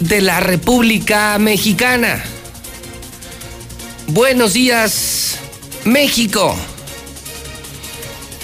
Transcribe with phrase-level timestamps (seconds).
[0.00, 2.22] de la República Mexicana.
[4.08, 5.38] Buenos días,
[5.84, 6.54] México.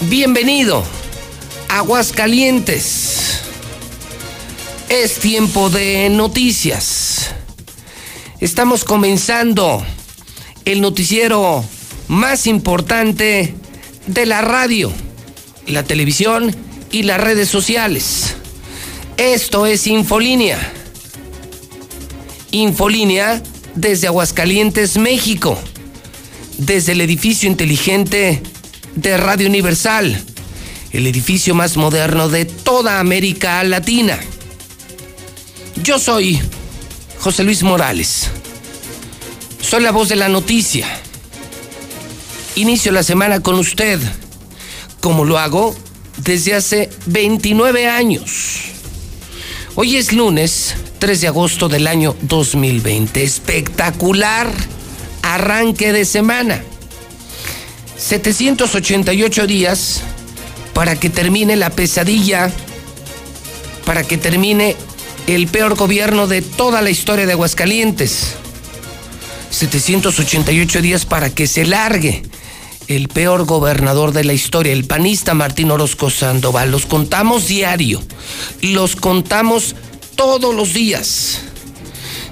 [0.02, 0.82] Bienvenido,
[1.68, 3.40] Aguascalientes.
[4.88, 7.30] Es tiempo de noticias.
[8.40, 9.84] Estamos comenzando
[10.64, 11.64] el noticiero
[12.08, 13.54] más importante
[14.06, 14.90] de la radio,
[15.66, 16.54] la televisión
[16.90, 18.34] y las redes sociales.
[19.16, 20.79] Esto es Infolínea.
[22.52, 23.42] Infolínea
[23.74, 25.58] desde Aguascalientes, México,
[26.58, 28.42] desde el edificio inteligente
[28.96, 30.22] de Radio Universal,
[30.92, 34.18] el edificio más moderno de toda América Latina.
[35.82, 36.40] Yo soy
[37.20, 38.28] José Luis Morales.
[39.62, 40.86] Soy la voz de la noticia.
[42.56, 44.00] Inicio la semana con usted,
[45.00, 45.76] como lo hago
[46.16, 48.62] desde hace 29 años.
[49.76, 53.24] Hoy es lunes 3 de agosto del año 2020.
[53.24, 54.48] Espectacular
[55.22, 56.62] arranque de semana.
[57.96, 60.02] 788 días
[60.74, 62.52] para que termine la pesadilla,
[63.84, 64.76] para que termine
[65.26, 68.34] el peor gobierno de toda la historia de Aguascalientes.
[69.50, 72.22] 788 días para que se largue
[72.88, 76.70] el peor gobernador de la historia, el panista Martín Orozco Sandoval.
[76.70, 78.02] Los contamos diario,
[78.60, 79.74] los contamos
[80.20, 81.40] todos los días.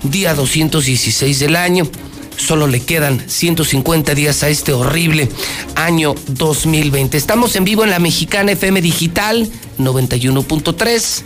[0.02, 1.88] Día 216 del año.
[2.36, 5.30] Solo le quedan 150 días a este horrible
[5.74, 7.16] año 2020.
[7.16, 11.22] Estamos en vivo en la Mexicana FM Digital 91.3.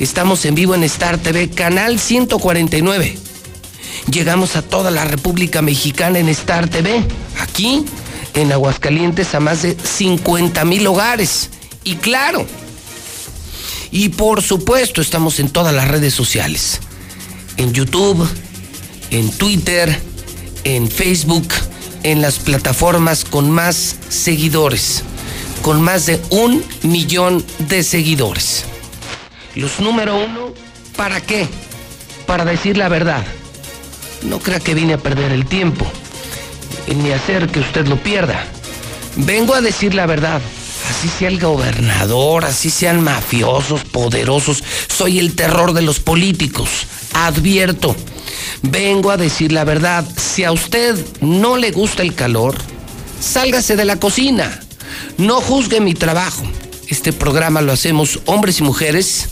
[0.00, 3.16] Estamos en vivo en Star TV Canal 149.
[4.10, 7.02] Llegamos a toda la República Mexicana en Star TV.
[7.40, 7.86] Aquí,
[8.34, 11.48] en Aguascalientes, a más de 50 mil hogares.
[11.84, 12.46] Y claro,
[13.92, 16.80] y por supuesto, estamos en todas las redes sociales.
[17.58, 18.26] En YouTube,
[19.10, 20.00] en Twitter,
[20.64, 21.46] en Facebook,
[22.02, 25.04] en las plataformas con más seguidores.
[25.60, 28.64] Con más de un millón de seguidores.
[29.54, 30.54] Los número uno,
[30.96, 31.46] ¿para qué?
[32.26, 33.22] Para decir la verdad.
[34.22, 35.84] No crea que vine a perder el tiempo,
[36.88, 38.46] ni hacer que usted lo pierda.
[39.16, 40.40] Vengo a decir la verdad
[40.92, 46.68] así sea el gobernador, así sean mafiosos, poderosos, soy el terror de los políticos.
[47.14, 47.96] Advierto,
[48.60, 52.56] vengo a decir la verdad, si a usted no le gusta el calor,
[53.20, 54.60] sálgase de la cocina,
[55.16, 56.42] no juzgue mi trabajo.
[56.88, 59.28] Este programa lo hacemos hombres y mujeres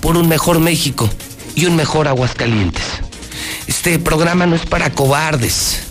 [0.00, 1.10] por un mejor México
[1.56, 2.84] y un mejor Aguascalientes.
[3.66, 5.87] Este programa no es para cobardes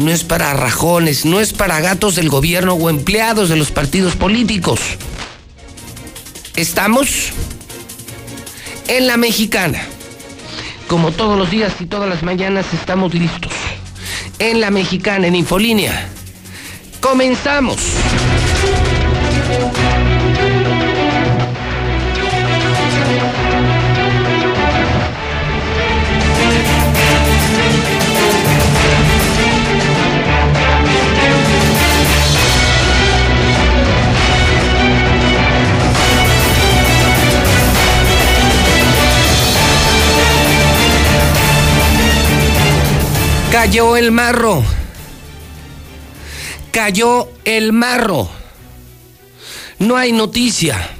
[0.00, 4.16] no es para rajones, no es para gatos del gobierno o empleados de los partidos
[4.16, 4.80] políticos.
[6.56, 7.32] Estamos
[8.88, 9.82] en la mexicana.
[10.88, 13.52] Como todos los días y todas las mañanas estamos listos.
[14.38, 16.08] En la mexicana, en Infolínea.
[17.00, 17.76] Comenzamos.
[43.50, 44.62] Cayó el marro.
[46.70, 48.30] Cayó el marro.
[49.80, 50.90] No hay noticia.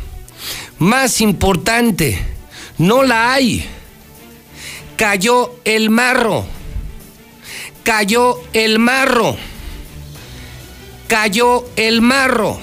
[0.81, 2.19] Más importante,
[2.77, 3.65] no la hay.
[4.97, 6.45] Cayó el marro.
[7.85, 9.37] Cayó el marro.
[11.07, 12.59] Cayó el marro.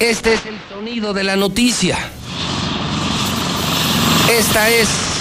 [0.00, 1.98] Este es el sonido de la noticia.
[4.28, 5.13] Esta es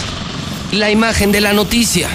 [0.73, 2.09] la imagen de la noticia.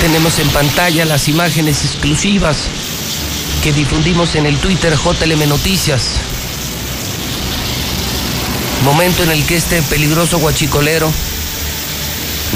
[0.00, 2.68] Tenemos en pantalla las imágenes exclusivas
[3.62, 6.16] que difundimos en el Twitter JLM Noticias.
[8.84, 11.12] Momento en el que este peligroso guachicolero,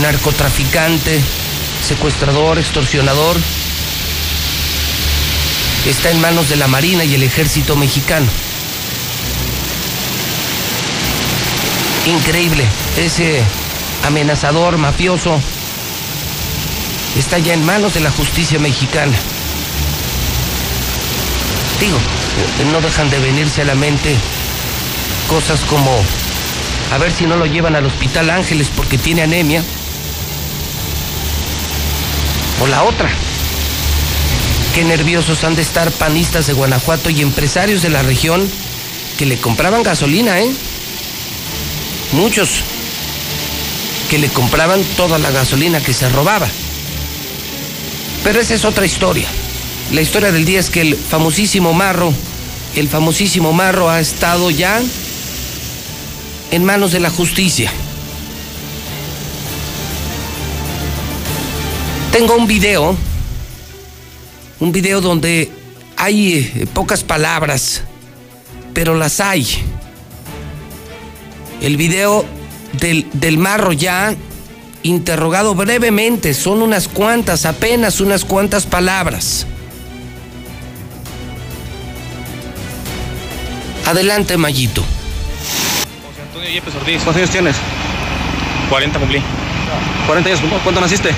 [0.00, 1.20] narcotraficante,
[1.84, 3.36] secuestrador, extorsionador,
[5.86, 8.26] está en manos de la Marina y el Ejército mexicano.
[12.06, 12.64] Increíble,
[12.96, 13.42] ese
[14.06, 15.38] amenazador mafioso
[17.18, 19.16] está ya en manos de la justicia mexicana.
[21.80, 21.98] Digo,
[22.72, 24.16] no dejan de venirse a la mente
[25.28, 25.90] cosas como
[26.92, 29.62] a ver si no lo llevan al Hospital Ángeles porque tiene anemia.
[32.60, 33.10] O la otra.
[34.74, 38.48] Qué nerviosos han de estar panistas de Guanajuato y empresarios de la región
[39.18, 40.50] que le compraban gasolina, ¿eh?
[42.12, 42.62] Muchos
[44.10, 46.48] que le compraban toda la gasolina que se robaba.
[48.22, 49.28] Pero esa es otra historia.
[49.92, 52.12] La historia del día es que el famosísimo Marro,
[52.74, 54.80] el famosísimo Marro ha estado ya
[56.50, 57.70] en manos de la justicia.
[62.14, 62.96] Tengo un video,
[64.60, 65.50] un video donde
[65.96, 67.82] hay eh, pocas palabras,
[68.72, 69.44] pero las hay.
[71.60, 72.24] El video
[72.74, 74.14] del, del marro ya
[74.84, 79.44] interrogado brevemente, son unas cuantas, apenas unas cuantas palabras.
[83.86, 84.82] Adelante, Mayito.
[84.82, 87.02] José Antonio Yepes Ortiz.
[87.02, 87.56] ¿Cuántos años tienes?
[88.70, 89.20] 40 cumplí.
[90.06, 91.12] 40 años, ¿cuándo naciste?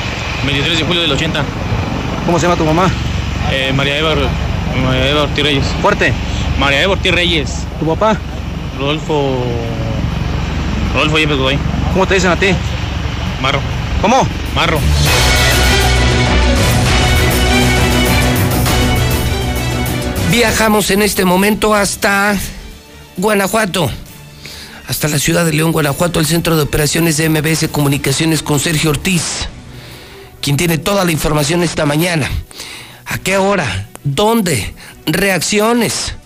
[0.46, 1.44] 23 de julio del 80.
[2.24, 2.90] ¿Cómo se llama tu mamá?
[3.50, 4.14] Eh, María Eva,
[4.84, 5.64] María Eva Ortiz Reyes.
[5.82, 6.12] Fuerte.
[6.58, 7.50] María Eva Ortiz Reyes.
[7.78, 8.16] ¿Tu papá?
[8.78, 9.44] Rodolfo.
[10.94, 11.58] Rodolfo Yepes Godoy.
[11.92, 12.48] ¿Cómo te dicen a ti?
[13.42, 13.60] Marro.
[14.00, 14.26] ¿Cómo?
[14.54, 14.78] Marro.
[20.30, 22.36] Viajamos en este momento hasta
[23.16, 23.90] Guanajuato,
[24.86, 28.90] hasta la ciudad de León, Guanajuato, el centro de operaciones de MBS Comunicaciones con Sergio
[28.90, 29.48] Ortiz,
[30.46, 32.30] quien tiene toda la información esta mañana.
[33.04, 33.88] ¿A qué hora?
[34.04, 34.74] ¿Dónde?
[35.04, 36.16] Reacciones.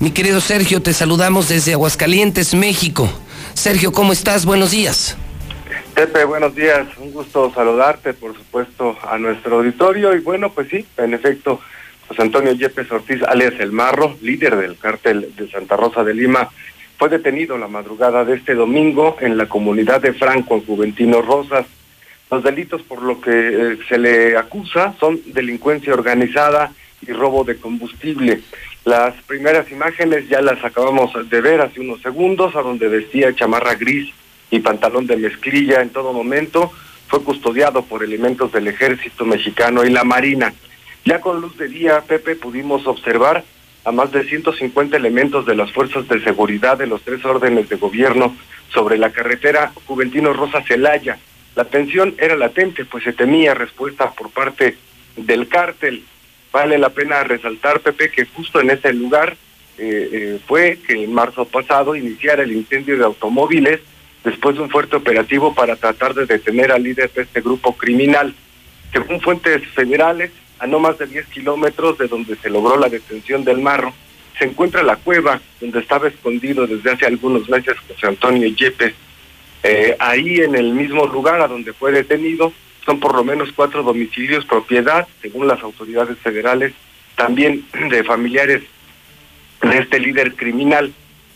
[0.00, 3.10] Mi querido Sergio, te saludamos desde Aguascalientes, México.
[3.54, 4.44] Sergio, ¿cómo estás?
[4.44, 5.16] Buenos días.
[5.94, 6.88] Pepe, buenos días.
[6.98, 10.14] Un gusto saludarte, por supuesto, a nuestro auditorio.
[10.14, 11.58] Y bueno, pues sí, en efecto,
[12.06, 16.50] José Antonio Yepes Ortiz, alias El Marro, líder del cártel de Santa Rosa de Lima,
[16.98, 21.64] fue detenido la madrugada de este domingo en la comunidad de Franco, en Juventino Rosas.
[22.30, 26.72] Los delitos por lo que eh, se le acusa son delincuencia organizada
[27.02, 28.40] y robo de combustible.
[28.84, 33.74] Las primeras imágenes ya las acabamos de ver hace unos segundos, a donde vestía chamarra
[33.74, 34.12] gris
[34.50, 36.72] y pantalón de mezclilla en todo momento.
[37.08, 40.54] Fue custodiado por elementos del ejército mexicano y la marina.
[41.04, 43.44] Ya con luz de día, Pepe, pudimos observar
[43.84, 47.76] a más de 150 elementos de las fuerzas de seguridad de los tres órdenes de
[47.76, 48.36] gobierno
[48.72, 51.18] sobre la carretera Juventino Rosa Celaya.
[51.56, 54.76] La tensión era latente, pues se temía respuesta por parte
[55.16, 56.04] del cártel.
[56.52, 59.36] Vale la pena resaltar, Pepe, que justo en ese lugar
[59.78, 63.80] eh, eh, fue que en marzo pasado iniciara el incendio de automóviles
[64.24, 68.34] después de un fuerte operativo para tratar de detener al líder de este grupo criminal.
[68.92, 73.44] Según fuentes federales, a no más de 10 kilómetros de donde se logró la detención
[73.44, 73.94] del marro,
[74.38, 78.94] se encuentra la cueva donde estaba escondido desde hace algunos meses José Antonio Yepes.
[79.62, 82.52] Eh, ahí en el mismo lugar a donde fue detenido
[82.84, 86.72] son por lo menos cuatro domicilios propiedad, según las autoridades federales,
[87.14, 88.62] también de familiares
[89.62, 90.92] de este líder criminal.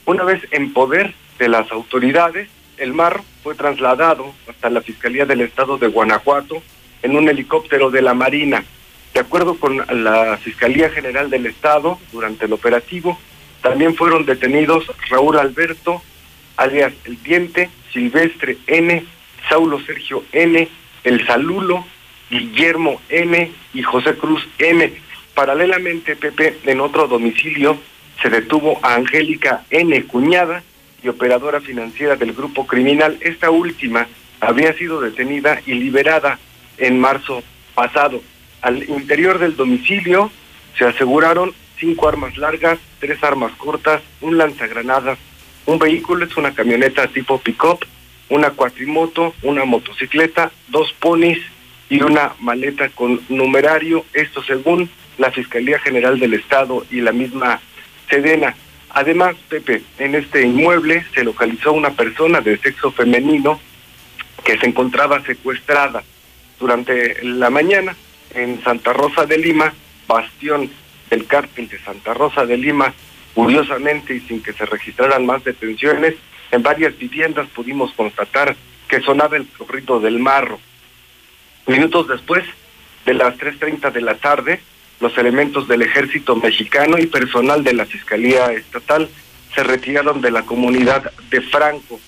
[0.06, 5.42] Una vez en poder de las autoridades, el marro fue trasladado hasta la Fiscalía del
[5.42, 6.62] Estado de Guanajuato
[7.02, 8.64] en un helicóptero de la Marina.
[9.12, 13.18] De acuerdo con la Fiscalía General del Estado, durante el operativo,
[13.62, 16.02] también fueron detenidos Raúl Alberto,
[16.56, 19.04] alias El Diente, Silvestre N,
[19.48, 20.68] Saulo Sergio N,
[21.04, 21.86] El Salulo,
[22.28, 24.92] Guillermo N y José Cruz N.
[25.34, 27.78] Paralelamente, Pepe, en otro domicilio
[28.20, 30.62] se detuvo a Angélica N, cuñada
[31.02, 33.16] y operadora financiera del grupo criminal.
[33.20, 34.06] Esta última
[34.40, 36.38] había sido detenida y liberada
[36.78, 37.42] en marzo
[37.74, 38.20] pasado.
[38.62, 40.30] Al interior del domicilio
[40.76, 45.18] se aseguraron cinco armas largas, tres armas cortas, un lanzagranadas,
[45.66, 47.84] un vehículo, es una camioneta tipo pick-up,
[48.28, 51.38] una cuatrimoto, una motocicleta, dos ponis
[51.88, 57.60] y una maleta con numerario, esto según la Fiscalía General del Estado y la misma
[58.08, 58.54] Sedena.
[58.90, 63.60] Además, Pepe, en este inmueble se localizó una persona de sexo femenino
[64.44, 66.02] que se encontraba secuestrada
[66.60, 67.96] durante la mañana
[68.34, 69.72] en Santa Rosa de Lima,
[70.06, 70.70] bastión
[71.10, 72.94] del cártel de Santa Rosa de Lima,
[73.34, 76.14] curiosamente y sin que se registraran más detenciones,
[76.50, 78.56] en varias viviendas pudimos constatar
[78.88, 80.60] que sonaba el corrido del marro.
[81.66, 82.44] Minutos después
[83.04, 84.60] de las 3.30 de la tarde,
[85.00, 89.08] los elementos del ejército mexicano y personal de la Fiscalía Estatal
[89.54, 92.00] se retiraron de la comunidad de Franco,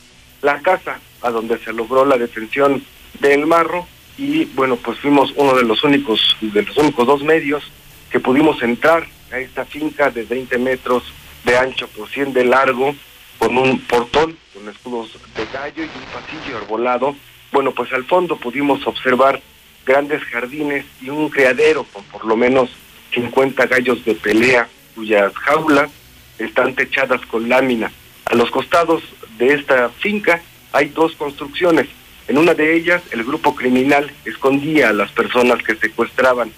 [0.42, 2.82] la casa a donde se logró la detención
[3.20, 3.86] del Marro
[4.18, 7.64] y bueno, pues fuimos uno de los únicos, de los únicos dos medios
[8.10, 11.02] que pudimos entrar a esta finca de 20 metros
[11.44, 12.94] de ancho por 100 de largo,
[13.38, 17.16] con un portón, con escudos de gallo y un pasillo arbolado.
[17.52, 19.40] Bueno, pues al fondo pudimos observar
[19.84, 22.70] grandes jardines y un criadero con por lo menos
[23.14, 25.90] 50 gallos de pelea, cuyas jaulas
[26.38, 27.92] están techadas con lámina.
[28.24, 29.02] A los costados
[29.38, 30.42] de esta finca
[30.72, 31.86] hay dos construcciones.
[32.28, 36.52] En una de ellas, el grupo criminal escondía a las personas que secuestraban.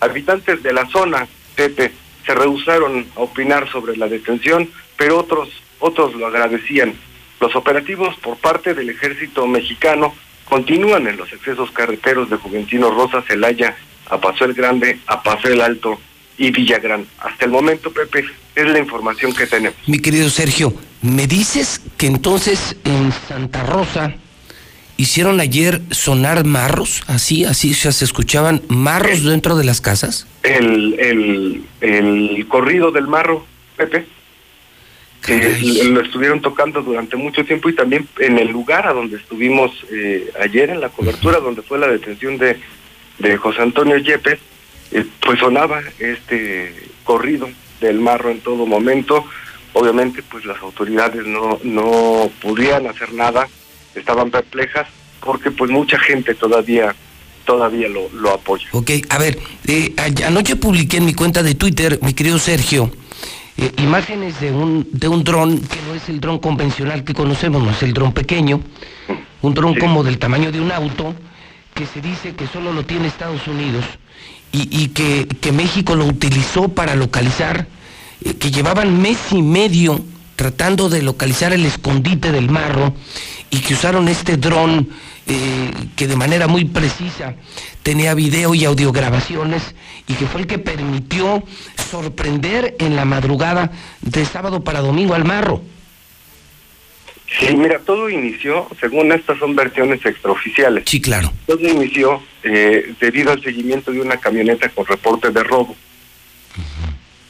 [0.00, 1.92] Habitantes de la zona, Pepe,
[2.24, 5.48] se rehusaron a opinar sobre la detención, pero otros,
[5.78, 6.94] otros lo agradecían.
[7.40, 10.14] Los operativos por parte del ejército mexicano
[10.44, 13.76] continúan en los excesos carreteros de Juventino Rosa, Celaya,
[14.08, 15.98] a Paso el Grande, a Paso el Alto
[16.36, 17.06] y Villagrán.
[17.18, 18.24] Hasta el momento, Pepe,
[18.54, 19.76] es la información que tenemos.
[19.86, 24.14] Mi querido Sergio, ¿me dices que entonces en Santa Rosa
[24.96, 27.02] hicieron ayer sonar marros?
[27.06, 30.26] Así, así se escuchaban marros dentro de las casas.
[30.42, 33.46] El, el, el corrido del marro,
[33.76, 34.06] Pepe.
[35.24, 39.70] Que lo estuvieron tocando durante mucho tiempo y también en el lugar a donde estuvimos
[39.92, 42.58] eh, ayer en la cobertura, donde fue la detención de,
[43.20, 44.40] de José Antonio Yepes,
[44.90, 47.48] eh, pues sonaba este corrido
[47.80, 49.24] del marro en todo momento.
[49.74, 53.48] Obviamente, pues las autoridades no, no podían hacer nada,
[53.94, 54.86] estaban perplejas,
[55.20, 56.94] porque pues mucha gente todavía
[57.44, 58.66] todavía lo, lo apoya.
[58.70, 59.94] Ok, a ver, eh,
[60.24, 62.92] anoche publiqué en mi cuenta de Twitter, mi querido Sergio,
[63.56, 67.62] eh, imágenes de un, de un dron que no es el dron convencional que conocemos,
[67.62, 68.62] no es el dron pequeño,
[69.42, 71.14] un dron como del tamaño de un auto,
[71.74, 73.84] que se dice que solo lo tiene Estados Unidos
[74.52, 77.66] y, que, México lo utilizó para localizar,
[78.22, 80.00] eh, que llevaban mes y medio
[80.36, 82.94] tratando de localizar el escondite del marro
[83.50, 84.88] y que usaron este dron
[85.26, 87.34] eh, que de manera muy precisa
[87.82, 89.62] tenía video y audiograbaciones
[90.08, 91.44] y que fue el que permitió
[91.90, 93.70] sorprender en la madrugada
[94.00, 95.62] de sábado para domingo al marro.
[97.38, 100.84] Sí, mira, todo inició, según estas son versiones extraoficiales.
[100.86, 101.32] Sí, claro.
[101.46, 105.74] Todo inició eh, debido al seguimiento de una camioneta con reporte de robo.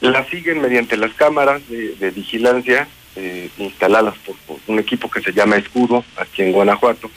[0.03, 4.35] La siguen mediante las cámaras de, vigilancia eh, instaladas por,
[4.67, 7.09] un equipo que se llama Escudo, aquí en Guanajuato,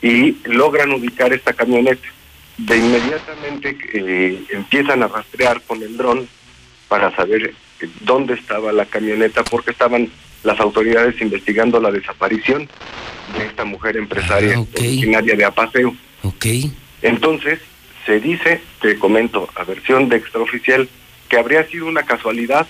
[0.00, 2.08] y logran ubicar esta camioneta.
[2.56, 6.26] De inmediatamente eh, empiezan a rastrear con el dron
[6.88, 7.52] para saber
[8.00, 10.08] dónde estaba la camioneta, porque estaban
[10.44, 12.66] las autoridades investigando la desaparición
[13.36, 15.94] de esta mujer empresaria ah, originaria de Apaseo.
[16.22, 16.72] Okay.
[17.02, 17.60] Entonces,
[18.06, 20.88] se dice, te comento, a versión de extraoficial,
[21.28, 22.66] que habría sido una casualidad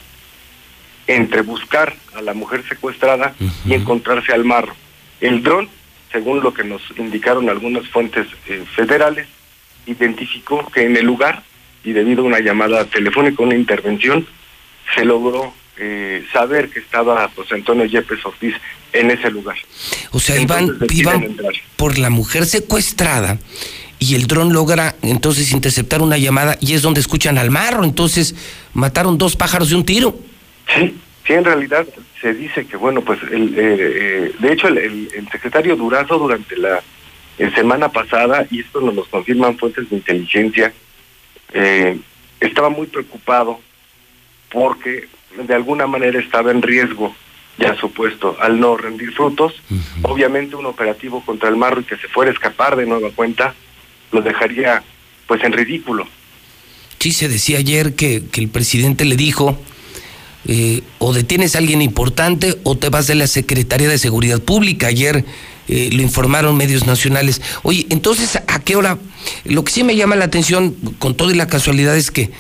[1.06, 3.34] entre buscar a la mujer secuestrada
[3.66, 4.74] y encontrarse al marro.
[5.20, 5.68] El dron,
[6.12, 9.26] según lo que nos indicaron algunas fuentes eh, federales,
[9.86, 11.42] identificó que en el lugar,
[11.82, 14.26] y debido a una llamada telefónica, una intervención,
[14.94, 18.54] se logró eh, saber que estaba José Antonio Yepes Ortiz
[18.92, 19.56] en ese lugar.
[20.12, 21.36] O sea, iban, iban
[21.76, 23.38] por la mujer secuestrada
[24.04, 27.84] y el dron logra entonces interceptar una llamada y es donde escuchan al marro.
[27.84, 28.34] Entonces
[28.74, 30.18] mataron dos pájaros de un tiro.
[30.74, 30.94] Sí,
[31.26, 31.86] sí, en realidad
[32.20, 36.82] se dice que, bueno, pues, el, eh, eh, de hecho, el, secretario Durazo durante la
[37.54, 40.72] semana pasada, y esto nos lo confirman fuentes de inteligencia,
[42.40, 43.60] estaba muy preocupado
[44.50, 47.14] porque de alguna manera estaba en riesgo,
[47.58, 49.54] ya supuesto, al no rendir frutos.
[50.02, 53.54] Obviamente un operativo contra el marro y que se fuera a escapar de nueva cuenta
[54.14, 54.82] lo dejaría
[55.26, 56.06] pues en ridículo.
[57.00, 59.58] Sí, se decía ayer que, el presidente le dijo,
[60.46, 64.86] eh, o detienes a alguien importante o te vas de la Secretaría de Seguridad Pública.
[64.86, 65.24] Ayer
[65.68, 67.42] eh, lo informaron medios nacionales.
[67.62, 68.98] Oye, entonces, ¿a qué hora?
[69.44, 72.30] Lo que sí me llama la atención, con todo y la casualidad, es que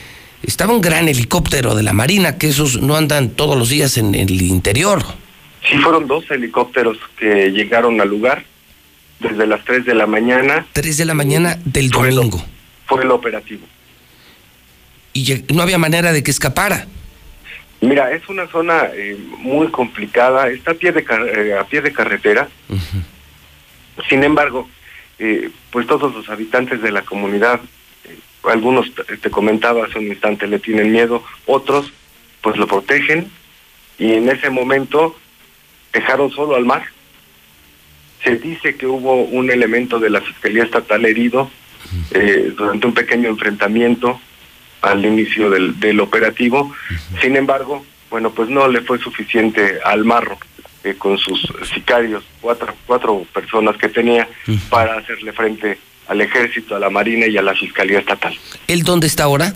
[0.42, 4.14] estaba un gran helicóptero de la Marina, que esos no andan todos los días en
[4.14, 5.02] el interior.
[5.68, 8.44] Sí, fueron dos helicópteros que llegaron al lugar
[9.20, 10.66] desde las 3 de la mañana.
[10.72, 12.42] 3 de la mañana del domingo.
[12.86, 13.66] fue el operativo.
[15.12, 16.86] Y no había manera de que escapara.
[17.80, 21.04] Mira, es una zona eh, muy complicada, está a pie de,
[21.36, 22.48] eh, a pie de carretera.
[24.08, 24.68] Sin embargo,
[25.18, 27.60] eh, pues todos los habitantes de la comunidad
[28.42, 31.92] algunos te comentaba hace un instante le tienen miedo, otros
[32.42, 33.30] pues lo protegen
[33.98, 35.16] y en ese momento
[35.92, 36.84] dejaron solo al mar.
[38.24, 41.50] Se dice que hubo un elemento de la Fiscalía Estatal herido
[42.12, 44.20] eh, durante un pequeño enfrentamiento
[44.80, 46.72] al inicio del, del operativo.
[47.20, 50.38] Sin embargo, bueno, pues no le fue suficiente al marro
[50.84, 51.40] eh, con sus
[51.72, 54.28] sicarios, cuatro, cuatro personas que tenía,
[54.68, 58.38] para hacerle frente al ejército, a la marina y a la fiscalía estatal.
[58.66, 59.54] ¿El dónde está ahora?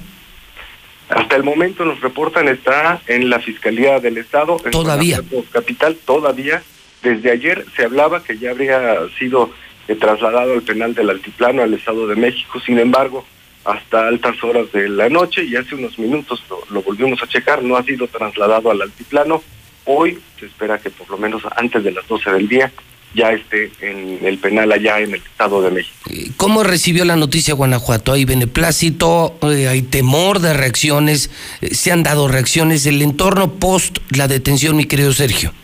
[1.11, 5.23] Hasta el momento nos reportan está en la fiscalía del estado, en todavía
[5.53, 6.63] capital, todavía.
[7.03, 9.51] Desde ayer se hablaba que ya habría sido
[9.87, 12.61] eh, trasladado al penal del altiplano al estado de México.
[12.61, 13.25] Sin embargo,
[13.65, 17.63] hasta altas horas de la noche y hace unos minutos lo, lo volvimos a checar,
[17.63, 19.43] no ha sido trasladado al altiplano
[19.91, 22.71] Hoy se espera que por lo menos antes de las 12 del día
[23.15, 25.97] ya esté en el penal allá en el Estado de México.
[26.37, 28.13] ¿Cómo recibió la noticia Guanajuato?
[28.13, 29.39] ¿Hay beneplácito?
[29.41, 31.31] Eh, ¿Hay temor de reacciones?
[31.63, 32.85] Eh, ¿Se han dado reacciones?
[32.85, 35.55] ¿El entorno post la detención, mi querido Sergio?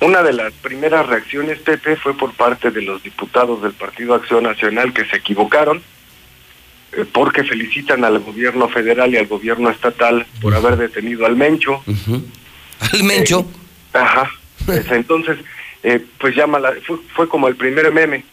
[0.00, 4.44] Una de las primeras reacciones, Pepe, fue por parte de los diputados del Partido Acción
[4.44, 5.82] Nacional que se equivocaron
[6.92, 11.82] eh, porque felicitan al gobierno federal y al gobierno estatal por haber detenido al Mencho.
[12.80, 13.40] al Mencho.
[13.40, 14.30] Eh, ajá.
[14.64, 15.38] Pues, entonces,
[15.82, 16.72] eh, pues llama la,
[17.14, 18.24] fue, como el primer meme.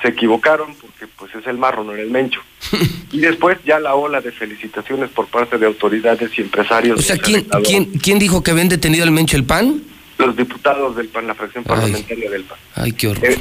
[0.00, 2.40] Se equivocaron porque pues es el marro, no era el mencho.
[3.12, 6.98] y después ya la ola de felicitaciones por parte de autoridades y empresarios.
[6.98, 9.82] O sea, ¿quién, ¿quién, ¿quién dijo que habían detenido al mencho el PAN?
[10.18, 12.58] Los diputados del PAN, la fracción parlamentaria del PAN.
[12.74, 13.24] Ay, qué horror.
[13.24, 13.38] Eh,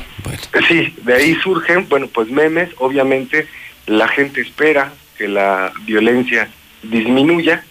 [0.68, 3.48] sí, de ahí surgen, bueno, pues memes, obviamente
[3.88, 6.50] la gente espera que la violencia
[6.84, 7.64] disminuya.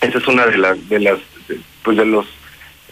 [0.00, 1.18] Esa es una de, las de las
[1.82, 2.26] pues de los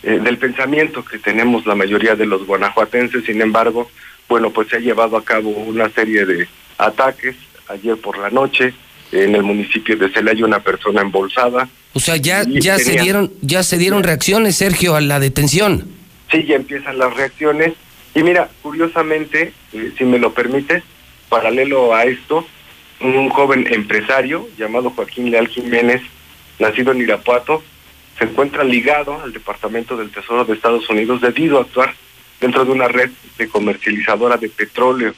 [0.03, 3.25] eh, del pensamiento que tenemos la mayoría de los guanajuatenses.
[3.25, 3.91] Sin embargo,
[4.29, 6.49] bueno, pues se ha llevado a cabo una serie de
[6.79, 7.37] ataques
[7.69, 8.73] ayer por la noche
[9.13, 11.69] en el municipio de Celaya una persona embolsada.
[11.93, 15.89] O sea, ya ya se dieron ya se dieron reacciones, Sergio, a la detención.
[16.31, 17.75] Sí, ya empiezan las reacciones.
[18.15, 20.83] Y mira, curiosamente, eh, si me lo permites,
[21.29, 22.47] paralelo a esto,
[23.01, 26.03] un joven empresario llamado Joaquín Leal Jiménez,
[26.59, 27.63] nacido en Irapuato,
[28.19, 31.95] se encuentra ligado al Departamento del Tesoro de Estados Unidos debido a actuar
[32.41, 35.15] dentro de una red de comercializadora de petróleo.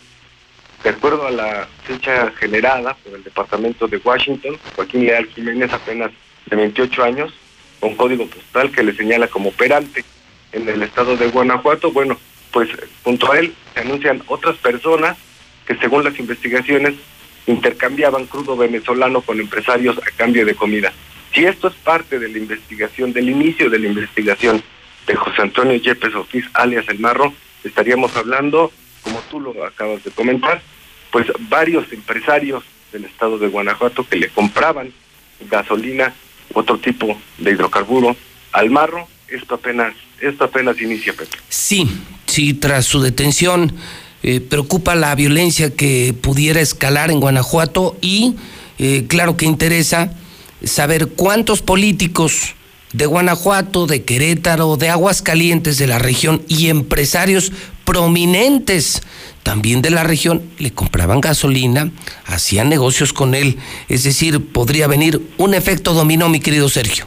[0.83, 6.11] De acuerdo a la fecha generada por el Departamento de Washington, Joaquín Leal Jiménez, apenas
[6.47, 7.33] de 28 años,
[7.79, 10.05] con código postal que le señala como operante
[10.53, 12.19] en el estado de Guanajuato, bueno,
[12.51, 12.69] pues
[13.03, 15.17] junto a él se anuncian otras personas
[15.67, 16.95] que según las investigaciones
[17.47, 20.93] intercambiaban crudo venezolano con empresarios a cambio de comida.
[21.33, 24.63] Si esto es parte de la investigación, del inicio de la investigación
[25.07, 27.33] de José Antonio Yepes Ortiz, alias El Marro,
[27.65, 28.71] estaríamos hablando,
[29.03, 30.63] como tú lo acabas de comentar,
[31.11, 34.93] pues varios empresarios del estado de Guanajuato que le compraban
[35.51, 36.15] gasolina
[36.55, 38.17] otro tipo de hidrocarburo
[38.53, 41.39] al Marro, esto apenas, esto apenas inicia, Pepe.
[41.49, 41.89] Sí,
[42.27, 43.73] sí, tras su detención
[44.23, 48.37] eh, preocupa la violencia que pudiera escalar en Guanajuato y
[48.79, 50.13] eh, claro que interesa
[50.65, 52.55] saber cuántos políticos
[52.93, 57.53] de Guanajuato, de Querétaro, de Aguascalientes, de la región y empresarios
[57.85, 59.03] prominentes
[59.43, 61.91] también de la región le compraban gasolina,
[62.27, 63.59] hacían negocios con él.
[63.89, 67.07] Es decir, podría venir un efecto dominó, mi querido Sergio.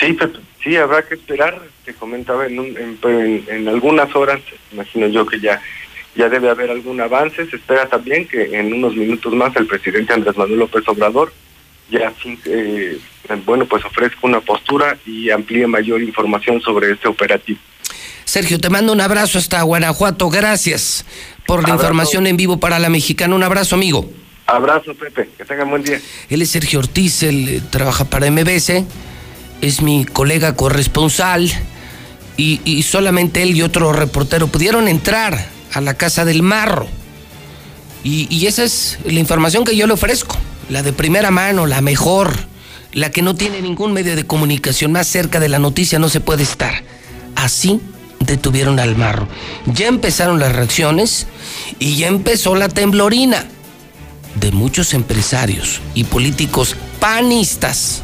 [0.00, 0.16] Sí,
[0.62, 1.60] sí, habrá que esperar.
[1.84, 4.40] Te comentaba en, en, en, algunas horas,
[4.72, 5.60] imagino yo que ya,
[6.16, 7.46] ya debe haber algún avance.
[7.46, 11.32] Se espera también que en unos minutos más el presidente Andrés Manuel López Obrador
[11.90, 12.12] ya
[12.46, 12.98] eh,
[13.44, 17.58] bueno, pues ofrezco una postura y amplíe mayor información sobre este operativo.
[18.24, 20.28] Sergio, te mando un abrazo hasta Guanajuato.
[20.28, 21.04] Gracias
[21.46, 23.34] por la información en vivo para la mexicana.
[23.34, 24.10] Un abrazo, amigo.
[24.46, 25.28] Abrazo, Pepe.
[25.36, 26.00] Que tengan buen día.
[26.28, 28.84] Él es Sergio Ortiz, él eh, trabaja para MBC,
[29.60, 31.50] es mi colega corresponsal
[32.36, 36.88] y, y solamente él y otro reportero pudieron entrar a la Casa del Marro.
[38.04, 40.36] Y, y esa es la información que yo le ofrezco
[40.68, 42.34] la de primera mano, la mejor,
[42.92, 46.20] la que no tiene ningún medio de comunicación más cerca de la noticia no se
[46.20, 46.82] puede estar.
[47.34, 47.80] Así
[48.20, 49.28] detuvieron al marro.
[49.66, 51.26] Ya empezaron las reacciones
[51.78, 53.46] y ya empezó la temblorina
[54.34, 58.02] de muchos empresarios y políticos panistas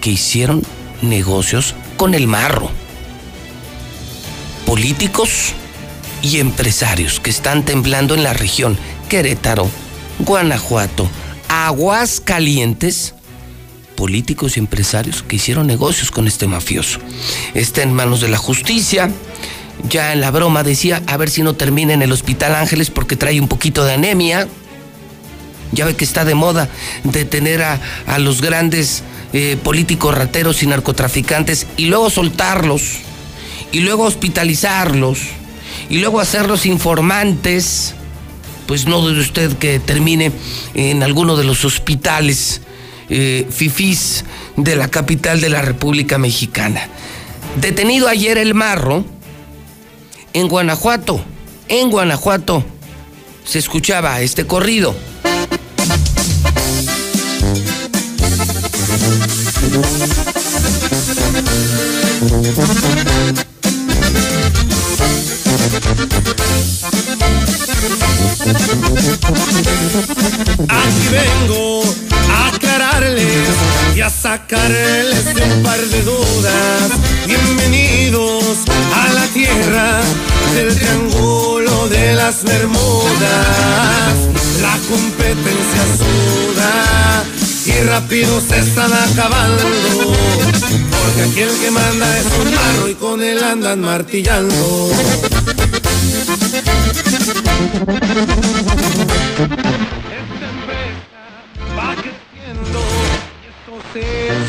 [0.00, 0.62] que hicieron
[1.02, 2.70] negocios con el marro.
[4.64, 5.52] Políticos
[6.22, 8.76] y empresarios que están temblando en la región
[9.08, 9.68] Querétaro,
[10.18, 11.08] Guanajuato,
[11.48, 13.14] Aguas Calientes,
[13.96, 17.00] políticos y empresarios que hicieron negocios con este mafioso.
[17.54, 19.10] Está en manos de la justicia.
[19.88, 23.16] Ya en la broma decía, a ver si no termina en el Hospital Ángeles porque
[23.16, 24.48] trae un poquito de anemia.
[25.72, 26.68] Ya ve que está de moda
[27.04, 32.98] detener a, los grandes eh, políticos rateros y narcotraficantes y luego soltarlos
[33.72, 35.18] y luego hospitalizarlos
[35.90, 37.94] y luego hacerlos informantes
[38.66, 40.32] pues no dude usted que termine
[40.74, 42.60] en alguno de los hospitales
[43.08, 44.24] eh, fifís
[44.56, 46.88] de la capital de la República Mexicana.
[47.60, 49.04] Detenido ayer el marro
[50.32, 51.24] en Guanajuato,
[51.68, 52.64] en Guanajuato
[53.44, 54.94] se escuchaba este corrido.
[70.68, 71.82] Aquí vengo
[72.30, 73.48] a aclararles
[73.96, 76.90] y a sacarles un par de dudas.
[77.26, 78.58] Bienvenidos
[78.94, 80.02] a la tierra
[80.54, 84.14] del triángulo de las Bermudas.
[84.60, 87.24] La competencia suda
[87.66, 89.64] y rápido se están acabando.
[91.06, 94.90] Porque aquí el que manda es un marro y con él andan martillando.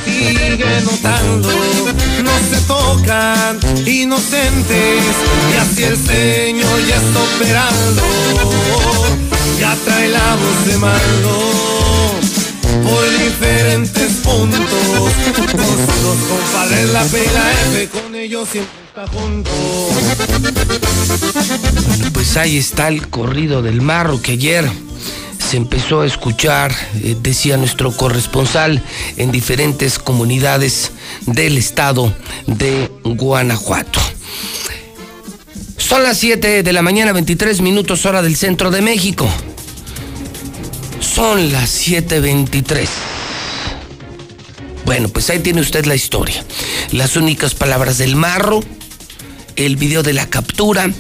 [0.06, 1.50] Sigue notando.
[2.24, 5.04] No se tocan inocentes
[5.54, 8.02] y así el señor ya está operando.
[9.60, 11.87] Ya trae la voz de mando
[12.84, 15.12] por diferentes puntos.
[15.36, 19.06] Sus dos compadres la F, con ellos siempre está.
[22.14, 24.70] Pues ahí está el corrido del marro que ayer
[25.50, 28.84] se empezó a escuchar, eh, decía nuestro corresponsal,
[29.16, 30.92] en diferentes comunidades
[31.26, 32.14] del estado
[32.48, 34.02] de Guanajuato.
[35.78, 39.30] Son las 7 de la mañana, 23 minutos hora del centro de México.
[41.18, 42.88] Son las 7.23.
[44.86, 46.46] Bueno, pues ahí tiene usted la historia.
[46.92, 48.64] Las únicas palabras del marro,
[49.56, 50.92] el video de la captura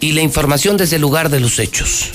[0.00, 2.12] y la información desde el lugar de los hechos.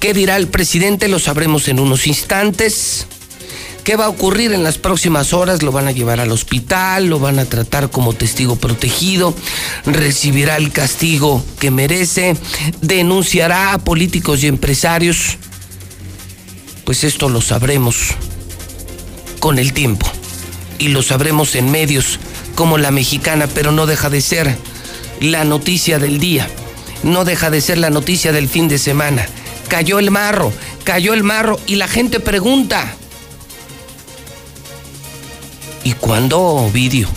[0.00, 1.08] ¿Qué dirá el presidente?
[1.08, 3.06] Lo sabremos en unos instantes.
[3.84, 5.62] ¿Qué va a ocurrir en las próximas horas?
[5.62, 9.34] Lo van a llevar al hospital, lo van a tratar como testigo protegido,
[9.84, 12.34] recibirá el castigo que merece,
[12.80, 15.36] denunciará a políticos y empresarios.
[16.84, 18.08] Pues esto lo sabremos
[19.40, 20.06] con el tiempo
[20.78, 22.18] y lo sabremos en medios
[22.54, 24.56] como la mexicana, pero no deja de ser
[25.20, 26.48] la noticia del día,
[27.02, 29.26] no deja de ser la noticia del fin de semana.
[29.68, 30.52] Cayó el marro,
[30.84, 32.94] cayó el marro y la gente pregunta,
[35.84, 37.08] ¿y cuándo Ovidio?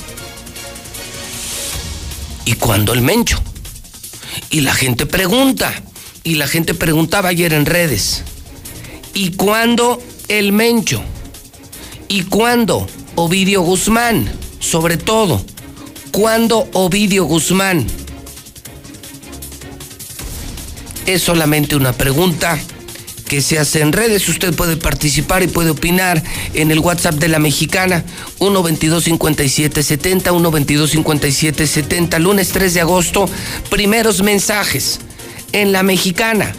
[2.45, 3.41] ¿Y cuándo el Mencho?
[4.49, 5.73] Y la gente pregunta,
[6.23, 8.23] y la gente preguntaba ayer en redes,
[9.17, 11.01] ¿y cuándo el Mencho?
[12.07, 14.31] ¿Y cuándo Ovidio Guzmán?
[14.59, 15.43] Sobre todo,
[16.11, 17.87] ¿cuándo Ovidio Guzmán?
[21.07, 22.59] Es solamente una pregunta
[23.27, 24.29] que se hace en redes.
[24.29, 26.21] Usted puede participar y puede opinar
[26.53, 28.05] en el WhatsApp de la mexicana
[28.37, 33.27] 122-5770, 122-5770, lunes 3 de agosto.
[33.71, 34.99] Primeros mensajes
[35.53, 36.53] en la mexicana.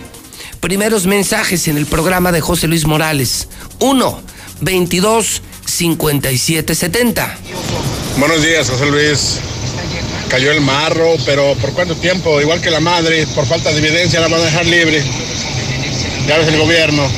[0.60, 3.48] Primeros mensajes en el programa de José Luis Morales.
[3.78, 4.20] 1
[4.60, 7.38] 22 5770.
[8.18, 9.38] Buenos días, José Luis.
[10.28, 12.40] Cayó el marro, pero ¿por cuánto tiempo?
[12.40, 15.02] Igual que la madre, por falta de evidencia la van a dejar libre.
[16.26, 17.08] Ya ves el gobierno.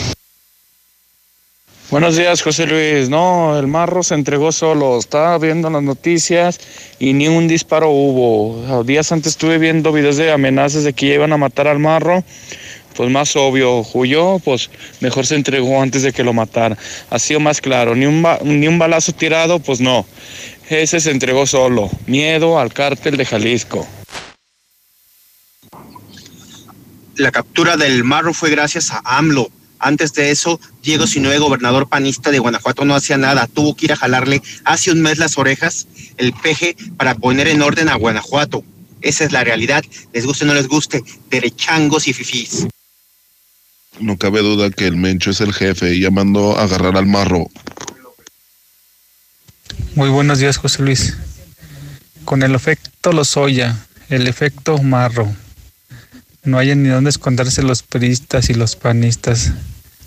[1.90, 3.09] Buenos días, José Luis.
[3.09, 4.96] No, el marro se entregó solo.
[4.96, 6.61] Estaba viendo las noticias
[7.00, 8.85] y ni un disparo hubo.
[8.85, 12.22] Días antes estuve viendo videos de amenazas de que ya iban a matar al marro.
[12.94, 16.76] Pues más obvio, huyó, pues mejor se entregó antes de que lo matara.
[17.11, 17.94] Ha sido más claro.
[17.94, 20.07] Ni un, ni un balazo tirado, pues no.
[20.68, 21.90] Ese se entregó solo.
[22.07, 23.87] Miedo al cártel de Jalisco.
[27.20, 29.50] la captura del marro fue gracias a AMLO.
[29.79, 33.46] Antes de eso, Diego Sinue, gobernador panista de Guanajuato, no hacía nada.
[33.46, 37.62] Tuvo que ir a jalarle hace un mes las orejas el peje para poner en
[37.62, 38.64] orden a Guanajuato.
[39.00, 39.85] Esa es la realidad.
[40.12, 42.66] Les guste o no les guste, derechangos y fifís.
[43.98, 47.07] No cabe duda que el Mencho es el jefe y ya mandó a agarrar al
[47.07, 47.48] marro.
[49.94, 51.16] Muy buenos días, José Luis.
[52.24, 53.76] Con el efecto Lozoya,
[54.09, 55.35] el efecto Marro,
[56.44, 59.53] no hay ni dónde esconderse los priistas y los panistas.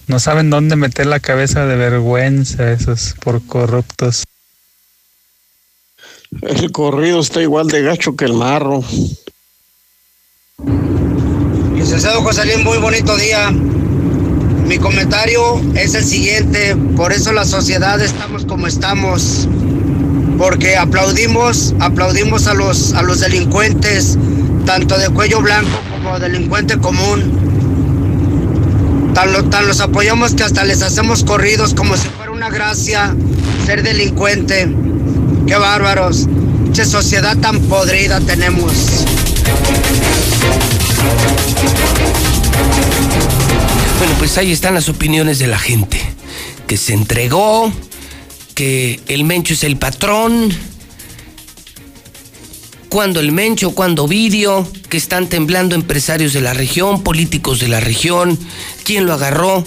[0.07, 4.23] No saben dónde meter la cabeza de vergüenza esos por corruptos.
[6.41, 8.83] El corrido está igual de gacho que el marro.
[11.83, 13.51] Licenciado José Luis, muy bonito día.
[13.51, 19.49] Mi comentario es el siguiente, por eso la sociedad estamos como estamos,
[20.37, 24.17] porque aplaudimos, aplaudimos a los, a los delincuentes,
[24.65, 27.33] tanto de cuello blanco como delincuente común.
[29.13, 33.13] Tan, tan los apoyamos que hasta les hacemos corridos como si fuera una gracia
[33.65, 34.73] ser delincuente.
[35.45, 36.29] Qué bárbaros.
[36.73, 38.71] Qué sociedad tan podrida tenemos.
[44.03, 45.97] Bueno, pues ahí están las opiniones de la gente.
[46.67, 47.71] Que se entregó,
[48.53, 50.49] que el Mencho es el patrón.
[52.89, 57.79] Cuando el Mencho, cuando Vidio, que están temblando empresarios de la región, políticos de la
[57.79, 58.37] región.
[58.83, 59.63] ¿Quién lo agarró?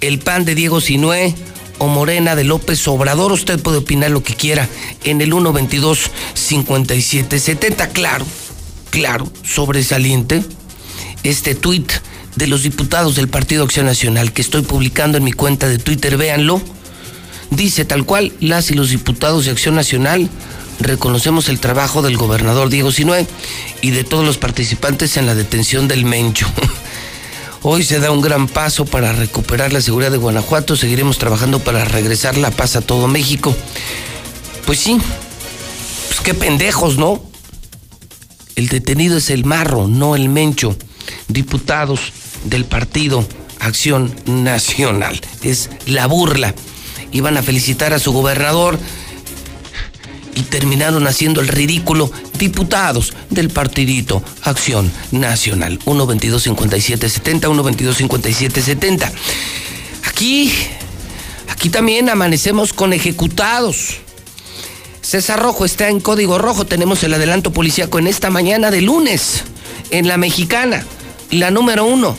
[0.00, 1.34] El pan de Diego Sinué
[1.78, 3.32] o Morena de López Obrador.
[3.32, 4.68] Usted puede opinar lo que quiera
[5.02, 7.88] en el 122 5770.
[7.88, 8.24] Claro,
[8.90, 10.44] claro, sobresaliente
[11.22, 11.90] este tuit
[12.36, 16.16] de los diputados del Partido Acción Nacional que estoy publicando en mi cuenta de Twitter,
[16.16, 16.60] véanlo.
[17.50, 20.30] Dice tal cual, las y los diputados de Acción Nacional
[20.80, 23.26] reconocemos el trabajo del gobernador Diego Sinué
[23.82, 26.46] y de todos los participantes en la detención del Mencho.
[27.62, 31.84] Hoy se da un gran paso para recuperar la seguridad de Guanajuato, seguiremos trabajando para
[31.84, 33.54] regresar la paz a todo México.
[34.66, 34.98] Pues sí,
[36.08, 37.22] pues qué pendejos, ¿no?
[38.56, 40.76] El detenido es el marro, no el mencho.
[41.28, 42.00] Diputados
[42.44, 43.26] del partido
[43.58, 45.20] Acción Nacional.
[45.42, 46.54] Es la burla.
[47.12, 48.78] Iban a felicitar a su gobernador
[50.34, 55.78] y terminaron haciendo el ridículo diputados del partidito Acción Nacional.
[55.80, 59.12] 122-5770, 122-5770.
[60.08, 60.52] Aquí,
[61.48, 63.98] aquí también amanecemos con ejecutados.
[65.02, 66.64] César Rojo está en código rojo.
[66.64, 69.44] Tenemos el adelanto policíaco en esta mañana de lunes,
[69.90, 70.86] en la mexicana,
[71.38, 72.16] la número uno,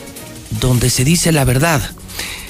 [0.60, 1.80] donde se dice la verdad.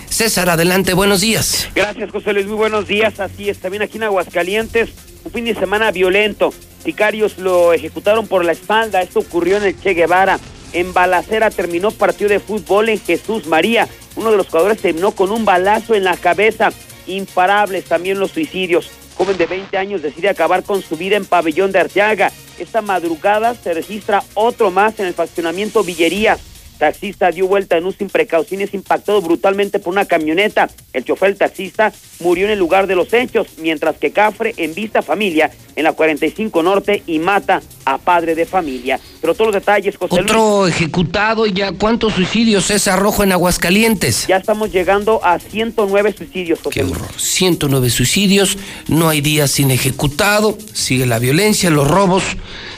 [0.08, 1.68] César, adelante, buenos días.
[1.74, 2.46] Gracias, José Luis.
[2.46, 3.20] Muy buenos días.
[3.20, 4.90] Así es, también aquí en Aguascalientes,
[5.24, 6.54] un fin de semana violento.
[6.82, 9.02] Sicarios lo ejecutaron por la espalda.
[9.02, 10.38] Esto ocurrió en el Che Guevara.
[10.72, 13.88] En Balacera terminó partido de fútbol en Jesús María.
[14.16, 16.72] Uno de los jugadores terminó con un balazo en la cabeza.
[17.06, 18.90] Imparables también los suicidios.
[19.16, 22.32] Joven de 20 años decide acabar con su vida en Pabellón de Arteaga.
[22.58, 26.40] Esta madrugada se registra otro más en el faccionamiento Villerías.
[26.78, 30.68] Taxista dio vuelta en un sin precauciones impactado brutalmente por una camioneta.
[30.92, 35.02] El chofer taxista murió en el lugar de los hechos, mientras que Cafre envista a
[35.02, 38.98] familia en la 45 Norte y mata a padre de familia.
[39.20, 43.32] Pero todos los detalles, José Luis, Otro ejecutado y ya cuántos suicidios César Rojo en
[43.32, 44.26] Aguascalientes.
[44.26, 46.96] ya estamos llegando a 109 suicidios, José Luis.
[47.16, 48.58] 109 suicidios,
[48.88, 52.24] no hay día sin ejecutado, sigue la violencia, los robos.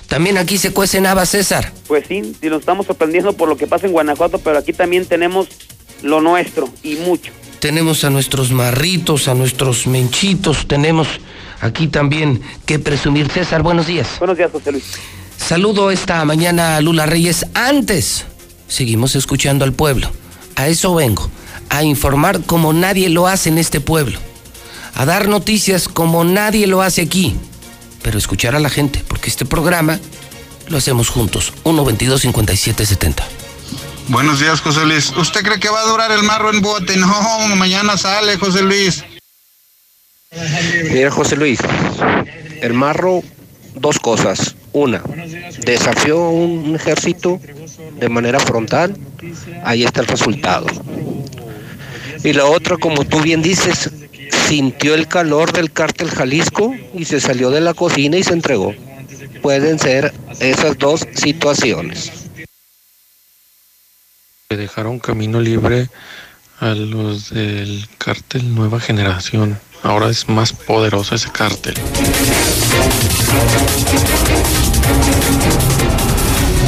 [0.09, 1.73] También aquí se cuecen habas, César.
[1.87, 5.07] Pues sí, sí, nos estamos sorprendiendo por lo que pasa en Guanajuato, pero aquí también
[5.07, 5.49] tenemos
[6.03, 7.33] lo nuestro y mucho.
[7.59, 11.09] Tenemos a nuestros marritos, a nuestros menchitos, tenemos
[11.61, 13.31] aquí también que presumir.
[13.31, 14.09] César, buenos días.
[14.19, 14.85] Buenos días, José Luis.
[15.37, 17.47] Saludo esta mañana a Lula Reyes.
[17.55, 18.27] Antes,
[18.69, 20.11] seguimos escuchando al pueblo.
[20.57, 21.29] A eso vengo,
[21.69, 24.19] a informar como nadie lo hace en este pueblo,
[24.95, 27.37] a dar noticias como nadie lo hace aquí,
[28.07, 29.99] pero escuchar a la gente, porque este programa
[30.69, 31.53] lo hacemos juntos.
[31.65, 33.25] 122-5770.
[34.07, 35.11] Buenos días, José Luis.
[35.17, 36.97] ¿Usted cree que va a durar el marro en bote?
[36.97, 37.09] No,
[37.57, 39.05] mañana sale, José Luis.
[40.93, 41.59] Mira, José Luis,
[42.63, 43.25] el marro,
[43.75, 44.55] dos cosas.
[44.73, 45.03] Una,
[45.65, 47.41] desafió a un ejército
[47.99, 48.97] de manera frontal,
[49.65, 50.69] ahí está el resultado.
[52.23, 53.91] Y la otra, como tú bien dices,
[54.47, 58.75] sintió el calor del cártel Jalisco y se salió de la cocina y se entregó.
[59.43, 62.13] Pueden ser esas dos situaciones.
[64.49, 65.89] Le dejaron camino libre
[66.61, 69.59] a los del cártel Nueva Generación.
[69.83, 71.75] Ahora es más poderoso ese cártel.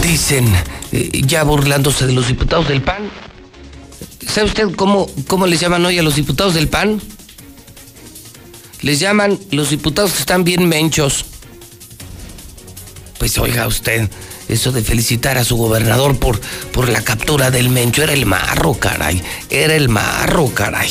[0.03, 0.53] Dicen,
[0.93, 3.11] eh, ya burlándose de los diputados del PAN.
[4.27, 7.01] ¿Sabe usted cómo, cómo les llaman hoy a los diputados del PAN?
[8.83, 11.25] Les llaman los diputados que están bien menchos.
[13.19, 14.09] Pues oiga usted,
[14.49, 16.41] eso de felicitar a su gobernador por,
[16.73, 19.21] por la captura del Mencho era el marro, caray.
[19.51, 20.91] Era el marro, caray.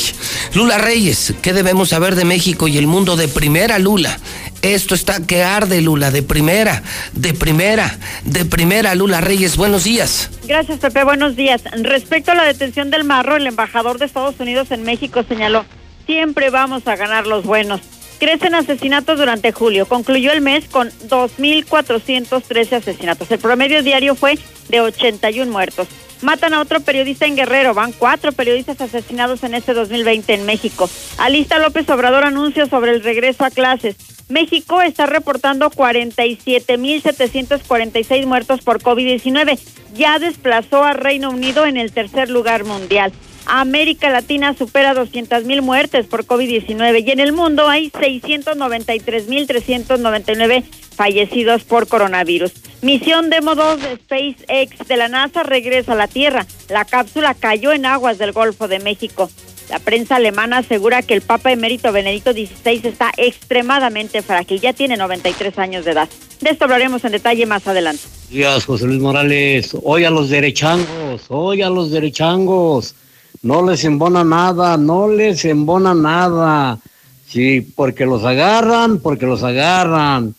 [0.53, 4.19] Lula Reyes, ¿qué debemos saber de México y el mundo de primera, Lula?
[4.61, 9.55] Esto está que arde, Lula, de primera, de primera, de primera, Lula Reyes.
[9.55, 10.29] Buenos días.
[10.47, 11.03] Gracias, Pepe.
[11.03, 11.61] Buenos días.
[11.81, 15.65] Respecto a la detención del marro, el embajador de Estados Unidos en México señaló,
[16.07, 17.81] siempre vamos a ganar los buenos.
[18.19, 19.85] Crecen asesinatos durante julio.
[19.85, 23.29] Concluyó el mes con 2.413 asesinatos.
[23.29, 24.39] El promedio diario fue
[24.69, 25.87] de 81 muertos.
[26.23, 27.75] Matan a otro periodista en Guerrero.
[27.75, 30.89] Van cuatro periodistas asesinados en este 2020 en México.
[31.19, 33.97] Alista López Obrador anuncio sobre el regreso a clases.
[34.29, 39.59] México está reportando 47.746 muertos por COVID-19.
[39.93, 43.13] Ya desplazó a Reino Unido en el tercer lugar mundial.
[43.47, 49.47] América Latina supera 200 mil muertes por COVID-19 y en el mundo hay 693 mil
[49.47, 50.63] 399
[50.95, 52.51] fallecidos por coronavirus.
[52.81, 56.45] Misión Demo 2 de SpaceX de la NASA regresa a la Tierra.
[56.69, 59.29] La cápsula cayó en aguas del Golfo de México.
[59.69, 64.95] La prensa alemana asegura que el Papa emérito Benedicto XVI está extremadamente frágil, ya tiene
[64.95, 66.09] 93 años de edad.
[66.39, 68.03] De esto hablaremos en detalle más adelante.
[68.29, 69.75] Días, José Luis Morales.
[69.83, 72.95] Hoy a los derechangos, hoy a los derechangos.
[73.41, 76.79] No les embona nada, no les embona nada.
[77.27, 80.35] Sí, porque los agarran, porque los agarran.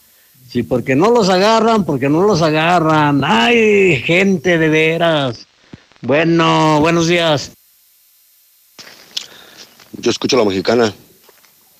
[0.50, 3.22] Sí, porque no los agarran, porque no los agarran.
[3.24, 5.46] Ay, gente de veras.
[6.00, 7.52] Bueno, buenos días.
[9.92, 10.94] Yo escucho la mexicana.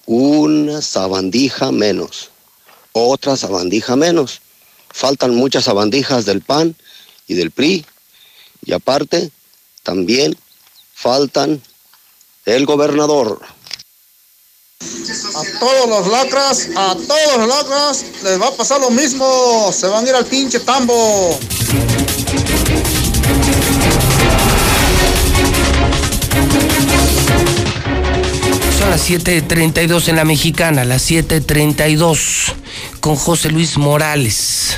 [0.07, 2.31] Una sabandija menos.
[2.93, 4.41] Otra sabandija menos.
[4.91, 6.75] Faltan muchas sabandijas del PAN
[7.27, 7.85] y del PRI.
[8.65, 9.31] Y aparte,
[9.83, 10.37] también
[10.99, 11.63] faltan
[12.45, 13.41] el gobernador.
[14.81, 19.71] A todos los lacras, a todos los lacras les va a pasar lo mismo.
[19.73, 21.39] Se van a ir al pinche tambo.
[28.79, 32.55] Son las 7.32 en la mexicana, las 7.32
[33.01, 34.77] con José Luis Morales.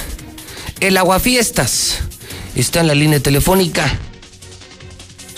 [0.81, 2.01] El Aguafiestas
[2.55, 3.99] está en la línea telefónica.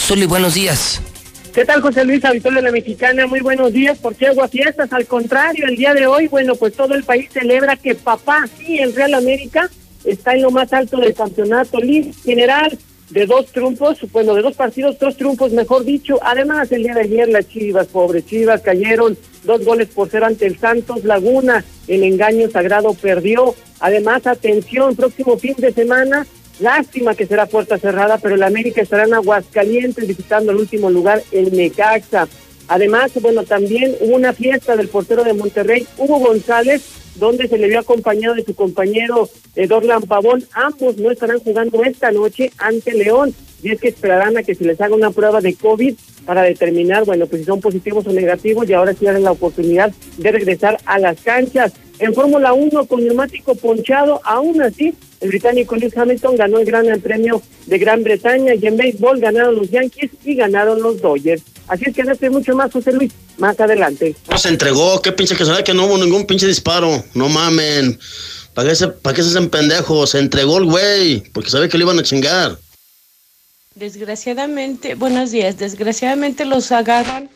[0.03, 1.01] Soli, buenos días.
[1.55, 3.29] ¿Qué tal, José Luis, habitual de la Mexicana?
[3.29, 3.99] Muy buenos días.
[3.99, 4.93] ¿Por qué Aguafiestas?
[4.93, 8.79] Al contrario, el día de hoy, bueno, pues todo el país celebra que papá, sí,
[8.81, 9.71] el Real América,
[10.05, 11.79] está en lo más alto del campeonato
[12.25, 12.77] general
[13.11, 16.19] de dos triunfos, bueno, de dos partidos, dos triunfos, mejor dicho.
[16.25, 20.47] Además, el día de ayer las Chivas, pobres Chivas, cayeron dos goles por ser ante
[20.47, 21.65] el Santos Laguna.
[21.87, 23.55] El engaño sagrado perdió.
[23.79, 26.27] Además, atención, próximo fin de semana,
[26.61, 31.23] lástima que será puerta cerrada, pero el América estará en Aguascalientes visitando el último lugar,
[31.33, 32.29] el Necaxa.
[32.73, 36.83] Además, bueno, también hubo una fiesta del portero de Monterrey, Hugo González,
[37.17, 40.43] donde se le vio acompañado de su compañero Dorlan Pavón.
[40.55, 44.65] Ambos no estarán jugando esta noche ante León y es que esperarán a que se
[44.65, 48.67] les haga una prueba de COVID para determinar, bueno, pues si son positivos o negativos
[48.67, 51.75] y ahora sí darles la oportunidad de regresar a las canchas.
[51.99, 56.87] En Fórmula 1 con neumático ponchado, aún así, el británico Lewis Hamilton ganó el Gran
[57.03, 61.52] Premio de Gran Bretaña y en béisbol ganaron los Yankees y ganaron los Dodgers.
[61.69, 64.15] Así es que no estoy mucho más, José Luis, más adelante.
[64.31, 67.99] No se entregó, qué pinche que sabe que no hubo ningún pinche disparo, no mamen.
[68.55, 70.11] ¿Para qué se, para qué se hacen pendejos?
[70.11, 72.59] Se entregó el güey, porque sabe que le iban a chingar.
[73.75, 77.31] Desgraciadamente, buenos días, desgraciadamente los agarran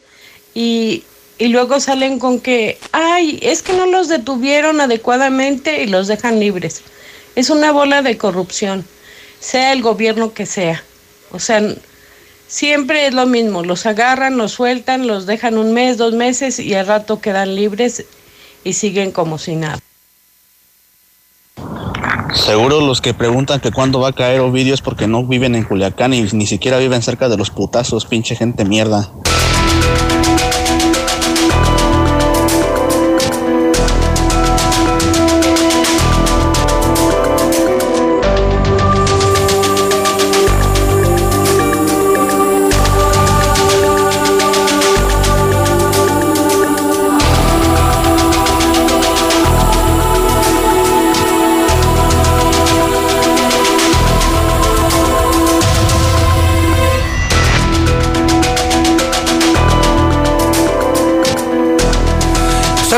[0.54, 1.04] y,
[1.38, 6.38] y luego salen con que, ay, es que no los detuvieron adecuadamente y los dejan
[6.38, 6.82] libres.
[7.36, 8.84] Es una bola de corrupción,
[9.40, 10.82] sea el gobierno que sea.
[11.30, 11.62] O sea,
[12.48, 16.74] siempre es lo mismo, los agarran, los sueltan, los dejan un mes, dos meses y
[16.74, 18.04] al rato quedan libres
[18.64, 19.78] y siguen como si nada.
[22.34, 25.64] Seguro los que preguntan que cuándo va a caer Ovidio es porque no viven en
[25.64, 29.10] Culiacán y ni siquiera viven cerca de los putazos, pinche gente mierda.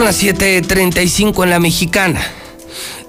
[0.09, 2.27] Las 7.35 en la mexicana.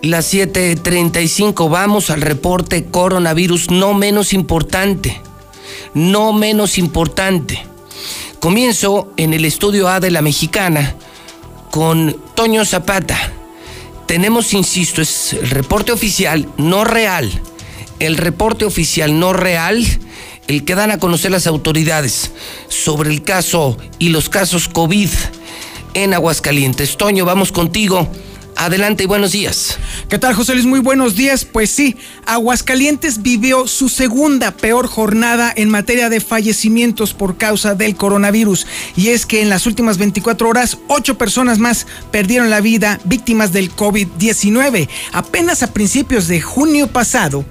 [0.02, 5.22] Las 7.35 vamos al reporte coronavirus no menos importante.
[5.93, 7.66] No menos importante.
[8.41, 10.97] Comienzo en el estudio A de la mexicana
[11.72, 13.18] con Toño Zapata.
[14.06, 17.32] Tenemos, insisto, es el reporte oficial, no real.
[18.00, 19.86] El reporte oficial no real,
[20.47, 22.32] el que dan a conocer las autoridades
[22.68, 25.10] sobre el caso y los casos COVID
[26.04, 26.97] en Aguascalientes.
[26.97, 28.08] Toño, vamos contigo.
[28.56, 29.78] Adelante y buenos días.
[30.10, 30.66] ¿Qué tal, José Luis?
[30.66, 31.45] Muy buenos días.
[31.45, 31.95] Pues sí,
[32.26, 38.68] Aguascalientes vivió su segunda peor jornada en materia de fallecimientos por causa del coronavirus.
[38.97, 43.54] Y es que en las últimas 24 horas, ocho personas más perdieron la vida víctimas
[43.54, 44.89] del COVID-19.
[45.14, 47.45] Apenas a principios de junio pasado,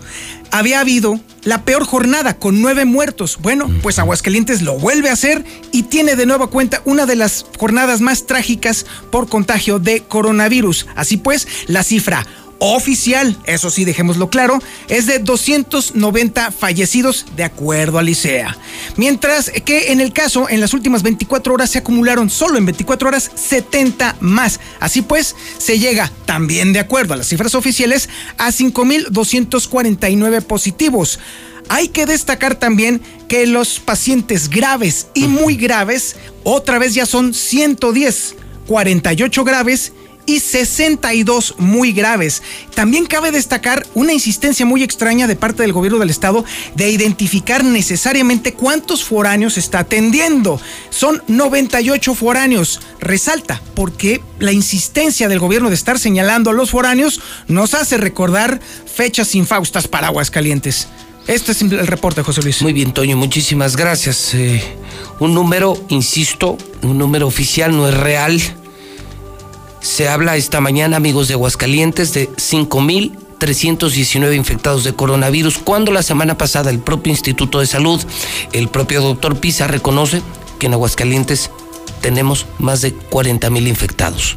[0.50, 3.38] había habido la peor jornada con nueve muertos.
[3.40, 7.46] Bueno, pues Aguascalientes lo vuelve a hacer y tiene de nueva cuenta una de las
[7.58, 10.86] jornadas más trágicas por contagio de coronavirus.
[10.94, 12.26] Así pues, la cifra
[12.58, 18.56] oficial, eso sí, dejémoslo claro, es de 290 fallecidos de acuerdo a Licea.
[18.96, 23.08] Mientras que en el caso, en las últimas 24 horas se acumularon solo en 24
[23.08, 24.60] horas 70 más.
[24.80, 31.20] Así pues, se llega, también de acuerdo a las cifras oficiales, a 5.249 positivos.
[31.68, 37.34] Hay que destacar también que los pacientes graves y muy graves, otra vez ya son
[37.34, 38.36] 110,
[38.66, 39.92] 48 graves
[40.28, 42.42] y 62 muy graves.
[42.74, 47.64] También cabe destacar una insistencia muy extraña de parte del gobierno del estado de identificar
[47.64, 50.60] necesariamente cuántos foráneos está atendiendo.
[50.90, 52.78] Son 98 foráneos.
[53.00, 58.60] Resalta porque la insistencia del gobierno de estar señalando a los foráneos nos hace recordar
[58.84, 60.88] fechas infaustas para Aguascalientes.
[61.26, 62.60] Este es el reporte, José Luis.
[62.60, 64.34] Muy bien, Toño, muchísimas gracias.
[64.34, 64.62] Eh,
[65.20, 68.38] un número, insisto, un número oficial no es real
[69.80, 76.38] se habla esta mañana, amigos de Aguascalientes, de 5.319 infectados de coronavirus, cuando la semana
[76.38, 78.00] pasada el propio Instituto de Salud,
[78.52, 80.22] el propio doctor Pisa reconoce
[80.58, 81.50] que en Aguascalientes
[82.00, 84.36] tenemos más de 40.000 infectados.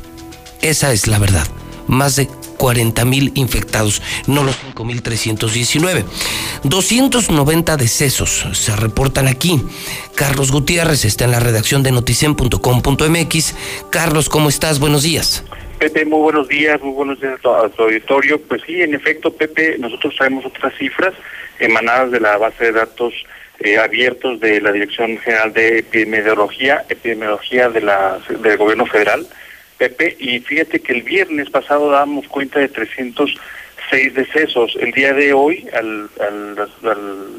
[0.62, 1.48] Esa es la verdad,
[1.88, 2.30] más de
[2.62, 6.06] 40 mil infectados, no los 5.319.
[6.64, 9.60] 290 decesos se reportan aquí.
[10.14, 13.56] Carlos Gutiérrez está en la redacción de noticen.com.mx.
[13.90, 14.80] Carlos, ¿cómo estás?
[14.80, 15.44] Buenos días.
[15.80, 18.40] Pepe, muy buenos días, muy buenos días a tu auditorio.
[18.40, 21.16] Pues sí, en efecto, Pepe, nosotros traemos otras cifras
[21.58, 23.12] emanadas de la base de datos
[23.62, 29.26] eh, abiertos de la Dirección General de Epidemiología, Epidemiología de la, del Gobierno Federal.
[29.82, 34.78] Pepe, y fíjate que el viernes pasado dábamos cuenta de 306 decesos.
[34.80, 36.08] El día de hoy, al,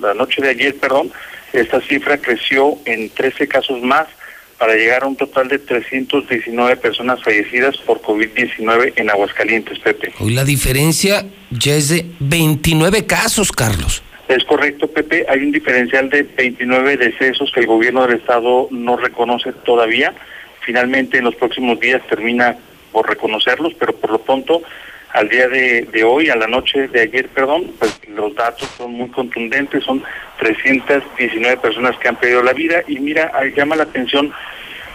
[0.03, 1.13] la noche de ayer, perdón,
[1.53, 4.09] esta cifra creció en 13 casos más
[4.59, 10.13] para llegar a un total de 319 personas fallecidas por COVID-19 en Aguascalientes, Pepe.
[10.19, 14.03] Hoy la diferencia ya es de 29 casos, Carlos.
[14.27, 15.27] Es correcto, Pepe.
[15.29, 20.13] Hay un diferencial de 29 decesos que el gobierno del estado no reconoce todavía
[20.65, 22.57] finalmente en los próximos días termina
[22.91, 24.63] por reconocerlos, pero por lo pronto
[25.13, 29.09] al día de, hoy, a la noche de ayer, perdón, pues los datos son muy
[29.11, 30.03] contundentes, son
[30.39, 34.33] 319 personas que han perdido la vida y mira, llama la atención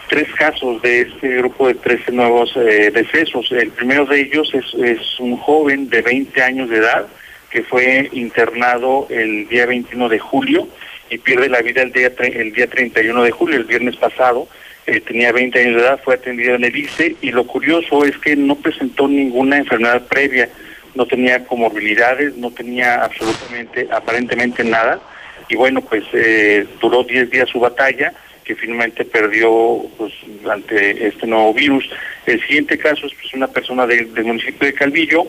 [0.10, 3.52] tres casos de este grupo de 13 nuevos eh, decesos.
[3.52, 7.06] El primero de ellos es, es un joven de 20 años de edad
[7.52, 10.68] que fue internado el día 21 de julio
[11.10, 14.48] y pierde la vida el día, el día 31 de julio, el viernes pasado
[14.88, 18.18] eh, tenía 20 años de edad, fue atendido en el ICE y lo curioso es
[18.18, 20.48] que no presentó ninguna enfermedad previa,
[20.96, 25.02] no tenía comorbilidades, no tenía absolutamente, aparentemente nada.
[25.50, 28.14] Y bueno, pues eh, duró 10 días su batalla
[28.46, 30.14] que finalmente perdió pues,
[30.50, 31.90] ante este nuevo virus.
[32.26, 35.28] El siguiente caso es pues, una persona del municipio de Calvillo,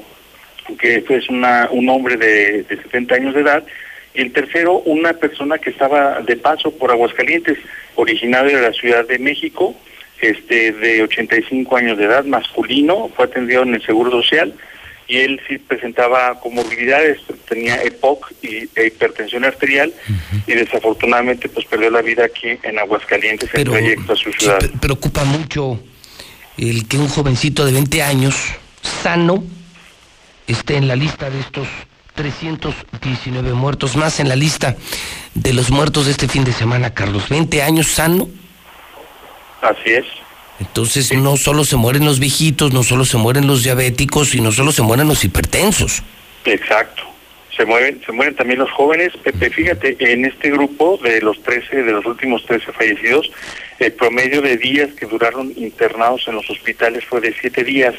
[0.79, 3.65] que es un hombre de, de 70 años de edad,
[4.15, 7.59] y el tercero, una persona que estaba de paso por Aguascalientes,
[7.99, 9.75] originario de la Ciudad de México,
[10.21, 14.55] este de 85 años de edad, masculino, fue atendido en el Seguro Social
[15.09, 17.19] y él sí presentaba comorbilidades,
[17.49, 19.93] tenía EPOC y e hipertensión arterial
[20.47, 24.59] y desafortunadamente pues perdió la vida aquí en Aguascalientes en trayecto a su ciudad.
[24.81, 25.81] preocupa mucho
[26.59, 28.37] el que un jovencito de 20 años
[29.03, 29.43] sano
[30.47, 31.67] esté en la lista de estos
[32.19, 34.75] 319 muertos más en la lista
[35.35, 37.29] de los muertos de este fin de semana, Carlos.
[37.29, 38.29] 20 años sano.
[39.63, 40.05] Así es.
[40.59, 44.51] Entonces no solo se mueren los viejitos, no solo se mueren los diabéticos y no
[44.51, 46.03] solo se mueren los hipertensos.
[46.45, 47.05] Exacto.
[47.57, 49.13] Se mueren, se mueren también los jóvenes.
[49.23, 53.31] Pepe, fíjate, en este grupo de los 13, de los últimos 13 fallecidos,
[53.79, 57.95] el promedio de días que duraron internados en los hospitales fue de 7 días.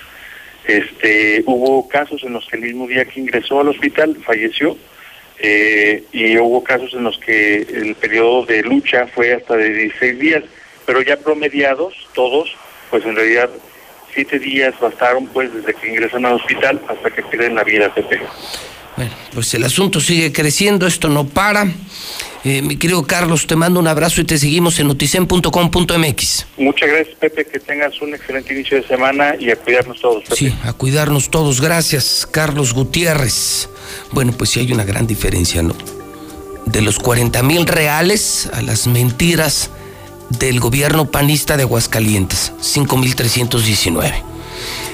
[0.66, 4.78] Este, hubo casos en los que el mismo día que ingresó al hospital falleció
[5.39, 10.20] eh, y hubo casos en los que el periodo de lucha fue hasta de 16
[10.20, 10.43] días,
[10.86, 12.53] pero ya promediados todos,
[12.89, 13.49] pues en realidad
[14.14, 18.20] siete días bastaron pues desde que ingresan al hospital hasta que pierden la vida, Pepe.
[18.97, 21.66] Bueno, pues el asunto sigue creciendo, esto no para.
[22.46, 26.46] Eh, mi querido Carlos, te mando un abrazo y te seguimos en noticen.com.mx.
[26.58, 30.24] Muchas gracias, Pepe, que tengas un excelente inicio de semana y a cuidarnos todos.
[30.34, 31.60] Sí, a cuidarnos todos.
[31.60, 33.70] Gracias, Carlos Gutiérrez.
[34.12, 35.76] Bueno, pues sí hay una gran diferencia, ¿no?
[36.66, 39.72] De los 40 mil reales a las mentiras
[40.30, 44.24] del gobierno panista de Aguascalientes, 5.319.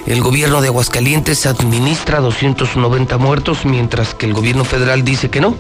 [0.07, 5.55] El gobierno de Aguascalientes administra 290 muertos, mientras que el gobierno federal dice que no,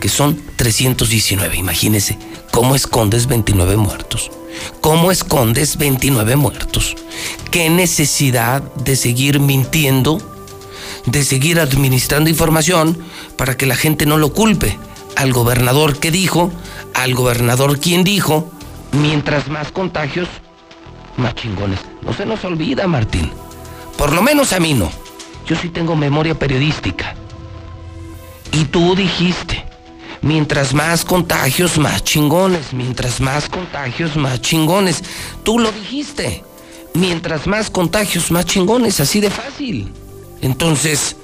[0.00, 1.56] que son 319.
[1.56, 2.18] Imagínese,
[2.50, 4.30] ¿cómo escondes 29 muertos?
[4.80, 6.94] ¿Cómo escondes 29 muertos?
[7.50, 10.18] ¿Qué necesidad de seguir mintiendo?
[11.06, 12.96] de seguir administrando información
[13.36, 14.78] para que la gente no lo culpe
[15.16, 16.50] al gobernador que dijo,
[16.94, 18.50] al gobernador quien dijo,
[18.92, 20.28] mientras más contagios,
[21.16, 21.80] más chingones.
[22.02, 23.30] No se nos olvida, Martín.
[23.96, 24.90] Por lo menos a mí no.
[25.46, 27.14] Yo sí tengo memoria periodística.
[28.52, 29.64] Y tú dijiste,
[30.24, 32.72] mientras más contagios, más chingones.
[32.72, 35.02] Mientras más contagios, más chingones.
[35.42, 36.42] Tú lo dijiste.
[36.94, 39.00] Mientras más contagios, más chingones.
[39.00, 39.92] Así de fácil.
[40.40, 41.16] Entonces,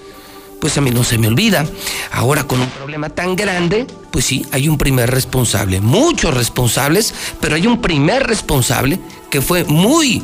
[0.61, 1.67] pues a mí no se me olvida.
[2.13, 7.55] Ahora con un problema tan grande, pues sí, hay un primer responsable, muchos responsables, pero
[7.57, 10.23] hay un primer responsable que fue muy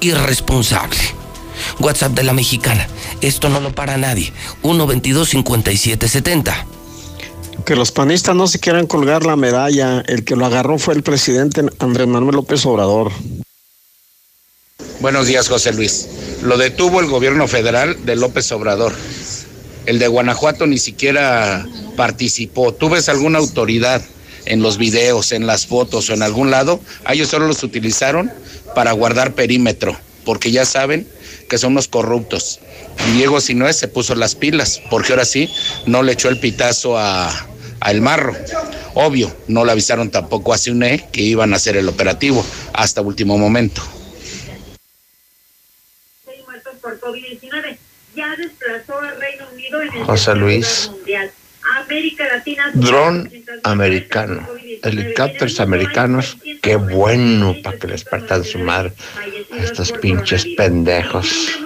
[0.00, 0.98] irresponsable.
[1.80, 2.86] WhatsApp de la mexicana.
[3.20, 4.32] Esto no lo para nadie.
[4.62, 6.77] 122 5770
[7.68, 10.02] Que los panistas no se quieran colgar la medalla.
[10.06, 13.12] El que lo agarró fue el presidente Andrés Manuel López Obrador.
[15.00, 16.08] Buenos días, José Luis.
[16.42, 18.94] Lo detuvo el gobierno federal de López Obrador.
[19.84, 22.72] El de Guanajuato ni siquiera participó.
[22.72, 24.00] ¿Tú ves alguna autoridad
[24.46, 26.80] en los videos, en las fotos o en algún lado?
[27.04, 28.32] A ellos solo los utilizaron
[28.74, 29.94] para guardar perímetro,
[30.24, 31.06] porque ya saben
[31.50, 32.60] que son los corruptos.
[33.12, 35.50] Diego Sinué se puso las pilas, porque ahora sí
[35.84, 37.47] no le echó el pitazo a,
[37.80, 38.34] a El Marro.
[38.94, 43.38] Obvio, no le avisaron tampoco a CUNE que iban a hacer el operativo hasta último
[43.38, 43.82] momento.
[46.80, 47.76] por COVID-19
[48.14, 50.90] ya desplazó al Reino Unido en el José Luis.
[52.74, 53.30] Dron
[53.62, 54.46] americano,
[54.82, 58.92] helicópteros americanos, qué bueno para que les partan su madre
[59.52, 61.58] a estos pinches pendejos.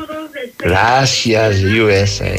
[0.59, 2.35] Gracias, USA.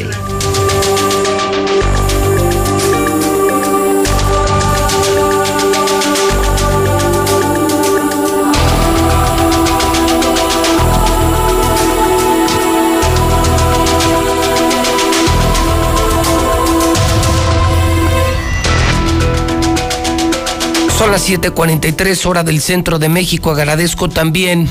[21.03, 23.51] Son las 7:43 hora del centro de México.
[23.51, 24.69] Agradezco también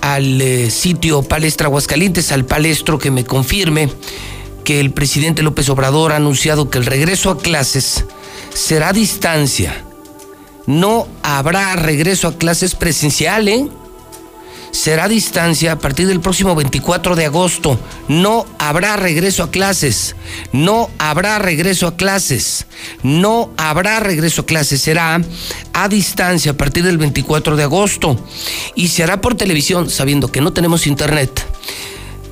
[0.00, 3.90] al eh, sitio Palestra Aguascalientes, al palestro que me confirme
[4.62, 8.04] que el presidente López Obrador ha anunciado que el regreso a clases
[8.54, 9.84] será a distancia.
[10.66, 13.68] No habrá regreso a clases presencial, ¿eh?
[14.74, 17.78] Será a distancia a partir del próximo 24 de agosto.
[18.08, 20.16] No habrá regreso a clases.
[20.52, 22.66] No habrá regreso a clases.
[23.04, 24.80] No habrá regreso a clases.
[24.80, 25.20] Será
[25.72, 28.18] a distancia a partir del 24 de agosto.
[28.74, 31.46] Y se hará por televisión, sabiendo que no tenemos internet,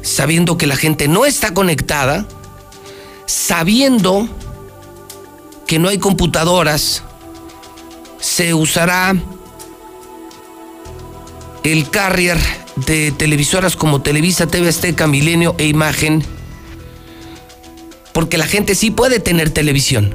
[0.02, 2.26] sabiendo que la gente no está conectada,
[3.24, 4.28] sabiendo
[5.68, 7.04] que no hay computadoras.
[8.18, 9.14] Se usará
[11.64, 12.38] el carrier
[12.76, 16.24] de televisoras como Televisa, TV Azteca, Milenio e Imagen,
[18.12, 20.14] porque la gente sí puede tener televisión.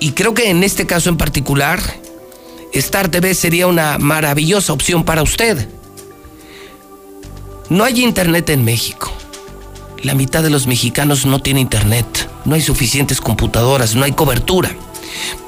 [0.00, 1.80] Y creo que en este caso en particular,
[2.72, 5.68] Star TV sería una maravillosa opción para usted.
[7.70, 9.10] No hay internet en México.
[10.02, 12.28] La mitad de los mexicanos no tiene internet.
[12.44, 14.70] No hay suficientes computadoras, no hay cobertura.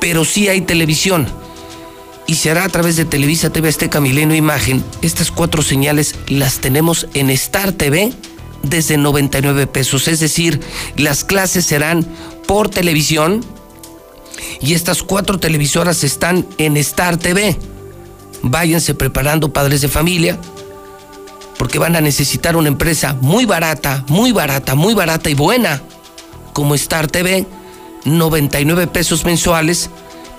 [0.00, 1.28] Pero sí hay televisión
[2.28, 4.84] y se hará a través de Televisa, TV Azteca, Milenio Imagen.
[5.00, 8.12] Estas cuatro señales las tenemos en Star TV
[8.62, 10.60] desde 99 pesos, es decir,
[10.96, 12.06] las clases serán
[12.46, 13.42] por televisión
[14.60, 17.56] y estas cuatro televisoras están en Star TV.
[18.42, 20.38] Váyanse preparando padres de familia
[21.56, 25.80] porque van a necesitar una empresa muy barata, muy barata, muy barata y buena
[26.52, 27.46] como Star TV,
[28.04, 29.88] 99 pesos mensuales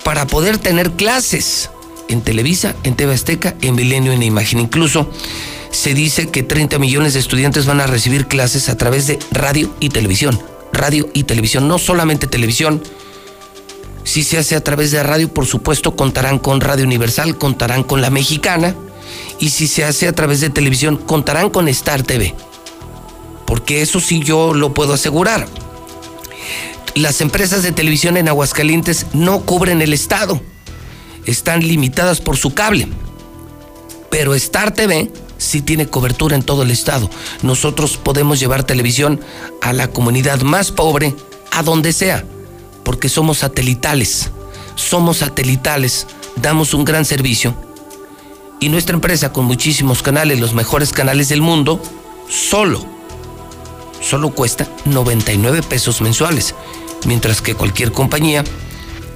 [0.04, 1.68] para poder tener clases
[2.10, 4.58] en Televisa, en TV Azteca, en Milenio, en Imagen.
[4.58, 5.08] Incluso
[5.70, 9.72] se dice que 30 millones de estudiantes van a recibir clases a través de radio
[9.80, 10.38] y televisión.
[10.72, 12.82] Radio y televisión, no solamente televisión.
[14.04, 18.02] Si se hace a través de radio, por supuesto, contarán con Radio Universal, contarán con
[18.02, 18.74] la mexicana.
[19.38, 22.34] Y si se hace a través de televisión, contarán con Star TV.
[23.46, 25.46] Porque eso sí yo lo puedo asegurar.
[26.94, 30.40] Las empresas de televisión en Aguascalientes no cubren el Estado
[31.26, 32.88] están limitadas por su cable.
[34.10, 37.08] Pero Star TV sí tiene cobertura en todo el estado.
[37.42, 39.20] Nosotros podemos llevar televisión
[39.62, 41.14] a la comunidad más pobre,
[41.52, 42.24] a donde sea,
[42.84, 44.30] porque somos satelitales.
[44.74, 46.06] Somos satelitales,
[46.36, 47.54] damos un gran servicio.
[48.60, 51.82] Y nuestra empresa, con muchísimos canales, los mejores canales del mundo,
[52.28, 52.84] solo,
[54.00, 56.54] solo cuesta 99 pesos mensuales.
[57.06, 58.44] Mientras que cualquier compañía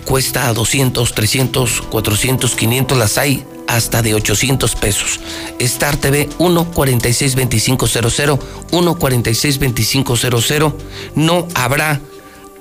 [0.05, 5.21] cuesta a 200, 300, 400, 500, las hay hasta de 800 pesos.
[5.59, 8.39] Star TV 1462500,
[8.71, 10.75] 1462500.
[11.15, 12.01] No habrá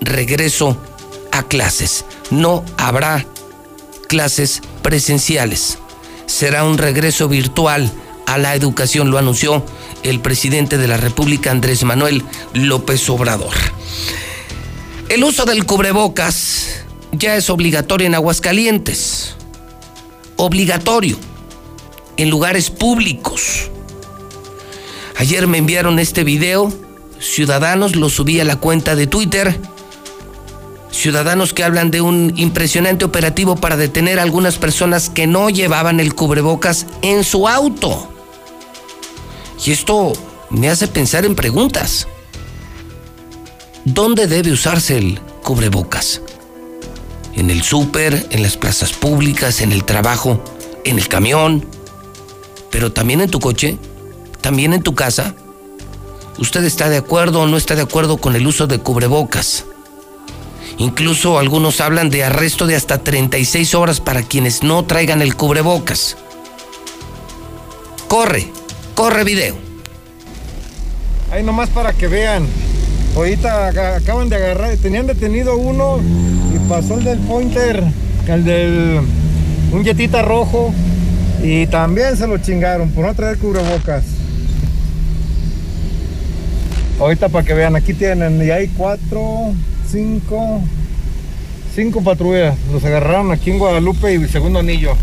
[0.01, 0.77] regreso
[1.31, 2.05] a clases.
[2.31, 3.25] No habrá
[4.07, 5.77] clases presenciales.
[6.25, 7.91] Será un regreso virtual
[8.25, 9.65] a la educación, lo anunció
[10.03, 12.23] el presidente de la República, Andrés Manuel
[12.53, 13.53] López Obrador.
[15.09, 16.82] El uso del cubrebocas
[17.13, 19.35] ya es obligatorio en Aguascalientes.
[20.35, 21.17] Obligatorio.
[22.17, 23.69] En lugares públicos.
[25.17, 26.71] Ayer me enviaron este video.
[27.19, 29.57] Ciudadanos lo subí a la cuenta de Twitter.
[30.91, 35.99] Ciudadanos que hablan de un impresionante operativo para detener a algunas personas que no llevaban
[35.99, 38.09] el cubrebocas en su auto.
[39.65, 40.13] Y esto
[40.49, 42.07] me hace pensar en preguntas.
[43.85, 46.21] ¿Dónde debe usarse el cubrebocas?
[47.35, 50.43] ¿En el súper, en las plazas públicas, en el trabajo,
[50.85, 51.65] en el camión?
[52.69, 53.77] ¿Pero también en tu coche?
[54.41, 55.35] ¿También en tu casa?
[56.37, 59.65] ¿Usted está de acuerdo o no está de acuerdo con el uso de cubrebocas?
[60.77, 66.17] Incluso algunos hablan de arresto de hasta 36 horas para quienes no traigan el cubrebocas.
[68.07, 68.47] Corre,
[68.95, 69.55] corre video.
[71.31, 72.47] Ahí nomás para que vean.
[73.15, 75.99] Ahorita acaban de agarrar, tenían detenido uno
[76.73, 77.83] pasó el del Pointer,
[78.27, 78.99] el del
[79.71, 80.73] un yetita rojo
[81.43, 84.03] y también se lo chingaron por no traer cubrebocas.
[86.99, 89.53] Ahorita para que vean, aquí tienen, y hay cuatro,
[89.87, 90.63] cinco,
[91.75, 92.55] cinco patrullas.
[92.71, 94.95] Los agarraron aquí en Guadalupe y segundo anillo.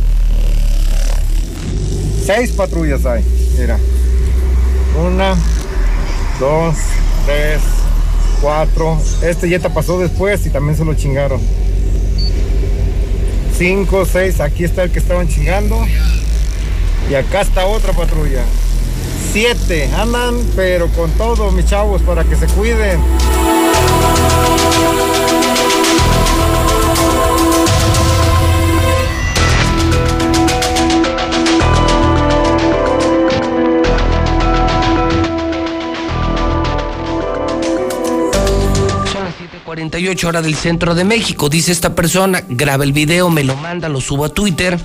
[2.27, 3.25] Seis patrullas hay,
[3.61, 3.79] mira.
[5.01, 5.37] Una,
[6.41, 6.75] dos,
[7.27, 7.61] tres,
[8.41, 8.99] cuatro.
[9.23, 11.41] Este Jetta pasó después y también se lo chingaron.
[13.57, 15.77] Cinco, seis, aquí está el que estaban chingando.
[17.11, 18.43] Y acá está otra patrulla.
[19.33, 23.01] Siete, andan pero con todo, mis chavos, para que se cuiden.
[40.01, 41.49] 7:48 horas del centro de México.
[41.49, 44.79] Dice esta persona, graba el video, me lo manda, lo subo a Twitter.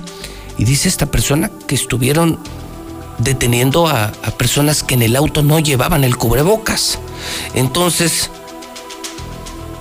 [0.57, 2.39] Y dice esta persona que estuvieron
[3.17, 6.99] deteniendo a personas que en el auto no llevaban el cubrebocas.
[7.53, 8.29] Entonces,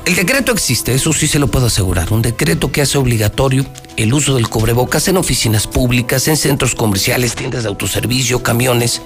[0.04, 2.12] el decreto existe, eso sí se lo puedo asegurar.
[2.12, 3.66] Un decreto que hace obligatorio
[3.96, 9.00] el uso del cubrebocas en oficinas públicas, en centros comerciales, tiendas de autoservicio, camiones,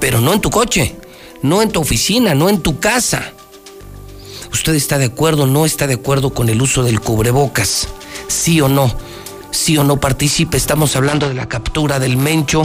[0.00, 0.96] pero no en tu coche,
[1.42, 3.32] no en tu oficina, no en tu casa.
[4.54, 7.88] ¿Usted está de acuerdo o no está de acuerdo con el uso del cubrebocas?
[8.28, 8.94] ¿Sí o no?
[9.50, 10.56] ¿Sí o no participe?
[10.56, 12.62] Estamos hablando de la captura del mencho,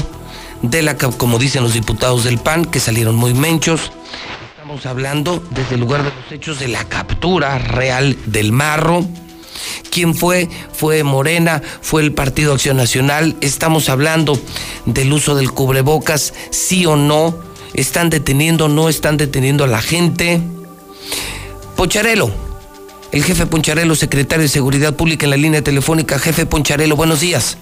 [0.61, 3.91] de la, como dicen los diputados del PAN, que salieron muy menchos.
[4.51, 9.03] Estamos hablando desde el lugar de los hechos de la captura real del marro.
[9.89, 10.47] ¿Quién fue?
[10.71, 13.35] Fue Morena, fue el Partido Acción Nacional.
[13.41, 14.39] Estamos hablando
[14.85, 17.35] del uso del cubrebocas, sí o no.
[17.73, 20.39] ¿Están deteniendo o no están deteniendo a la gente?
[21.79, 22.29] Poncharelo,
[23.13, 26.19] el jefe Poncharelo, secretario de Seguridad Pública en la línea telefónica.
[26.19, 27.57] Jefe Poncharelo, buenos días.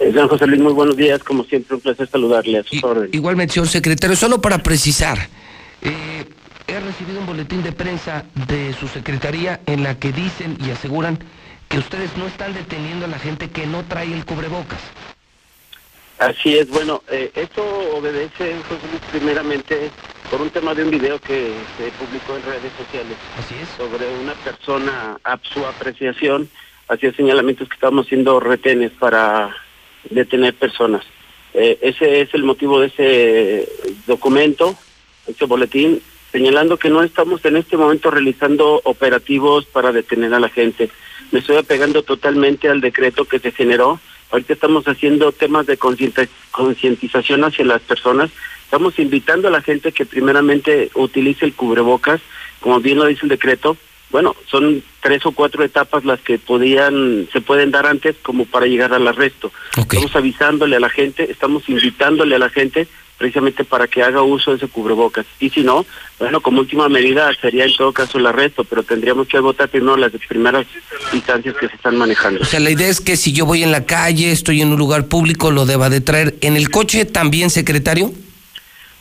[0.00, 1.22] Eh, Don José Luis, muy buenos días.
[1.22, 3.14] Como siempre, un placer saludarle a sus órdenes.
[3.14, 5.28] Igualmente, señor secretario, solo para precisar,
[5.82, 6.24] eh,
[6.66, 11.20] he recibido un boletín de prensa de su secretaría en la que dicen y aseguran
[11.68, 14.80] que ustedes no están deteniendo a la gente que no trae el cubrebocas.
[16.24, 17.62] Así es, bueno, eh, esto
[17.94, 19.90] obedece, José Luis, primeramente
[20.30, 23.18] por un tema de un video que se publicó en redes sociales.
[23.38, 23.68] Así es.
[23.76, 26.48] Sobre una persona, a su apreciación,
[26.88, 29.54] hacía señalamientos que estábamos haciendo retenes para
[30.08, 31.04] detener personas.
[31.52, 33.68] Eh, ese es el motivo de ese
[34.06, 34.74] documento,
[35.26, 36.00] ese boletín,
[36.32, 40.88] señalando que no estamos en este momento realizando operativos para detener a la gente.
[41.32, 44.00] Me estoy apegando totalmente al decreto que se generó.
[44.34, 48.32] Ahorita estamos haciendo temas de concientización hacia las personas.
[48.64, 52.20] Estamos invitando a la gente que primeramente utilice el cubrebocas,
[52.58, 53.76] como bien lo dice el decreto.
[54.10, 58.66] Bueno, son tres o cuatro etapas las que podían, se pueden dar antes como para
[58.66, 59.52] llegar al arresto.
[59.76, 62.88] Estamos avisándole a la gente, estamos invitándole a la gente
[63.18, 65.26] precisamente para que haga uso de ese cubrebocas.
[65.40, 65.86] Y si no,
[66.18, 69.96] bueno, como última medida sería en todo caso el arresto, pero tendríamos que agotar primero
[69.96, 70.66] las primeras
[71.12, 72.40] instancias que se están manejando.
[72.42, 74.78] O sea, la idea es que si yo voy en la calle, estoy en un
[74.78, 76.34] lugar público, lo deba de traer.
[76.40, 78.12] ¿En el coche también, secretario?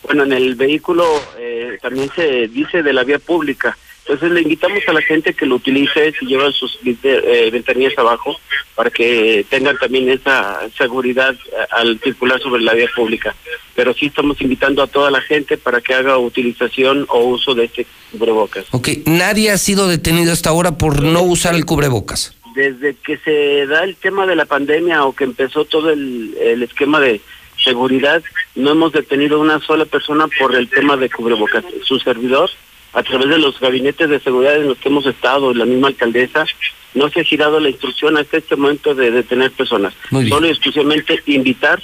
[0.03, 1.05] Bueno, en el vehículo
[1.37, 3.77] eh, también se dice de la vía pública.
[4.05, 8.37] Entonces le invitamos a la gente que lo utilice, si llevan sus eh, ventanillas abajo,
[8.75, 13.33] para que tengan también esa seguridad eh, al circular sobre la vía pública.
[13.75, 17.65] Pero sí estamos invitando a toda la gente para que haga utilización o uso de
[17.65, 18.65] este cubrebocas.
[18.71, 22.35] Ok, nadie ha sido detenido hasta ahora por no usar el cubrebocas.
[22.55, 26.61] Desde que se da el tema de la pandemia o que empezó todo el, el
[26.61, 27.21] esquema de
[27.63, 28.21] seguridad,
[28.55, 31.63] no hemos detenido una sola persona por el tema de cubrebocas.
[31.83, 32.49] Su servidor
[32.93, 36.45] a través de los gabinetes de seguridad en los que hemos estado, la misma alcaldesa,
[36.93, 39.93] no se ha girado la instrucción hasta este momento de detener personas.
[40.09, 41.81] Solo y exclusivamente invitar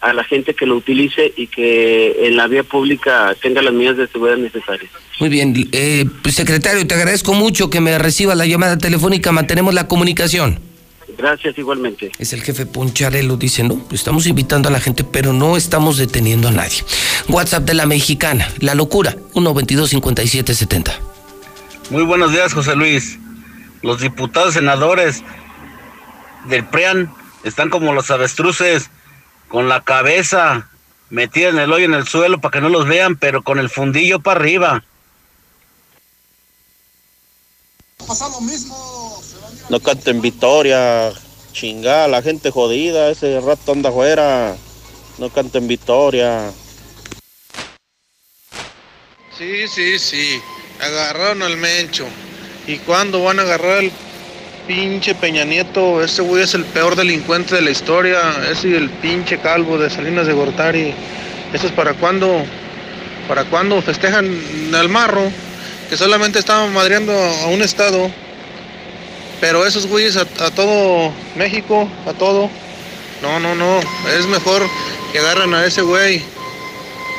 [0.00, 3.96] a la gente que lo utilice y que en la vía pública tenga las medidas
[3.96, 4.90] de seguridad necesarias.
[5.20, 9.86] Muy bien, eh, secretario, te agradezco mucho que me reciba la llamada telefónica, mantenemos la
[9.86, 10.71] comunicación.
[11.16, 12.10] Gracias igualmente.
[12.18, 16.48] Es el jefe Poncharelo, dice, no, estamos invitando a la gente, pero no estamos deteniendo
[16.48, 16.84] a nadie.
[17.28, 20.92] WhatsApp de la mexicana, la locura, 122-5770.
[21.90, 23.18] Muy buenos días, José Luis.
[23.82, 25.22] Los diputados senadores
[26.48, 27.12] del PRIAN
[27.44, 28.90] están como los avestruces,
[29.48, 30.68] con la cabeza
[31.10, 33.68] metida en el hoyo en el suelo para que no los vean, pero con el
[33.68, 34.82] fundillo para arriba.
[38.06, 39.11] Pasa lo mismo.
[39.68, 41.12] No canten victoria,
[41.52, 44.56] chingada, la gente jodida, ese rato anda afuera.
[45.18, 46.50] No canten victoria.
[49.36, 50.40] Sí, sí, sí.
[50.80, 52.06] Agarraron al Mencho.
[52.66, 53.92] ¿Y cuándo van a agarrar al
[54.66, 56.02] pinche Peña Nieto?
[56.02, 58.20] Ese güey es el peor delincuente de la historia.
[58.50, 60.94] Ese y el pinche calvo de Salinas de Gortari.
[61.52, 62.44] ¿Eso es para cuándo?
[63.28, 64.28] ¿Para cuándo festejan
[64.74, 65.30] al marro?
[65.88, 68.10] Que solamente estaban madreando a un estado.
[69.42, 72.48] Pero esos güeyes a, todo México, a todo.
[73.22, 73.80] No, no, no.
[74.16, 74.62] Es mejor
[75.10, 76.22] que agarren a ese güey.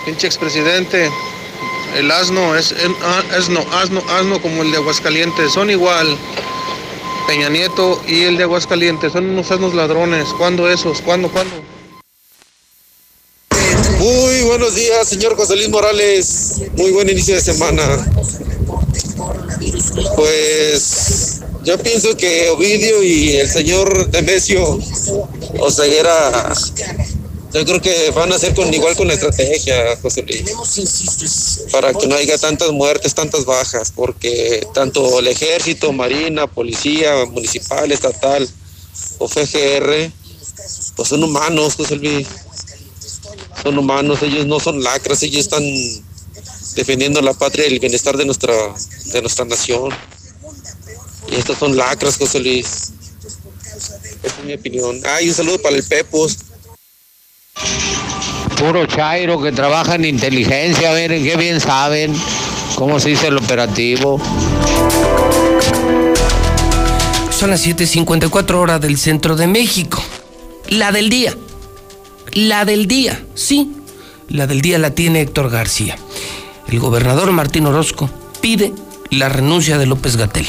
[0.06, 1.12] Pinche expresidente.
[1.98, 5.52] El asno es el, ah, asno, asno, asno como el de Aguascalientes.
[5.52, 6.18] Son igual.
[7.28, 9.12] Peña Nieto y el de Aguascalientes.
[9.12, 10.30] Son unos asnos ladrones.
[10.38, 11.02] ¿Cuándo esos?
[11.02, 11.54] ¿Cuándo, cuándo?
[14.00, 16.62] Muy buenos días, señor José Luis Morales.
[16.78, 17.84] Muy buen inicio de semana.
[20.16, 21.33] Pues
[21.64, 24.80] yo pienso que Ovidio y el señor Demesio
[25.60, 26.54] Oseguera,
[27.54, 32.08] yo creo que van a hacer con igual con la estrategia, José Luis, para que
[32.08, 38.50] no haya tantas muertes, tantas bajas, porque tanto el ejército, marina, policía, municipal, estatal
[39.20, 40.12] o FGR,
[40.96, 42.28] pues son humanos, José Luis.
[43.62, 45.64] Son humanos, ellos no son lacras, ellos están
[46.76, 48.54] defendiendo la patria y el bienestar de nuestra,
[49.14, 49.90] de nuestra nación.
[51.34, 52.92] Y estos son lacras, José Luis.
[53.76, 55.02] Esa es mi opinión.
[55.06, 56.38] Ah, y un saludo para el Pepos.
[58.58, 62.14] Puro Chairo que trabaja en inteligencia, a ver, qué bien saben
[62.76, 64.22] cómo se dice el operativo.
[67.32, 70.04] Son las 7:54 horas del centro de México.
[70.70, 71.36] La del día.
[72.32, 73.72] La del día, sí.
[74.30, 75.98] La del día la tiene Héctor García.
[76.68, 78.10] El gobernador Martín Orozco
[78.40, 78.72] pide
[79.10, 80.48] la renuncia de López Gatel.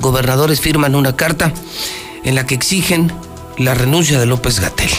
[0.00, 1.52] Gobernadores firman una carta
[2.24, 3.12] en la que exigen
[3.58, 4.90] la renuncia de López Gatel.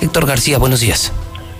[0.00, 1.12] Héctor García, buenos días.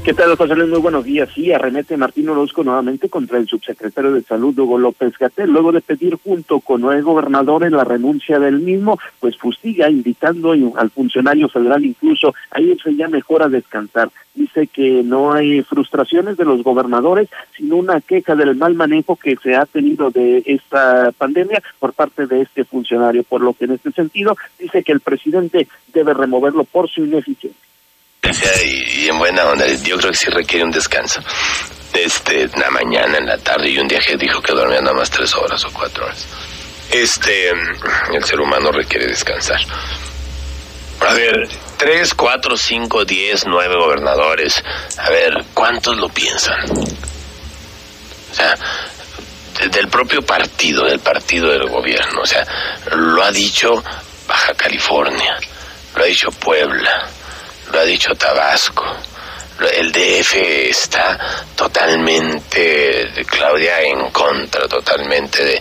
[0.06, 0.70] ¿Qué tal, José Luis?
[0.70, 1.28] Muy buenos días.
[1.34, 5.80] Sí, arremete Martín Orozco nuevamente contra el subsecretario de Salud, Hugo López Gatel, luego de
[5.80, 11.84] pedir junto con nueve gobernadores la renuncia del mismo, pues fustiga, invitando al funcionario federal
[11.84, 14.08] incluso a irse ya mejor a descansar.
[14.32, 19.34] Dice que no hay frustraciones de los gobernadores, sino una queja del mal manejo que
[19.42, 23.72] se ha tenido de esta pandemia por parte de este funcionario, por lo que en
[23.72, 27.65] este sentido dice que el presidente debe removerlo por su ineficiencia
[28.64, 31.20] y, en buena onda, yo creo que sí requiere un descanso.
[31.92, 34.94] Este, en la mañana, en la tarde, y un día que dijo que dormía nada
[34.94, 36.26] más tres horas o cuatro horas.
[36.90, 39.60] Este, el ser humano requiere descansar.
[41.00, 44.62] A ver, tres, cuatro, cinco, diez, nueve gobernadores.
[44.98, 46.70] A ver, ¿cuántos lo piensan?
[46.70, 48.56] O sea,
[49.70, 52.20] del propio partido, del partido del gobierno.
[52.22, 52.46] O sea,
[52.92, 53.82] lo ha dicho
[54.26, 55.38] Baja California,
[55.94, 57.08] lo ha dicho Puebla,
[57.72, 58.84] lo ha dicho Tabasco.
[59.78, 60.34] El DF
[60.68, 61.18] está
[61.56, 65.60] totalmente, Claudia, en contra totalmente de,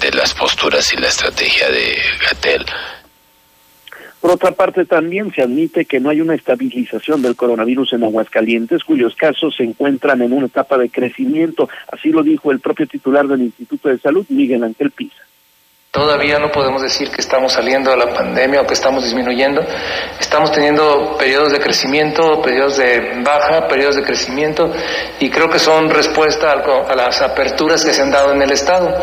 [0.00, 2.66] de las posturas y la estrategia de Gatel.
[4.20, 8.82] Por otra parte, también se admite que no hay una estabilización del coronavirus en Aguascalientes,
[8.82, 11.68] cuyos casos se encuentran en una etapa de crecimiento.
[11.92, 15.22] Así lo dijo el propio titular del Instituto de Salud, Miguel Ángel Pisa.
[15.96, 19.62] Todavía no podemos decir que estamos saliendo de la pandemia o que estamos disminuyendo.
[20.20, 24.70] Estamos teniendo periodos de crecimiento, periodos de baja, periodos de crecimiento
[25.18, 28.94] y creo que son respuesta a las aperturas que se han dado en el Estado.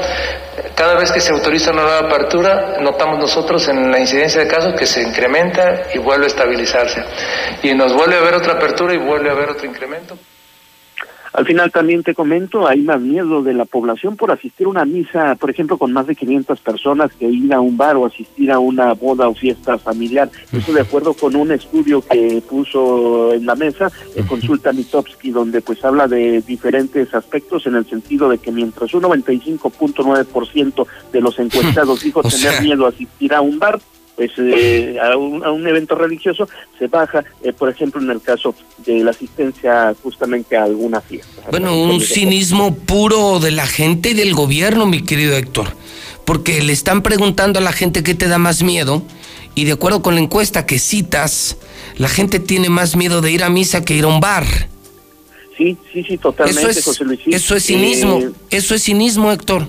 [0.76, 4.76] Cada vez que se autoriza una nueva apertura, notamos nosotros en la incidencia de casos
[4.78, 7.04] que se incrementa y vuelve a estabilizarse.
[7.64, 10.16] Y nos vuelve a haber otra apertura y vuelve a haber otro incremento.
[11.34, 14.86] Al final también te comento, hay más miedo de la población por asistir a una
[14.86, 18.52] misa, por ejemplo, con más de 500 personas que ir a un bar o asistir
[18.52, 20.30] a una boda o fiesta familiar.
[20.52, 23.92] Eso de acuerdo con un estudio que puso en la mesa,
[24.28, 29.02] consulta Mitowski, donde pues habla de diferentes aspectos en el sentido de que mientras un
[29.04, 33.80] 95.9% de los encuestados dijo tener miedo a asistir a un bar,
[34.16, 36.47] pues eh, a, un, a, un, evento religioso
[36.78, 38.53] se baja, eh, por ejemplo, en el caso
[38.86, 41.43] de la asistencia justamente a alguna fiesta.
[41.49, 45.70] Bueno, un cinismo puro de la gente y del gobierno, mi querido Héctor,
[46.26, 49.03] porque le están preguntando a la gente qué te da más miedo
[49.55, 51.57] y de acuerdo con la encuesta que citas,
[51.97, 54.45] la gente tiene más miedo de ir a misa que ir a un bar.
[55.57, 57.20] Sí, sí, sí, totalmente, eso es, José Luis.
[57.28, 59.68] Eso es cinismo, Eh, eso es cinismo, Héctor.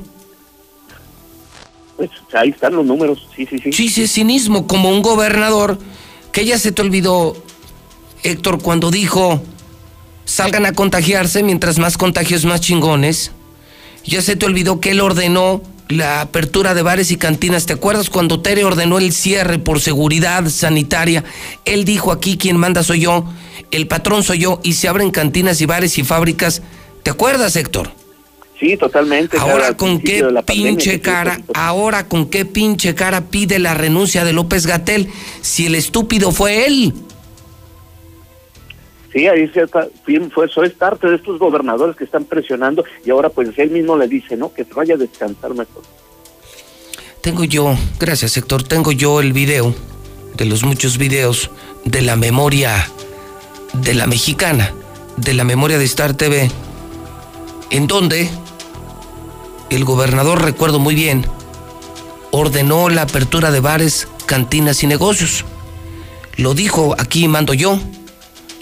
[1.97, 3.72] Pues ahí están los números, sí, sí, sí.
[3.72, 5.78] Sí, sí, cinismo, como un gobernador
[6.32, 7.36] que ya se te olvidó,
[8.22, 9.40] Héctor, cuando dijo,
[10.24, 13.30] salgan a contagiarse, mientras más contagios, más chingones.
[14.05, 17.66] Ya se te olvidó que él ordenó la apertura de bares y cantinas.
[17.66, 21.24] ¿Te acuerdas cuando Tere ordenó el cierre por seguridad sanitaria?
[21.64, 23.24] Él dijo aquí, quien manda soy yo,
[23.70, 26.62] el patrón soy yo, y se abren cantinas y bares y fábricas.
[27.03, 27.92] ¿Te acuerdas, Héctor?
[28.59, 29.36] Sí, totalmente.
[29.36, 34.66] Ahora con qué pinche cara, ahora con qué pinche cara pide la renuncia de López
[34.66, 35.09] Gatel
[35.40, 36.94] si el estúpido fue él.
[39.12, 39.86] Sí, ahí se está,
[40.32, 43.96] fue, eso es parte de estos gobernadores que están presionando y ahora pues él mismo
[43.96, 44.52] le dice, ¿no?
[44.52, 45.82] Que vaya a descansar mejor.
[47.20, 49.74] Tengo yo, gracias Héctor, tengo yo el video
[50.36, 51.50] de los muchos videos
[51.84, 52.90] de la memoria
[53.72, 54.72] de la mexicana,
[55.16, 56.50] de la memoria de Star TV,
[57.70, 58.28] en donde
[59.71, 61.27] el gobernador, recuerdo muy bien,
[62.31, 65.45] ordenó la apertura de bares, cantinas y negocios.
[66.37, 67.79] Lo dijo, aquí mando yo,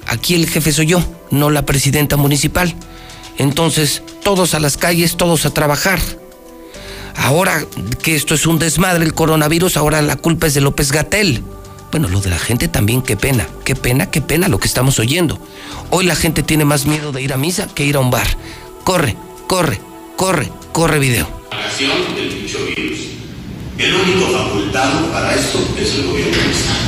[0.07, 2.75] aquí el jefe soy yo, no la presidenta municipal.
[3.39, 6.01] Entonces, todos a las calles, todos a trabajar.
[7.17, 7.65] Ahora
[8.03, 11.43] que esto es un desmadre, el coronavirus, ahora la culpa es de López Gatel.
[11.91, 14.99] Bueno, lo de la gente también, qué pena, qué pena, qué pena lo que estamos
[14.99, 15.39] oyendo.
[15.91, 18.27] Hoy la gente tiene más miedo de ir a misa que ir a un bar.
[18.85, 19.79] Corre, corre,
[20.17, 21.27] corre, corre video.
[21.27, 23.01] propagación del dicho virus.
[23.79, 26.79] El único facultado para esto es el gobierno del Estado.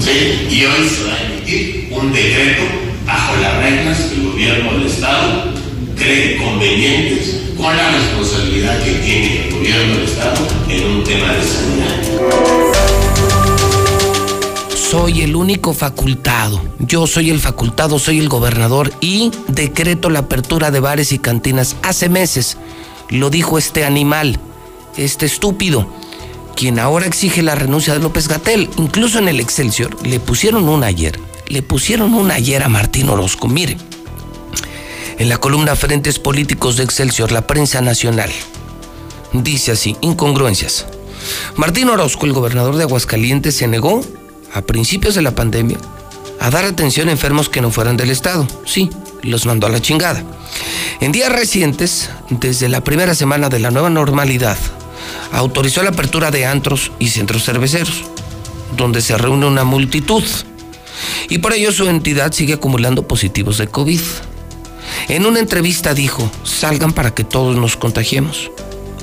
[0.00, 0.46] ¿Sí?
[0.50, 2.62] Y hoy se va a emitir un decreto
[3.04, 5.52] bajo las reglas que el gobierno del Estado
[5.96, 11.42] cree convenientes con la responsabilidad que tiene el gobierno del Estado en un tema de
[11.42, 12.02] sanidad.
[14.76, 16.62] Soy el único facultado.
[16.78, 21.76] Yo soy el facultado, soy el gobernador y decreto la apertura de bares y cantinas
[21.82, 22.58] hace meses.
[23.12, 24.40] Lo dijo este animal,
[24.96, 25.86] este estúpido,
[26.56, 28.70] quien ahora exige la renuncia de López Gatel.
[28.78, 31.20] Incluso en el Excelsior le pusieron una ayer.
[31.46, 33.48] Le pusieron una ayer a Martín Orozco.
[33.48, 33.76] Mire,
[35.18, 38.30] en la columna Frentes Políticos de Excelsior, la prensa nacional,
[39.34, 40.86] dice así, incongruencias.
[41.56, 44.00] Martín Orozco, el gobernador de Aguascalientes, se negó
[44.54, 45.76] a principios de la pandemia
[46.40, 48.48] a dar atención a enfermos que no fueran del Estado.
[48.64, 48.88] Sí,
[49.22, 50.22] los mandó a la chingada.
[51.00, 54.56] En días recientes, desde la primera semana de la nueva normalidad,
[55.32, 58.04] autorizó la apertura de antros y centros cerveceros,
[58.76, 60.24] donde se reúne una multitud.
[61.28, 64.00] Y por ello su entidad sigue acumulando positivos de COVID.
[65.08, 68.50] En una entrevista dijo, salgan para que todos nos contagiemos.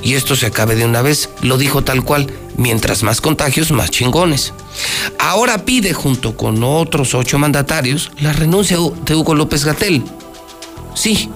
[0.01, 2.27] Y esto se acabe de una vez, lo dijo tal cual,
[2.59, 4.53] mientras más contagios, más chingones.
[5.17, 10.03] Ahora pide, junto con otros ocho mandatarios, la renuncia de Hugo López Gatel.
[10.93, 11.29] Sí,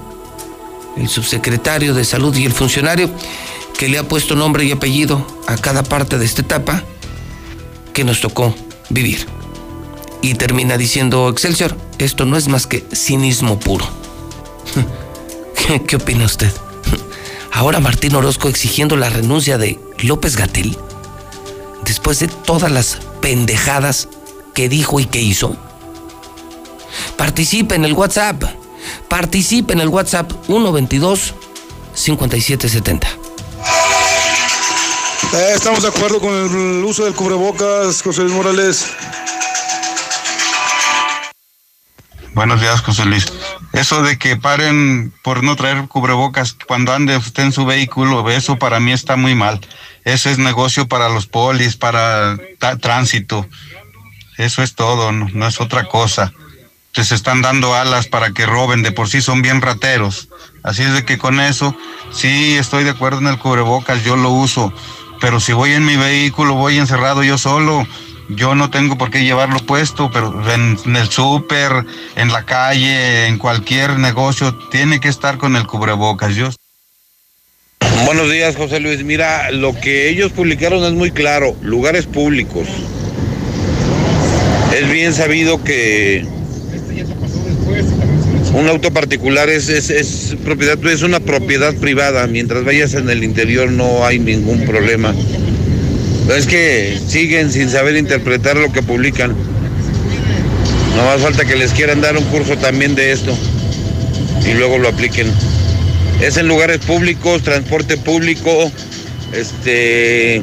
[0.98, 3.10] el subsecretario de Salud y el funcionario
[3.78, 6.84] que le ha puesto nombre y apellido a cada parte de esta etapa
[7.94, 8.54] que nos tocó
[8.90, 9.26] vivir.
[10.22, 13.88] Y termina diciendo Excelsior, esto no es más que cinismo puro.
[15.88, 16.52] ¿Qué, opina usted?
[17.52, 20.78] Ahora Martín Orozco exigiendo la renuncia de López Gatel,
[21.94, 24.10] después de todas las pendejadas
[24.56, 25.56] que dijo y que hizo.
[27.18, 28.44] Participe en el WhatsApp.
[29.08, 31.36] Participe en el WhatsApp 122
[31.94, 33.08] 5770.
[35.34, 38.88] Eh, estamos de acuerdo con el uso del cubrebocas, José Luis Morales.
[42.34, 43.32] Buenos días, José Luis.
[43.74, 48.58] Eso de que paren por no traer cubrebocas cuando ande usted en su vehículo, eso
[48.58, 49.62] para mí está muy mal.
[50.06, 52.38] Eso es negocio para los polis, para
[52.82, 53.48] tránsito.
[54.38, 56.34] Eso es todo, no, es otra cosa.
[56.96, 60.30] Les están dando alas para que roben, de por sí son bien rateros.
[60.64, 61.76] Así es de que con eso,
[62.12, 64.74] sí estoy de acuerdo en el cubrebocas, yo lo uso.
[65.20, 67.88] Pero si voy en mi vehículo, voy encerrado yo solo,
[68.30, 71.86] yo no tengo por qué llevarlo puesto, pero en, el súper,
[72.16, 76.36] en la calle, en cualquier negocio, tiene que estar con el cubrebocas.
[76.36, 76.50] Yo...
[78.06, 79.04] Buenos días, José Luis.
[79.04, 82.68] Mira, lo que ellos publicaron es muy claro, lugares públicos.
[84.78, 86.26] Es bien sabido que
[88.54, 92.28] un auto particular es, es, es, propiedad, es una propiedad privada.
[92.28, 95.14] Mientras vayas en el interior no hay ningún problema.
[96.36, 99.36] Es que siguen sin saber interpretar lo que publican.
[100.96, 103.36] No más falta que les quieran dar un curso también de esto
[104.46, 105.28] y luego lo apliquen.
[106.24, 108.72] Es en lugares públicos, transporte público,
[109.34, 110.42] este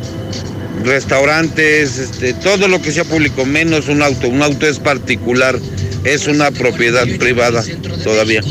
[0.84, 4.28] restaurantes, este, todo lo que sea público, menos un auto.
[4.28, 5.58] Un auto es particular,
[6.04, 7.64] es una propiedad privada
[8.04, 8.42] todavía.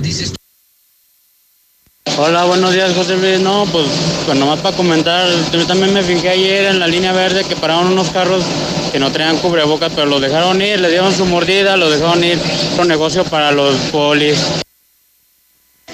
[2.17, 3.39] Hola, buenos días, José Luis.
[3.39, 3.85] No, pues,
[4.25, 7.91] pues nomás para comentar, yo también me fijé ayer en la línea verde que pararon
[7.91, 8.43] unos carros
[8.91, 12.39] que no traían cubrebocas, pero los dejaron ir, le dieron su mordida, los dejaron ir.
[12.79, 14.39] Un negocio para los polis.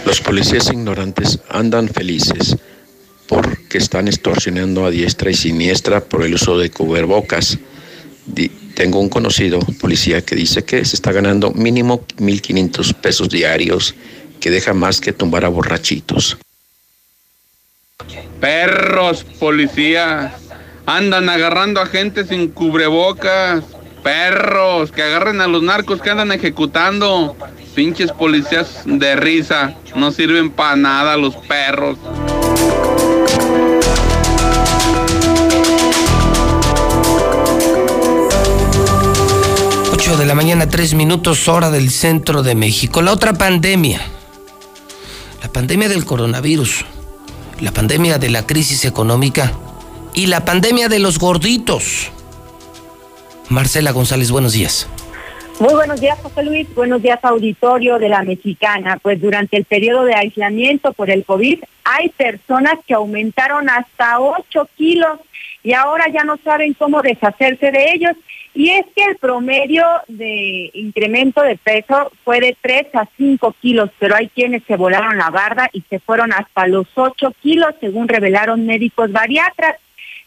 [0.05, 2.55] Los policías ignorantes andan felices
[3.27, 7.57] porque están extorsionando a diestra y siniestra por el uso de cubrebocas.
[8.75, 13.95] Tengo un conocido policía que dice que se está ganando mínimo 1.500 pesos diarios
[14.39, 16.37] que deja más que tumbar a borrachitos.
[18.39, 20.33] Perros, policías,
[20.85, 23.63] andan agarrando a gente sin cubrebocas.
[24.03, 27.35] Perros, que agarren a los narcos que andan ejecutando.
[27.75, 31.97] Pinches policías de risa, no sirven para nada los perros.
[40.17, 43.01] de la mañana, tres minutos hora del centro de México.
[43.01, 43.99] La otra pandemia
[45.45, 46.85] la pandemia del coronavirus,
[47.59, 49.53] la pandemia de la crisis económica
[50.15, 52.09] y la pandemia de los gorditos.
[53.49, 54.87] Marcela González, buenos días.
[55.57, 56.75] Muy buenos días, José Luis.
[56.75, 58.99] Buenos días, auditorio de la Mexicana.
[59.01, 64.67] Pues durante el periodo de aislamiento por el COVID, hay personas que aumentaron hasta 8
[64.75, 65.17] kilos
[65.63, 68.11] y ahora ya no saben cómo deshacerse de ellos.
[68.53, 73.89] Y es que el promedio de incremento de peso fue de 3 a 5 kilos,
[73.97, 78.09] pero hay quienes se volaron la barda y se fueron hasta los 8 kilos, según
[78.09, 79.75] revelaron médicos bariatras.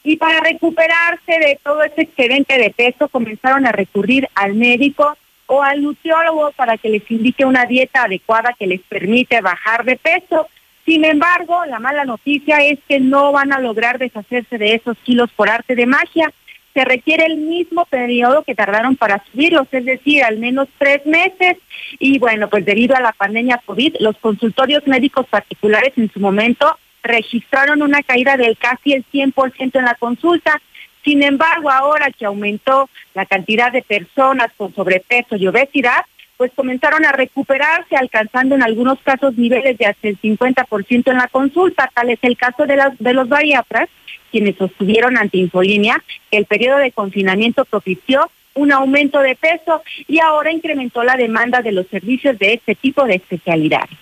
[0.09, 5.63] Y para recuperarse de todo ese excedente de peso, comenzaron a recurrir al médico o
[5.63, 10.49] al nutriólogo para que les indique una dieta adecuada que les permite bajar de peso.
[10.87, 15.31] Sin embargo, la mala noticia es que no van a lograr deshacerse de esos kilos
[15.37, 16.33] por arte de magia
[16.73, 21.57] se requiere el mismo periodo que tardaron para subirlos, es decir, al menos tres meses.
[21.99, 26.79] Y bueno, pues debido a la pandemia COVID, los consultorios médicos particulares en su momento
[27.03, 30.61] registraron una caída del casi el 100% en la consulta.
[31.05, 36.05] Sin embargo, ahora que aumentó la cantidad de personas con sobrepeso y obesidad,
[36.37, 41.27] pues comenzaron a recuperarse, alcanzando en algunos casos niveles de hasta el 50% en la
[41.29, 41.91] consulta.
[41.93, 43.89] Tal es el caso de, de los bariatras,
[44.31, 51.03] quienes sostuvieron ante el periodo de confinamiento propició un aumento de peso y ahora incrementó
[51.03, 53.97] la demanda de los servicios de este tipo de especialidades.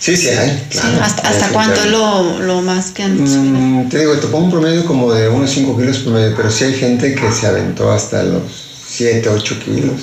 [0.00, 0.66] Sí, sí hay.
[1.02, 5.28] ¿Hasta, cuánto lo, lo, más que han mm, Te digo, pongo un promedio como de
[5.28, 8.42] unos 5 kilos promedio, pero sí hay gente que se aventó hasta los
[8.88, 10.00] 7, 8 kilos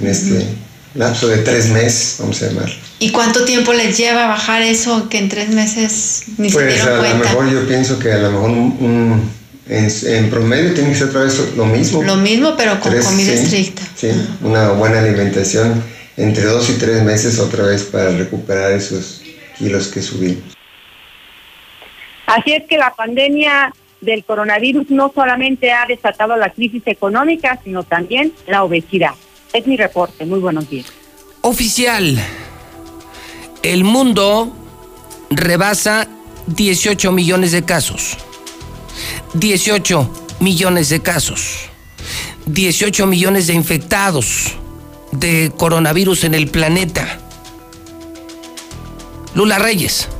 [0.00, 0.46] en este
[0.94, 2.70] lapso de tres meses, vamos a llamar.
[2.98, 6.98] ¿Y cuánto tiempo les lleva bajar eso que en tres meses ni pues se dieron
[6.98, 7.18] cuenta?
[7.18, 9.30] Pues a lo mejor yo pienso que a lo mejor un,
[9.68, 12.02] en, promedio tiene que ser otra vez lo mismo.
[12.02, 13.82] Lo mismo, pero con comida estricta.
[13.96, 14.08] Sí,
[14.42, 15.82] una buena alimentación
[16.16, 19.17] entre dos y tres meses otra vez para recuperar esos
[19.58, 20.56] kilos que subimos.
[22.26, 27.82] Así es que la pandemia del coronavirus no solamente ha desatado la crisis económica, sino
[27.82, 29.14] también la obesidad.
[29.52, 30.24] Es mi reporte.
[30.24, 30.86] Muy buenos días.
[31.40, 32.18] Oficial.
[33.62, 34.52] El mundo
[35.30, 36.06] rebasa
[36.46, 38.16] 18 millones de casos.
[39.34, 41.70] 18 millones de casos.
[42.46, 44.54] 18 millones de infectados
[45.12, 47.20] de coronavirus en el planeta.
[49.38, 50.10] Lula Reyes.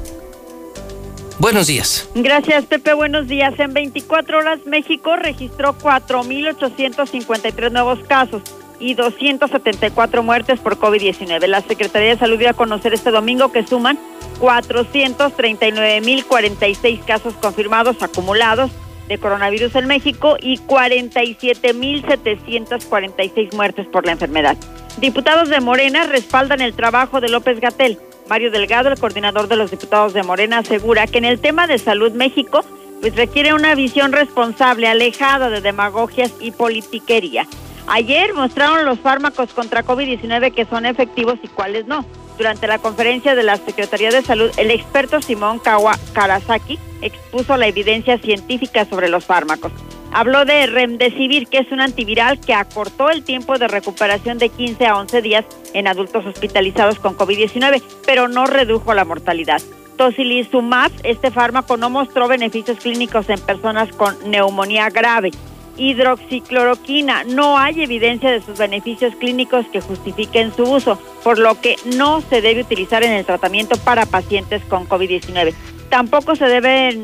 [1.41, 2.09] Buenos días.
[2.15, 2.95] Gracias, Pepe.
[2.95, 3.53] Buenos días.
[3.59, 8.43] En 24 horas, México registró 4.853 nuevos casos
[8.79, 11.49] y 274 muertes por COVID-19.
[11.49, 13.99] La Secretaría de Salud dio a conocer este domingo que suman
[14.39, 18.71] 439.046 casos confirmados acumulados
[19.09, 24.57] de coronavirus en México y 47.746 muertes por la enfermedad.
[24.99, 27.99] Diputados de Morena respaldan el trabajo de López Gatel.
[28.29, 31.79] Mario Delgado, el coordinador de los diputados de Morena, asegura que en el tema de
[31.79, 32.61] salud México
[33.01, 37.47] pues requiere una visión responsable, alejada de demagogias y politiquería.
[37.87, 42.05] Ayer mostraron los fármacos contra COVID-19 que son efectivos y cuáles no.
[42.37, 47.67] Durante la conferencia de la Secretaría de Salud, el experto Simón Kawa Karasaki expuso la
[47.67, 49.73] evidencia científica sobre los fármacos.
[50.13, 54.87] Habló de Remdesivir, que es un antiviral que acortó el tiempo de recuperación de 15
[54.87, 55.45] a 11 días
[55.75, 59.61] en adultos hospitalizados con COVID-19, pero no redujo la mortalidad.
[59.97, 65.31] Tocilizumab, este fármaco no mostró beneficios clínicos en personas con neumonía grave.
[65.79, 71.77] Hidroxicloroquina, no hay evidencia de sus beneficios clínicos que justifiquen su uso, por lo que
[71.97, 75.55] no se debe utilizar en el tratamiento para pacientes con COVID-19.
[75.89, 77.03] Tampoco se deben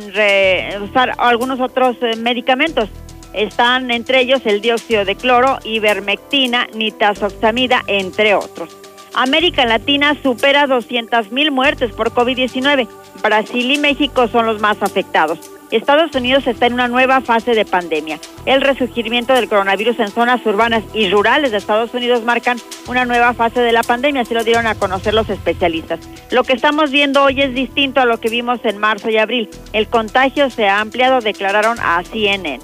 [0.83, 2.91] usar algunos otros eh, medicamentos.
[3.33, 8.77] Están entre ellos el dióxido de cloro, ivermectina, nitazoxamida, entre otros.
[9.15, 12.89] América Latina supera 200 mil muertes por COVID-19.
[13.23, 15.39] Brasil y México son los más afectados.
[15.77, 18.21] Estados Unidos está en una nueva fase de pandemia.
[18.47, 23.35] El resurgimiento del coronavirus en zonas urbanas y rurales de Estados Unidos marcan una nueva
[23.35, 25.99] fase de la pandemia, así lo dieron a conocer los especialistas.
[26.31, 29.51] Lo que estamos viendo hoy es distinto a lo que vimos en marzo y abril.
[29.73, 32.61] El contagio se ha ampliado, declararon a CNN.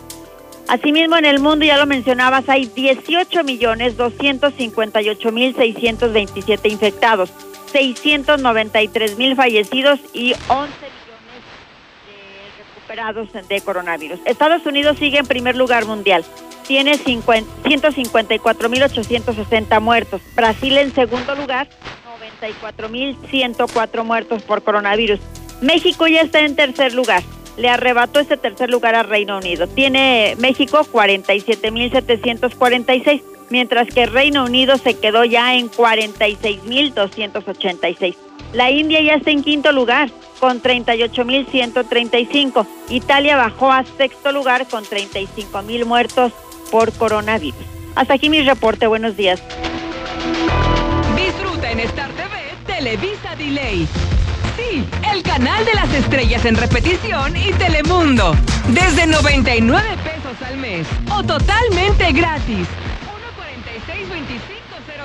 [0.68, 7.32] Asimismo, en el mundo, ya lo mencionabas, hay 18 millones 258 mil 627 infectados,
[7.72, 10.89] 693 mil fallecidos y 11 millones de
[12.90, 14.18] recuperados de coronavirus.
[14.24, 16.24] Estados Unidos sigue en primer lugar mundial.
[16.66, 20.20] Tiene 154 mil 860 muertos.
[20.34, 21.68] Brasil en segundo lugar,
[22.04, 25.20] 94 mil 104 muertos por coronavirus.
[25.60, 27.22] México ya está en tercer lugar
[27.56, 29.66] le arrebató ese tercer lugar a Reino Unido.
[29.66, 38.16] Tiene México 47.746, mientras que Reino Unido se quedó ya en 46.286.
[38.52, 42.66] La India ya está en quinto lugar con 38.135.
[42.88, 46.32] Italia bajó a sexto lugar con 35.000 muertos
[46.70, 47.60] por coronavirus.
[47.94, 48.86] Hasta aquí mi reporte.
[48.86, 49.42] Buenos días.
[51.16, 52.30] Disfruta en Star TV
[52.66, 53.86] Televisa Delay
[54.56, 58.34] Sí, el canal de las estrellas en repetición y Telemundo.
[58.68, 62.66] Desde 99 pesos al mes o totalmente gratis.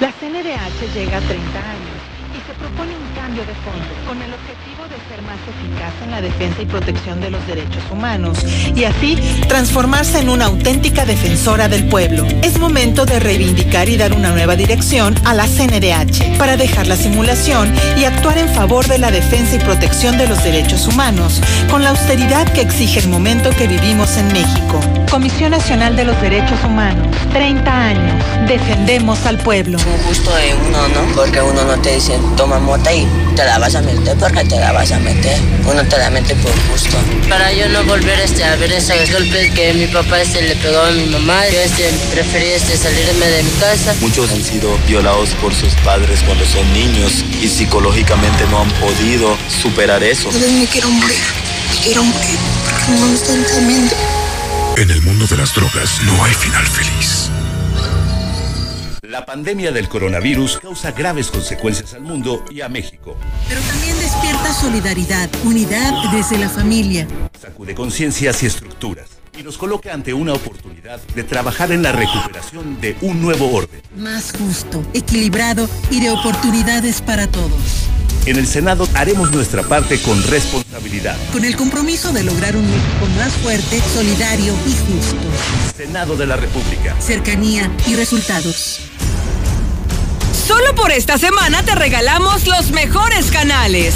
[0.00, 1.98] La CNDH llega a 30 años
[2.32, 6.10] y se propone un cambio de fondo con el objetivo de ser más eficaz en
[6.10, 8.38] la defensa y protección de los derechos humanos
[8.74, 9.16] y así
[9.46, 12.26] transformarse en una auténtica defensora del pueblo.
[12.42, 16.96] Es momento de reivindicar y dar una nueva dirección a la CNDH para dejar la
[16.96, 21.84] simulación y actuar en favor de la defensa y protección de los derechos humanos con
[21.84, 24.80] la austeridad que exige el momento que vivimos en México.
[25.10, 29.78] Comisión Nacional de los Derechos Humanos, 30 años, defendemos al pueblo.
[29.78, 31.14] Un gusto de uno, ¿no?
[31.14, 34.58] Porque uno no te dice, toma mota y te la vas a meter porque te
[34.58, 35.36] la vas a meter.
[35.64, 36.96] Uno te la mete por gusto.
[37.28, 40.80] Para yo no volver este, a ver esos golpes que mi papá este, le pegó
[40.80, 43.92] a mi mamá, yo este, preferí este, salirme de mi casa.
[44.00, 49.36] Muchos han sido violados por sus padres cuando son niños y psicológicamente no han podido
[49.48, 50.30] superar eso.
[50.30, 51.16] Yo me quiero morir,
[51.74, 53.96] me quiero morir porque no me están temiendo.
[54.76, 57.30] En el mundo de las drogas no hay final feliz.
[59.08, 63.16] La pandemia del coronavirus causa graves consecuencias al mundo y a México.
[63.48, 67.08] Pero también despierta solidaridad, unidad desde la familia.
[67.40, 69.08] Sacude conciencias y estructuras
[69.38, 73.80] y nos coloca ante una oportunidad de trabajar en la recuperación de un nuevo orden.
[73.96, 77.88] Más justo, equilibrado y de oportunidades para todos.
[78.28, 81.16] En el Senado haremos nuestra parte con responsabilidad.
[81.32, 85.16] Con el compromiso de lograr un México más fuerte, solidario y justo.
[85.74, 86.94] Senado de la República.
[87.00, 88.80] Cercanía y resultados.
[90.46, 93.94] Solo por esta semana te regalamos los mejores canales.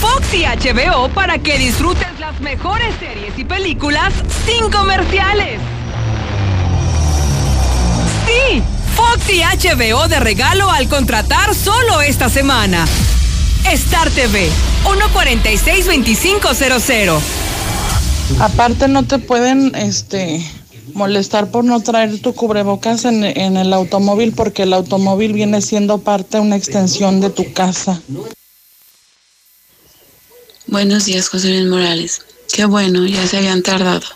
[0.00, 4.14] Fox y HBO para que disfrutes las mejores series y películas
[4.46, 5.60] sin comerciales.
[8.26, 8.62] Sí,
[8.96, 12.86] Fox y HBO de regalo al contratar solo esta semana.
[13.66, 14.50] Star TV
[14.84, 17.20] 146-2500.
[18.38, 20.44] Aparte no te pueden este
[20.94, 25.98] molestar por no traer tu cubrebocas en, en el automóvil porque el automóvil viene siendo
[25.98, 28.00] parte, una extensión de tu casa.
[30.66, 32.22] Buenos días, José Luis Morales.
[32.52, 34.06] Qué bueno, ya se habían tardado.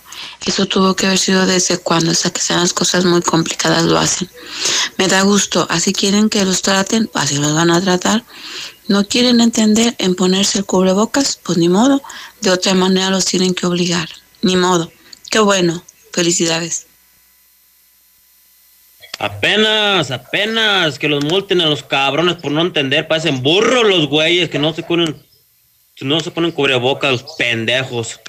[0.46, 3.98] Eso tuvo que haber sido desde cuando, hasta que sean las cosas muy complicadas lo
[3.98, 4.28] hacen.
[4.98, 8.24] Me da gusto, así quieren que los traten, así los van a tratar.
[8.86, 12.02] No quieren entender en ponerse el cubrebocas, pues ni modo.
[12.40, 14.08] De otra manera los tienen que obligar.
[14.42, 14.92] Ni modo.
[15.30, 15.82] Qué bueno.
[16.12, 16.86] Felicidades.
[19.18, 24.50] Apenas, apenas que los multen a los cabrones por no entender, parecen burros los güeyes
[24.50, 25.24] que no se ponen,
[26.00, 28.20] no se ponen cubrebocas, los pendejos.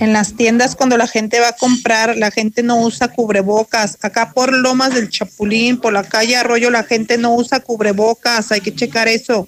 [0.00, 3.98] En las tiendas cuando la gente va a comprar, la gente no usa cubrebocas.
[4.00, 8.50] Acá por Lomas del Chapulín, por la calle Arroyo, la gente no usa cubrebocas.
[8.50, 9.46] Hay que checar eso.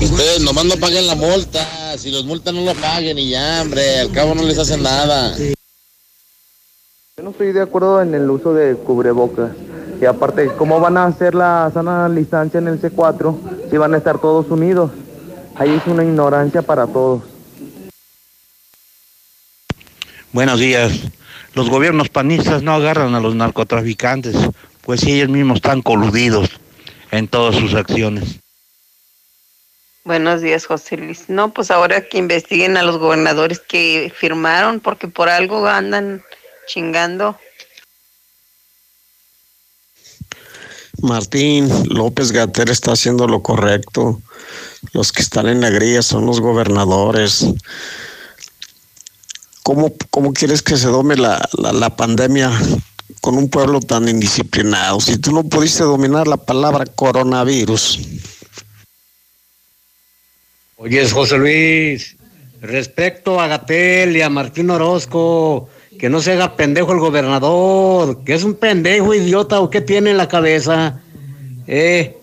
[0.00, 1.96] Ustedes nomás no paguen la multa.
[1.98, 4.00] Si los multan no lo paguen y ya, hombre.
[4.00, 5.36] Al cabo no les hacen nada.
[5.36, 9.50] Yo no estoy de acuerdo en el uso de cubrebocas.
[10.00, 13.36] Y aparte, ¿cómo van a hacer la sana distancia en el C4
[13.70, 14.90] si van a estar todos unidos?
[15.60, 17.22] Ahí es una ignorancia para todos.
[20.32, 20.90] Buenos días.
[21.52, 24.36] Los gobiernos panistas no agarran a los narcotraficantes,
[24.80, 26.48] pues ellos mismos están coludidos
[27.10, 28.40] en todas sus acciones.
[30.04, 31.28] Buenos días, José Luis.
[31.28, 36.22] No, pues ahora que investiguen a los gobernadores que firmaron, porque por algo andan
[36.68, 37.38] chingando.
[41.02, 44.20] Martín López Gater está haciendo lo correcto.
[44.92, 47.46] Los que están en la grilla son los gobernadores.
[49.62, 52.50] ¿Cómo, cómo quieres que se dome la, la, pandemia
[53.20, 55.00] con un pueblo tan indisciplinado?
[55.00, 58.00] Si tú no pudiste dominar la palabra coronavirus.
[60.76, 62.16] Oye, José Luis,
[62.62, 65.68] respecto a Gatel y a Martín Orozco,
[66.00, 70.10] que no se haga pendejo el gobernador, que es un pendejo idiota o qué tiene
[70.10, 71.02] en la cabeza,
[71.66, 72.16] eh,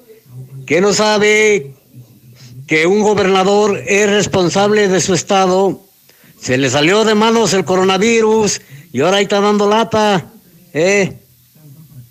[0.65, 1.75] que no sabe
[2.65, 5.79] que un gobernador es responsable de su estado,
[6.41, 10.25] se le salió de manos el coronavirus y ahora está dando lata,
[10.73, 11.13] eh,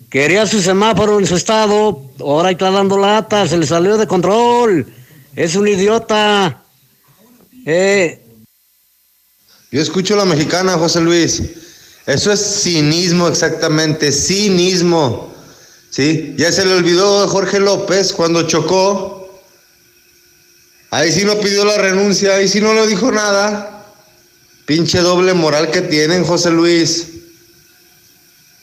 [0.08, 4.06] quería su semáforo en su estado, ahora ahí está dando lata, se le salió de
[4.06, 4.86] control.
[5.34, 6.62] Es un idiota.
[7.66, 8.25] Eh.
[9.76, 11.42] Yo escucho a la mexicana, José Luis.
[12.06, 15.34] Eso es cinismo, exactamente, cinismo.
[15.90, 16.34] ¿Sí?
[16.38, 19.38] Ya se le olvidó a Jorge López cuando chocó.
[20.90, 23.84] Ahí sí no pidió la renuncia, ahí sí no le dijo nada.
[24.64, 27.08] Pinche doble moral que tienen, José Luis.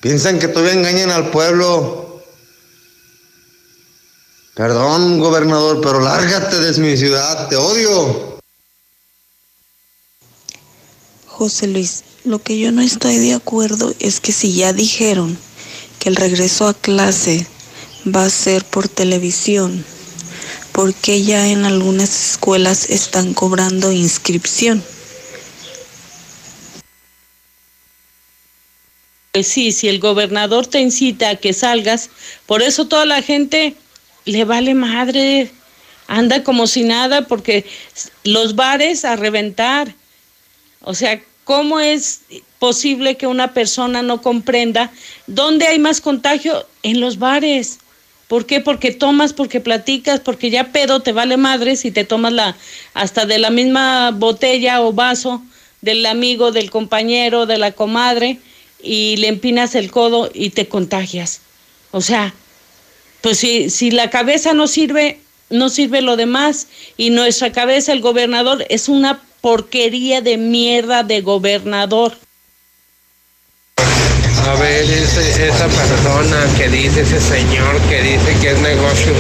[0.01, 2.23] Piensan que todavía engañan al pueblo.
[4.55, 8.32] Perdón, gobernador, pero lárgate de mi ciudad, te odio.
[11.43, 15.37] José Luis, lo que yo no estoy de acuerdo es que si ya dijeron
[15.99, 17.45] que el regreso a clase
[18.07, 19.83] va a ser por televisión,
[20.71, 24.81] ¿por qué ya en algunas escuelas están cobrando inscripción?
[29.33, 32.09] Pues sí, si el gobernador te incita a que salgas,
[32.45, 33.75] por eso toda la gente
[34.23, 35.51] le vale madre,
[36.07, 37.65] anda como si nada, porque
[38.23, 39.93] los bares a reventar.
[40.85, 42.21] O sea, ¿cómo es
[42.59, 44.91] posible que una persona no comprenda
[45.27, 46.65] dónde hay más contagio?
[46.83, 47.79] En los bares.
[48.27, 48.61] ¿Por qué?
[48.61, 52.55] Porque tomas, porque platicas, porque ya pedo te vale madre si te tomas la
[52.93, 55.43] hasta de la misma botella o vaso
[55.81, 58.39] del amigo, del compañero, de la comadre
[58.81, 61.41] y le empinas el codo y te contagias.
[61.91, 62.33] O sea,
[63.21, 65.19] pues si, si la cabeza no sirve,
[65.53, 66.67] no sirve lo demás.
[66.97, 72.13] Y nuestra cabeza, el gobernador, es una porquería de mierda de gobernador.
[73.67, 79.13] A ver, esa persona que dice, ese señor que dice que es negocio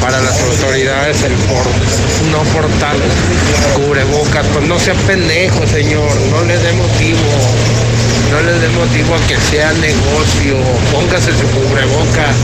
[0.00, 1.64] para las autoridades el por,
[2.32, 2.96] no portar
[3.76, 7.20] cubrebocas, pues no sea pendejo, señor, no le dé motivo,
[8.32, 10.56] no le dé motivo a que sea negocio,
[10.92, 12.34] póngase su cubrebocas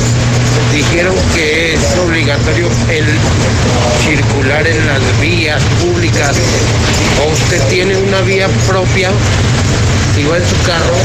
[0.72, 3.04] dijeron que es obligatorio el
[4.04, 6.36] circular en las vías públicas
[7.22, 9.10] o usted tiene una vía propia
[10.14, 10.96] si va en su carro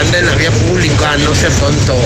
[0.00, 1.96] anda en la vía pública no sea tonto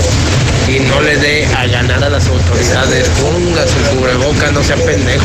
[0.68, 5.24] y no le dé a ganar a las autoridades ponga su cubreboca no sea pendejo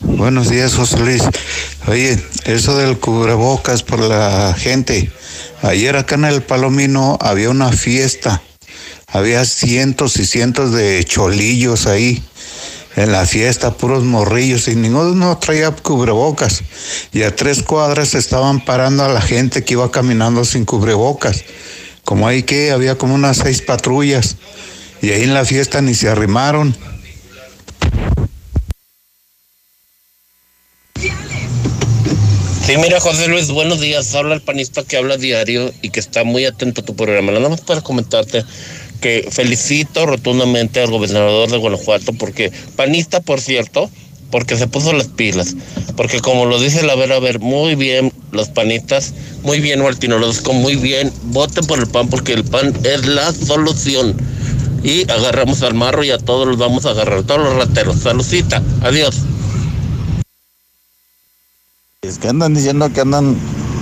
[0.00, 1.22] Buenos días, José Luis.
[1.86, 5.10] Oye, eso del cubrebocas por la gente.
[5.62, 8.42] Ayer acá en el Palomino había una fiesta
[9.08, 12.22] Había cientos y cientos de cholillos ahí
[12.98, 16.62] en la fiesta, puros morrillos, y ninguno traía cubrebocas.
[17.12, 21.44] Y a tres cuadras estaban parando a la gente que iba caminando sin cubrebocas.
[22.04, 24.36] Como ahí que había como unas seis patrullas.
[25.00, 26.76] Y ahí en la fiesta ni se arrimaron.
[32.68, 34.14] Sí, mira, José Luis, buenos días.
[34.14, 37.32] Habla el panista que habla diario y que está muy atento a tu programa.
[37.32, 38.44] Nada más para comentarte
[39.00, 43.90] que felicito rotundamente al gobernador de Guanajuato, porque panista, por cierto,
[44.30, 45.56] porque se puso las pilas.
[45.96, 49.14] Porque como lo dice la Vera, a ver, muy bien los panistas,
[49.44, 53.32] muy bien Martín Orozco, muy bien, voten por el pan, porque el pan es la
[53.32, 54.14] solución.
[54.84, 58.00] Y agarramos al marro y a todos los vamos a agarrar, todos los rateros.
[58.00, 59.16] Saludcita, adiós.
[62.02, 63.34] Es que andan diciendo que andan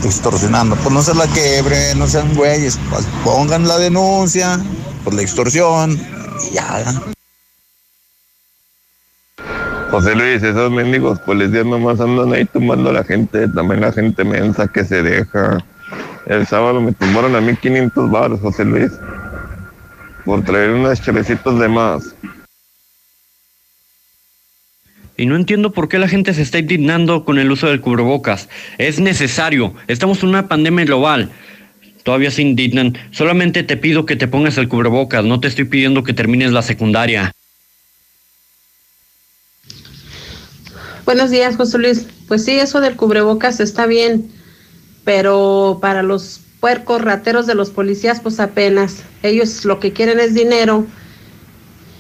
[0.02, 0.74] extorsionando.
[0.76, 2.80] Pues no se la quebre, no sean güeyes.
[2.88, 4.58] Pues pongan la denuncia
[5.04, 6.00] por la extorsión
[6.48, 6.82] y ya.
[9.90, 14.24] José Luis, esos mendigos policías nomás andan ahí tumbando a la gente, también la gente
[14.24, 15.58] mensa que se deja.
[16.24, 18.92] El sábado me tumbaron a 1500 baros, José Luis,
[20.24, 22.14] por traer unas chavecitos de más.
[25.16, 28.48] Y no entiendo por qué la gente se está indignando con el uso del cubrebocas.
[28.78, 29.74] Es necesario.
[29.88, 31.30] Estamos en una pandemia global.
[32.02, 32.96] Todavía se indignan.
[33.10, 35.24] Solamente te pido que te pongas el cubrebocas.
[35.24, 37.32] No te estoy pidiendo que termines la secundaria.
[41.06, 42.06] Buenos días, José Luis.
[42.28, 44.28] Pues sí, eso del cubrebocas está bien,
[45.04, 49.04] pero para los puercos rateros de los policías, pues apenas.
[49.22, 50.86] Ellos lo que quieren es dinero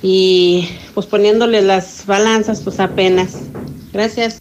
[0.08, 3.38] y pues poniéndole las balanzas, pues apenas.
[3.92, 4.38] Gracias.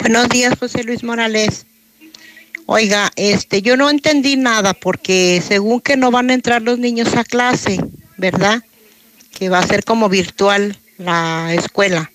[0.00, 1.64] Buenos días, José Luis Morales.
[2.66, 7.14] Oiga, este, yo no entendí nada porque según que no van a entrar los niños
[7.14, 7.78] a clase,
[8.16, 8.64] ¿verdad?
[9.30, 12.10] Que va a ser como virtual la escuela.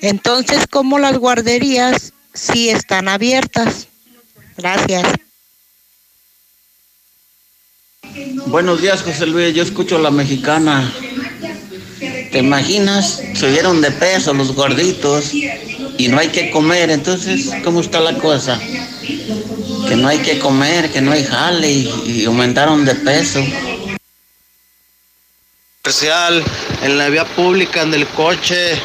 [0.00, 3.86] Entonces, ¿cómo las guarderías sí están abiertas?
[4.56, 5.06] Gracias.
[8.46, 9.54] Buenos días, José Luis.
[9.54, 10.90] Yo escucho la mexicana.
[12.30, 13.20] ¿Te imaginas?
[13.34, 16.90] Subieron de peso los gorditos y no hay que comer.
[16.90, 18.58] Entonces, ¿cómo está la cosa?
[19.88, 23.44] Que no hay que comer, que no hay jale y, aumentaron de peso.
[25.84, 26.42] Especial
[26.82, 28.80] en la vía pública, en el coche.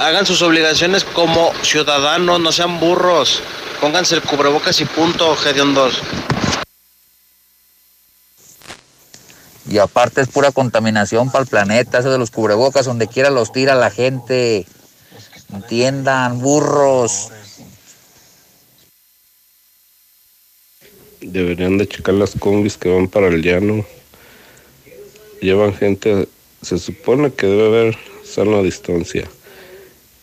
[0.00, 3.42] Hagan sus obligaciones como ciudadanos, no sean burros.
[3.80, 6.02] Pónganse el cubrebocas y punto, hediondos.
[9.68, 13.52] Y aparte es pura contaminación para el planeta, eso de los cubrebocas, donde quiera los
[13.52, 14.64] tira la gente.
[15.52, 17.30] Entiendan, burros.
[21.20, 23.84] Deberían de checar las combis que van para el llano.
[25.40, 26.28] Llevan gente,
[26.62, 29.28] se supone que debe haber sana distancia.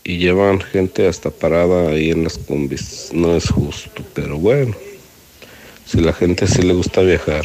[0.05, 3.09] Y llevan gente hasta parada ahí en las combis.
[3.11, 4.75] No es justo, pero bueno.
[5.85, 7.43] Si la gente sí le gusta viajar.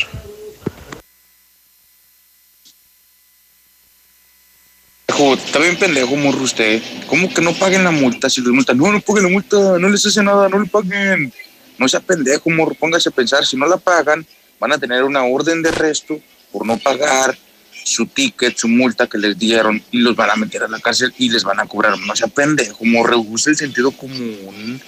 [5.19, 6.81] Está bien pendejo, morro, usted.
[7.09, 8.31] ¿Cómo que no paguen la multa?
[8.31, 11.33] Si les multan, no, no paguen la multa, no les hace nada, no le paguen.
[11.77, 13.45] No sea pendejo, morro, póngase a pensar.
[13.45, 14.25] Si no la pagan,
[14.61, 16.21] van a tener una orden de arresto
[16.53, 17.37] por no pagar
[17.85, 21.13] su ticket, su multa que les dieron y los van a meter a la cárcel
[21.19, 21.99] y les van a cobrar.
[21.99, 24.81] No sea pendejo, morro, use el sentido común.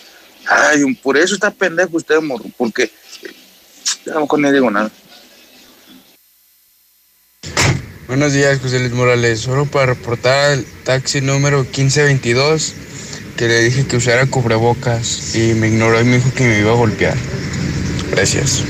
[0.46, 4.92] Ay, por eso está pendejo usted, morro, porque eh, a lo no digo nada.
[8.10, 9.38] Buenos días, José Luis Morales.
[9.38, 12.74] Solo para reportar al taxi número 1522
[13.36, 16.72] que le dije que usara cubrebocas y me ignoró y me dijo que me iba
[16.72, 17.16] a golpear.
[18.10, 18.64] Gracias.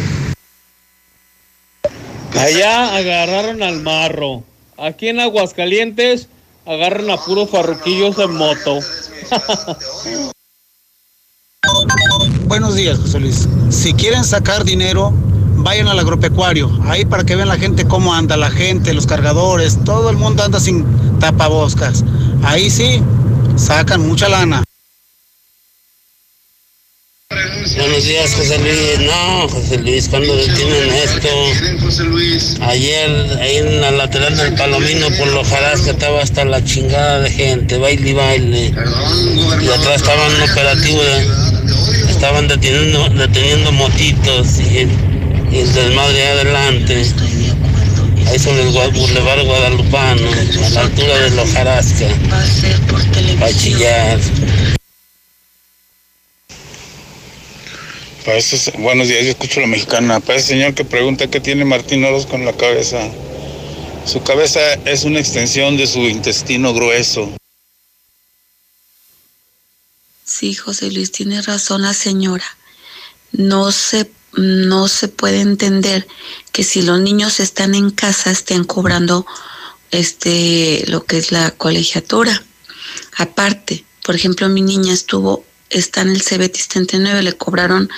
[2.35, 4.45] Allá agarraron al marro.
[4.77, 6.29] Aquí en Aguascalientes
[6.67, 8.81] agarran a puros farruquillos en moto.
[12.45, 13.49] Buenos días, José Luis.
[13.71, 15.15] Si quieren sacar dinero,
[15.63, 16.71] vayan al agropecuario.
[16.85, 20.43] Ahí para que vean la gente cómo anda, la gente, los cargadores, todo el mundo
[20.45, 20.85] anda sin
[21.19, 22.05] tapaboscas.
[22.43, 23.03] Ahí sí,
[23.57, 24.63] sacan mucha lana.
[27.77, 29.07] Buenos días, José Luis.
[29.07, 31.29] No, José Luis, ¿cuándo detienen esto?
[32.63, 37.21] Ayer, ahí en la lateral del Palomino, por los jarás que estaba hasta la chingada
[37.21, 38.75] de gente, baile y baile.
[39.63, 44.89] Y atrás estaban un operativo, de- estaban deteniendo, deteniendo motitos y,
[45.51, 47.05] y el desmadre adelante.
[48.27, 52.07] Ahí sobre el Boulevard Guadalupano, a la altura de los Jarasca.
[53.39, 54.21] Para chillar.
[58.25, 60.21] Para ese, buenos días, yo escucho la mexicana.
[60.21, 63.11] Para ese señor que pregunta qué tiene Martín Orozco en la cabeza.
[64.07, 67.31] Su cabeza es una extensión de su intestino grueso.
[70.25, 72.45] Sí, José Luis, tiene razón la señora.
[73.33, 76.07] No se, no se puede entender
[76.53, 79.27] que si los niños están en casa estén cobrando
[79.91, 82.43] este lo que es la colegiatura.
[83.17, 87.89] Aparte, por ejemplo, mi niña estuvo está en el CBT 39, le cobraron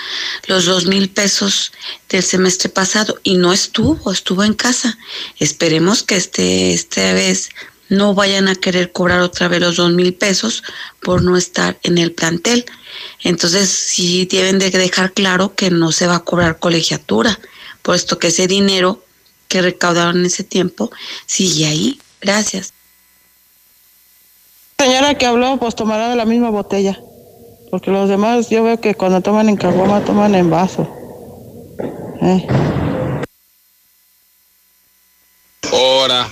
[0.45, 1.71] los dos mil pesos
[2.07, 4.97] del semestre pasado y no estuvo, estuvo en casa.
[5.39, 7.49] Esperemos que este, esta vez
[7.89, 10.63] no vayan a querer cobrar otra vez los dos mil pesos
[11.01, 12.65] por no estar en el plantel.
[13.23, 17.39] Entonces sí deben de dejar claro que no se va a cobrar colegiatura,
[17.81, 19.03] puesto que ese dinero
[19.47, 20.91] que recaudaron en ese tiempo
[21.25, 21.99] sigue ahí.
[22.21, 22.73] Gracias.
[24.79, 26.99] Señora que habló, pues tomará de la misma botella,
[27.71, 30.89] porque los demás yo veo que cuando toman en caguama toman en vaso.
[32.21, 32.47] Eh.
[35.71, 36.29] Ahora,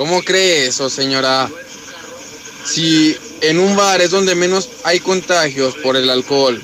[0.00, 1.46] ¿cómo cree eso, señora?
[2.64, 6.58] Si en un bar es donde menos hay contagios por el alcohol.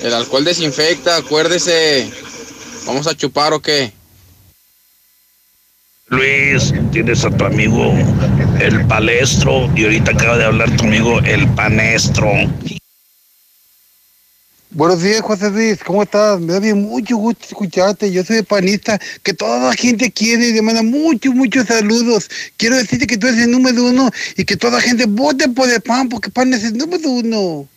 [0.00, 2.08] El alcohol desinfecta, acuérdese.
[2.86, 3.92] ¿Vamos a chupar o qué?
[6.06, 7.92] Luis, tienes a tu amigo
[8.60, 12.30] el palestro y ahorita acaba de hablar tu amigo el panestro.
[14.72, 16.38] Buenos días, José Luis, ¿cómo estás?
[16.38, 18.12] Me da bien mucho gusto escucharte.
[18.12, 22.30] Yo soy panista, que toda la gente quiere y demanda muchos, muchos saludos.
[22.56, 25.68] Quiero decirte que tú eres el número uno y que toda la gente vote por
[25.68, 27.68] el pan, porque pan es el número uno.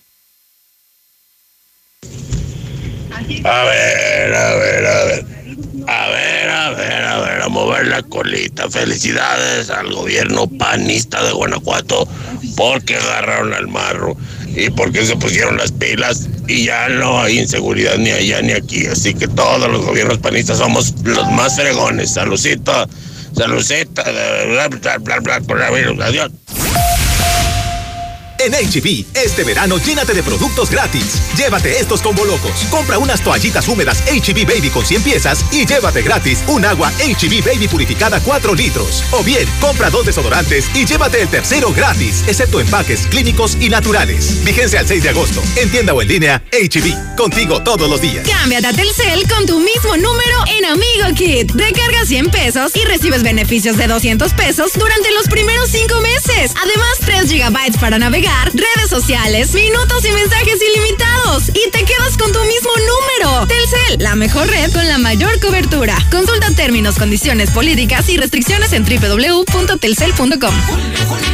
[3.43, 5.25] A ver, a ver, a ver.
[5.87, 8.69] A ver, a ver, a ver, a mover la colita.
[8.69, 12.07] Felicidades al gobierno panista de Guanajuato
[12.55, 14.15] porque agarraron al marro
[14.55, 18.85] y porque se pusieron las pilas y ya no hay inseguridad ni allá ni aquí.
[18.85, 22.13] Así que todos los gobiernos panistas somos los más fregones.
[22.13, 22.87] Salucita,
[23.35, 25.99] salucita, bla, bla, bla, bla, coronavirus.
[26.01, 26.31] Adiós.
[28.43, 31.21] En HB, este verano llénate de productos gratis.
[31.37, 32.65] Llévate estos combo locos.
[32.69, 37.41] Compra unas toallitas húmedas HB Baby con 100 piezas y llévate gratis un agua HB
[37.45, 39.05] Baby purificada 4 litros.
[39.11, 44.43] O bien, compra dos desodorantes y llévate el tercero gratis, excepto empaques clínicos y naturales.
[44.43, 45.41] Vigencia al 6 de agosto.
[45.55, 47.15] En tienda o en línea, HB.
[47.15, 48.27] Contigo todos los días.
[48.27, 51.49] Cámbiate a Telcel con tu mismo número en Amigo Kit.
[51.55, 56.51] Recarga 100 pesos y recibes beneficios de 200 pesos durante los primeros 5 meses.
[56.61, 61.49] Además, 3 gigabytes para navegar, redes sociales, minutos y mensajes ilimitados.
[61.49, 63.47] Y te quedas con tu mismo número.
[63.47, 65.97] Telcel, la mejor red con la mayor cobertura.
[66.11, 70.53] Consulta términos, condiciones, políticas y restricciones en www.telcel.com.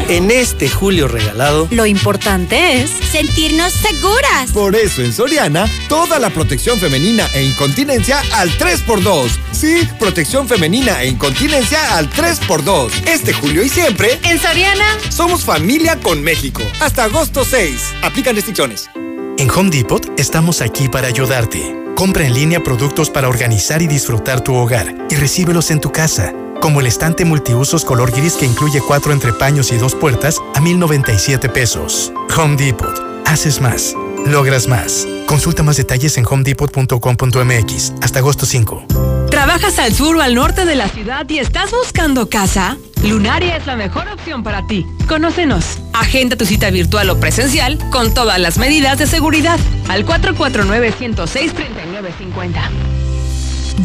[0.08, 4.52] En este julio regalado, Lo importante es sentirnos seguras.
[4.54, 9.30] Por eso en Soriana, toda la protección femenina e incontinencia al 3x2.
[9.52, 12.90] Sí, protección femenina e incontinencia al 3x2.
[13.08, 16.64] Este julio y siempre, En Soriana, somos familia con México.
[16.90, 17.98] Hasta agosto 6.
[18.02, 18.90] Aplican restricciones.
[19.38, 21.61] En Home Depot estamos aquí para ayudarte.
[21.95, 26.34] Compra en línea productos para organizar y disfrutar tu hogar y recíbelos en tu casa,
[26.60, 31.48] como el estante multiusos color gris que incluye cuatro entrepaños y dos puertas a 1,097
[31.49, 32.11] pesos.
[32.36, 32.99] Home Depot.
[33.28, 33.94] Haces más.
[34.26, 35.07] Logras más.
[35.28, 39.28] Consulta más detalles en homedepot.com.mx hasta agosto 5.
[39.30, 42.78] ¿Trabajas al sur o al norte de la ciudad y estás buscando casa?
[43.04, 44.86] Lunaria es la mejor opción para ti.
[45.08, 45.80] Conócenos.
[45.94, 52.60] Agenda tu cita virtual o presencial con todas las medidas de seguridad al 449-106-3950.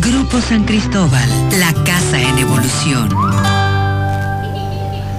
[0.00, 1.28] Grupo San Cristóbal,
[1.58, 3.63] la casa en evolución.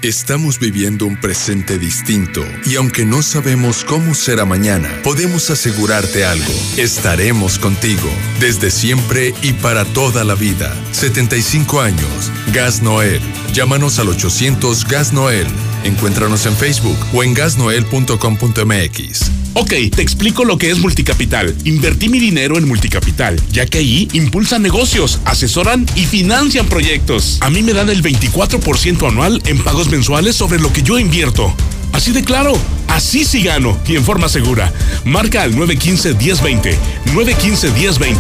[0.02, 6.55] Estamos viviendo un presente distinto y aunque no sabemos cómo será mañana, podemos asegurarte algo.
[6.78, 8.09] Estaremos contigo
[8.40, 10.74] desde siempre y para toda la vida.
[10.93, 12.32] 75 años.
[12.55, 13.20] Gas Noel.
[13.52, 15.47] Llámanos al 800 Gas Noel.
[15.85, 19.31] Encuéntranos en Facebook o en gasnoel.com.mx.
[19.55, 21.56] Ok, te explico lo que es Multicapital.
[21.64, 27.39] Invertí mi dinero en Multicapital, ya que ahí impulsan negocios, asesoran y financian proyectos.
[27.40, 31.53] A mí me dan el 24% anual en pagos mensuales sobre lo que yo invierto.
[31.93, 32.53] Así de claro,
[32.89, 34.73] así sí gano y en forma segura.
[35.05, 36.77] Marca al 915-1020.
[37.15, 38.17] 915-1020.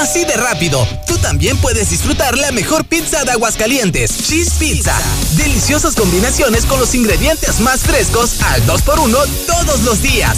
[0.00, 4.94] Así de rápido, tú también puedes disfrutar la mejor pizza de Aguascalientes, Cheese Pizza.
[5.36, 9.16] Deliciosas combinaciones con los ingredientes más frescos al 2x1
[9.46, 10.36] todos los días.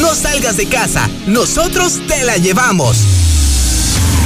[0.00, 2.98] No salgas de casa, nosotros te la llevamos.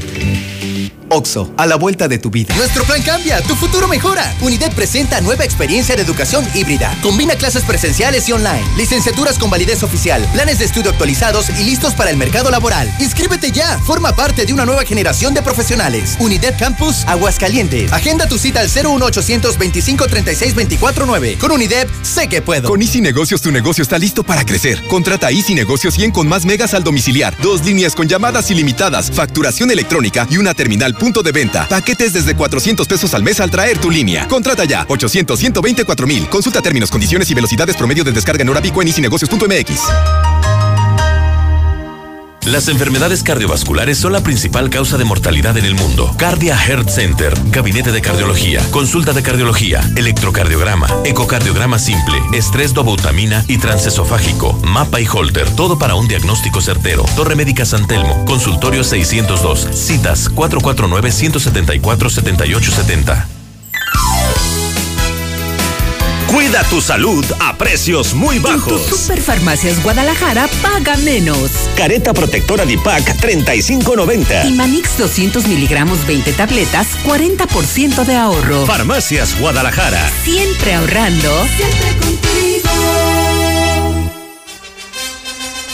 [1.10, 2.56] Oxo, a la vuelta de tu vida.
[2.56, 4.34] Nuestro plan cambia, tu futuro mejora.
[4.41, 6.95] Unidad presenta nueva experiencia de educación híbrida.
[7.02, 11.94] Combina clases presenciales y online, licenciaturas con validez oficial, planes de estudio actualizados y listos
[11.94, 12.91] para el mercado laboral.
[12.99, 16.15] Inscríbete ya, forma parte de una nueva generación de profesionales.
[16.19, 17.91] Unidad Campus Aguascalientes.
[17.91, 21.38] Agenda tu cita al 01800 25 36 24 9.
[21.40, 22.69] Con Unidad, sé que puedo.
[22.69, 24.84] Con Easy Negocios tu negocio está listo para crecer.
[24.88, 29.72] Contrata Easy Negocios 100 con más megas al domiciliar, dos líneas con llamadas ilimitadas, facturación
[29.72, 31.67] electrónica y una terminal punto de venta.
[31.67, 34.27] Paquetes desde 400 pesos al mes al traer tu línea.
[34.27, 36.30] Contrata ya 800 124 mil.
[36.30, 40.68] Consulta términos, condiciones y velocidades promedio de descarga en hora pico en easynegocios.mx.
[42.45, 46.14] Las enfermedades cardiovasculares son la principal causa de mortalidad en el mundo.
[46.18, 53.57] Cardia Heart Center, gabinete de cardiología, consulta de cardiología, electrocardiograma, ecocardiograma simple, estrés dobutamina y
[53.57, 57.06] transesofágico, mapa y holter, todo para un diagnóstico certero.
[57.16, 63.39] Torre Médica San Telmo, consultorio 602, citas 449 174 7870.
[66.30, 68.85] Cuida tu salud a precios muy En bajos.
[68.85, 71.49] tu Superfarmacias Guadalajara paga menos.
[71.76, 74.45] Careta protectora Dipac 35.90.
[74.47, 78.65] Y Manix 200 miligramos 20 tabletas, 40% de ahorro.
[78.68, 80.07] Farmacias Guadalajara.
[80.23, 81.31] Siempre ahorrando.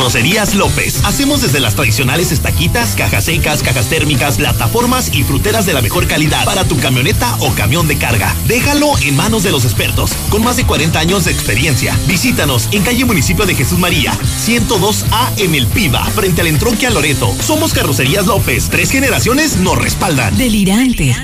[0.00, 1.04] Carrocerías López.
[1.04, 6.06] Hacemos desde las tradicionales estaquitas, cajas secas, cajas térmicas, plataformas y fruteras de la mejor
[6.06, 8.34] calidad para tu camioneta o camión de carga.
[8.48, 11.94] Déjalo en manos de los expertos, con más de 40 años de experiencia.
[12.06, 16.90] Visítanos en calle Municipio de Jesús María, 102A en El Piba, frente al entronque a
[16.90, 17.30] Loreto.
[17.38, 18.70] Somos Carrocerías López.
[18.70, 20.34] Tres generaciones nos respaldan.
[20.38, 21.14] Delirante.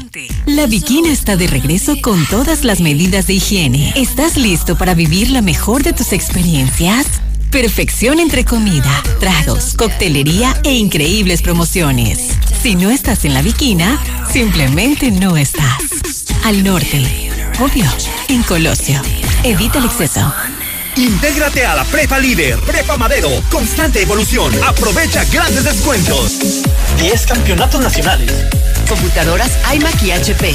[0.45, 3.95] La Bikina está de regreso con todas las medidas de higiene.
[3.97, 7.07] ¿Estás listo para vivir la mejor de tus experiencias?
[7.51, 12.37] Perfección entre comida, tragos, coctelería e increíbles promociones.
[12.61, 13.99] Si no estás en la Viquina,
[14.31, 15.79] simplemente no estás.
[16.45, 17.87] Al norte, obvio,
[18.29, 19.01] en Colosio.
[19.43, 20.33] Evita el exceso.
[20.97, 24.53] Intégrate a la Prepa Líder, Prepa Madero, constante evolución.
[24.65, 26.63] Aprovecha grandes descuentos.
[26.99, 28.33] 10 campeonatos nacionales.
[28.89, 30.55] Computadoras iMac y HP.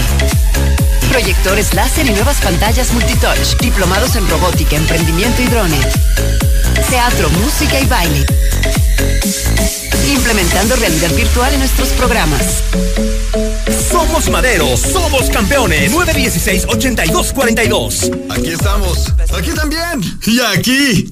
[1.10, 3.58] Proyectores láser y nuevas pantallas multitouch.
[3.60, 6.51] Diplomados en robótica, emprendimiento y drones
[6.90, 8.26] teatro, música y baile.
[10.08, 12.64] Implementando realidad virtual en nuestros programas.
[13.92, 15.94] Somos Madero, somos campeones.
[15.94, 18.12] 916-8242.
[18.30, 19.14] Aquí estamos.
[19.34, 20.02] Aquí también.
[20.26, 21.12] Y aquí.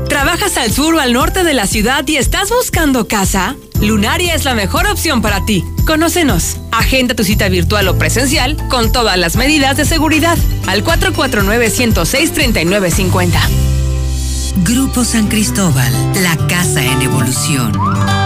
[0.08, 3.56] ¿Trabajas al sur o al norte de la ciudad y estás buscando casa?
[3.80, 5.64] Lunaria es la mejor opción para ti.
[5.86, 6.58] Conócenos.
[6.72, 13.32] Agenda tu cita virtual o presencial con todas las medidas de seguridad al 449-106-3950.
[14.64, 15.92] Grupo San Cristóbal,
[16.22, 18.25] la casa en evolución.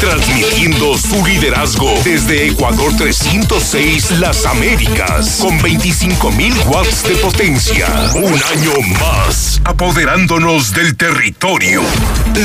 [0.00, 7.86] transmitiendo su liderazgo desde Ecuador 306 Las Américas, con 25.000 watts de potencia.
[8.14, 11.82] Un año más, apoderándonos del territorio.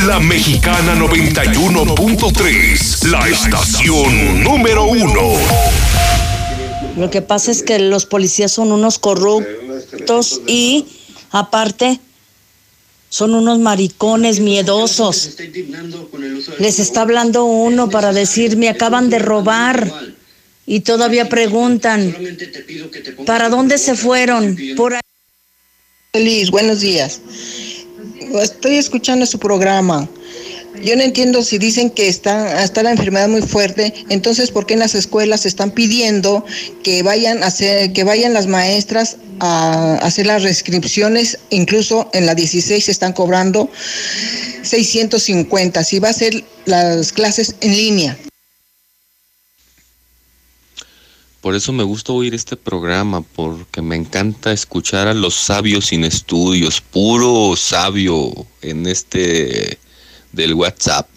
[0.06, 5.22] La Mexicana 91.3, la estación número uno.
[6.98, 10.88] Lo que pasa es que los policías son unos corruptos y
[11.32, 12.02] aparte
[13.16, 15.38] son unos maricones miedosos.
[16.60, 19.90] Les está hablando uno para decir, me acaban de robar.
[20.66, 22.14] Y todavía preguntan,
[23.26, 24.58] ¿para dónde se fueron?
[24.76, 25.00] Por
[26.12, 27.22] Feliz, buenos días.
[28.42, 30.10] Estoy escuchando su programa.
[30.84, 34.74] Yo no entiendo si dicen que está, está la enfermedad muy fuerte, entonces ¿por qué
[34.74, 36.46] en las escuelas están pidiendo
[36.84, 41.40] que vayan a hacer, que vayan las maestras a hacer las restricciones?
[41.50, 43.70] Incluso en la 16 se están cobrando
[44.64, 48.18] 650, si va a ser las clases en línea.
[51.42, 56.04] Por eso me gusta oír este programa, porque me encanta escuchar a los sabios sin
[56.04, 58.34] estudios, puro sabio
[58.64, 59.78] en este
[60.36, 61.08] del WhatsApp.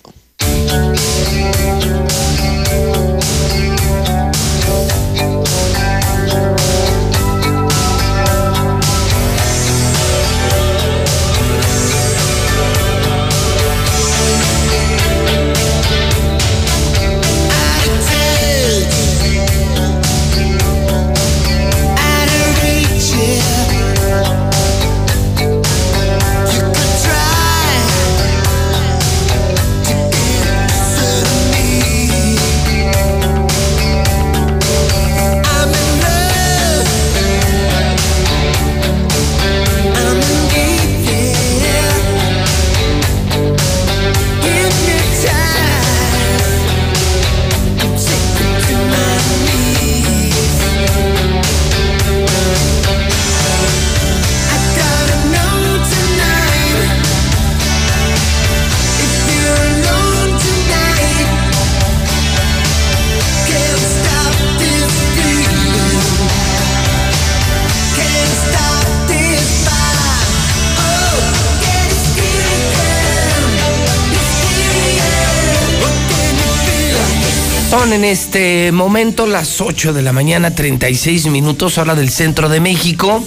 [78.28, 83.24] Este momento las 8 de la mañana, 36 minutos, hora del centro de México.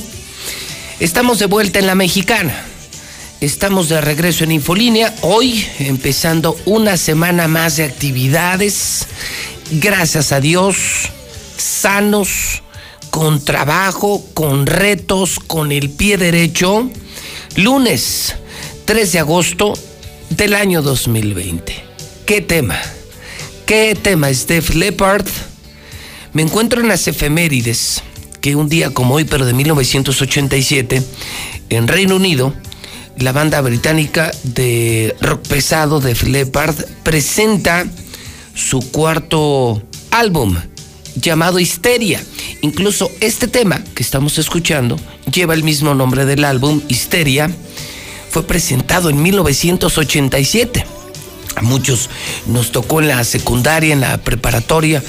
[1.00, 2.54] Estamos de vuelta en la mexicana.
[3.40, 9.08] Estamos de regreso en Infolínea, hoy empezando una semana más de actividades.
[9.72, 10.78] Gracias a Dios,
[11.58, 12.62] sanos,
[13.10, 16.88] con trabajo, con retos, con el pie derecho.
[17.56, 18.36] Lunes
[18.86, 19.74] 3 de agosto
[20.30, 21.84] del año 2020.
[22.28, 22.80] ¿Qué tema?
[23.66, 25.26] ¿Qué tema es Def Leppard?
[26.34, 28.04] Me encuentro en las efemérides
[28.42, 31.04] que un día como hoy, pero de 1987,
[31.70, 32.54] en Reino Unido,
[33.18, 37.86] la banda británica de rock pesado Def Leppard presenta
[38.56, 40.58] su cuarto álbum
[41.16, 42.24] llamado Histeria.
[42.62, 44.98] Incluso este tema que estamos escuchando
[45.32, 47.52] lleva el mismo nombre del álbum, Histeria.
[48.30, 51.01] Fue presentado en 1987.
[51.56, 52.10] A muchos
[52.48, 55.04] nos tocó en la secundaria, en la preparatoria,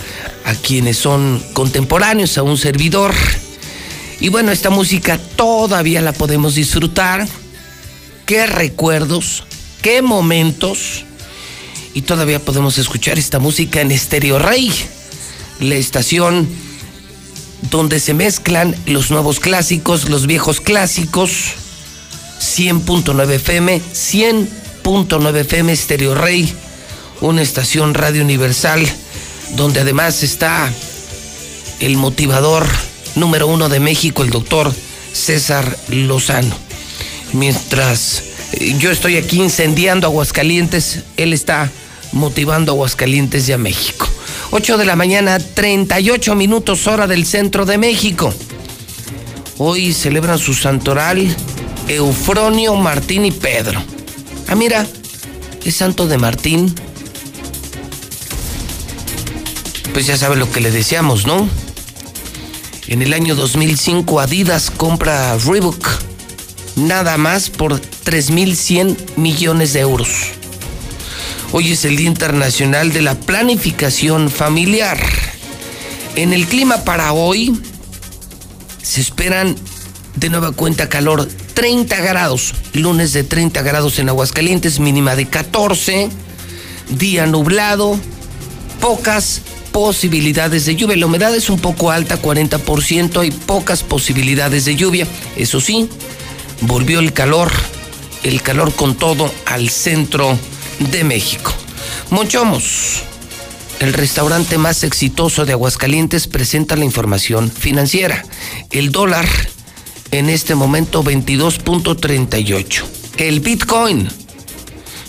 [0.44, 3.14] a quienes son contemporáneos, a un servidor.
[4.20, 7.26] Y bueno, esta música todavía la podemos disfrutar.
[8.26, 9.44] Qué recuerdos,
[9.82, 11.04] qué momentos.
[11.94, 14.72] Y todavía podemos escuchar esta música en Estéreo Rey,
[15.60, 16.48] la estación
[17.70, 21.54] donde se mezclan los nuevos clásicos, los viejos clásicos.
[22.40, 26.52] 100.9 FM, 100 9 FM Stereo Rey,
[27.20, 28.84] una estación radio universal
[29.56, 30.70] donde además está
[31.80, 32.66] el motivador
[33.14, 34.72] número uno de México, el doctor
[35.12, 36.54] César Lozano.
[37.32, 38.22] Mientras
[38.52, 41.70] eh, yo estoy aquí incendiando Aguascalientes, él está
[42.12, 44.08] motivando Aguascalientes y a México.
[44.50, 48.34] 8 de la mañana, 38 minutos hora del centro de México.
[49.58, 51.34] Hoy celebran su santoral
[51.86, 53.82] Eufronio, Martín y Pedro.
[54.52, 54.86] Ah, mira,
[55.64, 56.74] es Santo de Martín.
[59.94, 61.48] Pues ya sabe lo que le decíamos, ¿no?
[62.86, 65.88] En el año 2005 Adidas compra Reebok
[66.76, 70.10] nada más por 3.100 millones de euros.
[71.52, 74.98] Hoy es el Día Internacional de la Planificación Familiar.
[76.14, 77.58] En el clima para hoy
[78.82, 79.56] se esperan
[80.16, 86.08] de nueva cuenta calor 30 grados, lunes de 30 grados en Aguascalientes, mínima de 14,
[86.90, 87.98] día nublado,
[88.80, 89.42] pocas
[89.72, 90.96] posibilidades de lluvia.
[90.96, 95.06] La humedad es un poco alta, 40%, hay pocas posibilidades de lluvia.
[95.36, 95.88] Eso sí,
[96.62, 97.50] volvió el calor,
[98.22, 100.38] el calor con todo al centro
[100.90, 101.52] de México.
[102.10, 103.02] Monchomos,
[103.80, 108.24] el restaurante más exitoso de Aguascalientes, presenta la información financiera.
[108.70, 109.26] El dólar
[110.12, 112.84] en este momento 22.38.
[113.16, 114.08] El Bitcoin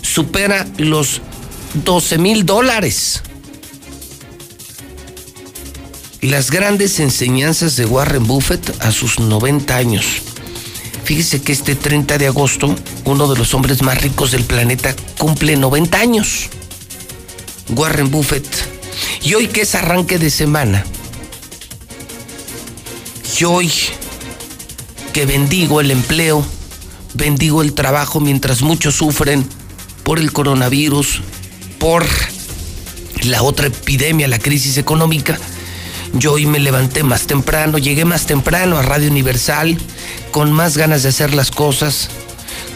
[0.02, 1.20] supera los
[1.84, 3.22] 12 mil dólares.
[6.20, 10.06] Las grandes enseñanzas de Warren Buffett a sus 90 años.
[11.04, 12.74] Fíjese que este 30 de agosto,
[13.04, 16.48] uno de los hombres más ricos del planeta cumple 90 años.
[17.76, 18.46] Warren Buffett.
[19.22, 20.84] Y hoy que es arranque de semana.
[23.38, 23.70] Y hoy
[25.14, 26.44] que bendigo el empleo,
[27.14, 29.48] bendigo el trabajo mientras muchos sufren
[30.02, 31.20] por el coronavirus,
[31.78, 32.04] por
[33.22, 35.38] la otra epidemia, la crisis económica.
[36.14, 39.78] Yo hoy me levanté más temprano, llegué más temprano a Radio Universal,
[40.32, 42.08] con más ganas de hacer las cosas,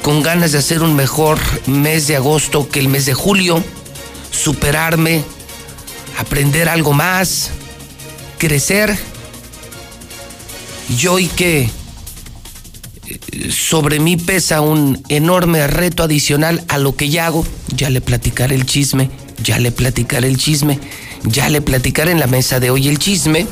[0.02, 3.64] con ganas de hacer un mejor mes de agosto que el mes de julio,
[4.30, 5.24] superarme,
[6.16, 7.50] aprender algo más,
[8.38, 8.96] crecer.
[10.88, 11.68] Y hoy que
[13.50, 17.46] sobre mí pesa un enorme reto adicional a lo que ya hago.
[17.74, 19.10] Ya le platicaré el chisme,
[19.42, 20.78] ya le platicaré el chisme,
[21.24, 23.46] ya le platicaré en la mesa de hoy el chisme.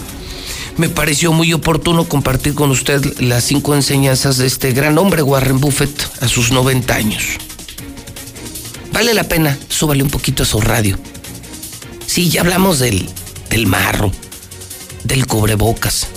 [0.77, 5.59] Me pareció muy oportuno compartir con usted las cinco enseñanzas de este gran hombre, Warren
[5.59, 7.25] Buffett, a sus 90 años.
[8.93, 10.99] Vale la pena, súbale un poquito a su radio.
[12.07, 13.09] Sí, ya hablamos del,
[13.51, 14.13] del marro,
[15.05, 16.09] del cubrebocas,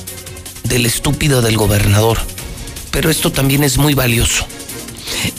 [0.65, 2.19] del estúpido del gobernador
[2.91, 4.45] pero esto también es muy valioso.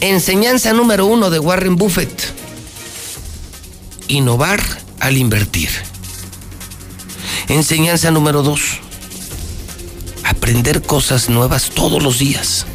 [0.01, 2.33] Enseñanza número uno de Warren Buffett.
[4.09, 4.61] Innovar
[4.99, 5.71] al invertir.
[7.49, 8.79] Enseñanza número dos.
[10.25, 12.67] Aprender cosas nuevas todos los días.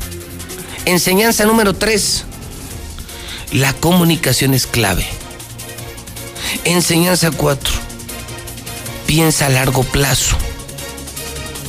[0.86, 2.26] Enseñanza número tres.
[3.52, 5.06] La comunicación es clave.
[6.64, 7.74] Enseñanza cuatro.
[9.08, 10.36] Piensa a largo plazo.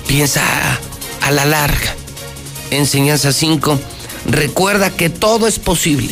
[0.06, 1.94] Piensa a, a la larga.
[2.70, 3.78] Enseñanza 5.
[4.26, 6.10] Recuerda que todo es posible.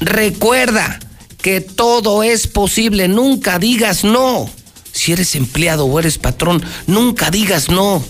[0.00, 1.00] Recuerda
[1.40, 3.08] que todo es posible.
[3.08, 4.50] Nunca digas no.
[4.92, 8.02] Si eres empleado o eres patrón, nunca digas no.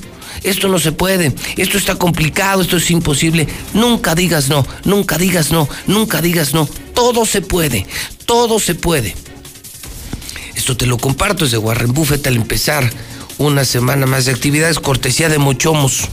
[0.42, 3.46] Esto no se puede, esto está complicado, esto es imposible.
[3.74, 6.68] Nunca digas no, nunca digas no, nunca digas no.
[6.94, 7.86] Todo se puede,
[8.26, 9.14] todo se puede.
[10.56, 12.90] Esto te lo comparto desde Warren Buffett al empezar
[13.38, 16.08] una semana más de actividades, cortesía de Mochomos.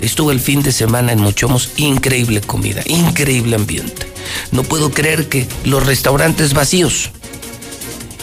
[0.00, 4.06] Estuve el fin de semana en Mochomos, increíble comida, increíble ambiente.
[4.52, 7.10] No puedo creer que los restaurantes vacíos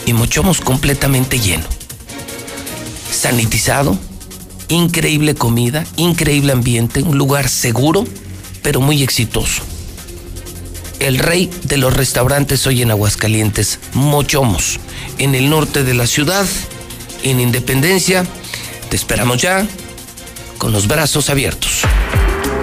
[0.06, 1.64] y Mochomos completamente lleno.
[3.10, 3.98] Sanitizado,
[4.68, 8.04] increíble comida, increíble ambiente, un lugar seguro,
[8.62, 9.62] pero muy exitoso.
[10.98, 14.80] El rey de los restaurantes hoy en Aguascalientes, Mochomos,
[15.18, 16.46] en el norte de la ciudad,
[17.22, 18.24] en Independencia.
[18.88, 19.66] Te esperamos ya
[20.58, 21.82] con los brazos abiertos.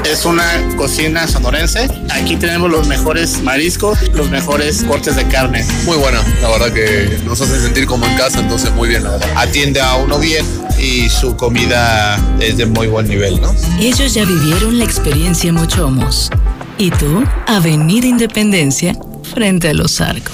[0.06, 0.46] Es una
[0.76, 1.90] cocina sonorense.
[2.12, 5.66] Aquí tenemos los mejores mariscos, los mejores cortes de carne.
[5.86, 9.12] Muy buena, la verdad que nos hace sentir como en casa, entonces muy bien, la
[9.12, 9.30] verdad.
[9.36, 10.46] Atiende a uno bien
[10.78, 13.56] y su comida es de muy buen nivel, ¿no?
[13.80, 16.30] Ellos ya vivieron la experiencia Mochomos.
[16.78, 18.94] Y tú, Avenida Independencia,
[19.34, 20.34] frente a los arcos.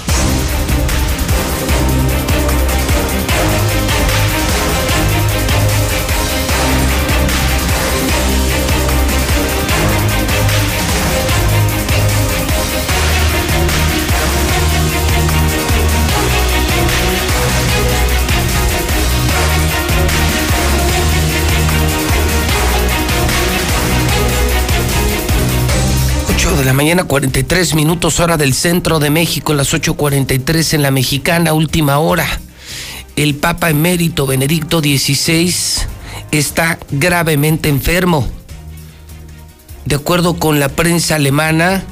[26.70, 31.98] La mañana, 43 minutos hora del centro de México, las 8.43 en la mexicana, última
[31.98, 32.24] hora.
[33.16, 35.52] El Papa emérito Benedicto XVI
[36.30, 38.24] está gravemente enfermo.
[39.84, 41.82] De acuerdo con la prensa alemana,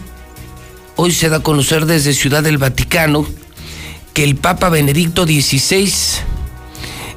[0.95, 3.27] hoy se da a conocer desde Ciudad del Vaticano
[4.15, 5.93] que el Papa Benedicto XVI,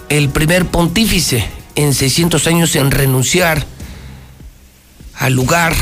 [0.10, 3.68] el primer pontífice en 600 años en renunciar
[5.14, 5.76] al lugar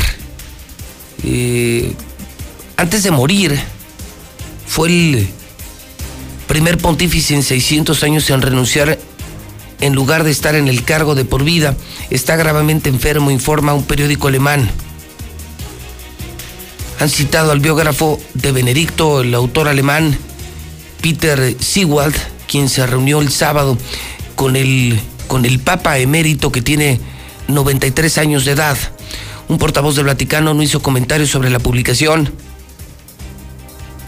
[1.24, 1.92] eh,
[2.76, 3.58] antes de morir,
[4.66, 5.28] fue el
[6.46, 8.98] primer pontífice en 600 años en renunciar
[9.80, 11.76] en lugar de estar en el cargo de por vida.
[12.10, 14.70] Está gravemente enfermo, informa un periódico alemán.
[16.98, 20.18] Han citado al biógrafo de Benedicto, el autor alemán
[21.00, 22.14] Peter Siewald,
[22.46, 23.78] quien se reunió el sábado
[24.34, 27.00] con el, con el Papa emérito que tiene
[27.48, 28.76] 93 años de edad.
[29.50, 32.32] Un portavoz del Vaticano no hizo comentarios sobre la publicación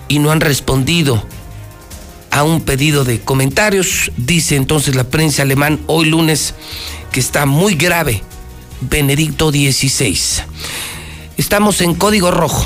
[0.06, 1.20] y no han respondido
[2.30, 4.12] a un pedido de comentarios.
[4.16, 6.54] Dice entonces la prensa alemán hoy lunes
[7.10, 8.22] que está muy grave
[8.82, 10.16] Benedicto XVI.
[11.36, 12.64] Estamos en código rojo.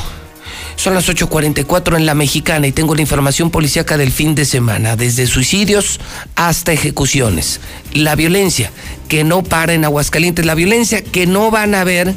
[0.76, 4.96] Son las 8.44 en la mexicana y tengo la información policíaca del fin de semana,
[4.96, 5.98] desde suicidios
[6.34, 7.58] hasta ejecuciones.
[7.94, 8.70] La violencia
[9.08, 12.14] que no para en Aguascalientes, la violencia que no van a ver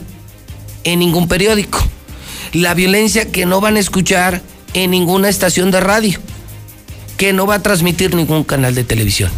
[0.83, 1.79] en ningún periódico.
[2.53, 4.41] La violencia que no van a escuchar
[4.73, 6.19] en ninguna estación de radio.
[7.17, 9.29] Que no va a transmitir ningún canal de televisión.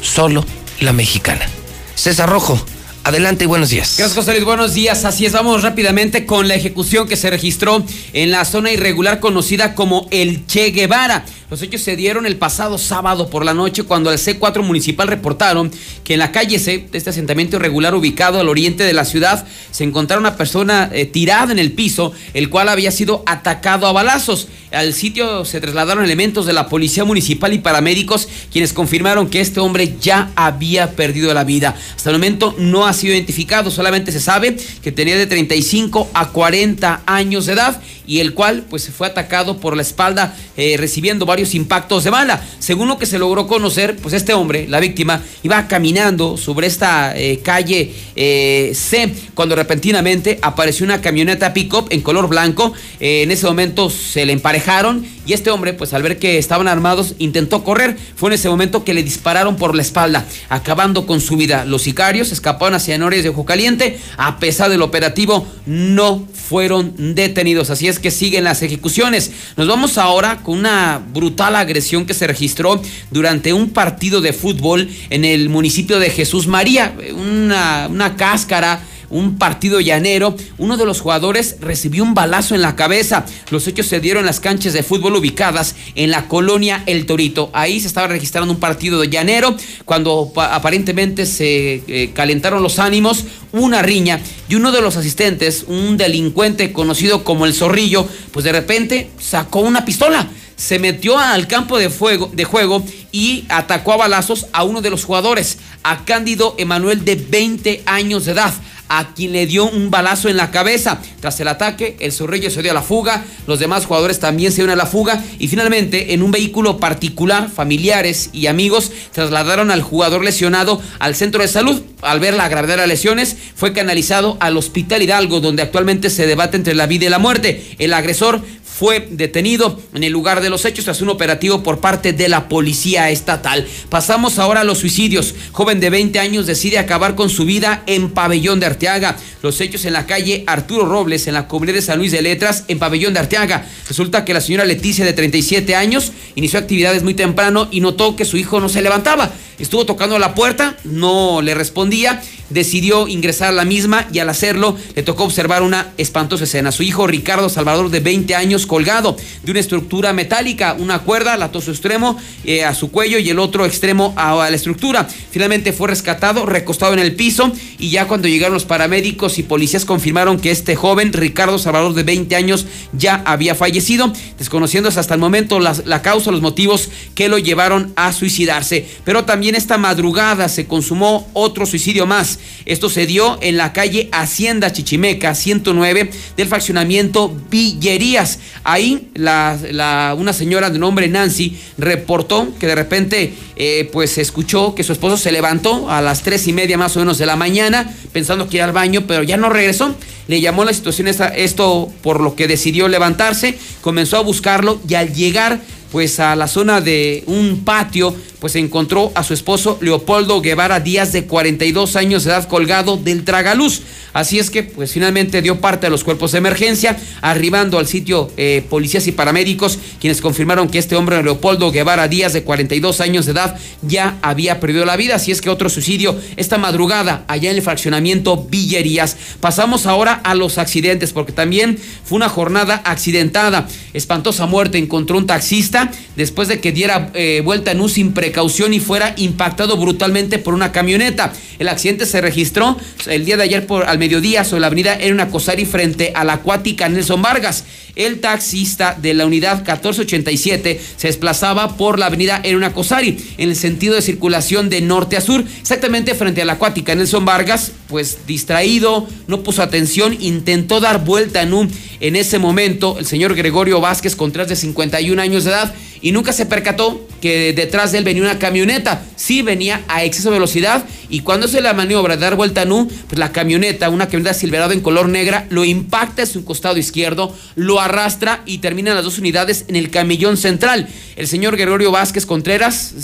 [0.00, 0.44] Solo
[0.80, 1.46] la mexicana.
[1.94, 2.60] César Rojo,
[3.04, 3.96] adelante y buenos días.
[3.98, 4.44] Gracias, José Luis.
[4.44, 5.04] Buenos días.
[5.04, 9.74] Así es, vamos rápidamente con la ejecución que se registró en la zona irregular conocida
[9.74, 11.24] como el Che Guevara.
[11.50, 15.70] Los hechos se dieron el pasado sábado por la noche cuando el C4 municipal reportaron
[16.04, 19.46] que en la calle C de este asentamiento irregular ubicado al oriente de la ciudad
[19.70, 23.92] se encontraba una persona eh, tirada en el piso, el cual había sido atacado a
[23.92, 24.48] balazos.
[24.72, 29.60] Al sitio se trasladaron elementos de la policía municipal y paramédicos quienes confirmaron que este
[29.60, 31.74] hombre ya había perdido la vida.
[31.96, 36.28] Hasta el momento no ha sido identificado, solamente se sabe que tenía de 35 a
[36.28, 41.26] 40 años de edad y el cual pues fue atacado por la espalda eh, recibiendo
[41.26, 42.42] varios impactos de bala.
[42.58, 47.16] Según lo que se logró conocer, pues este hombre, la víctima, iba caminando sobre esta
[47.16, 52.72] eh, calle eh, C cuando repentinamente apareció una camioneta pick-up en color blanco.
[52.98, 57.14] en ese momento se le emparejaron y este hombre, pues al ver que estaban armados,
[57.18, 57.98] intentó correr.
[58.16, 61.66] Fue en ese momento que le dispararon por la espalda, acabando con su vida.
[61.66, 64.00] Los sicarios escaparon hacia Nores de Ojo Caliente.
[64.16, 67.68] A pesar del operativo, no fueron detenidos.
[67.68, 69.30] Así es que siguen las ejecuciones.
[69.56, 72.80] Nos vamos ahora con una brutal agresión que se registró
[73.10, 76.94] durante un partido de fútbol en el municipio de Jesús María.
[77.14, 78.80] Una, una cáscara
[79.10, 83.24] un partido llanero, uno de los jugadores recibió un balazo en la cabeza.
[83.50, 87.50] Los hechos se dieron en las canchas de fútbol ubicadas en la colonia El Torito.
[87.52, 93.24] Ahí se estaba registrando un partido de llanero cuando aparentemente se eh, calentaron los ánimos,
[93.52, 98.52] una riña y uno de los asistentes, un delincuente conocido como el Zorrillo, pues de
[98.52, 100.28] repente sacó una pistola
[100.58, 104.90] se metió al campo de, fuego, de juego y atacó a balazos a uno de
[104.90, 108.52] los jugadores, a Cándido Emanuel de 20 años de edad
[108.88, 111.00] a quien le dio un balazo en la cabeza.
[111.20, 114.56] Tras el ataque, el zorrillo se dio a la fuga, los demás jugadores también se
[114.56, 119.82] dieron a la fuga y finalmente en un vehículo particular, familiares y amigos trasladaron al
[119.82, 121.82] jugador lesionado al centro de salud.
[122.00, 126.26] Al ver la gravedad de las lesiones, fue canalizado al Hospital Hidalgo, donde actualmente se
[126.26, 127.74] debate entre la vida y la muerte.
[127.78, 128.40] El agresor
[128.78, 132.48] fue detenido en el lugar de los hechos tras un operativo por parte de la
[132.48, 133.66] policía estatal.
[133.88, 135.34] Pasamos ahora a los suicidios.
[135.50, 139.16] Joven de 20 años decide acabar con su vida en Pabellón de Arteaga.
[139.42, 142.66] Los hechos en la calle Arturo Robles, en la comunidad de San Luis de Letras,
[142.68, 143.66] en Pabellón de Arteaga.
[143.88, 148.24] Resulta que la señora Leticia, de 37 años, inició actividades muy temprano y notó que
[148.24, 149.32] su hijo no se levantaba.
[149.58, 154.76] Estuvo tocando la puerta, no le respondía, decidió ingresar a la misma y al hacerlo
[154.94, 156.72] le tocó observar una espantosa escena.
[156.72, 161.60] Su hijo Ricardo Salvador de 20 años colgado de una estructura metálica, una cuerda ató
[161.60, 165.08] su extremo eh, a su cuello y el otro extremo a, la estructura.
[165.30, 169.84] Finalmente fue rescatado, recostado en el piso y ya cuando llegaron los paramédicos y policías
[169.84, 175.20] confirmaron que este joven Ricardo Salvador de 20 años ya había fallecido, desconociéndose hasta el
[175.20, 178.86] momento la, la causa, los motivos que lo llevaron a suicidarse.
[179.04, 182.38] Pero también en esta madrugada se consumó otro suicidio más.
[182.66, 188.38] Esto se dio en la calle Hacienda Chichimeca 109 del fraccionamiento Villerías.
[188.64, 194.84] Ahí la, una señora de nombre Nancy reportó que de repente eh, pues escuchó que
[194.84, 197.92] su esposo se levantó a las tres y media más o menos de la mañana
[198.12, 199.94] pensando que iba al baño, pero ya no regresó.
[200.26, 205.14] Le llamó la situación esto por lo que decidió levantarse, comenzó a buscarlo y al
[205.14, 205.60] llegar
[205.90, 211.12] pues a la zona de un patio, pues encontró a su esposo Leopoldo Guevara Díaz
[211.12, 213.82] de 42 años de edad colgado del tragaluz.
[214.12, 218.30] Así es que pues finalmente dio parte a los cuerpos de emergencia, arribando al sitio
[218.36, 223.26] eh, policías y paramédicos, quienes confirmaron que este hombre Leopoldo Guevara Díaz de 42 años
[223.26, 225.16] de edad ya había perdido la vida.
[225.16, 229.16] Así es que otro suicidio esta madrugada allá en el fraccionamiento Villerías.
[229.40, 233.68] Pasamos ahora a los accidentes, porque también fue una jornada accidentada.
[233.92, 235.77] Espantosa muerte encontró un taxista
[236.16, 240.54] después de que diera eh, vuelta en un sin precaución y fuera impactado brutalmente por
[240.54, 241.32] una camioneta.
[241.58, 242.76] El accidente se registró
[243.06, 246.34] el día de ayer por al mediodía sobre la avenida Erna Cosari frente a la
[246.34, 247.64] acuática Nelson Vargas.
[247.98, 253.56] El taxista de la unidad 1487 se desplazaba por la avenida Erna Cosari en el
[253.56, 256.94] sentido de circulación de norte a sur, exactamente frente a la acuática.
[256.94, 261.70] Nelson Vargas, pues distraído, no puso atención, intentó dar vuelta en un
[262.00, 266.32] en ese momento el señor Gregorio Vázquez Contreras de 51 años de edad y nunca
[266.32, 269.02] se percató que detrás de él venía una camioneta.
[269.16, 272.88] Sí venía a exceso de velocidad y cuando se la maniobra de dar vuelta nu,
[273.08, 277.34] pues la camioneta, una camioneta silverado en color negra, lo impacta en su costado izquierdo,
[277.56, 280.88] lo arrastra y terminan las dos unidades en el camellón central.
[281.16, 282.94] El señor Gregorio Vázquez Contreras,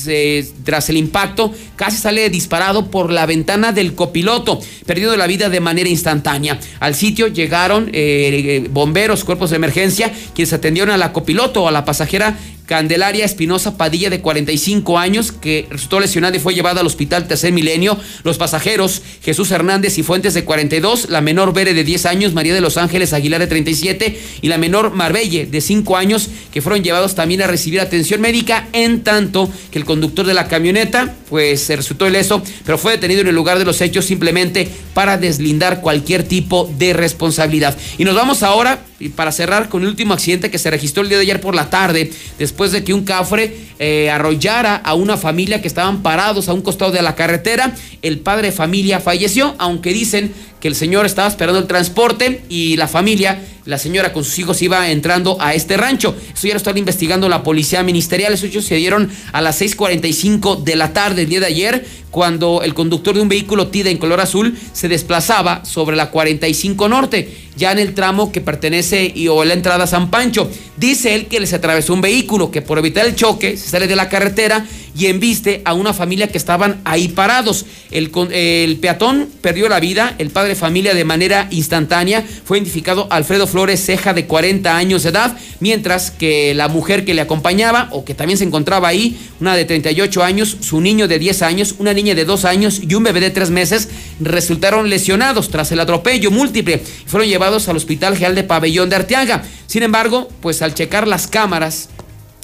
[0.65, 5.61] tras el impacto, casi sale disparado por la ventana del copiloto, perdiendo la vida de
[5.61, 6.61] manera instantánea.
[6.79, 11.73] Al sitio llegaron eh, bomberos, cuerpos de emergencia, quienes atendieron a la copiloto o a
[11.73, 16.87] la pasajera Candelaria Espinosa Padilla, de 45 años, que resultó lesionada y fue llevada al
[16.87, 17.99] hospital Tercer Milenio.
[18.23, 22.55] Los pasajeros, Jesús Hernández y Fuentes, de 42, la menor Bere, de 10 años, María
[22.55, 26.83] de los Ángeles Aguilar, de 37, y la menor Marbelle, de 5 años, que fueron
[26.83, 31.61] llevados también a recibir atención médica, en tanto que el conductor de la camioneta, pues
[31.61, 35.81] se resultó ileso, pero fue detenido en el lugar de los hechos simplemente para deslindar
[35.81, 37.77] cualquier tipo de responsabilidad.
[37.99, 38.81] Y nos vamos ahora,
[39.17, 41.71] para cerrar, con el último accidente que se registró el día de ayer por la
[41.71, 46.53] tarde, después de que un cafre eh, arrollara a una familia que estaban parados a
[46.53, 47.75] un costado de la carretera.
[48.03, 50.33] El padre de familia falleció, aunque dicen
[50.65, 54.63] que el señor estaba esperando el transporte y la familia, la señora con sus hijos
[54.63, 56.17] iba entrando a este rancho.
[56.35, 58.33] Eso ya lo están investigando la policía ministerial.
[58.33, 62.63] Esos hechos se dieron a las 6:45 de la tarde el día de ayer, cuando
[62.63, 67.29] el conductor de un vehículo TIDA en color azul se desplazaba sobre la 45 Norte,
[67.57, 70.51] ya en el tramo que pertenece y o la entrada a San Pancho.
[70.79, 73.97] Dice él que les atravesó un vehículo que por evitar el choque se sale de
[73.97, 74.65] la carretera
[74.97, 77.67] y embiste a una familia que estaban ahí parados.
[77.91, 83.47] El, el peatón perdió la vida, el padre familia de manera instantánea fue identificado Alfredo
[83.47, 88.05] Flores Ceja de 40 años de edad, mientras que la mujer que le acompañaba o
[88.05, 91.93] que también se encontraba ahí, una de 38 años, su niño de 10 años, una
[91.93, 93.89] niña de 2 años y un bebé de 3 meses
[94.21, 99.43] resultaron lesionados tras el atropello múltiple fueron llevados al Hospital General de Pabellón de Arteaga.
[99.67, 101.89] Sin embargo, pues al checar las cámaras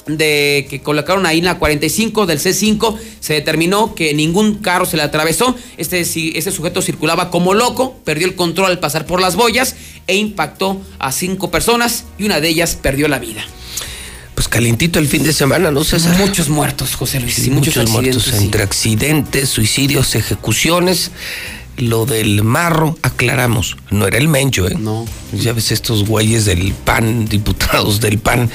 [0.07, 4.97] de que colocaron ahí en la 45 del C5 se determinó que ningún carro se
[4.97, 5.55] le atravesó.
[5.77, 9.75] Este, este sujeto circulaba como loco, perdió el control al pasar por las boyas
[10.07, 13.45] e impactó a cinco personas y una de ellas perdió la vida.
[14.35, 16.17] Pues calientito el fin de semana, ¿no, César?
[16.17, 17.35] Muchos muertos, José Luis.
[17.35, 21.11] Sí, muchos, muertos entre accidentes, suicidios, ejecuciones.
[21.77, 24.75] Lo del marro, aclaramos, no era el mencho, ¿eh?
[24.77, 25.05] No.
[25.31, 28.49] Ya ves estos güeyes del PAN, diputados del PAN,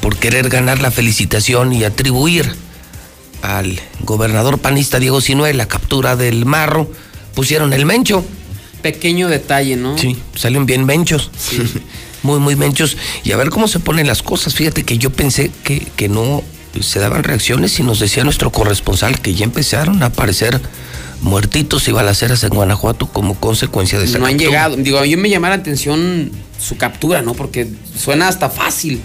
[0.00, 2.50] por querer ganar la felicitación y atribuir
[3.42, 6.90] al gobernador panista Diego Sinue la captura del marro,
[7.34, 8.24] pusieron el mencho.
[8.82, 9.96] Pequeño detalle, ¿no?
[9.98, 11.30] Sí, salen bien menchos.
[11.36, 11.62] Sí.
[12.22, 12.96] muy, muy menchos.
[13.24, 14.54] Y a ver cómo se ponen las cosas.
[14.54, 16.42] Fíjate que yo pensé que, que no
[16.80, 20.60] se daban reacciones y nos decía nuestro corresponsal que ya empezaron a aparecer
[21.22, 24.48] muertitos y balaceras en Guanajuato como consecuencia de esa No han captura.
[24.50, 24.76] llegado.
[24.76, 26.30] Digo, a mí me llama la atención
[26.60, 27.34] su captura, ¿no?
[27.34, 29.00] Porque suena hasta fácil,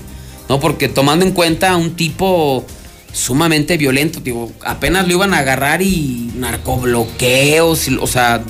[0.49, 0.59] ¿no?
[0.59, 2.65] Porque tomando en cuenta a un tipo
[3.11, 8.43] sumamente violento, digo, apenas lo iban a agarrar y narcobloqueos, o sea,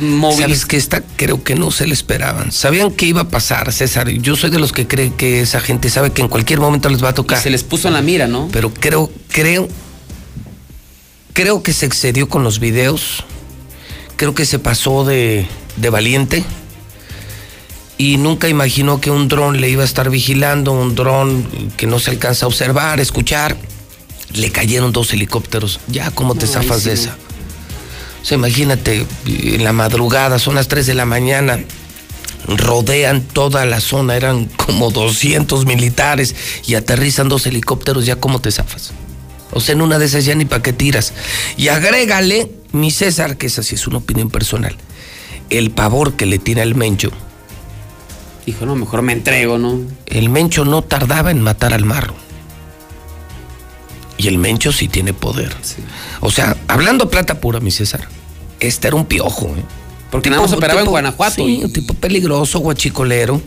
[0.00, 0.40] móviles.
[0.40, 2.52] ¿Sabes que Esta creo que no se le esperaban.
[2.52, 4.08] Sabían que iba a pasar, César.
[4.08, 7.02] Yo soy de los que cree que esa gente sabe que en cualquier momento les
[7.02, 7.40] va a tocar.
[7.40, 8.48] Se les puso en la mira, ¿no?
[8.52, 9.68] Pero creo, creo,
[11.32, 13.24] creo que se excedió con los videos.
[14.16, 15.46] Creo que se pasó de,
[15.76, 16.44] de valiente.
[17.96, 21.46] Y nunca imaginó que un dron le iba a estar vigilando, un dron
[21.76, 23.56] que no se alcanza a observar, escuchar.
[24.32, 25.78] Le cayeron dos helicópteros.
[25.86, 27.16] Ya, ¿cómo te No, zafas de esa?
[28.24, 31.60] O sea, imagínate, en la madrugada, son las 3 de la mañana,
[32.48, 36.34] rodean toda la zona, eran como 200 militares
[36.66, 38.92] y aterrizan dos helicópteros, ya cómo te zafas.
[39.52, 41.12] O sea, en una de esas ya ni para qué tiras.
[41.56, 44.76] Y agrégale, mi César, que esa sí es una opinión personal,
[45.50, 47.12] el pavor que le tiene al Mencho.
[48.46, 49.80] Dijo, no, mejor me entrego, ¿no?
[50.06, 52.14] El Mencho no tardaba en matar al marro.
[54.16, 55.54] Y el Mencho sí tiene poder.
[56.20, 58.06] O sea, hablando plata pura, mi César,
[58.60, 59.46] este era un piojo.
[59.46, 59.62] ¿eh?
[60.10, 61.34] Porque nada más Tipo- operaba en Guanajuato.
[61.36, 63.40] Sí, un tipo peligroso, guachicolero,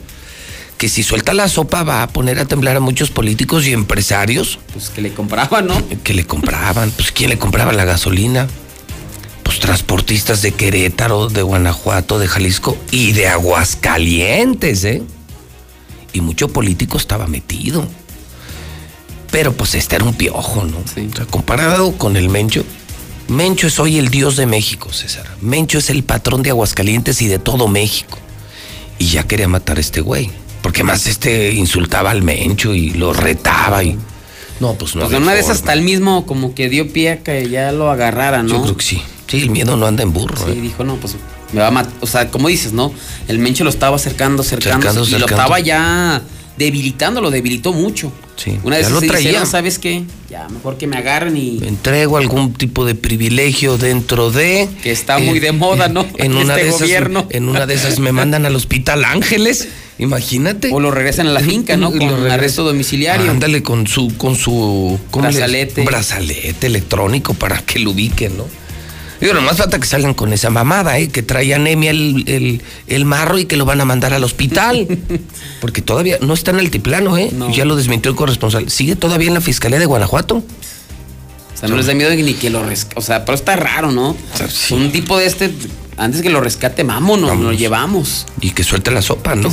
[0.77, 4.59] que si suelta la sopa va a poner a temblar a muchos políticos y empresarios.
[4.73, 5.81] Pues que le compraban, ¿no?
[6.03, 6.91] Que le compraban.
[6.91, 8.47] Pues ¿quién le compraba la gasolina?
[9.67, 15.03] Transportistas de Querétaro, de Guanajuato, de Jalisco y de Aguascalientes, ¿eh?
[16.13, 17.85] Y mucho político estaba metido.
[19.29, 20.77] Pero pues este era un piojo, ¿no?
[20.77, 22.63] O sea, comparado con el Mencho,
[23.27, 25.27] Mencho es hoy el dios de México, César.
[25.41, 28.19] Mencho es el patrón de Aguascalientes y de todo México.
[28.99, 30.31] Y ya quería matar a este güey.
[30.61, 33.97] Porque más este insultaba al Mencho y lo retaba y.
[34.61, 35.01] No, pues no.
[35.01, 35.51] Pues en una forma.
[35.51, 38.53] hasta el mismo como que dio pie a que ya lo agarrara, ¿no?
[38.53, 39.01] Yo creo que sí.
[39.27, 40.37] Sí, el miedo no anda en burro.
[40.45, 40.61] Sí, ¿eh?
[40.61, 41.15] dijo, no, pues
[41.53, 41.91] me va a matar.
[42.01, 42.93] O sea, como dices, ¿no?
[43.27, 46.21] El Mencho lo estaba acercando, acercando, Cercando, y lo estaba ya
[46.57, 48.11] debilitando, lo debilitó mucho.
[48.35, 49.45] Sí, Una vez ya lo se traía.
[49.45, 50.03] ¿sabes qué?
[50.29, 54.69] Ya, mejor que me agarren y Entrego algún tipo de privilegio dentro de.
[54.83, 56.05] que está muy de moda, ¿no?
[56.17, 57.27] En una, este de esas, gobierno.
[57.31, 59.67] en una de esas me mandan al hospital Ángeles.
[59.99, 60.69] Imagínate.
[60.71, 61.89] O lo regresan a la finca, ¿no?
[61.91, 62.31] Con regresan.
[62.31, 63.29] arresto domiciliario.
[63.31, 65.83] Ándale con su, con su ¿cómo le- Brazalete.
[65.83, 68.45] brazalete electrónico para que lo ubiquen, ¿no?
[69.19, 71.09] Digo, nomás falta que salgan con esa mamada, ¿eh?
[71.09, 74.87] Que trae anemia el, el, el marro y que lo van a mandar al hospital.
[75.61, 77.31] Porque todavía no está en altiplano, ¿eh?
[77.53, 78.69] Ya lo desmintió el corresponsal.
[78.69, 80.35] Sigue todavía en la Fiscalía de Guanajuato.
[80.37, 82.99] O sea, no les da miedo ni que lo rescate.
[82.99, 84.15] O sea, pero está raro, ¿no?
[84.69, 85.51] Un tipo de este,
[85.97, 88.27] antes que lo rescate, vámonos, lo llevamos.
[88.41, 89.49] Y que suelte la sopa, ¿no?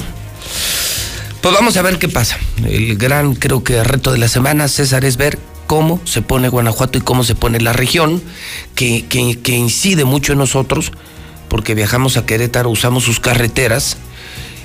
[1.44, 2.38] Pues vamos a ver qué pasa.
[2.66, 6.96] El gran, creo que reto de la semana, César, es ver cómo se pone Guanajuato
[6.96, 8.22] y cómo se pone la región,
[8.74, 10.90] que, que- que incide mucho en nosotros,
[11.50, 13.98] porque viajamos a Querétaro, usamos sus carreteras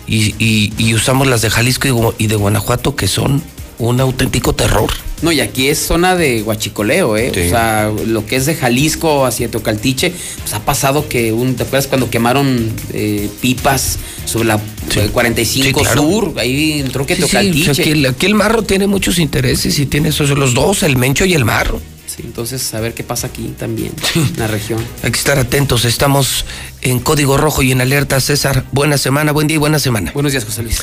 [0.08, 3.44] y, y- usamos las de Jalisco y de Guanajuato, que son
[3.80, 4.90] un auténtico terror.
[5.22, 7.32] No, y aquí es zona de guachicoleo, ¿eh?
[7.34, 7.42] Sí.
[7.42, 11.64] O sea, lo que es de Jalisco hacia Tocaltiche, pues ha pasado que, un, ¿te
[11.64, 14.56] acuerdas cuando quemaron eh, pipas sobre la
[14.96, 16.02] eh, 45 Sí, claro.
[16.02, 16.34] Sur?
[16.38, 17.72] Ahí entró que Sí, sí, Tocaltiche.
[17.72, 20.84] o sea, aquí, el, aquí el marro tiene muchos intereses y tiene esos los dos,
[20.84, 21.82] el mencho y el marro.
[22.08, 24.80] Sí, entonces, a ver qué pasa aquí también, en la región.
[25.04, 26.46] Hay que estar atentos, estamos
[26.82, 28.66] en código rojo y en alerta, César.
[28.72, 30.12] Buena semana, buen día y buena semana.
[30.14, 30.82] Buenos días, José Luis.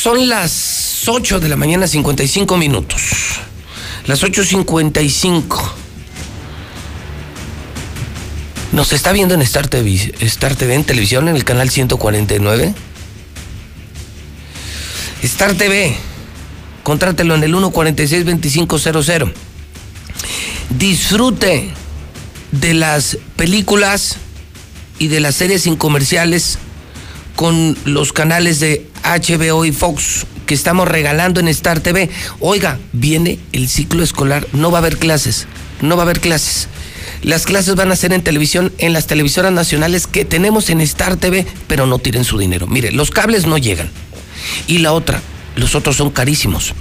[0.00, 3.02] Son las 8 de la mañana, 55 minutos.
[4.06, 5.72] Las 8.55.
[8.72, 12.74] Nos está viendo en Star TV, Star TV en televisión, en el canal 149.
[15.22, 15.94] Star TV,
[16.82, 19.34] contrátelo en el 146-2500.
[20.78, 21.74] Disfrute
[22.52, 24.16] de las películas
[24.98, 26.56] y de las series sin comerciales
[27.36, 32.10] con los canales de HBO y Fox que estamos regalando en Star TV.
[32.40, 35.46] Oiga, viene el ciclo escolar, no va a haber clases,
[35.80, 36.68] no va a haber clases.
[37.22, 41.16] Las clases van a ser en televisión, en las televisoras nacionales que tenemos en Star
[41.16, 42.66] TV, pero no tiren su dinero.
[42.66, 43.90] Mire, los cables no llegan.
[44.66, 45.20] Y la otra,
[45.56, 46.74] los otros son carísimos.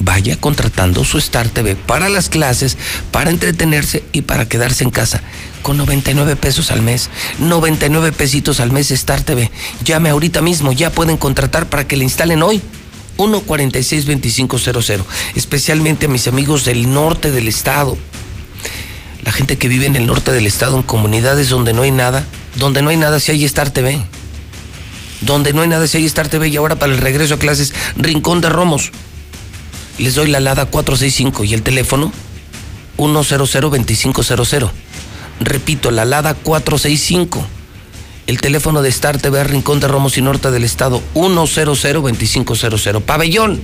[0.00, 2.76] Vaya contratando su Star TV para las clases,
[3.10, 5.22] para entretenerse y para quedarse en casa.
[5.62, 9.50] Con 99 pesos al mes, 99 pesitos al mes Star TV.
[9.84, 12.62] Llame ahorita mismo, ya pueden contratar para que le instalen hoy.
[13.16, 15.04] 146-2500.
[15.34, 17.98] Especialmente a mis amigos del norte del estado.
[19.24, 22.24] La gente que vive en el norte del estado, en comunidades donde no hay nada.
[22.54, 24.00] Donde no hay nada, si hay Star TV.
[25.20, 26.48] Donde no hay nada, si hay Star TV.
[26.48, 28.92] Y ahora para el regreso a clases, Rincón de Romos
[29.98, 32.12] les doy la LADA 465 y el teléfono
[32.98, 34.70] 100-2500.
[35.40, 37.46] Repito, la LADA 465.
[38.26, 43.00] El teléfono de Star TV Rincón de Romos y Norte del Estado 100-2500.
[43.02, 43.62] Pabellón.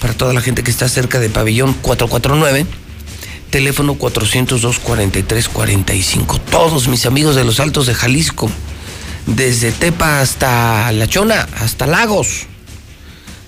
[0.00, 2.64] Para toda la gente que está cerca de Pabellón 449.
[3.50, 6.40] Teléfono 402-4345.
[6.50, 8.50] Todos mis amigos de los Altos de Jalisco.
[9.26, 12.46] Desde Tepa hasta La Chona, hasta Lagos.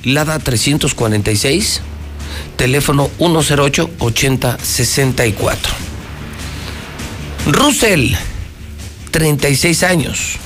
[0.02, 1.82] Lada 346
[2.56, 5.56] teléfono 108-8064.
[7.46, 8.12] Russell,
[9.10, 10.36] 36 años,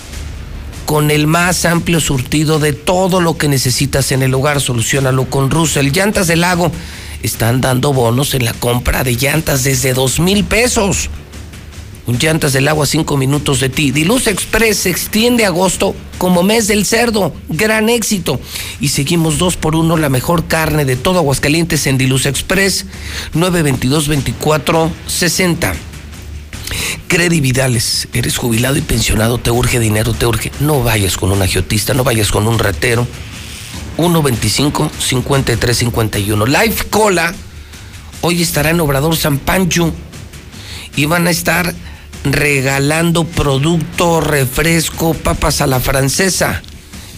[0.85, 5.51] con el más amplio surtido de todo lo que necesitas en el hogar, solucionalo con
[5.51, 5.93] Russell.
[5.93, 6.73] Llantas del Lago
[7.23, 11.11] están dando bonos en la compra de llantas desde dos mil pesos.
[12.16, 13.90] Llantas del agua cinco minutos de ti.
[13.90, 17.35] Diluz Express se extiende agosto como mes del cerdo.
[17.51, 18.40] Gran éxito.
[18.80, 22.86] Y seguimos dos por uno la mejor carne de todo Aguascalientes en Diluz Express
[23.35, 25.74] 922 24 60.
[27.09, 30.51] Credividales, eres jubilado y pensionado, te urge dinero, te urge.
[30.60, 33.06] No vayas con un agiotista, no vayas con un ratero.
[33.97, 36.47] 125 5351.
[36.47, 37.35] Life Cola
[38.22, 39.93] hoy estará en Obrador San Pancho
[40.97, 41.74] y van a estar
[42.24, 46.62] regalando producto, refresco, papas a la francesa.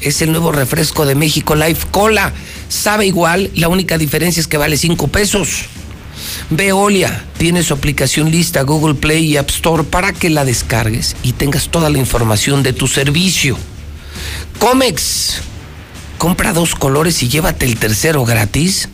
[0.01, 2.32] Es el nuevo refresco de México Life Cola.
[2.68, 5.66] Sabe igual, la única diferencia es que vale 5 pesos.
[6.51, 11.32] Veolia tiene su aplicación lista Google Play y App Store para que la descargues y
[11.32, 13.56] tengas toda la información de tu servicio.
[14.59, 15.43] Comex,
[16.18, 18.89] compra dos colores y llévate el tercero gratis.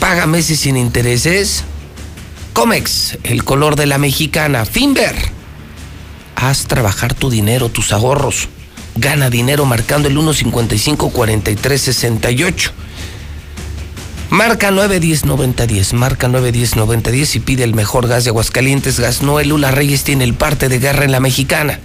[0.00, 1.64] Paga meses sin intereses.
[2.52, 4.66] Comex, el color de la mexicana.
[4.66, 5.14] Finver,
[6.36, 8.50] haz trabajar tu dinero, tus ahorros.
[8.94, 12.72] Gana dinero marcando el 155-4368.
[14.28, 19.00] Marca 910-9010, marca 910-9010 y pide el mejor gas de Aguascalientes.
[19.00, 21.80] Gas Noel Lula Reyes tiene el parte de guerra en la mexicana.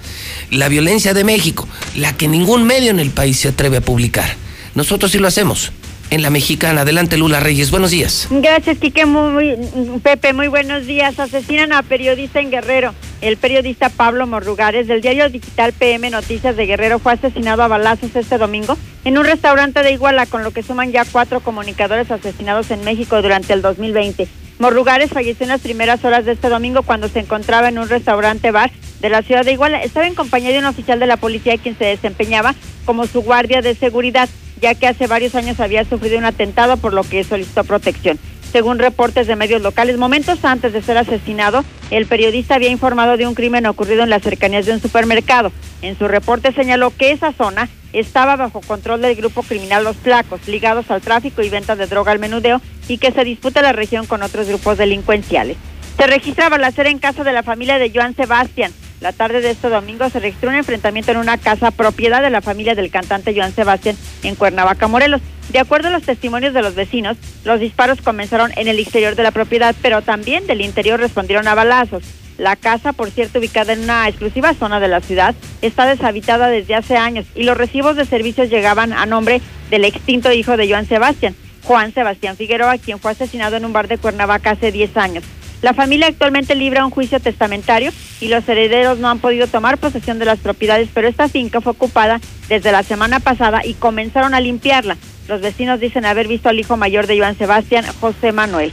[0.51, 1.65] La violencia de México,
[1.95, 4.35] la que ningún medio en el país se atreve a publicar.
[4.75, 5.71] Nosotros sí lo hacemos
[6.09, 6.81] en la mexicana.
[6.81, 7.71] Adelante, Lula Reyes.
[7.71, 8.27] Buenos días.
[8.29, 9.05] Gracias, Quique.
[9.05, 9.55] Muy,
[10.03, 11.19] Pepe, muy buenos días.
[11.19, 12.93] Asesinan a periodista en Guerrero.
[13.21, 18.15] El periodista Pablo Morrugares del diario digital PM Noticias de Guerrero fue asesinado a balazos
[18.15, 22.69] este domingo en un restaurante de Iguala, con lo que suman ya cuatro comunicadores asesinados
[22.71, 24.27] en México durante el 2020.
[24.59, 28.51] Morrugares falleció en las primeras horas de este domingo cuando se encontraba en un restaurante
[28.51, 29.83] bar de la ciudad de Iguala.
[29.83, 32.55] Estaba en compañía de un oficial de la policía quien se desempeñaba
[32.85, 34.29] como su guardia de seguridad
[34.61, 38.19] ya que hace varios años había sufrido un atentado por lo que solicitó protección.
[38.51, 43.27] Según reportes de medios locales, momentos antes de ser asesinado, el periodista había informado de
[43.27, 45.51] un crimen ocurrido en las cercanías de un supermercado.
[45.81, 50.47] En su reporte señaló que esa zona estaba bajo control del grupo criminal Los Placos,
[50.47, 54.05] ligados al tráfico y venta de droga al menudeo, y que se disputa la región
[54.05, 55.57] con otros grupos delincuenciales.
[55.97, 59.69] Se registra balacera en casa de la familia de Joan Sebastián, la tarde de este
[59.69, 63.53] domingo se registró un enfrentamiento en una casa propiedad de la familia del cantante Joan
[63.53, 65.21] Sebastián en Cuernavaca, Morelos.
[65.49, 67.15] De acuerdo a los testimonios de los vecinos,
[67.45, 71.55] los disparos comenzaron en el exterior de la propiedad, pero también del interior respondieron a
[71.55, 72.03] balazos.
[72.37, 76.75] La casa, por cierto, ubicada en una exclusiva zona de la ciudad, está deshabitada desde
[76.75, 80.87] hace años y los recibos de servicios llegaban a nombre del extinto hijo de Joan
[80.87, 85.23] Sebastián, Juan Sebastián Figueroa, quien fue asesinado en un bar de Cuernavaca hace 10 años.
[85.61, 90.19] La familia actualmente libra un juicio testamentario y los herederos no han podido tomar posesión
[90.19, 94.39] de las propiedades, pero esta finca fue ocupada desde la semana pasada y comenzaron a
[94.39, 94.97] limpiarla.
[95.27, 98.71] Los vecinos dicen haber visto al hijo mayor de Joan Sebastián, José Manuel.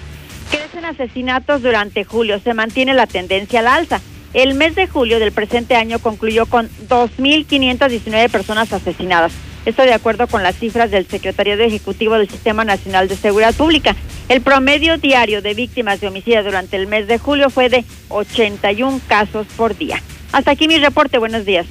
[0.50, 4.00] Crecen asesinatos durante julio, se mantiene la tendencia al alza.
[4.34, 9.32] El mes de julio del presente año concluyó con 2.519 personas asesinadas.
[9.64, 13.96] Esto de acuerdo con las cifras del Secretario Ejecutivo del Sistema Nacional de Seguridad Pública.
[14.28, 19.00] El promedio diario de víctimas de homicidio durante el mes de julio fue de 81
[19.08, 20.02] casos por día.
[20.32, 21.18] Hasta aquí mi reporte.
[21.18, 21.66] Buenos días.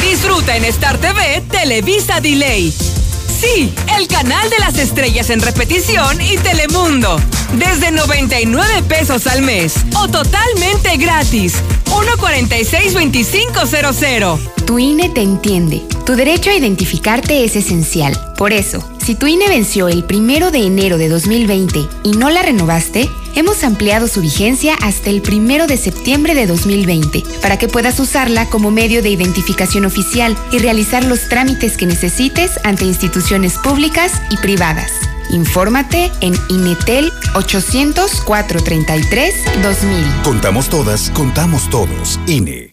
[0.00, 2.72] Disfruta en Star TV Televisa Delay.
[3.34, 7.16] Sí, el canal de las estrellas en repetición y Telemundo.
[7.54, 11.56] Desde 99 pesos al mes o totalmente gratis.
[11.86, 14.38] 146-2500.
[14.64, 18.18] Tu INE te entiende Tu derecho a identificarte es esencial.
[18.36, 22.40] Por eso, si tu INE venció el primero de enero de 2020 y no la
[22.40, 28.00] renovaste, hemos ampliado su vigencia hasta el primero de septiembre de 2020 para que puedas
[28.00, 34.22] usarla como medio de identificación oficial y realizar los trámites que necesites ante instituciones públicas
[34.30, 34.90] y privadas.
[35.28, 40.22] Infórmate en Inetel 800 433 2000.
[40.22, 42.18] Contamos todas, contamos todos.
[42.26, 42.70] INE.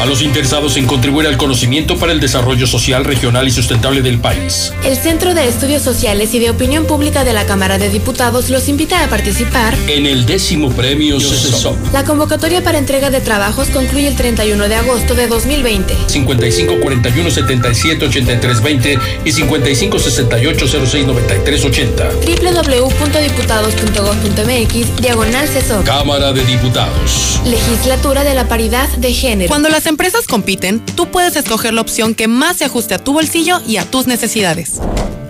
[0.00, 4.20] A los interesados en contribuir al conocimiento para el desarrollo social, regional y sustentable del
[4.20, 4.72] país.
[4.84, 8.68] El Centro de Estudios Sociales y de Opinión Pública de la Cámara de Diputados los
[8.68, 11.76] invita a participar en el décimo premio CESOP.
[11.92, 15.92] La convocatoria para entrega de trabajos concluye el 31 de agosto de 2020.
[16.06, 22.04] 55 41 77 83 20 y 55 68 06 93 80.
[22.04, 25.84] www.diputados.gov.mx Diagonal CESOP.
[25.84, 27.40] Cámara de Diputados.
[27.44, 29.48] Legislatura de la Paridad de Género.
[29.48, 33.12] Cuando las empresas compiten, tú puedes escoger la opción que más se ajuste a tu
[33.12, 34.80] bolsillo y a tus necesidades.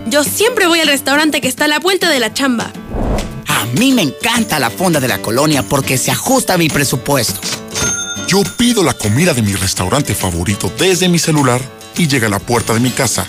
[0.07, 2.73] Yo siempre voy al restaurante que está a la vuelta de la chamba.
[3.47, 7.41] A mí me encanta la fonda de la colonia porque se ajusta a mi presupuesto.
[8.27, 11.61] Yo pido la comida de mi restaurante favorito desde mi celular
[11.97, 13.27] y llega a la puerta de mi casa.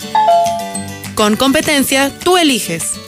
[1.14, 2.99] Con competencia, tú eliges.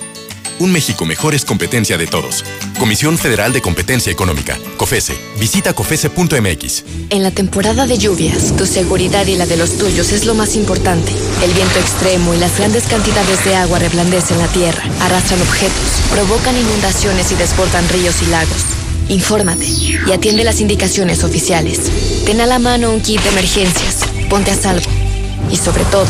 [0.58, 2.44] Un México mejor es competencia de todos.
[2.78, 5.14] Comisión Federal de Competencia Económica, COFESE.
[5.38, 6.84] Visita COFESE.mx.
[7.10, 10.54] En la temporada de lluvias, tu seguridad y la de los tuyos es lo más
[10.56, 11.12] importante.
[11.42, 16.56] El viento extremo y las grandes cantidades de agua reblandecen la tierra, arrastran objetos, provocan
[16.56, 18.64] inundaciones y desbordan ríos y lagos.
[19.08, 21.80] Infórmate y atiende las indicaciones oficiales.
[22.24, 23.98] Ten a la mano un kit de emergencias.
[24.28, 25.01] Ponte a salvo.
[25.50, 26.06] Y sobre todo,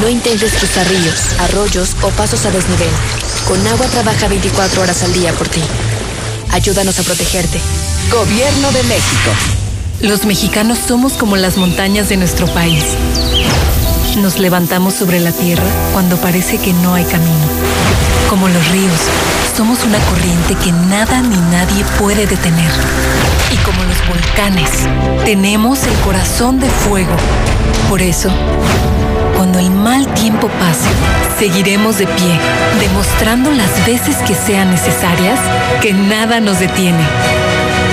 [0.00, 2.90] no intentes cruzar ríos, arroyos o pasos a desnivel.
[3.48, 5.62] Con agua trabaja 24 horas al día por ti.
[6.52, 7.60] Ayúdanos a protegerte.
[8.10, 9.30] Gobierno de México.
[10.00, 12.84] Los mexicanos somos como las montañas de nuestro país.
[14.18, 17.46] Nos levantamos sobre la tierra cuando parece que no hay camino.
[18.28, 19.00] Como los ríos,
[19.56, 22.70] somos una corriente que nada ni nadie puede detener.
[23.52, 24.70] Y como los volcanes,
[25.24, 27.14] tenemos el corazón de fuego.
[27.88, 28.28] Por eso,
[29.36, 30.88] cuando el mal tiempo pase,
[31.38, 32.40] seguiremos de pie,
[32.80, 35.38] demostrando las veces que sean necesarias
[35.80, 37.04] que nada nos detiene.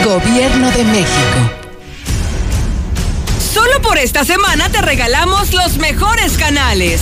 [0.04, 1.64] Gobierno de México.
[3.54, 7.02] Solo por esta semana te regalamos los mejores canales.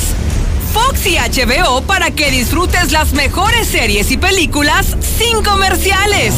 [0.73, 6.34] Fox y HBO para que disfrutes las mejores series y películas sin comerciales.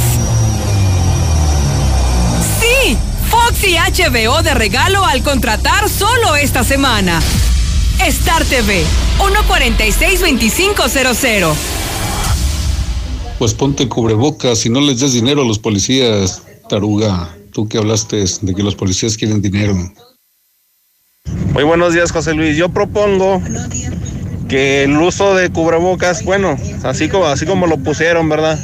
[2.60, 2.98] Sí,
[3.30, 7.22] Fox y HBO de regalo al contratar solo esta semana.
[8.06, 8.84] Star TV
[9.20, 11.54] 146-2500.
[13.38, 17.30] Pues ponte cubrebocas y no les des dinero a los policías, taruga.
[17.52, 19.76] Tú que hablaste de que los policías quieren dinero.
[21.54, 22.58] Muy buenos días, José Luis.
[22.58, 23.42] Yo propongo
[24.54, 28.60] que el uso de cubrebocas, bueno, así como, así como lo pusieron, ¿verdad?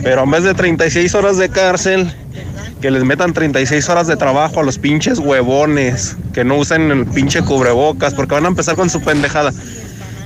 [0.00, 2.14] Pero en vez de 36 horas de cárcel,
[2.80, 7.06] que les metan 36 horas de trabajo a los pinches huevones, que no usen el
[7.06, 9.52] pinche cubrebocas, porque van a empezar con su pendejada.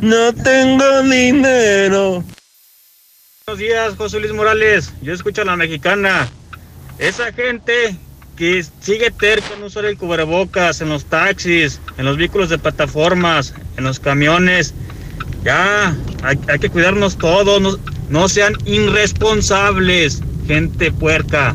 [0.03, 2.23] No tengo dinero.
[3.47, 4.93] Buenos días, José Luis Morales.
[5.01, 6.29] Yo escucho a la mexicana.
[6.99, 7.97] Esa gente
[8.37, 13.55] que sigue terca en usar el cubrebocas en los taxis, en los vehículos de plataformas,
[13.79, 14.75] en los camiones.
[15.45, 17.61] Ya, hay, hay que cuidarnos todos.
[17.61, 21.55] No, no sean irresponsables, gente puerca.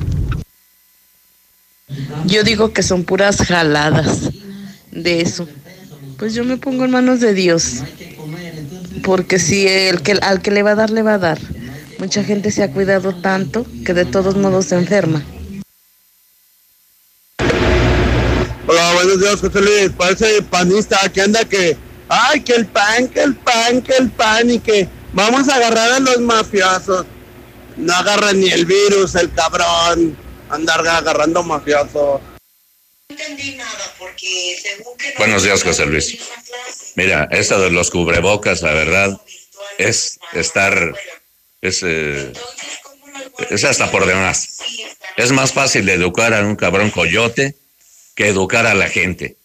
[2.26, 4.30] Yo digo que son puras jaladas
[4.91, 5.48] de eso.
[6.18, 7.84] Pues yo me pongo en manos de Dios.
[9.03, 11.40] Porque si el que al que le va a dar, le va a dar.
[11.99, 15.24] Mucha gente se ha cuidado tanto que de todos modos se enferma.
[18.68, 19.91] Hola, buenos días, José Luis.
[19.95, 21.78] Parece panista que anda que,
[22.10, 25.91] ay, que el pan, que el pan, que el pan y que vamos a agarrar
[25.91, 27.06] a los mafiosos.
[27.77, 30.18] No agarran ni el virus, el cabrón.
[30.49, 32.22] Andar agarrando mafiosos.
[35.18, 36.18] Buenos días, José Luis.
[36.95, 39.22] Mira, esto de los cubrebocas, la verdad,
[39.77, 40.95] es estar,
[41.61, 42.32] es, eh,
[43.49, 44.57] es hasta por demás.
[45.18, 47.56] Es más fácil educar a un cabrón coyote
[48.15, 49.38] que educar a la gente.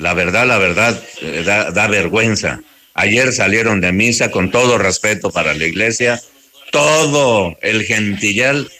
[0.00, 2.60] La verdad, la verdad, eh, da, vergüenza.
[2.94, 6.20] Ayer salieron de misa con todo respeto para la iglesia,
[6.72, 8.70] todo el gentillal,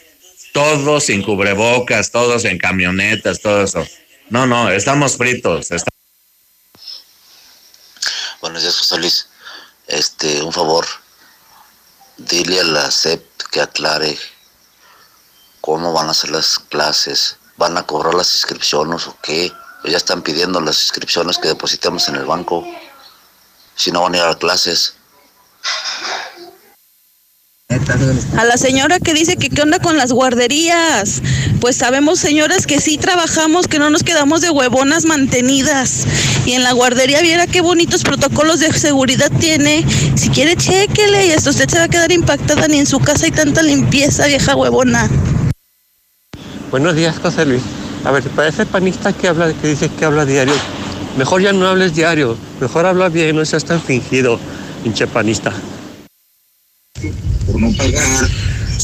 [0.52, 3.86] todos sin cubrebocas, todos en camionetas, todo eso.
[4.30, 5.68] No, no, estamos fritos.
[8.40, 9.28] Buenos días, José Luis.
[9.88, 10.86] Este, un favor.
[12.16, 14.18] Dile a la SEP que aclare
[15.60, 17.36] cómo van a ser las clases.
[17.58, 19.52] ¿Van a cobrar las inscripciones o qué?
[19.80, 22.66] Pues ya están pidiendo las inscripciones que depositemos en el banco.
[23.74, 24.94] Si no van a ir a clases.
[28.36, 31.22] A la señora que dice que qué onda con las guarderías.
[31.60, 36.04] Pues sabemos, señoras, que sí trabajamos, que no nos quedamos de huevonas mantenidas.
[36.44, 39.86] Y en la guardería viera qué bonitos protocolos de seguridad tiene.
[40.16, 42.66] Si quiere, chéquele y hasta usted se va a quedar impactada.
[42.68, 45.08] Ni en su casa hay tanta limpieza, vieja huevona.
[46.70, 47.62] Buenos días, José Luis.
[48.04, 50.54] A ver, parece panista que habla, que dice que habla diario.
[51.18, 52.36] Mejor ya no hables diario.
[52.60, 54.38] Mejor habla bien, no seas tan fingido,
[54.82, 55.52] pinche panista
[57.46, 58.28] por no pagar.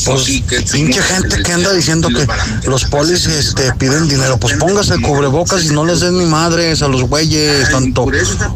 [0.04, 4.38] Pues, pinche gente que anda diciendo que los polis este, piden dinero.
[4.38, 8.06] Pues póngase el cubrebocas y no les den ni madres a los güeyes, tanto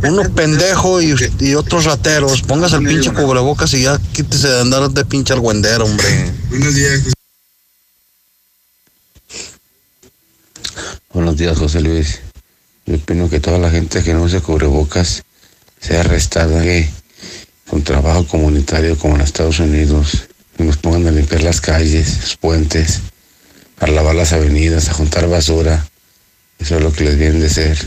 [0.02, 2.42] uno pendejo y, y otros rateros.
[2.42, 6.30] Póngase el pinche cubrebocas y ya quítese de andar de pinche argüendero, hombre.
[6.50, 7.19] Buenos días.
[11.12, 12.20] Buenos días, José Luis.
[12.86, 15.22] Yo opino que toda la gente que no usa cubrebocas
[15.80, 16.64] sea arrestada.
[16.64, 16.88] ¿eh?
[17.70, 20.28] con trabajo comunitario como en Estados Unidos,
[20.58, 23.00] nos pongan a limpiar las calles, los puentes,
[23.78, 25.86] a lavar las avenidas, a juntar basura.
[26.58, 27.78] Eso es lo que les viene de ser.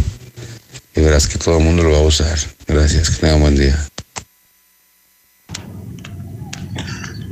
[0.95, 2.39] Y verás que todo el mundo lo va a usar.
[2.65, 3.92] Gracias, que tengan buen día.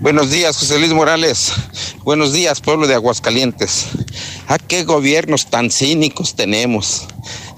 [0.01, 1.51] Buenos días, José Luis Morales.
[2.03, 3.85] Buenos días, pueblo de Aguascalientes.
[4.47, 7.03] ¿A qué gobiernos tan cínicos tenemos?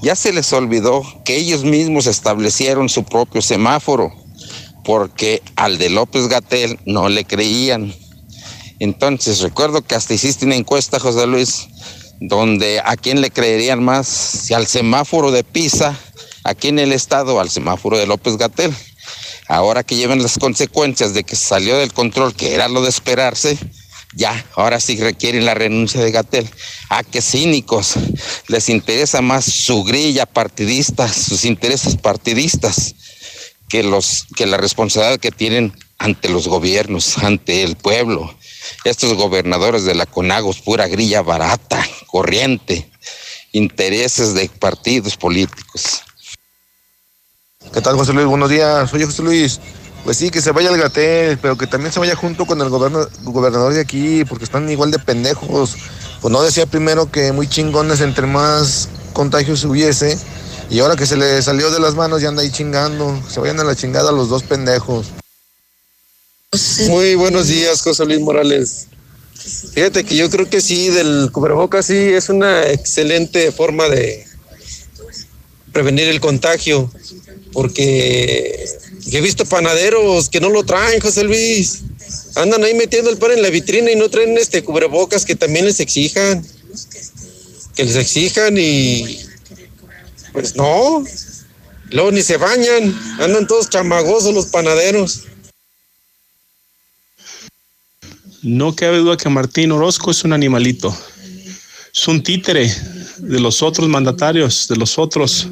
[0.01, 4.11] Ya se les olvidó que ellos mismos establecieron su propio semáforo
[4.83, 7.95] porque al de López Gatel no le creían.
[8.79, 11.69] Entonces, recuerdo que hasta hiciste una encuesta, José Luis,
[12.19, 15.97] donde a quién le creerían más, si al semáforo de Pisa,
[16.43, 18.75] aquí en el estado, al semáforo de López Gatel.
[19.53, 23.55] Ahora que llevan las consecuencias de que salió del control, que era lo de esperarse,
[24.15, 26.49] ya, ahora sí requieren la renuncia de Gatel.
[26.89, 27.93] Ah, qué cínicos.
[28.47, 32.95] Les interesa más su grilla partidista, sus intereses partidistas
[33.69, 38.35] que, los, que la responsabilidad que tienen ante los gobiernos, ante el pueblo.
[38.85, 42.89] Estos gobernadores de la CONAGOS, pura grilla barata, corriente,
[43.51, 46.01] intereses de partidos políticos.
[47.71, 48.27] ¿Qué tal, José Luis?
[48.27, 48.93] Buenos días.
[48.93, 49.59] Oye, José Luis,
[50.03, 52.69] pues sí, que se vaya el Gatel, pero que también se vaya junto con el
[52.69, 55.75] gobernador de aquí, porque están igual de pendejos.
[56.21, 60.17] Pues no decía primero que muy chingones entre más contagios hubiese,
[60.69, 63.19] y ahora que se le salió de las manos ya anda ahí chingando.
[63.29, 65.07] Se vayan a la chingada los dos pendejos.
[66.87, 68.87] Muy buenos días, José Luis Morales.
[69.73, 74.25] Fíjate que yo creo que sí, del cubrebocas sí es una excelente forma de
[75.73, 76.91] prevenir el contagio,
[77.53, 78.67] porque
[79.11, 81.81] he visto panaderos que no lo traen, José Luis.
[82.35, 85.65] Andan ahí metiendo el pan en la vitrina y no traen este cubrebocas que también
[85.65, 86.45] les exijan.
[87.75, 89.19] Que les exijan y
[90.31, 91.03] pues no.
[91.91, 92.99] Luego ni se bañan.
[93.19, 95.25] Andan todos chamagosos los panaderos.
[98.41, 100.95] No cabe duda que Martín Orozco es un animalito.
[101.93, 102.75] Es un títere
[103.19, 105.47] de los otros mandatarios, de los otros.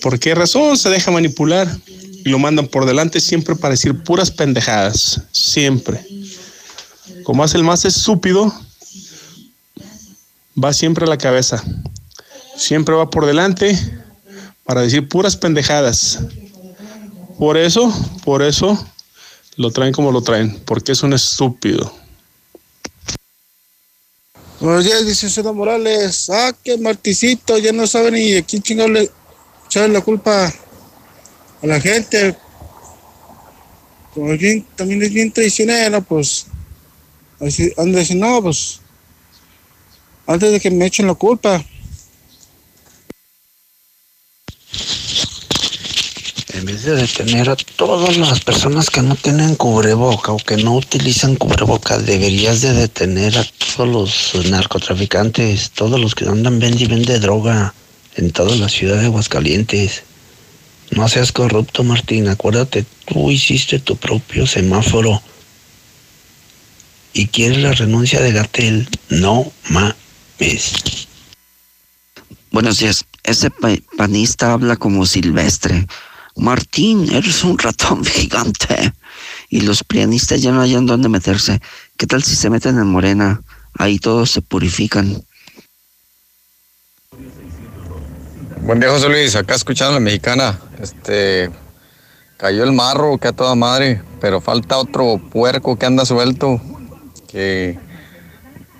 [0.00, 1.68] ¿Por qué razón se deja manipular?
[2.24, 5.22] Y lo mandan por delante siempre para decir puras pendejadas.
[5.32, 6.04] Siempre.
[7.24, 8.52] Como hace el más estúpido,
[10.62, 11.62] va siempre a la cabeza
[12.58, 13.78] siempre va por delante
[14.64, 16.18] para decir puras pendejadas.
[17.38, 17.92] Por eso,
[18.24, 18.86] por eso
[19.56, 21.92] lo traen como lo traen, porque es un estúpido.
[24.60, 26.28] Buenos días, César Morales.
[26.30, 29.08] Ah, que Marticito, ya no sabe ni a quién le
[29.68, 30.46] echarle la culpa
[31.62, 32.34] a la gente.
[34.14, 36.46] Como bien, también es bien traicionero, pues.
[37.40, 38.02] Así, anda
[38.42, 38.80] pues.
[40.26, 41.64] Antes de que me echen la culpa,
[46.52, 50.74] en vez de detener a todas las personas que no tienen cubreboca o que no
[50.74, 53.46] utilizan cubreboca, deberías de detener a
[53.76, 57.74] todos los narcotraficantes, todos los que andan vende y vende droga
[58.18, 60.02] en toda la ciudad de Aguascalientes.
[60.90, 62.28] No seas corrupto, Martín.
[62.28, 65.22] Acuérdate, tú hiciste tu propio semáforo.
[67.12, 68.88] Y quieres la renuncia de Gatel.
[69.08, 70.72] No mames.
[72.50, 73.04] Buenos días.
[73.22, 73.50] Ese
[73.96, 75.86] panista habla como silvestre.
[76.36, 78.92] Martín, eres un ratón gigante.
[79.48, 81.60] Y los pianistas ya no hayan dónde meterse.
[81.96, 83.42] ¿Qué tal si se meten en Morena?
[83.74, 85.22] Ahí todos se purifican.
[88.68, 89.34] Buen día, José Luis.
[89.34, 90.60] Acá escuchando la mexicana.
[90.78, 91.48] Este.
[92.36, 94.02] Cayó el marro, que a toda madre.
[94.20, 96.60] Pero falta otro puerco que anda suelto.
[97.28, 97.78] Que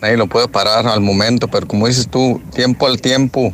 [0.03, 1.49] nadie lo puede parar al momento.
[1.49, 3.51] Pero como dices tú, tiempo al tiempo.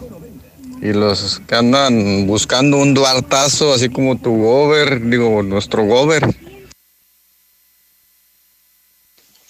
[0.82, 6.26] y los que andan buscando un duartazo, así como tu gober, digo, nuestro gober.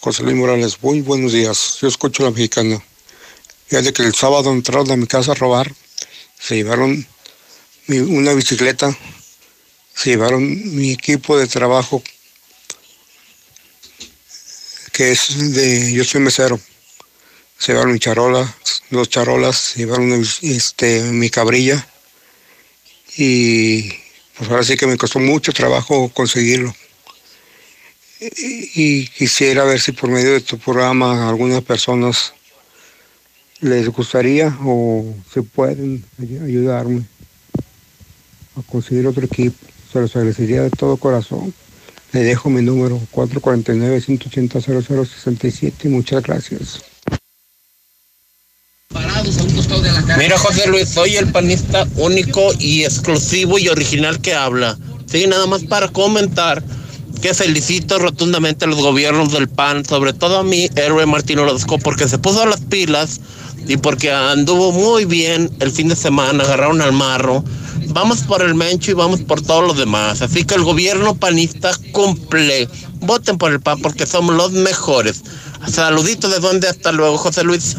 [0.00, 1.78] José Luis Morales, muy buenos días.
[1.80, 2.78] Yo escucho a la mexicana.
[3.68, 5.72] Fíjate que el sábado entraron a mi casa a robar,
[6.44, 7.06] se llevaron
[7.88, 8.94] una bicicleta,
[9.94, 12.02] se llevaron mi equipo de trabajo,
[14.92, 16.60] que es de, yo soy mesero,
[17.58, 18.54] se llevaron mi charola,
[18.90, 21.88] dos charolas, se llevaron este, mi cabrilla
[23.16, 23.88] y
[24.36, 26.74] pues ahora sí que me costó mucho trabajo conseguirlo.
[28.20, 32.34] Y, quisiera ver si por medio de tu programa algunas personas
[33.64, 37.02] les gustaría o se pueden ayudarme
[38.56, 39.56] a conseguir otro equipo.
[39.90, 41.54] Se los agradecería de todo corazón.
[42.12, 46.82] Le dejo mi número 449-180-0067 muchas gracias.
[50.18, 54.76] Mira, José Luis, soy el panista único y exclusivo y original que habla.
[55.06, 56.62] Sí, nada más para comentar
[57.22, 61.78] que felicito rotundamente a los gobiernos del PAN, sobre todo a mi héroe Martín Orozco,
[61.78, 63.22] porque se puso las pilas
[63.66, 67.44] y porque anduvo muy bien el fin de semana, agarraron al marro.
[67.88, 70.22] Vamos por el Mencho y vamos por todos los demás.
[70.22, 72.68] Así que el gobierno panista cumple.
[73.00, 75.22] Voten por el PAN porque somos los mejores.
[75.70, 77.76] Saluditos de donde hasta luego, José Luis.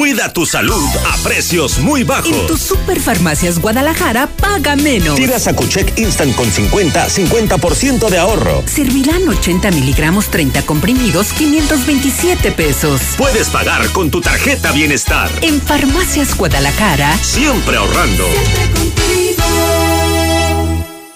[0.00, 2.32] Cuida tu salud a precios muy bajos.
[2.32, 5.14] En tus Superfarmacias Guadalajara paga menos.
[5.14, 8.62] Tira Sacucheck Instant con 50, 50% de ahorro.
[8.64, 13.02] Servirán 80 miligramos, 30 comprimidos, 527 pesos.
[13.18, 15.30] Puedes pagar con tu tarjeta Bienestar.
[15.42, 17.14] En Farmacias Guadalajara.
[17.18, 18.24] Siempre ahorrando.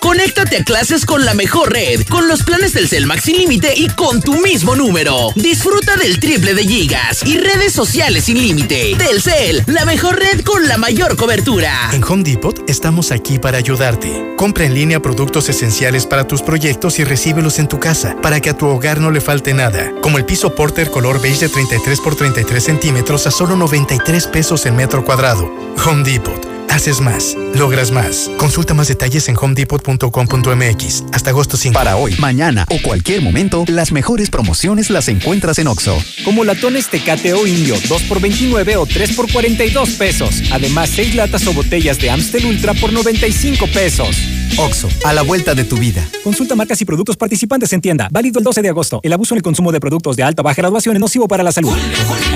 [0.04, 3.72] Conéctate a clases con la mejor red, con los planes del Cel Max sin límite
[3.74, 5.30] y con tu mismo número.
[5.34, 8.96] Disfruta del triple de gigas y redes sociales sin límite.
[8.98, 11.88] Telcel, la mejor red con la mayor cobertura.
[11.94, 14.34] En Home Depot estamos aquí para ayudarte.
[14.36, 18.50] Compra en línea productos esenciales para tus proyectos y recíbelos en tu casa para que
[18.50, 19.90] a tu hogar no le falte nada.
[20.02, 24.66] Como el piso Porter color beige de 33 por 33 centímetros a solo 93 pesos
[24.66, 25.50] el metro cuadrado.
[25.82, 28.28] Home Depot Haces más, logras más.
[28.36, 31.72] Consulta más detalles en homedepot.com.mx hasta agosto 5.
[31.72, 35.96] Para hoy, mañana o cualquier momento, las mejores promociones las encuentras en Oxo.
[36.24, 40.42] Como latones Tecate o Indio, 2 por 29 o 3 por 42 pesos.
[40.50, 44.16] Además, 6 latas o botellas de Amstel Ultra por 95 pesos.
[44.56, 46.08] Oxo, a la vuelta de tu vida.
[46.22, 48.08] Consulta marcas y productos participantes en tienda.
[48.12, 49.00] Válido el 12 de agosto.
[49.02, 51.42] El abuso en el consumo de productos de alta o baja graduación es nocivo para
[51.42, 51.72] la salud.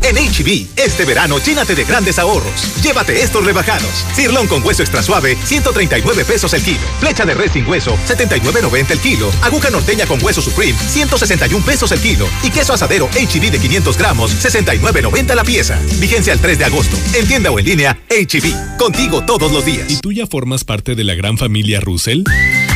[0.01, 2.83] En HB, este verano llénate de grandes ahorros.
[2.83, 4.05] Llévate estos rebajados.
[4.13, 6.81] Cirlón con hueso extra suave, 139 pesos el kilo.
[6.99, 9.31] Flecha de res sin hueso, 79.90 el kilo.
[9.43, 12.27] Aguja norteña con hueso Supreme, 161 pesos el kilo.
[12.43, 15.79] Y queso asadero HB de 500 gramos, 69.90 la pieza.
[15.99, 16.97] Vigencia el 3 de agosto.
[17.13, 18.77] En tienda o en línea, HB.
[18.77, 19.89] Contigo todos los días.
[19.89, 22.23] ¿Y tú ya formas parte de la gran familia Russell?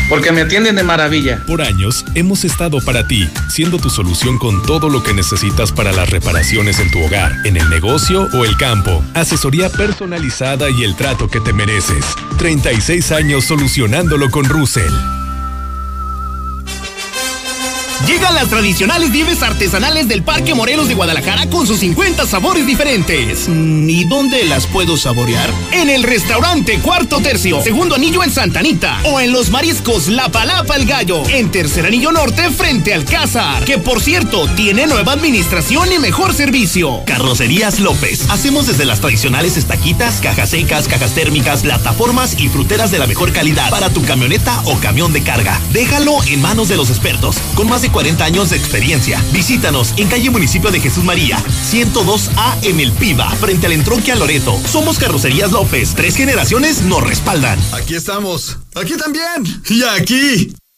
[0.10, 1.44] Porque me atienden de maravilla.
[1.46, 5.92] Por años hemos estado para ti, siendo tu solución con todo lo que necesitas para
[5.92, 9.04] las reparaciones en tu hogar, en el negocio o el campo.
[9.14, 12.04] Asesoría personalizada y el trato que te mereces.
[12.40, 15.19] 36 años solucionándolo con Russell.
[18.08, 23.48] Llegan las tradicionales nieves artesanales del Parque Morelos de Guadalajara con sus 50 sabores diferentes.
[23.48, 25.50] ¿Y dónde las puedo saborear?
[25.74, 29.00] En el restaurante Cuarto Tercio, segundo anillo en Santa Anita.
[29.04, 33.66] O en los mariscos La Palapa el Gallo, en tercer anillo norte frente al Cázar.
[33.66, 37.04] Que por cierto, tiene nueva administración y mejor servicio.
[37.06, 38.30] Carrocerías López.
[38.30, 43.34] Hacemos desde las tradicionales estaquitas, cajas secas, cajas térmicas, plataformas y fruteras de la mejor
[43.34, 45.60] calidad para tu camioneta o camión de carga.
[45.74, 49.24] Déjalo en manos de los expertos, con más de 40 años de experiencia.
[49.32, 51.38] Visítanos en calle Municipio de Jesús María,
[51.72, 54.60] 102A en El Piba, frente al entronque a Loreto.
[54.68, 55.94] Somos Carrocerías López.
[55.96, 57.60] Tres generaciones nos respaldan.
[57.74, 58.58] Aquí estamos.
[58.76, 59.62] Aquí también.
[59.70, 60.54] Y aquí.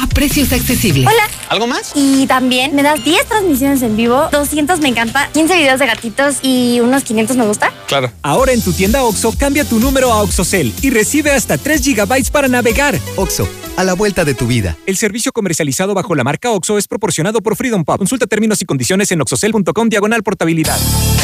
[0.00, 1.06] a precios accesibles.
[1.06, 1.28] Hola.
[1.48, 1.92] ¿Algo más?
[1.94, 6.36] Y también me das 10 transmisiones en vivo, 200 me encanta, 15 videos de gatitos
[6.42, 7.72] y unos 500 me gusta.
[7.86, 8.10] Claro.
[8.22, 12.30] Ahora en tu tienda OXO, cambia tu número a OXOCEL y recibe hasta 3 GB
[12.30, 12.98] para navegar.
[13.16, 14.76] OXO, a la vuelta de tu vida.
[14.86, 17.98] El servicio comercializado bajo la marca OXO es proporcionado por Freedom Pub.
[17.98, 20.78] Consulta términos y condiciones en oxocel.com diagonal portabilidad.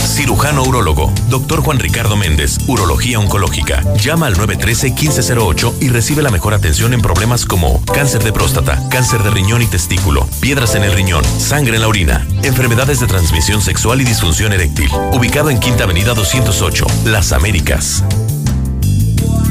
[0.06, 3.82] Cirujano urólogo, doctor Juan Ricardo Méndez, Urología Oncológica.
[3.96, 9.22] Llama al 913-1508 y recibe la mejor atención en problemas como cáncer de próstata, cáncer
[9.22, 13.60] de riñón y testículo, piedras en el riñón, sangre en la orina, enfermedades de transmisión
[13.60, 14.90] sexual y disfunción eréctil.
[15.12, 18.02] Ubicado en Quinta Avenida 208, Las Américas.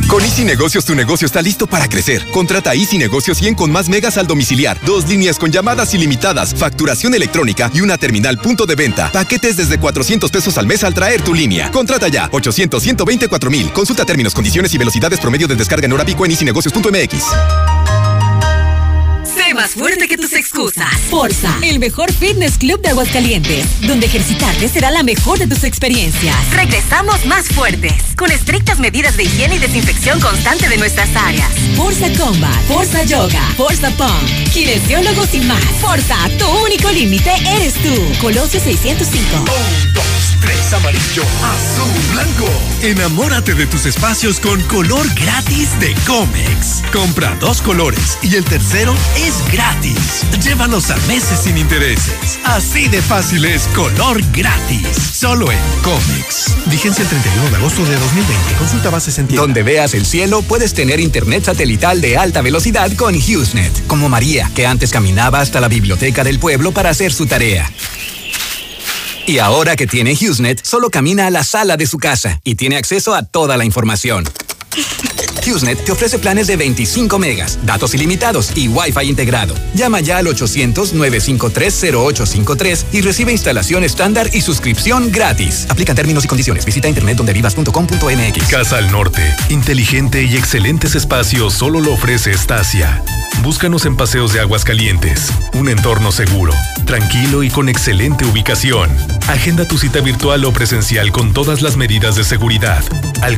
[0.08, 2.30] Con Easy Negocios tu negocio está listo para crecer.
[2.30, 7.16] Contrata Easy Negocios 100 con más megas al domiciliar, dos líneas con llamadas ilimitadas, facturación
[7.16, 9.12] electrónica y una terminal punto de venta.
[9.12, 11.72] Paquetes desde 400 pesos al mes al traer tu línea.
[11.72, 13.72] Contrata ya 800 124 mil.
[13.72, 18.03] Consulta términos, condiciones y velocidades promedio de descarga en hora pico en easynegocios.mx.
[19.54, 20.90] Sé más fuerte que tus excusas.
[21.12, 26.36] Forza, el mejor fitness club de Aguascalientes, donde ejercitarte será la mejor de tus experiencias.
[26.54, 31.52] Regresamos más fuertes, con estrictas medidas de higiene y desinfección constante de nuestras áreas.
[31.76, 35.64] Forza Combat, Forza Yoga, Forza Pump, kinesiólogos y más.
[35.80, 37.94] Forza, tu único límite eres tú.
[38.22, 39.46] Colosio 605.
[40.42, 42.50] Tres amarillo, azul, blanco.
[42.82, 46.84] Enamórate de tus espacios con color gratis de Comex.
[46.92, 50.26] Compra dos colores y el tercero es gratis.
[50.44, 52.40] Llévalos a meses sin intereses.
[52.44, 54.88] Así de fácil es color gratis.
[55.14, 56.56] Solo en Comex.
[56.68, 58.54] Vigencia el 31 de agosto de 2020.
[58.56, 59.28] Consulta bases en.
[59.28, 64.52] Donde veas el cielo, puedes tener internet satelital de alta velocidad con HughesNet, como María,
[64.56, 67.72] que antes caminaba hasta la biblioteca del pueblo para hacer su tarea.
[69.26, 72.76] Y ahora que tiene HughesNet, solo camina a la sala de su casa y tiene
[72.76, 74.26] acceso a toda la información.
[75.40, 79.54] HughesNet te ofrece planes de 25 megas, datos ilimitados y Wi-Fi integrado.
[79.74, 85.68] Llama ya al 800-953-0853 y recibe instalación estándar y suscripción gratis.
[85.70, 86.66] Aplican términos y condiciones.
[86.66, 88.48] Visita internetdondevivas.com.mx.
[88.50, 89.22] Casa al Norte.
[89.50, 93.04] Inteligente y excelentes espacios solo lo ofrece Stasia.
[93.42, 95.32] Búscanos en Paseos de Aguascalientes.
[95.54, 96.54] Un entorno seguro,
[96.86, 98.90] tranquilo y con excelente ubicación.
[99.28, 102.84] Agenda tu cita virtual o presencial con todas las medidas de seguridad.
[103.22, 103.38] Al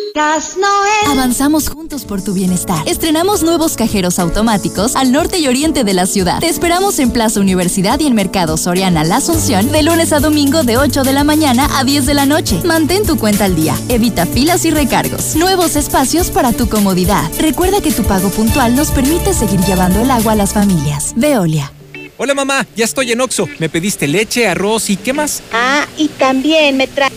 [1.07, 2.87] Avanzamos juntos por tu bienestar.
[2.87, 6.39] Estrenamos nuevos cajeros automáticos al norte y oriente de la ciudad.
[6.39, 10.63] Te esperamos en Plaza Universidad y en Mercado Soriana La Asunción de lunes a domingo
[10.63, 12.61] de 8 de la mañana a 10 de la noche.
[12.65, 13.75] Mantén tu cuenta al día.
[13.87, 15.35] Evita filas y recargos.
[15.35, 17.29] Nuevos espacios para tu comodidad.
[17.39, 21.13] Recuerda que tu pago puntual nos permite seguir llevando el agua a las familias.
[21.15, 21.71] Veolia.
[22.17, 23.47] Hola mamá, ya estoy en Oxo.
[23.59, 25.41] Me pediste leche, arroz y ¿qué más?
[25.53, 27.09] Ah, y también me trae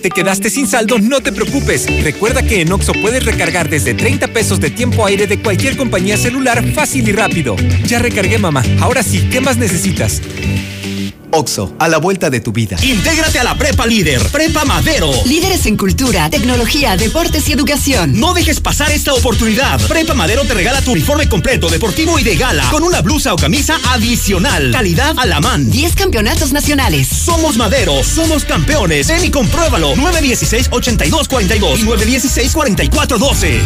[0.00, 1.86] te quedaste sin saldo, no te preocupes.
[2.02, 6.16] Recuerda que en Oxo puedes recargar desde 30 pesos de tiempo aire de cualquier compañía
[6.16, 7.56] celular fácil y rápido.
[7.84, 8.62] Ya recargué, mamá.
[8.80, 10.20] Ahora sí, ¿qué más necesitas?
[11.32, 12.76] Oxo, a la vuelta de tu vida.
[12.82, 15.10] Intégrate a la Prepa Líder, Prepa Madero.
[15.26, 18.18] Líderes en cultura, tecnología, deportes y educación.
[18.18, 19.80] No dejes pasar esta oportunidad.
[19.86, 23.36] Prepa Madero te regala tu uniforme completo, deportivo y de gala, con una blusa o
[23.36, 24.70] camisa adicional.
[24.72, 25.70] Calidad a la man.
[25.70, 27.08] 10 campeonatos nacionales.
[27.08, 29.08] Somos Madero, somos campeones.
[29.08, 29.94] Ven y compruébalo.
[29.94, 33.60] 916-8242 y 916-4412.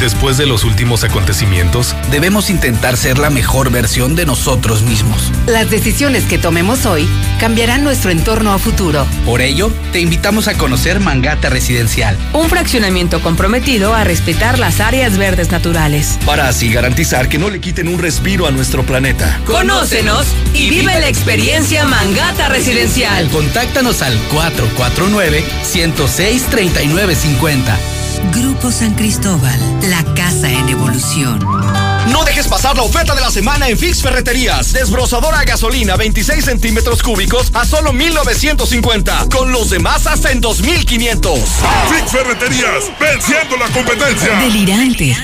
[0.00, 5.32] Después de los últimos acontecimientos, debemos intentar ser la mejor versión de nosotros mismos.
[5.46, 7.07] Las decisiones que tomemos hoy
[7.38, 9.06] cambiarán nuestro entorno a futuro.
[9.24, 12.16] Por ello, te invitamos a conocer Mangata Residencial.
[12.32, 16.18] Un fraccionamiento comprometido a respetar las áreas verdes naturales.
[16.26, 19.40] Para así garantizar que no le quiten un respiro a nuestro planeta.
[19.46, 23.28] Conócenos y vive la experiencia Mangata Residencial.
[23.30, 27.97] Contáctanos al 449 106 3950.
[28.32, 31.38] Grupo San Cristóbal, la casa en evolución.
[32.10, 34.72] No dejes pasar la oferta de la semana en Fix Ferreterías.
[34.72, 39.28] Desbrozadora a gasolina 26 centímetros cúbicos a solo 1950.
[39.30, 41.38] Con los demás hasta en 2500.
[41.38, 44.38] Fix Ferreterías, venciendo la competencia.
[44.40, 45.16] Delirante.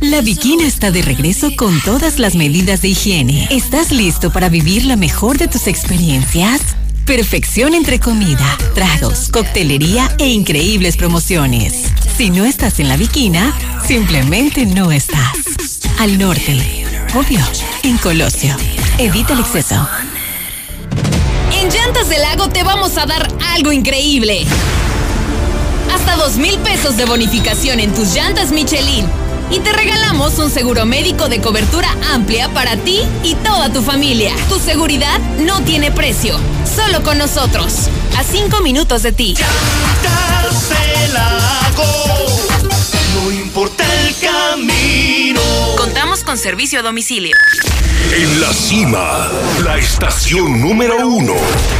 [0.00, 3.48] La Bikina está de regreso con todas las medidas de higiene.
[3.50, 6.60] ¿Estás listo para vivir la mejor de tus experiencias?
[7.04, 11.84] Perfección entre comida, tragos, coctelería e increíbles promociones.
[12.18, 13.56] Si no estás en la Viquina,
[13.86, 15.36] simplemente no estás.
[16.00, 17.38] Al norte, obvio,
[17.84, 18.56] en Colosio.
[18.98, 19.88] Evita el exceso.
[21.52, 24.44] En Llantas del Lago te vamos a dar algo increíble.
[25.94, 29.06] Hasta dos mil pesos de bonificación en tus llantas Michelin
[29.52, 34.34] y te regalamos un seguro médico de cobertura amplia para ti y toda tu familia.
[34.48, 37.88] Tu seguridad no tiene precio, solo con nosotros.
[38.18, 39.34] A cinco minutos de ti.
[43.14, 45.40] No importa el camino.
[45.76, 47.36] Contamos con servicio a domicilio.
[48.12, 49.28] En la cima,
[49.62, 51.34] la estación número uno.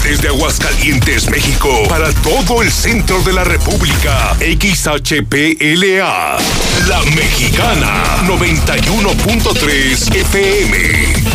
[0.05, 4.37] Desde Aguascalientes, México, para todo el centro de la República.
[4.39, 6.39] XHPLA.
[6.87, 11.28] La Mexicana, 91.3 FM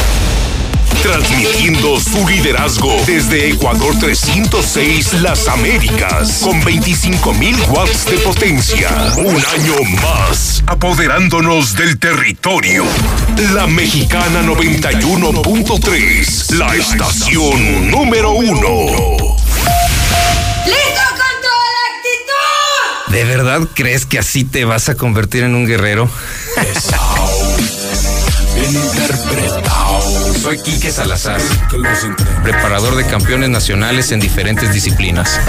[1.04, 8.88] transmitiendo su liderazgo desde Ecuador 306 Las Américas, con 25.000 watts de potencia.
[9.18, 12.86] Un año más, apoderándonos del territorio.
[13.54, 18.56] La Mexicana 91.3, la estación número uno.
[18.56, 19.36] ¡Listo
[21.12, 23.12] con toda la actitud!
[23.12, 26.10] ¿De verdad crees que así te vas a convertir en un guerrero?
[28.56, 29.73] interpretado.
[30.44, 31.40] Soy Quique Salazar,
[32.44, 35.40] preparador de campeones nacionales en diferentes disciplinas.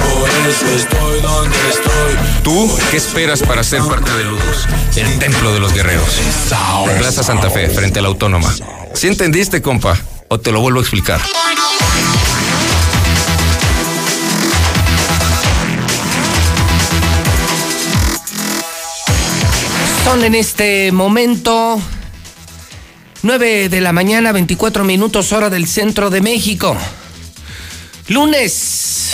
[2.44, 6.06] ¿Tú qué esperas para ser parte de Ludus, el templo de los guerreros?
[6.97, 8.55] Plaza Santa Fe, frente a la Autónoma.
[8.94, 9.98] ¿Sí entendiste, compa?
[10.28, 11.20] ¿O te lo vuelvo a explicar?
[20.05, 21.82] Son en este momento
[23.24, 26.76] 9 de la mañana, 24 minutos hora del centro de México.
[28.08, 29.12] Lunes.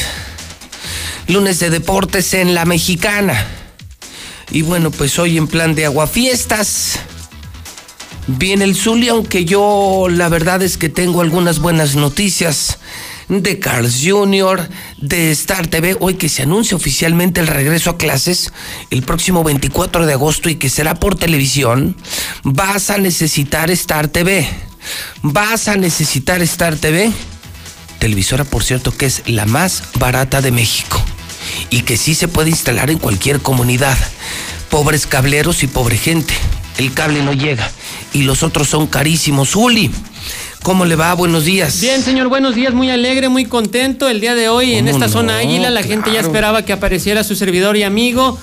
[1.28, 3.46] Lunes de deportes en la mexicana.
[4.50, 6.98] Y bueno, pues hoy en plan de aguafiestas.
[8.26, 12.79] Viene el Zuli, aunque yo la verdad es que tengo algunas buenas noticias
[13.30, 14.68] de Carl's Jr.,
[14.98, 18.52] de Star TV, hoy que se anuncia oficialmente el regreso a clases
[18.90, 21.96] el próximo 24 de agosto y que será por televisión,
[22.42, 24.48] vas a necesitar Star TV.
[25.22, 27.12] Vas a necesitar Star TV.
[28.00, 31.00] Televisora, por cierto, que es la más barata de México
[31.70, 33.96] y que sí se puede instalar en cualquier comunidad.
[34.70, 36.34] Pobres cableros y pobre gente.
[36.78, 37.70] El cable no llega
[38.12, 39.54] y los otros son carísimos.
[39.54, 39.90] Uli,
[40.62, 41.14] ¿cómo le va?
[41.14, 41.80] Buenos días.
[41.80, 44.08] Bien, señor, buenos días, muy alegre, muy contento.
[44.08, 47.34] El día de hoy en esta zona Águila la gente ya esperaba que apareciera su
[47.34, 48.38] servidor y amigo.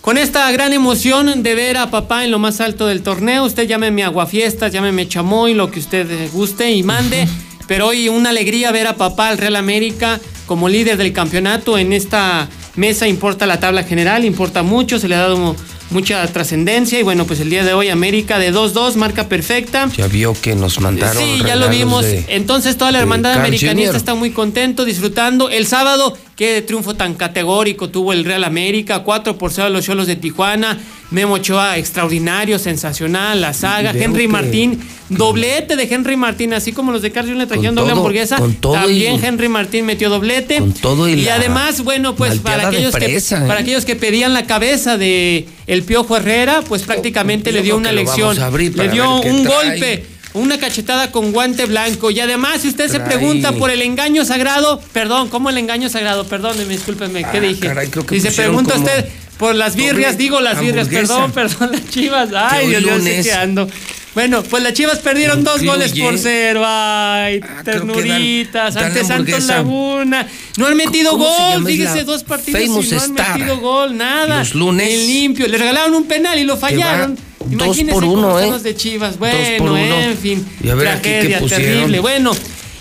[0.00, 3.68] Con esta gran emoción de ver a papá en lo más alto del torneo, usted
[3.68, 7.28] llámeme aguafiestas, llámeme chamoy, lo que usted guste y mande.
[7.66, 11.92] Pero hoy una alegría ver a papá al Real América como líder del campeonato en
[11.92, 13.06] esta mesa.
[13.06, 15.54] Importa la tabla general, importa mucho, se le ha dado
[15.90, 19.88] mucha trascendencia y bueno, pues el día de hoy América de 2-2, marca perfecta.
[19.96, 21.22] Ya vio que nos mandaron.
[21.22, 22.04] Sí, ya lo vimos.
[22.28, 25.50] Entonces toda la hermandad americanista está muy contento, disfrutando.
[25.50, 29.84] El sábado, qué triunfo tan categórico tuvo el Real América, 4 por 0 a los
[29.84, 30.78] Cholos de Tijuana.
[31.10, 33.90] Memo Ochoa, extraordinario, sensacional, la saga.
[33.90, 38.38] Henry Martín, doblete de Henry Martín, así como los de Carlos le trajeron doble hamburguesa.
[38.58, 40.60] también Henry Martín metió doblete.
[40.60, 43.22] Con todo y, y además, bueno, pues para aquellos, que, ¿eh?
[43.30, 47.92] para aquellos que pedían la cabeza de el Piojo Herrera, pues prácticamente le dio una
[47.92, 48.34] lección.
[48.76, 52.10] Le dio un golpe una cachetada con guante blanco.
[52.10, 56.26] Y además, si usted se pregunta por el engaño sagrado, perdón, ¿cómo el engaño sagrado?
[56.26, 57.70] Perdóneme, discúlpeme, ¿qué ah, dije?
[58.10, 59.06] si se pregunta usted
[59.38, 62.28] por las birrias, digo las birrias, perdón, perdón, las chivas.
[62.34, 63.68] Ay, Dios mío, ando.
[64.14, 66.62] Bueno, pues las Chivas perdieron dos goles por cero.
[66.66, 68.76] Ay, ah, ternuritas.
[68.76, 70.26] ante Santos Laguna.
[70.56, 71.64] No han metido gol.
[71.64, 73.96] Fíjese, dos partidos y no han metido gol.
[73.96, 74.38] Nada.
[74.40, 74.92] Los lunes.
[74.92, 75.46] En limpio.
[75.46, 77.16] Le regalaron un penal y lo fallaron.
[77.50, 78.58] Imagínense dos por uno, ¿eh?
[78.58, 79.18] de Chivas.
[79.18, 80.44] Bueno, en fin.
[80.62, 82.00] Y a ver tragedia aquí terrible.
[82.00, 82.32] Bueno,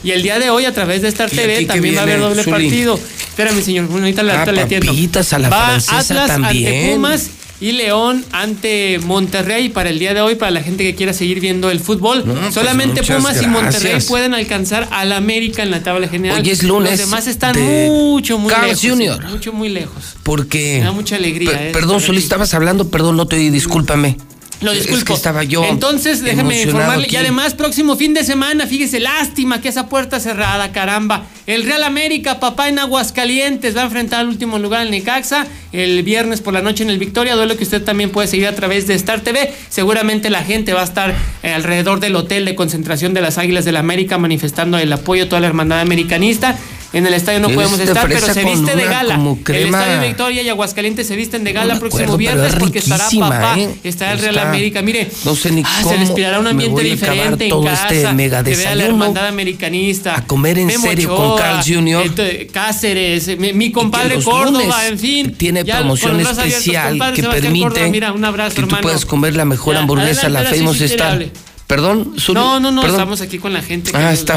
[0.03, 2.43] y el día de hoy a través de Star TV también va a haber doble
[2.43, 2.99] partido.
[3.29, 3.85] Espérame, señor.
[3.85, 4.91] Bueno, ahorita, ah, le atiendo.
[4.91, 6.67] a la va Atlas también.
[6.67, 7.29] ante Pumas
[7.61, 11.39] y León ante Monterrey para el día de hoy, para la gente que quiera seguir
[11.39, 12.23] viendo el fútbol.
[12.23, 16.41] Pues Solamente Pumas y Monterrey pueden alcanzar al América en la tabla general.
[16.41, 16.91] Hoy es lunes.
[16.91, 18.81] Los demás están mucho, muy lejos.
[18.81, 19.25] Junior.
[19.25, 20.15] Mucho, muy lejos.
[20.23, 20.77] Porque.
[20.79, 21.67] Me da mucha alegría.
[21.67, 24.17] Eh, perdón, Solís, estabas hablando, perdón, no te oí, discúlpame.
[24.61, 25.13] Lo disculpo.
[25.13, 25.63] estaba yo.
[25.63, 27.07] Entonces, déjeme informarle.
[27.09, 31.25] Y además, próximo fin de semana, fíjese, lástima que esa puerta cerrada, caramba.
[31.47, 36.03] El Real América, papá en Aguascalientes, va a enfrentar al último lugar el Necaxa el
[36.03, 37.35] viernes por la noche en el Victoria.
[37.35, 39.53] Duelo que usted también puede seguir a través de Star TV.
[39.69, 43.65] Seguramente la gente va a estar eh, alrededor del hotel de concentración de las Águilas
[43.65, 46.57] del la América manifestando el apoyo a toda la hermandad americanista.
[46.91, 49.19] En el estadio no podemos estar, pero se viste de gala.
[49.47, 53.59] El estadio Victoria y Aguascalientes se visten de gala el próximo viernes porque estará papá,
[53.59, 53.75] ¿eh?
[53.83, 54.81] estará el Real América.
[54.81, 57.89] Mire, no sé ni ah, se respirará un ambiente diferente en casa.
[57.89, 60.15] Este mega que vea la hermandad americanista.
[60.15, 62.47] A comer en serio con Carl Jr.
[62.51, 65.33] Cáceres, mi, compadre Córdoba, en fin.
[65.33, 70.29] Tiene promoción especial que permite Mira, un abrazo, que tú puedas comer la mejor hamburguesa,
[70.29, 71.25] la Famous Star.
[71.69, 73.91] Perdón, No, no, no, estamos aquí con la gente.
[73.93, 74.35] ah, está.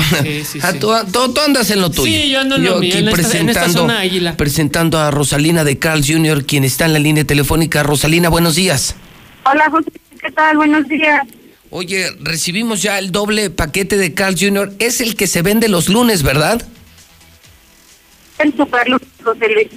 [0.61, 0.93] ah, tú,
[1.41, 2.05] andas en lo tuyo.
[2.05, 4.37] Sí, yo ando en lo mío, aquí presentando, águila.
[4.37, 7.83] presentando a Rosalina de Carl Jr., quien está en la línea telefónica.
[7.83, 8.97] Rosalina, buenos días.
[9.47, 10.59] Hola, José, ¿qué tal?
[10.59, 11.27] Buenos días.
[11.71, 14.75] Oye, recibimos ya el doble paquete de Carl Jr.
[14.79, 16.61] Es el que se vende los lunes, ¿verdad?
[18.41, 19.69] El super lunes, José Luis.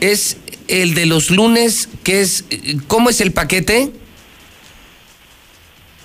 [0.00, 0.36] Es
[0.68, 2.44] el de los lunes, que es...
[2.86, 3.90] ¿Cómo es el paquete?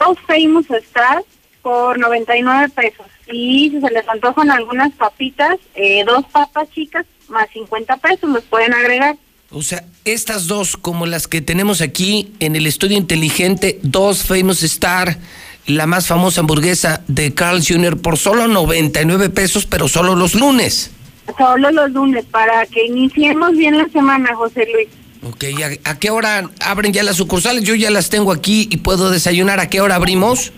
[0.08, 1.26] Dos Famous Stars
[1.62, 3.06] por 99 pesos.
[3.32, 8.44] Y si se les antojan algunas papitas, eh, dos papas chicas más 50 pesos, los
[8.46, 9.18] pueden agregar.
[9.52, 14.64] O sea, estas dos, como las que tenemos aquí en el estudio inteligente, dos Famous
[14.64, 15.18] Star,
[15.66, 17.98] la más famosa hamburguesa de Carl Jr.
[17.98, 20.92] por solo 99 pesos, pero solo los lunes.
[21.38, 24.88] Solo los lunes, para que iniciemos bien la semana, José Luis.
[25.24, 25.46] Ok,
[25.84, 27.64] ¿a, qué hora abren ya las sucursales?
[27.64, 29.60] Yo ya las tengo aquí y puedo desayunar.
[29.60, 30.52] ¿A qué hora abrimos?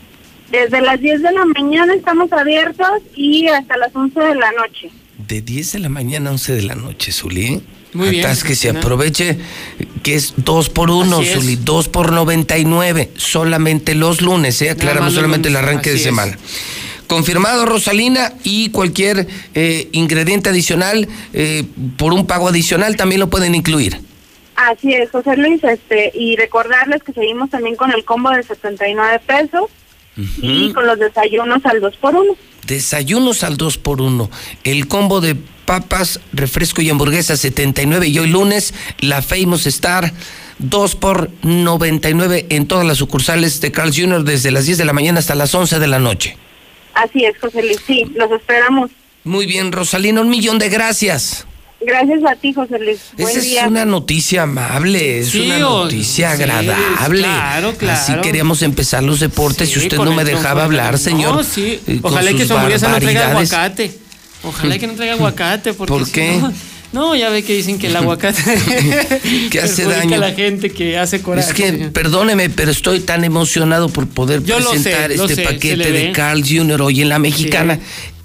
[0.52, 4.90] Desde las 10 de la mañana estamos abiertos y hasta las 11 de la noche.
[5.28, 7.62] De 10 de la mañana a 11 de la noche, Zuli.
[7.94, 8.28] Muy bien.
[8.46, 9.38] que se aproveche
[10.04, 14.70] que es 2 por 1, Zuli, 2 por 99, solamente los lunes, ¿eh?
[14.70, 16.38] aclaramos solamente el arranque de semana.
[17.08, 21.64] Confirmado, Rosalina, y cualquier eh, ingrediente adicional eh,
[21.98, 24.00] por un pago adicional también lo pueden incluir.
[24.68, 29.22] Así es, José Luis, este, y recordarles que seguimos también con el combo de 79
[29.26, 29.70] pesos
[30.42, 32.36] y con los desayunos al 2 por 1
[32.68, 34.30] Desayunos al 2 por 1
[34.66, 40.12] El combo de papas, refresco y hamburguesa 79 y hoy lunes la Famous Star
[40.58, 44.26] 2 por 99 en todas las sucursales de Carl Jr.
[44.26, 46.36] desde las 10 de la mañana hasta las 11 de la noche.
[46.96, 48.92] Así es, José Luis, sí, los esperamos.
[49.24, 51.46] Muy bien, Rosalina, un millón de gracias.
[51.82, 52.99] Gracias a ti, José Luis.
[53.17, 57.22] Esa es una noticia amable, es una noticia agradable.
[57.22, 57.99] claro, claro.
[57.99, 61.35] Así queríamos empezar los deportes y usted no me dejaba hablar, señor.
[61.35, 61.80] No, sí.
[62.01, 63.91] Ojalá que su hamburguesa no traiga aguacate.
[64.43, 65.74] Ojalá que no traiga aguacate.
[65.74, 66.41] Porque ¿Por qué?
[66.91, 68.41] No, ya ve que dicen que el aguacate
[69.51, 71.49] que hace daño a la gente que hace coraje.
[71.49, 76.82] Es que perdóneme, pero estoy tan emocionado por poder presentar este paquete de Carl Jr.
[76.82, 77.80] hoy en la Mexicana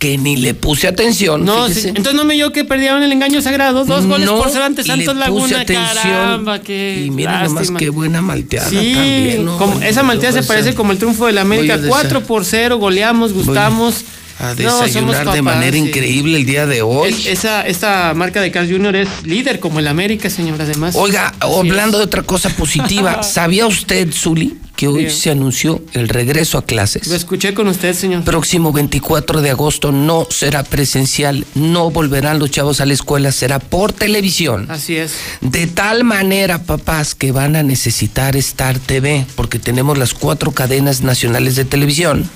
[0.05, 1.47] que ni le puse atención.
[1.47, 4.85] No, entonces no me yo que perdieron el engaño sagrado, dos goles por por ante
[4.85, 9.49] Santos Laguna, atención, caramba, qué Y mira nomás qué buena malteada también.
[9.83, 14.05] esa malteada se parece como el triunfo de la América, 4 por 0, goleamos, gustamos
[14.39, 17.17] a desayunar de manera increíble el día de hoy.
[17.27, 18.97] esa, esta marca de Carl Jr.
[18.97, 20.97] es líder como el América, señor, además.
[20.97, 26.59] Oiga, hablando de otra cosa positiva, ¿sabía usted, Zuli, que hoy se anunció el regreso
[26.59, 27.07] a clases?
[27.07, 28.25] Lo escuché con usted, señor.
[28.25, 33.59] Próximo 24 de agosto no será presencial, no volverán los chavos a la escuela, será
[33.59, 34.71] por televisión.
[34.71, 35.15] Así es.
[35.41, 41.03] De tal manera, papás, que van a necesitar Star TV, porque tenemos las cuatro cadenas
[41.03, 42.29] nacionales de televisión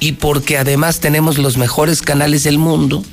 [0.00, 3.04] y porque además tenemos los mejores canales del mundo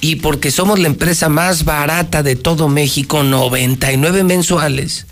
[0.00, 5.06] y porque somos la empresa más barata de todo México, 99 mensuales,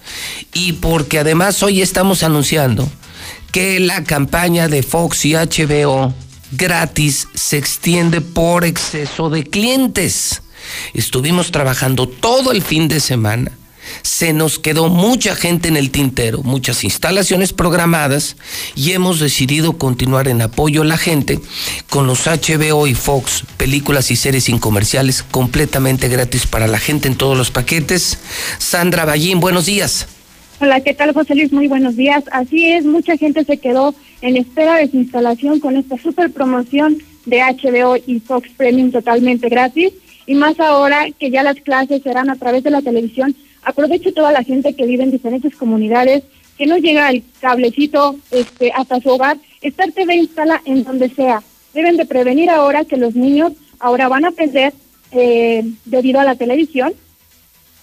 [0.52, 2.88] y porque además hoy estamos anunciando
[3.52, 6.14] que la campaña de Fox y HBO
[6.52, 10.42] gratis se extiende por exceso de clientes.
[10.94, 13.52] Estuvimos trabajando todo el fin de semana
[14.02, 18.36] se nos quedó mucha gente en el tintero, muchas instalaciones programadas
[18.74, 21.40] y hemos decidido continuar en apoyo a la gente
[21.88, 27.08] con los HBO y Fox, películas y series sin comerciales completamente gratis para la gente
[27.08, 28.18] en todos los paquetes.
[28.58, 30.06] Sandra Ballín, buenos días.
[30.60, 31.52] Hola, ¿qué tal José Luis?
[31.52, 32.24] Muy buenos días.
[32.32, 36.98] Así es, mucha gente se quedó en espera de su instalación con esta super promoción
[37.24, 39.92] de HBO y Fox Premium totalmente gratis
[40.26, 44.32] y más ahora que ya las clases serán a través de la televisión Aprovecho toda
[44.32, 46.24] la gente que vive en diferentes comunidades,
[46.56, 49.38] que no llega el cablecito este, hasta su hogar.
[49.62, 51.42] Star TV instala en donde sea.
[51.74, 54.72] Deben de prevenir ahora que los niños ahora van a perder
[55.12, 56.92] eh, debido a la televisión,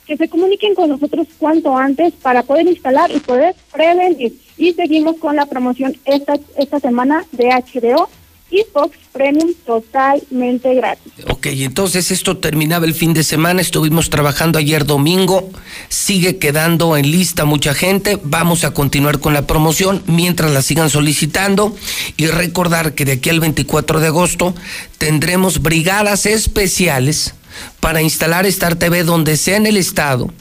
[0.06, 4.40] que se comuniquen con nosotros cuanto antes para poder instalar y poder prevenir.
[4.58, 8.10] Y seguimos con la promoción esta, esta semana de HBO
[8.50, 11.12] y Fox Premium totalmente gratis.
[11.30, 15.50] Ok, entonces esto terminaba el fin de semana, estuvimos trabajando ayer domingo,
[15.90, 20.90] sigue quedando en lista mucha gente, vamos a continuar con la promoción mientras la sigan
[20.90, 21.76] solicitando
[22.16, 24.56] y recordar que de aquí al 24 de agosto
[24.98, 27.34] tendremos brigadas especiales
[27.80, 30.32] para instalar Star TV donde sea en el estado,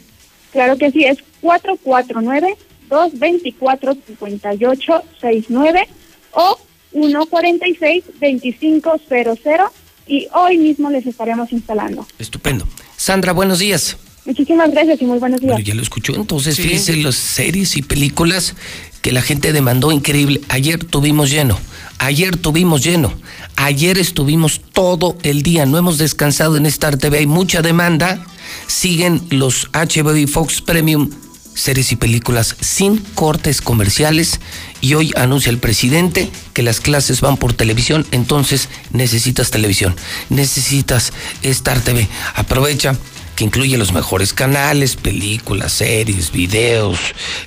[0.52, 2.56] Claro que sí, es 449
[2.90, 5.88] 224-5869
[6.34, 6.60] o
[6.94, 9.70] 146-2500
[10.08, 12.08] y hoy mismo les estaremos instalando.
[12.20, 12.66] Estupendo.
[12.96, 13.98] Sandra, buenos días.
[14.26, 15.64] Muchísimas gracias y muy buenos días.
[15.64, 18.56] ya lo escuchó, entonces fíjense las series y películas
[19.04, 20.42] que la gente demandó increíble.
[20.50, 21.60] Ayer tuvimos lleno,
[22.00, 23.14] ayer tuvimos lleno,
[23.56, 28.26] ayer estuvimos todo el día, no hemos descansado en Star TV, hay mucha demanda.
[28.66, 31.12] Siguen los HBO y Fox Premium
[31.56, 34.40] series y películas sin cortes comerciales
[34.82, 39.96] y hoy anuncia el presidente que las clases van por televisión, entonces necesitas televisión,
[40.30, 42.08] necesitas Star TV.
[42.36, 42.96] Aprovecha
[43.36, 47.00] que incluye los mejores canales, películas, series, videos,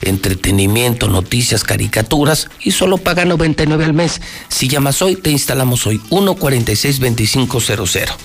[0.03, 4.21] entretenimiento, noticias, caricaturas y solo paga 99 al mes.
[4.49, 8.19] Si llamas hoy, te instalamos hoy 146 2500.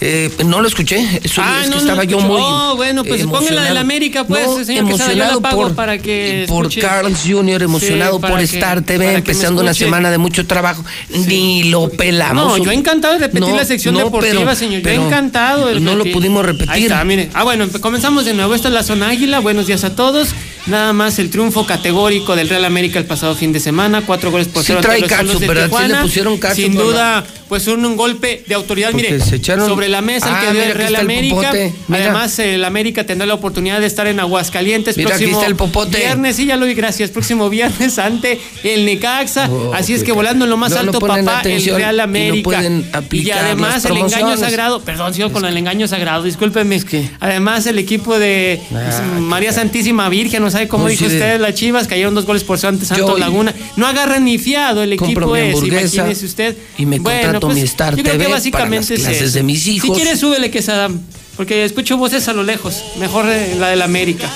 [0.00, 0.98] Eh, no lo escuché.
[1.22, 2.38] Eso ah, es que estaba yo muy.
[2.40, 6.44] Oh, bueno, pues póngala de la América, pues, señor emocionado por, para que.
[6.48, 10.84] Por Carlos Jr., emocionado por Star TV, empezando una semana de mucho trabajo.
[11.26, 12.58] Ni lo pelamos.
[12.58, 14.82] No, yo encantado de repetir la sección deportiva, señor.
[14.82, 15.78] Yo encantado.
[15.80, 16.70] no lo pudimos repetir.
[16.70, 17.30] Ahí está, mire.
[17.32, 18.54] Ah, bueno, comenzamos de nuevo.
[18.54, 19.40] Esta es la zona águila.
[19.40, 20.34] Buenos días a todos.
[20.66, 24.48] Nada más el triunfo categórico del Real América el pasado fin de semana, cuatro goles
[24.48, 24.80] por cero.
[24.80, 26.56] Sí trae cacho, pero le pusieron cacho.
[26.56, 28.92] Sin duda, pues un, un, golpe de autoridad.
[28.92, 31.52] Mire, sobre la mesa el que ah, dio el Real América.
[31.90, 35.98] Además, el América tendrá la oportunidad de estar en Aguascalientes mira, próximo el popote.
[35.98, 36.36] viernes.
[36.36, 37.10] Sí, ya lo vi, gracias.
[37.10, 39.48] Próximo viernes ante el Necaxa.
[39.50, 42.62] Oh, Así es que volando en lo más alto, papá, el Real América.
[43.10, 44.80] Y, además el engaño sagrado.
[44.80, 46.76] Perdón, sigo con el engaño sagrado, discúlpeme.
[46.76, 47.08] Es que...
[47.20, 51.86] Además, el equipo de ah, María Santísima Virgen, nos sabe cómo dijo usted, las Chivas,
[51.86, 53.54] cayeron dos goles por Santos Laguna.
[53.76, 56.56] No agarran ni fiado el equipo ese, imagínese usted.
[56.78, 59.88] Y me bueno, contrato mi Star TV para las clases de mis hijos.
[59.88, 61.00] Si quieres, súbele que es Adam.
[61.36, 62.82] Porque escucho voces a lo lejos.
[62.98, 64.30] Mejor la de la América.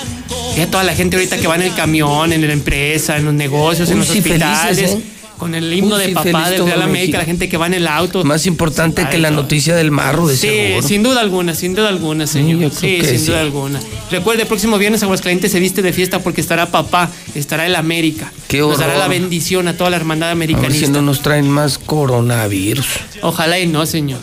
[0.55, 3.33] Y toda la gente ahorita que va en el camión, en la empresa, en los
[3.33, 4.91] negocios, en los hospitales.
[4.91, 5.01] ¿eh?
[5.41, 8.23] Con el himno de papá del Real América, la gente que va en el auto.
[8.23, 12.27] Más importante que la noticia del marro de Sí, sin duda alguna, sin duda alguna,
[12.27, 12.71] señor.
[12.71, 13.79] Sí, sin duda alguna.
[14.11, 18.31] Recuerde, el próximo viernes Aguascalientes se viste de fiesta porque estará papá, estará el América.
[18.47, 20.75] Qué Nos dará la bendición a toda la hermandad americanista.
[20.75, 22.85] A ver si no nos traen más coronavirus.
[23.23, 24.19] Ojalá y no, señor.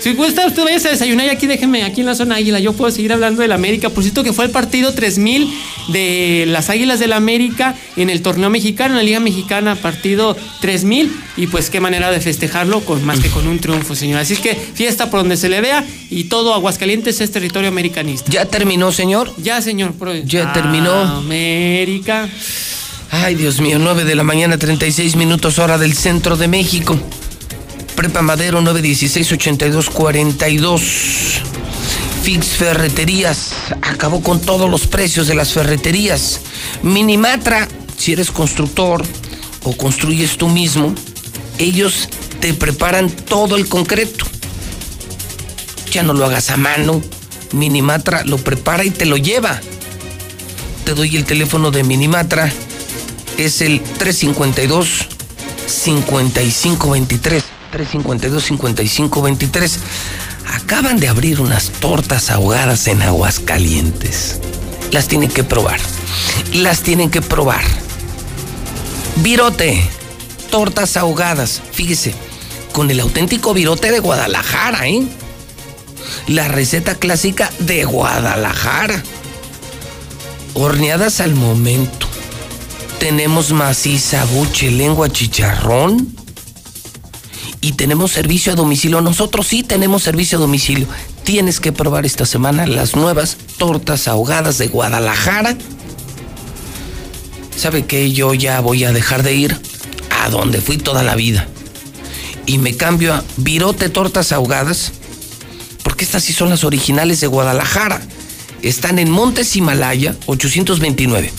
[0.00, 2.58] Si gusta, usted vaya a desayunar y aquí déjeme, aquí en la zona Águila.
[2.58, 3.90] Yo puedo seguir hablando del América.
[3.90, 5.52] Por cierto, que fue el partido 3000
[5.88, 11.12] de las Águilas del América en el torneo mexicano, en la Liga Mexicana, partido 3000.
[11.36, 14.20] Y pues qué manera de festejarlo con más que con un triunfo, señor.
[14.20, 18.30] Así es que fiesta por donde se le vea y todo Aguascalientes es territorio americanista.
[18.30, 19.30] ¿Ya terminó, señor?
[19.36, 19.92] Ya, señor.
[20.24, 20.92] Ya terminó.
[20.92, 22.26] América.
[23.10, 26.98] Ay, Dios mío, 9 de la mañana, 36 minutos hora del centro de México.
[28.00, 30.80] Prepa Madero 916-8242.
[32.22, 33.52] Fix Ferreterías.
[33.82, 36.40] Acabó con todos los precios de las ferreterías.
[36.82, 39.04] Minimatra, si eres constructor
[39.64, 40.94] o construyes tú mismo,
[41.58, 42.08] ellos
[42.40, 44.24] te preparan todo el concreto.
[45.92, 47.02] Ya no lo hagas a mano.
[47.52, 49.60] Minimatra lo prepara y te lo lleva.
[50.86, 52.50] Te doy el teléfono de Minimatra.
[53.36, 55.06] Es el 352
[55.66, 57.59] 5523.
[57.70, 59.78] 352-5523.
[60.54, 64.40] Acaban de abrir unas tortas ahogadas en Aguascalientes.
[64.92, 65.80] Las tienen que probar.
[66.52, 67.62] Las tienen que probar.
[69.16, 69.82] Virote,
[70.50, 71.62] tortas ahogadas.
[71.72, 72.14] Fíjese,
[72.72, 75.06] con el auténtico virote de Guadalajara, ¿eh?
[76.26, 79.02] La receta clásica de Guadalajara.
[80.54, 82.08] Horneadas al momento.
[82.98, 86.19] Tenemos maciza, buche, lengua, chicharrón
[87.60, 89.00] y tenemos servicio a domicilio.
[89.00, 90.86] Nosotros sí tenemos servicio a domicilio.
[91.24, 95.56] Tienes que probar esta semana las nuevas tortas ahogadas de Guadalajara.
[97.56, 99.60] ¿Sabe que Yo ya voy a dejar de ir
[100.10, 101.46] a donde fui toda la vida.
[102.46, 104.92] Y me cambio a Virote Tortas Ahogadas,
[105.84, 108.00] porque estas sí son las originales de Guadalajara.
[108.62, 111.30] Están en Montes Himalaya 829.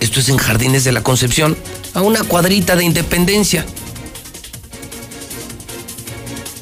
[0.00, 1.56] Esto es en Jardines de la Concepción,
[1.94, 3.64] a una cuadrita de Independencia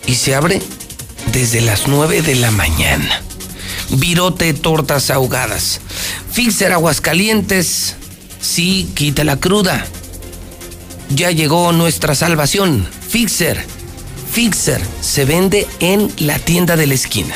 [0.06, 0.60] y se abre
[1.32, 3.22] desde las 9 de la mañana.
[3.90, 5.80] Virote tortas ahogadas.
[6.32, 7.96] Fixer Aguascalientes.
[8.40, 9.86] Sí, quita la cruda.
[11.10, 12.86] Ya llegó nuestra salvación.
[13.08, 13.64] Fixer.
[14.32, 17.34] Fixer se vende en la tienda de la esquina.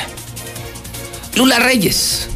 [1.35, 2.29] Lula Reyes.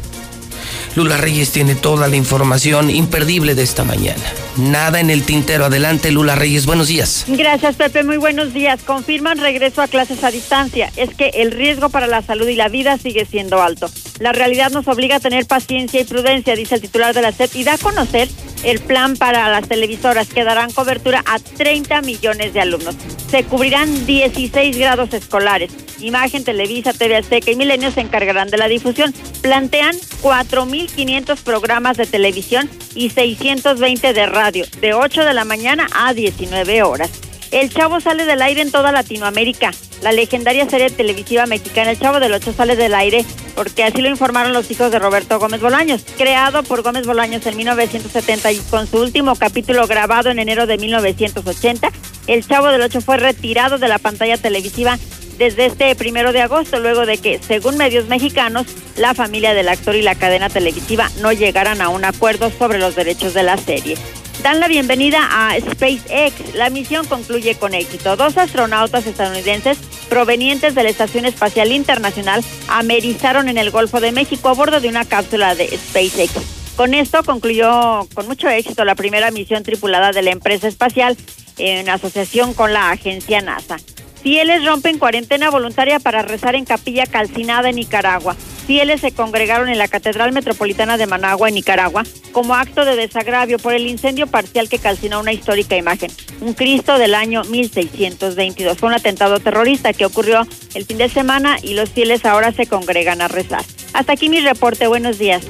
[0.95, 4.23] Lula Reyes tiene toda la información imperdible de esta mañana.
[4.57, 5.65] Nada en el tintero.
[5.65, 6.65] Adelante, Lula Reyes.
[6.65, 7.25] Buenos días.
[7.27, 8.03] Gracias, Pepe.
[8.03, 8.83] Muy buenos días.
[8.83, 10.91] Confirman regreso a clases a distancia.
[10.95, 13.89] Es que el riesgo para la salud y la vida sigue siendo alto.
[14.19, 17.49] La realidad nos obliga a tener paciencia y prudencia, dice el titular de la SED,
[17.53, 18.29] y da a conocer
[18.63, 22.95] el plan para las televisoras que darán cobertura a 30 millones de alumnos.
[23.29, 25.71] Se cubrirán 16 grados escolares.
[25.99, 29.13] Imagen, Televisa, TV Azteca y Milenio se encargarán de la difusión.
[29.41, 36.13] Plantean 4.500 programas de televisión y 620 de radio, de 8 de la mañana a
[36.13, 37.09] 19 horas.
[37.51, 39.71] El Chavo sale del aire en toda Latinoamérica.
[40.01, 43.23] La legendaria serie televisiva mexicana El Chavo del Ocho sale del aire
[43.55, 46.03] porque así lo informaron los hijos de Roberto Gómez Bolaños.
[46.17, 50.77] Creado por Gómez Bolaños en 1970 y con su último capítulo grabado en enero de
[50.77, 51.89] 1980,
[52.27, 54.99] El Chavo del Ocho fue retirado de la pantalla televisiva
[55.37, 58.67] desde este primero de agosto, luego de que, según medios mexicanos,
[58.97, 62.95] la familia del actor y la cadena televisiva no llegaran a un acuerdo sobre los
[62.95, 63.97] derechos de la serie.
[64.41, 66.53] Dan la bienvenida a SpaceX.
[66.53, 68.15] La misión concluye con éxito.
[68.15, 69.77] Dos astronautas estadounidenses
[70.09, 74.87] provenientes de la Estación Espacial Internacional amerizaron en el Golfo de México a bordo de
[74.87, 76.33] una cápsula de SpaceX.
[76.75, 81.17] Con esto concluyó con mucho éxito la primera misión tripulada de la empresa espacial
[81.57, 83.77] en asociación con la agencia NASA.
[84.25, 88.35] Fieles rompen cuarentena voluntaria para rezar en capilla calcinada en Nicaragua.
[88.65, 93.59] Fieles se congregaron en la Catedral Metropolitana de Managua, en Nicaragua, como acto de desagravio
[93.59, 96.09] por el incendio parcial que calcinó una histórica imagen.
[96.41, 98.75] Un Cristo del año 1622.
[98.75, 102.65] Fue un atentado terrorista que ocurrió el fin de semana y los fieles ahora se
[102.65, 103.63] congregan a rezar.
[103.93, 104.87] Hasta aquí mi reporte.
[104.87, 105.45] Buenos días.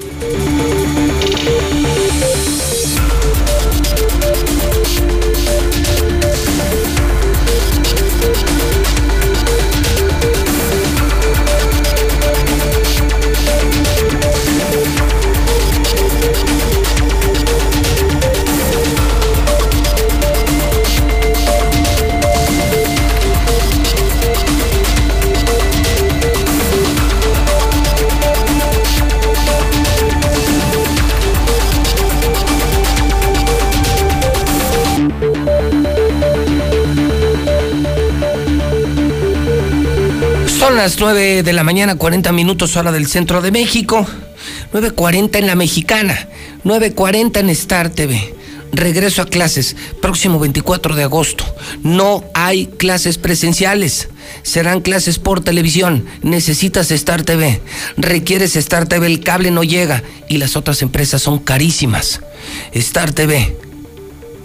[40.86, 44.06] Las 9 de la mañana, 40 minutos hora del centro de México.
[44.72, 46.30] 9.40 en la mexicana.
[46.64, 48.36] 9.40 en Star TV.
[48.72, 51.44] Regreso a clases, próximo 24 de agosto.
[51.82, 54.10] No hay clases presenciales.
[54.44, 56.06] Serán clases por televisión.
[56.22, 57.62] Necesitas Star TV.
[57.98, 62.22] Requieres Star TV, el cable no llega y las otras empresas son carísimas.
[62.74, 63.56] Star TV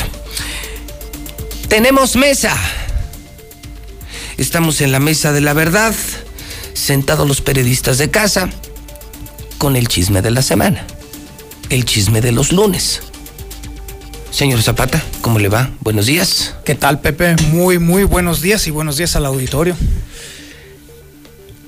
[1.68, 2.56] Tenemos mesa.
[4.38, 5.94] Estamos en la mesa de la verdad,
[6.74, 8.50] sentados los periodistas de casa,
[9.58, 10.88] con el chisme de la semana
[11.72, 13.02] el chisme de los lunes.
[14.30, 15.72] Señor Zapata, ¿cómo le va?
[15.80, 16.56] Buenos días.
[16.66, 17.38] ¿Qué tal, Pepe?
[17.54, 19.76] Muy, muy buenos días y buenos días al auditorio.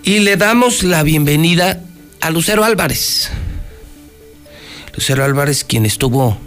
[0.04, 1.82] Y le damos la bienvenida
[2.20, 3.30] a Lucero Álvarez.
[4.94, 6.38] Lucero Álvarez, quien estuvo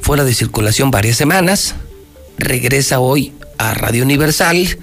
[0.00, 1.76] fuera de circulación varias semanas,
[2.36, 4.76] regresa hoy a Radio Universal,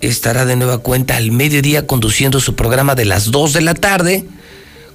[0.00, 4.28] estará de nueva cuenta al mediodía conduciendo su programa de las 2 de la tarde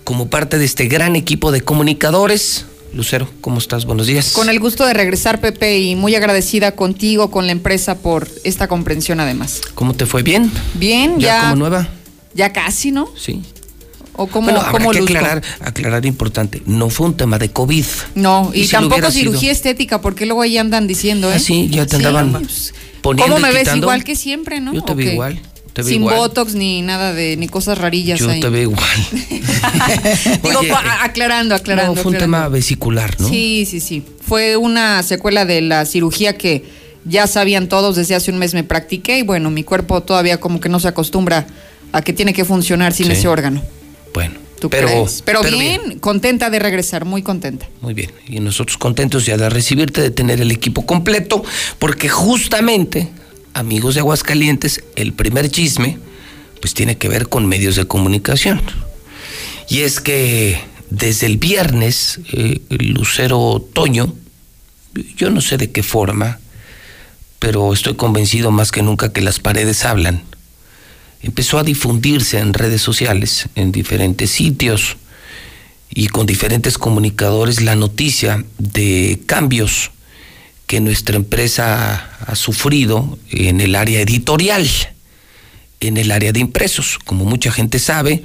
[0.03, 2.65] como parte de este gran equipo de comunicadores.
[2.93, 3.85] Lucero, ¿cómo estás?
[3.85, 4.33] Buenos días.
[4.33, 8.67] Con el gusto de regresar, Pepe, y muy agradecida contigo, con la empresa, por esta
[8.67, 9.61] comprensión además.
[9.73, 10.21] ¿Cómo te fue?
[10.21, 10.51] ¿Bien?
[10.75, 11.27] Bien, ya.
[11.27, 11.87] ¿Ya como nueva?
[12.35, 13.09] Ya casi, ¿no?
[13.17, 13.41] Sí.
[14.15, 17.85] ¿O cómo, bueno, habrá que aclarar, aclarar importante, no fue un tema de COVID.
[18.13, 21.35] No, y, tampoco cirugía estética, porque luego ahí andan diciendo, ¿eh?
[21.37, 22.47] Ah, sí, ya te andaban
[23.01, 23.75] poniendo ¿Cómo me ves?
[23.75, 24.71] Igual que siempre, ¿no?
[24.71, 25.41] Yo te veo igual.
[25.81, 29.07] Sin botox ni nada de, ni cosas rarillas Yo te veo igual.
[30.43, 30.61] Digo,
[31.01, 31.95] aclarando, aclarando.
[31.95, 33.27] No, fue un tema vesicular, ¿no?
[33.27, 34.03] Sí, sí, sí.
[34.21, 36.63] Fue una secuela de la cirugía que
[37.05, 40.59] ya sabían todos, desde hace un mes me practiqué y bueno, mi cuerpo todavía como
[40.59, 41.47] que no se acostumbra
[41.91, 43.61] a que tiene que funcionar sin ese órgano.
[44.13, 44.43] Bueno.
[44.59, 44.87] ¿Tú pero,
[45.25, 47.67] Pero, bien, contenta de regresar, muy contenta.
[47.81, 51.43] Muy bien, y nosotros contentos ya de recibirte, de tener el equipo completo,
[51.79, 53.09] porque justamente
[53.53, 55.97] amigos de Aguascalientes, el primer chisme,
[56.61, 58.61] pues tiene que ver con medios de comunicación.
[59.69, 60.59] Y es que
[60.89, 64.13] desde el viernes, eh, Lucero Toño,
[65.17, 66.39] yo no sé de qué forma,
[67.39, 70.23] pero estoy convencido más que nunca que las paredes hablan.
[71.21, 74.97] Empezó a difundirse en redes sociales, en diferentes sitios
[75.89, 79.91] y con diferentes comunicadores la noticia de cambios
[80.73, 84.67] que nuestra empresa ha sufrido en el área editorial,
[85.79, 86.97] en el área de impresos.
[87.05, 88.23] Como mucha gente sabe,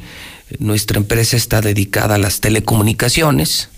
[0.59, 3.69] nuestra empresa está dedicada a las telecomunicaciones,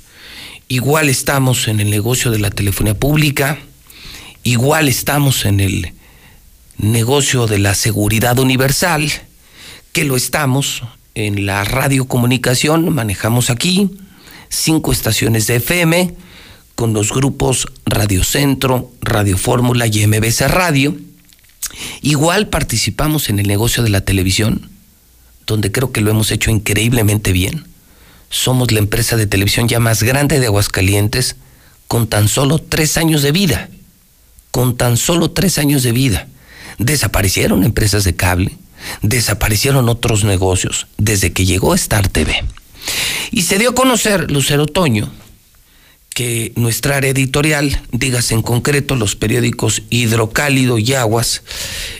[0.68, 3.58] igual estamos en el negocio de la telefonía pública,
[4.44, 5.92] igual estamos en el
[6.78, 9.10] negocio de la seguridad universal,
[9.92, 10.84] que lo estamos
[11.16, 13.90] en la radiocomunicación, manejamos aquí
[14.49, 16.15] cinco estaciones de FM,
[16.81, 20.97] con los grupos Radio Centro, Radio Fórmula y MBC Radio.
[22.00, 24.70] Igual participamos en el negocio de la televisión,
[25.47, 27.67] donde creo que lo hemos hecho increíblemente bien.
[28.31, 31.36] Somos la empresa de televisión ya más grande de Aguascalientes,
[31.86, 33.68] con tan solo tres años de vida.
[34.50, 36.28] Con tan solo tres años de vida.
[36.78, 38.57] Desaparecieron empresas de cable,
[39.02, 42.42] desaparecieron otros negocios desde que llegó Star TV.
[43.33, 45.12] Y se dio a conocer Lucero Otoño,
[46.15, 51.43] que nuestra área editorial, digas en concreto los periódicos Hidrocálido y Aguas,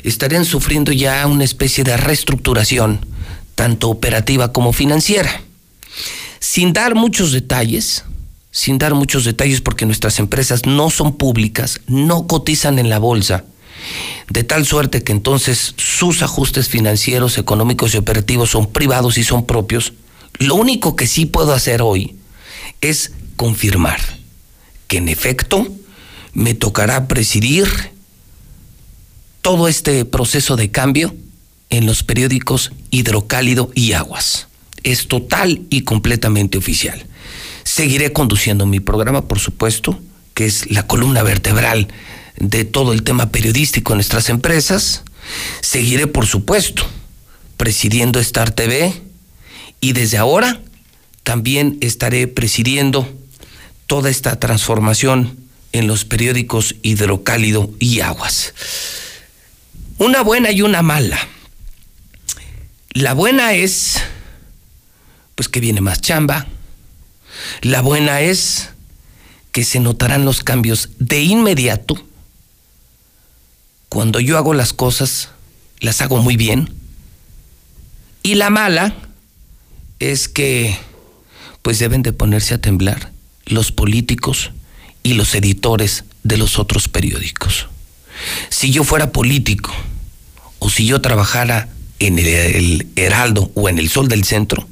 [0.03, 3.07] estarían sufriendo ya una especie de reestructuración,
[3.55, 5.43] tanto operativa como financiera.
[6.41, 8.05] Sin dar muchos detalles,
[8.51, 13.45] sin dar muchos detalles porque nuestras empresas no son públicas, no cotizan en la bolsa,
[14.29, 19.47] de tal suerte que entonces sus ajustes financieros, económicos y operativos son privados y son
[19.47, 19.93] propios,
[20.39, 22.17] lo único que sí puedo hacer hoy
[22.81, 24.03] es confirmar
[24.87, 25.67] que en efecto
[26.35, 27.67] me tocará presidir
[29.41, 31.17] todo este proceso de cambio
[31.71, 34.49] en los periódicos Hidrocálido y Aguas.
[34.83, 37.07] Es total y completamente oficial.
[37.65, 39.99] Seguiré conduciendo mi programa, por supuesto,
[40.35, 41.89] que es la columna vertebral
[42.37, 45.03] de todo el tema periodístico en nuestras empresas.
[45.63, 46.85] Seguiré, por supuesto,
[47.57, 48.93] presidiendo Star TV
[49.81, 50.61] y desde ahora
[51.23, 53.09] también estaré presidiendo
[53.91, 55.37] toda esta transformación
[55.73, 58.55] en los periódicos Hidrocálido y Aguas.
[59.99, 61.19] Una buena y una mala.
[62.93, 64.01] La buena es,
[65.35, 66.47] pues que viene más chamba.
[67.63, 68.69] La buena es
[69.51, 72.01] que se notarán los cambios de inmediato
[73.89, 75.31] cuando yo hago las cosas,
[75.81, 76.73] las hago muy bien.
[78.23, 78.95] Y la mala
[79.99, 80.79] es que
[81.63, 83.11] pues deben de ponerse a temblar
[83.47, 84.51] los políticos
[85.03, 87.67] y los editores de los otros periódicos.
[88.49, 89.73] Si yo fuera político
[90.59, 94.67] o si yo trabajara en el, Heraldo o en el Sol del Centro,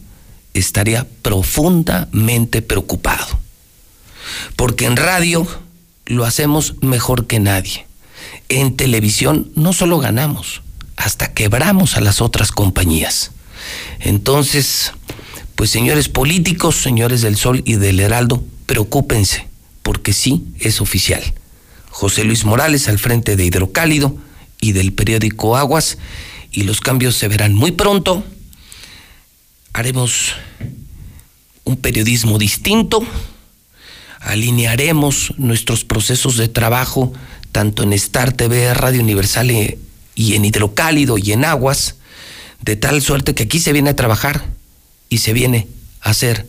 [0.54, 3.38] estaría profundamente preocupado.
[4.56, 5.46] Porque en radio
[6.06, 7.86] lo hacemos mejor que nadie.
[8.48, 10.62] En televisión no solo ganamos,
[10.96, 13.30] hasta quebramos a las otras compañías.
[14.00, 14.92] Entonces,
[15.54, 19.48] pues señores políticos, señores del Sol y del Heraldo, preocúpense,
[19.82, 21.22] porque sí es oficial.
[21.88, 24.16] José Luis Morales al frente de Hidrocálido
[24.60, 25.96] y del periódico Aguas,
[26.52, 28.22] y los cambios se verán muy pronto.
[29.72, 30.34] Haremos
[31.64, 33.04] un periodismo distinto,
[34.20, 37.12] alinearemos nuestros procesos de trabajo
[37.52, 39.78] tanto en Star TV, Radio Universal eh,
[40.14, 41.96] y en Hidrocálido y en Aguas,
[42.60, 44.44] de tal suerte que aquí se viene a trabajar
[45.08, 45.68] y se viene
[46.02, 46.46] a hacer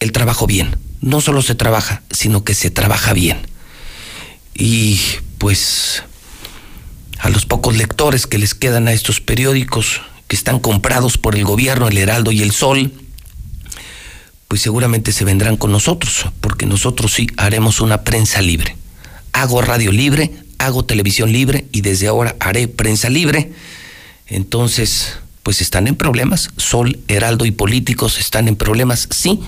[0.00, 0.76] el trabajo bien.
[1.02, 3.38] No solo se trabaja, sino que se trabaja bien.
[4.54, 4.98] Y
[5.36, 6.02] pues
[7.18, 11.44] a los pocos lectores que les quedan a estos periódicos que están comprados por el
[11.44, 12.92] gobierno, el Heraldo y el Sol,
[14.48, 18.76] pues seguramente se vendrán con nosotros, porque nosotros sí haremos una prensa libre.
[19.32, 23.52] Hago radio libre, hago televisión libre y desde ahora haré prensa libre.
[24.26, 26.50] Entonces, pues están en problemas.
[26.56, 29.40] Sol, Heraldo y políticos están en problemas, sí.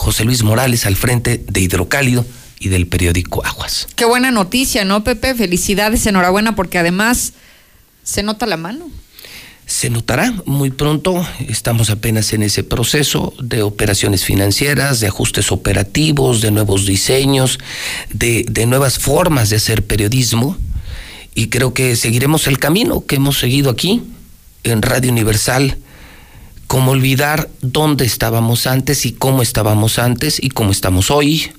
[0.00, 2.24] José Luis Morales al frente de Hidrocálido
[2.58, 3.86] y del periódico Aguas.
[3.96, 5.34] Qué buena noticia, ¿no, Pepe?
[5.34, 7.34] Felicidades, enhorabuena, porque además
[8.02, 8.88] se nota la mano.
[9.66, 16.40] Se notará muy pronto, estamos apenas en ese proceso de operaciones financieras, de ajustes operativos,
[16.40, 17.58] de nuevos diseños,
[18.10, 20.56] de, de nuevas formas de hacer periodismo
[21.34, 24.02] y creo que seguiremos el camino que hemos seguido aquí
[24.64, 25.76] en Radio Universal,
[26.70, 31.50] cómo olvidar dónde estábamos antes y cómo estábamos antes y cómo estamos hoy.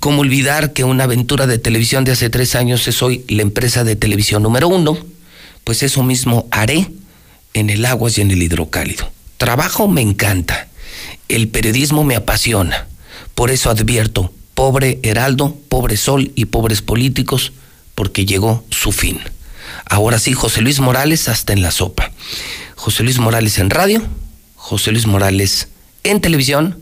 [0.00, 3.84] Cómo olvidar que una aventura de televisión de hace tres años es hoy la empresa
[3.84, 4.98] de televisión número uno.
[5.62, 6.90] Pues eso mismo haré
[7.54, 9.12] en el Aguas y en el Hidrocálido.
[9.36, 10.66] Trabajo me encanta.
[11.28, 12.88] El periodismo me apasiona.
[13.36, 17.52] Por eso advierto, pobre Heraldo, pobre Sol y pobres políticos,
[17.94, 19.20] porque llegó su fin.
[19.88, 22.10] Ahora sí, José Luis Morales hasta en la sopa.
[22.76, 24.02] José Luis Morales en radio,
[24.54, 25.68] José Luis Morales
[26.04, 26.78] en televisión,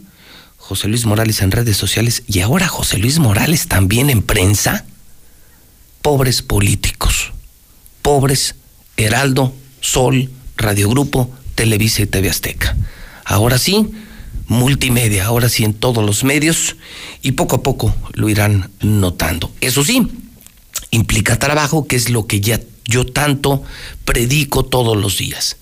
[0.59, 4.85] José Luis Morales en redes sociales y ahora José Luis Morales también en prensa.
[6.03, 7.33] Pobres políticos,
[8.03, 8.57] pobres
[8.97, 12.77] Heraldo, Sol, Radio Grupo, Televisa y TV Azteca.
[13.25, 13.89] Ahora sí,
[14.49, 16.77] multimedia, ahora sí en todos los medios
[17.23, 19.51] y poco a poco lo irán notando.
[19.61, 20.07] Eso sí,
[20.91, 23.63] implica trabajo, que es lo que ya yo tanto
[24.05, 25.57] predico todos los días.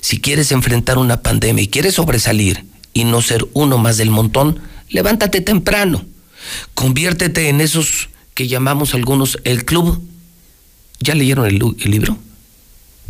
[0.00, 4.60] Si quieres enfrentar una pandemia y quieres sobresalir y no ser uno más del montón,
[4.88, 6.04] levántate temprano.
[6.74, 10.02] Conviértete en esos que llamamos algunos el club.
[11.00, 12.18] ¿Ya leyeron el, libro?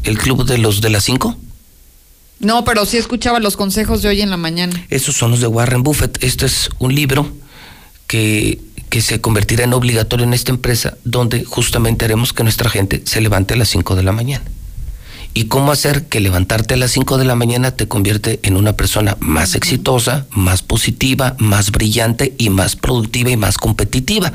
[0.03, 1.37] ¿El club de los de las cinco?
[2.39, 4.85] No, pero sí escuchaba los consejos de hoy en la mañana.
[4.91, 6.23] Esos son los de Warren Buffett.
[6.23, 7.33] Este es un libro
[8.07, 13.03] que que se convertirá en obligatorio en esta empresa, donde justamente haremos que nuestra gente
[13.05, 14.45] se levante a las 5 de la mañana.
[15.37, 18.73] ¿Y cómo hacer que levantarte a las 5 de la mañana te convierte en una
[18.73, 24.33] persona más exitosa, más positiva, más brillante y más productiva y más competitiva?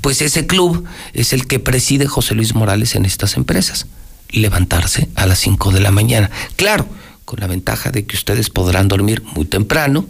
[0.00, 3.88] Pues ese club es el que preside José Luis Morales en estas empresas.
[4.30, 6.30] Levantarse a las 5 de la mañana.
[6.56, 6.88] Claro,
[7.26, 10.06] con la ventaja de que ustedes podrán dormir muy temprano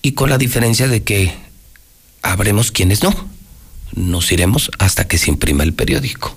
[0.00, 1.34] y con la diferencia de que
[2.22, 3.12] habremos quienes no.
[3.92, 6.34] Nos iremos hasta que se imprima el periódico.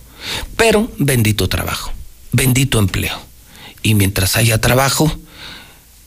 [0.58, 1.94] Pero bendito trabajo,
[2.34, 3.18] bendito empleo.
[3.82, 5.18] Y mientras haya trabajo,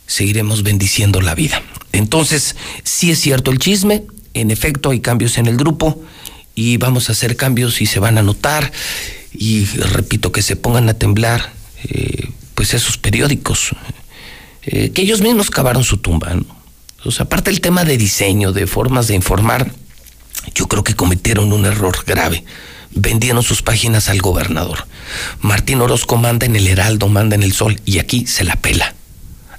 [0.07, 1.63] seguiremos bendiciendo la vida.
[1.93, 6.03] Entonces, sí es cierto el chisme, en efecto hay cambios en el grupo
[6.55, 8.71] y vamos a hacer cambios y se van a notar.
[9.33, 11.53] Y repito, que se pongan a temblar
[11.85, 13.71] eh, pues esos periódicos,
[14.63, 16.35] eh, que ellos mismos cavaron su tumba.
[16.35, 16.57] ¿no?
[17.19, 19.73] aparte el tema de diseño, de formas de informar,
[20.55, 22.45] yo creo que cometieron un error grave.
[22.97, 24.87] Vendieron sus páginas al gobernador.
[25.41, 28.95] Martín Orozco manda en el Heraldo, manda en el Sol, y aquí se la pela.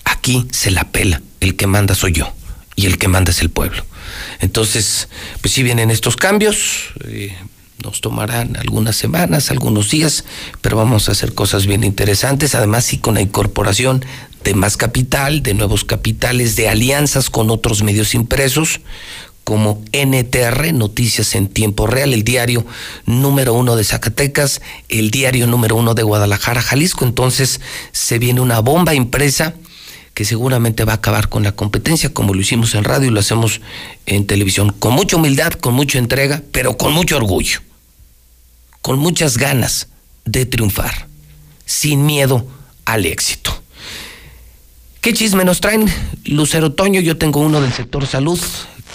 [0.03, 1.21] Aquí se la pela.
[1.39, 2.33] El que manda soy yo,
[2.75, 3.85] y el que manda es el pueblo.
[4.39, 5.07] Entonces,
[5.41, 6.93] pues sí vienen estos cambios.
[7.05, 7.35] Eh,
[7.83, 10.25] nos tomarán algunas semanas, algunos días,
[10.61, 12.55] pero vamos a hacer cosas bien interesantes.
[12.55, 14.03] Además, sí con la incorporación
[14.43, 18.79] de más capital, de nuevos capitales, de alianzas con otros medios impresos,
[19.47, 22.65] como NTR, Noticias en Tiempo Real, el diario
[23.05, 27.05] número uno de Zacatecas, el diario número uno de Guadalajara, Jalisco.
[27.05, 27.61] Entonces
[27.93, 29.53] se viene una bomba impresa
[30.13, 33.21] que seguramente va a acabar con la competencia, como lo hicimos en radio y lo
[33.21, 33.61] hacemos
[34.05, 37.61] en televisión, con mucha humildad, con mucha entrega, pero con mucho orgullo,
[38.81, 39.87] con muchas ganas
[40.25, 41.07] de triunfar,
[41.65, 42.45] sin miedo
[42.83, 43.57] al éxito.
[44.99, 45.85] ¿Qué chisme nos traen?
[46.25, 48.41] Lucero Toño, yo tengo uno del sector salud,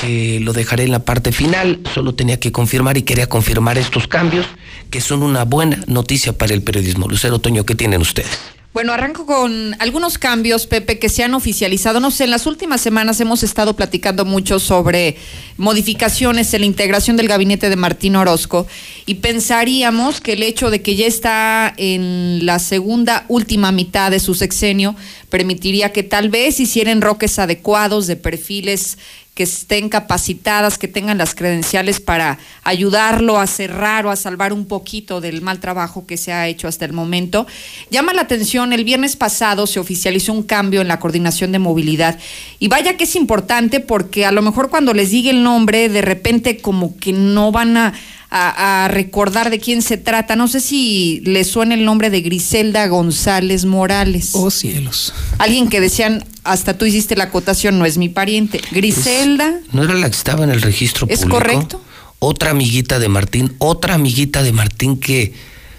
[0.02, 1.80] lo dejaré en la parte final.
[1.94, 4.46] Solo tenía que confirmar y quería confirmar estos cambios,
[4.90, 7.08] que son una buena noticia para el periodismo.
[7.08, 8.38] Lucero Toño, ¿qué tienen ustedes?
[8.72, 12.00] Bueno, arranco con algunos cambios, Pepe, que se han oficializado.
[12.00, 15.18] No sé, en las últimas semanas hemos estado platicando mucho sobre
[15.58, 18.66] modificaciones en la integración del gabinete de Martín Orozco
[19.04, 24.20] y pensaríamos que el hecho de que ya está en la segunda última mitad de
[24.20, 24.96] su sexenio
[25.28, 28.96] permitiría que tal vez hicieran roques adecuados de perfiles
[29.34, 34.66] que estén capacitadas, que tengan las credenciales para ayudarlo a cerrar o a salvar un
[34.66, 37.46] poquito del mal trabajo que se ha hecho hasta el momento.
[37.90, 42.18] Llama la atención, el viernes pasado se oficializó un cambio en la coordinación de movilidad
[42.58, 46.02] y vaya que es importante porque a lo mejor cuando les diga el nombre, de
[46.02, 47.94] repente como que no van a
[48.32, 50.36] a, recordar de quién se trata.
[50.36, 54.30] No sé si le suena el nombre de Griselda González Morales.
[54.32, 55.12] Oh cielos.
[55.38, 58.60] Alguien que decían, hasta tú hiciste la acotación, no es mi pariente.
[58.70, 59.60] Griselda.
[59.72, 61.24] ¿No era la que estaba en el registro público?
[61.24, 61.82] ¿Es correcto?
[62.18, 65.34] Otra amiguita de Martín, otra amiguita de Martín que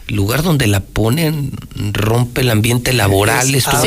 [0.07, 1.51] lugar donde la ponen
[1.93, 3.55] rompe el ambiente laboral.
[3.55, 3.83] estuvo,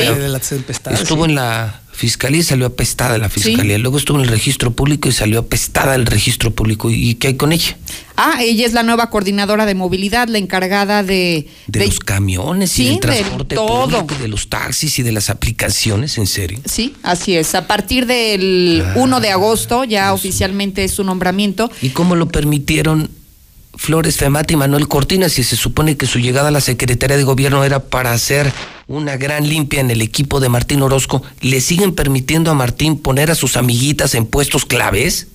[0.91, 3.79] estuvo en la fiscalía y salió apestada la fiscalía.
[3.79, 6.91] Luego estuvo en el registro público y salió apestada el registro público.
[6.91, 7.77] ¿Y qué hay con ella?
[8.17, 11.49] Ah, ella es la nueva coordinadora de movilidad, la encargada de...
[11.67, 14.07] De, los camiones y del transporte de todo.
[14.21, 16.61] de los taxis y de las aplicaciones, ¿en serio?
[16.65, 17.55] Sí, así es.
[17.55, 21.71] A partir del 1 de agosto ya oficialmente es su nombramiento.
[21.83, 23.11] ¿Y cómo lo permitieron
[23.77, 27.25] Flores Femati y Manuel Cortina, si se supone que su llegada a la Secretaría de
[27.25, 28.53] Gobierno era para hacer
[28.89, 33.31] una gran limpia en el equipo de Martín Orozco, ¿le siguen permitiendo a Martín poner
[33.31, 35.29] a sus amiguitas en puestos claves?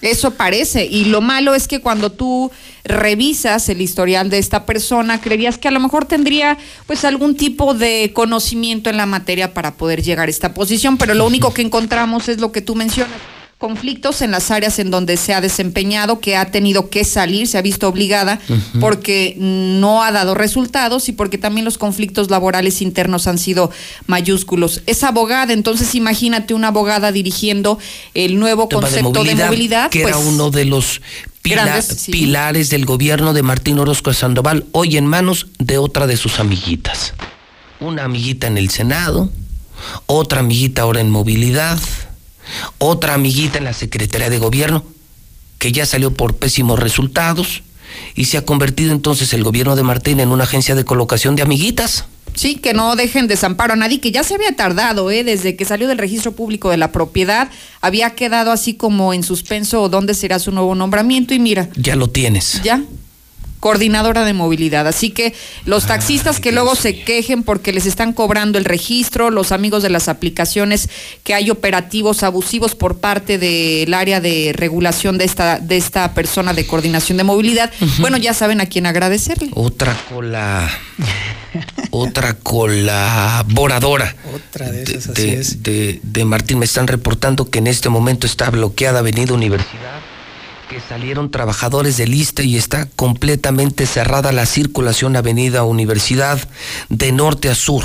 [0.00, 0.84] Eso parece.
[0.84, 2.50] Y lo malo es que cuando tú
[2.84, 7.72] revisas el historial de esta persona, creerías que a lo mejor tendría pues algún tipo
[7.72, 11.62] de conocimiento en la materia para poder llegar a esta posición, pero lo único que
[11.62, 13.16] encontramos es lo que tú mencionas
[13.64, 17.56] conflictos en las áreas en donde se ha desempeñado, que ha tenido que salir, se
[17.56, 18.38] ha visto obligada
[18.78, 23.70] porque no ha dado resultados y porque también los conflictos laborales internos han sido
[24.06, 24.82] mayúsculos.
[24.84, 27.78] Es abogada, entonces imagínate una abogada dirigiendo
[28.12, 31.00] el nuevo concepto de movilidad, que era pues, uno de los
[31.40, 37.14] pilares del gobierno de Martín Orozco Sandoval, hoy en manos de otra de sus amiguitas.
[37.80, 39.30] Una amiguita en el Senado,
[40.04, 41.78] otra amiguita ahora en movilidad
[42.78, 44.84] otra amiguita en la Secretaría de Gobierno,
[45.58, 47.62] que ya salió por pésimos resultados
[48.14, 51.42] y se ha convertido entonces el gobierno de Martín en una agencia de colocación de
[51.42, 52.06] amiguitas.
[52.34, 55.22] Sí, que no dejen desamparo a nadie, que ya se había tardado, ¿eh?
[55.22, 57.48] desde que salió del registro público de la propiedad,
[57.80, 61.68] había quedado así como en suspenso dónde será su nuevo nombramiento y mira.
[61.76, 62.60] Ya lo tienes.
[62.64, 62.82] Ya,
[63.64, 64.86] coordinadora de movilidad.
[64.86, 65.32] Así que
[65.64, 69.88] los taxistas que luego se quejen porque les están cobrando el registro, los amigos de
[69.88, 70.90] las aplicaciones
[71.22, 76.52] que hay operativos abusivos por parte del área de regulación de esta de esta persona
[76.52, 79.48] de coordinación de movilidad, bueno, ya saben a quién agradecerle.
[79.54, 80.70] Otra cola.
[81.90, 85.14] Otra colaboradora otra de, esas,
[85.62, 90.13] de, de Martín me están reportando que en este momento está bloqueada Avenida Universidad
[90.80, 96.38] salieron trabajadores del ISTE y está completamente cerrada la circulación Avenida Universidad
[96.88, 97.84] de norte a sur.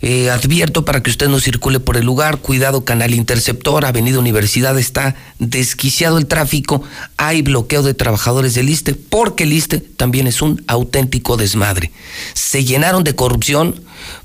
[0.00, 4.78] Eh, advierto para que usted no circule por el lugar, cuidado canal interceptor, Avenida Universidad
[4.78, 6.82] está desquiciado el tráfico,
[7.16, 11.92] hay bloqueo de trabajadores del ISTE porque el ISTE también es un auténtico desmadre.
[12.34, 13.80] Se llenaron de corrupción,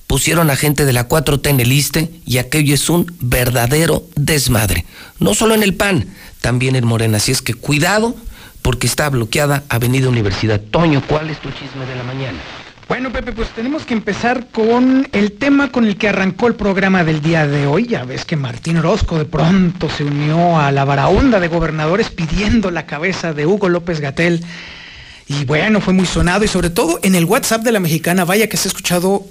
[0.07, 4.85] pusieron a gente de la 4T en el ISTE y aquello es un verdadero desmadre.
[5.19, 6.07] No solo en el PAN,
[6.41, 7.17] también en Morena.
[7.17, 8.15] Así es que cuidado
[8.61, 10.59] porque está bloqueada Avenida Universidad.
[10.59, 12.37] Toño, ¿cuál es tu chisme de la mañana?
[12.87, 17.03] Bueno, Pepe, pues tenemos que empezar con el tema con el que arrancó el programa
[17.03, 17.85] del día de hoy.
[17.85, 22.71] Ya ves que Martín Orozco de pronto se unió a la varaunda de gobernadores pidiendo
[22.71, 24.41] la cabeza de Hugo López Gatel.
[25.27, 28.47] Y bueno, fue muy sonado y sobre todo en el WhatsApp de la mexicana, vaya
[28.47, 29.25] que se ha escuchado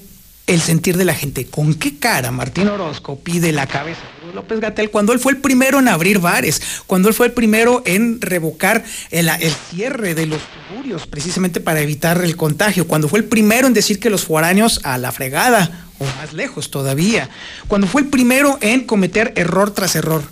[0.47, 1.47] el sentir de la gente.
[1.47, 5.39] ¿Con qué cara Martín Orozco pide la cabeza de López Gatel cuando él fue el
[5.39, 9.31] primero en abrir bares, cuando él fue el primero en revocar el,
[9.71, 13.99] cierre de los tuburios precisamente para evitar el contagio, cuando fue el primero en decir
[13.99, 17.29] que los foráneos a la fregada o más lejos todavía,
[17.69, 20.23] cuando fue el primero en cometer error tras error?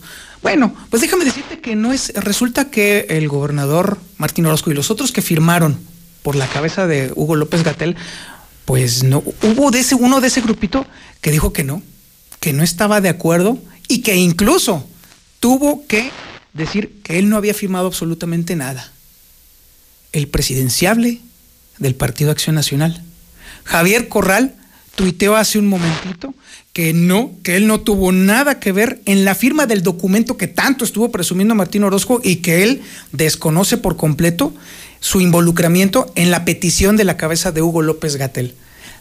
[0.42, 2.12] Bueno, pues déjame decirte que no es.
[2.14, 5.80] Resulta que el gobernador Martín Orozco y los otros que firmaron
[6.22, 7.96] por la cabeza de Hugo López Gatel,
[8.64, 9.22] pues no.
[9.42, 10.86] Hubo de ese, uno de ese grupito
[11.20, 11.82] que dijo que no,
[12.40, 14.86] que no estaba de acuerdo y que incluso
[15.40, 16.10] tuvo que
[16.52, 18.92] decir que él no había firmado absolutamente nada.
[20.12, 21.20] El presidenciable
[21.78, 23.02] del Partido Acción Nacional.
[23.64, 24.54] Javier Corral
[24.94, 26.34] tuiteó hace un momentito
[26.72, 30.48] que no, que él no tuvo nada que ver en la firma del documento que
[30.48, 34.54] tanto estuvo presumiendo Martín Orozco y que él desconoce por completo
[35.04, 38.54] su involucramiento en la petición de la cabeza de Hugo López Gatel.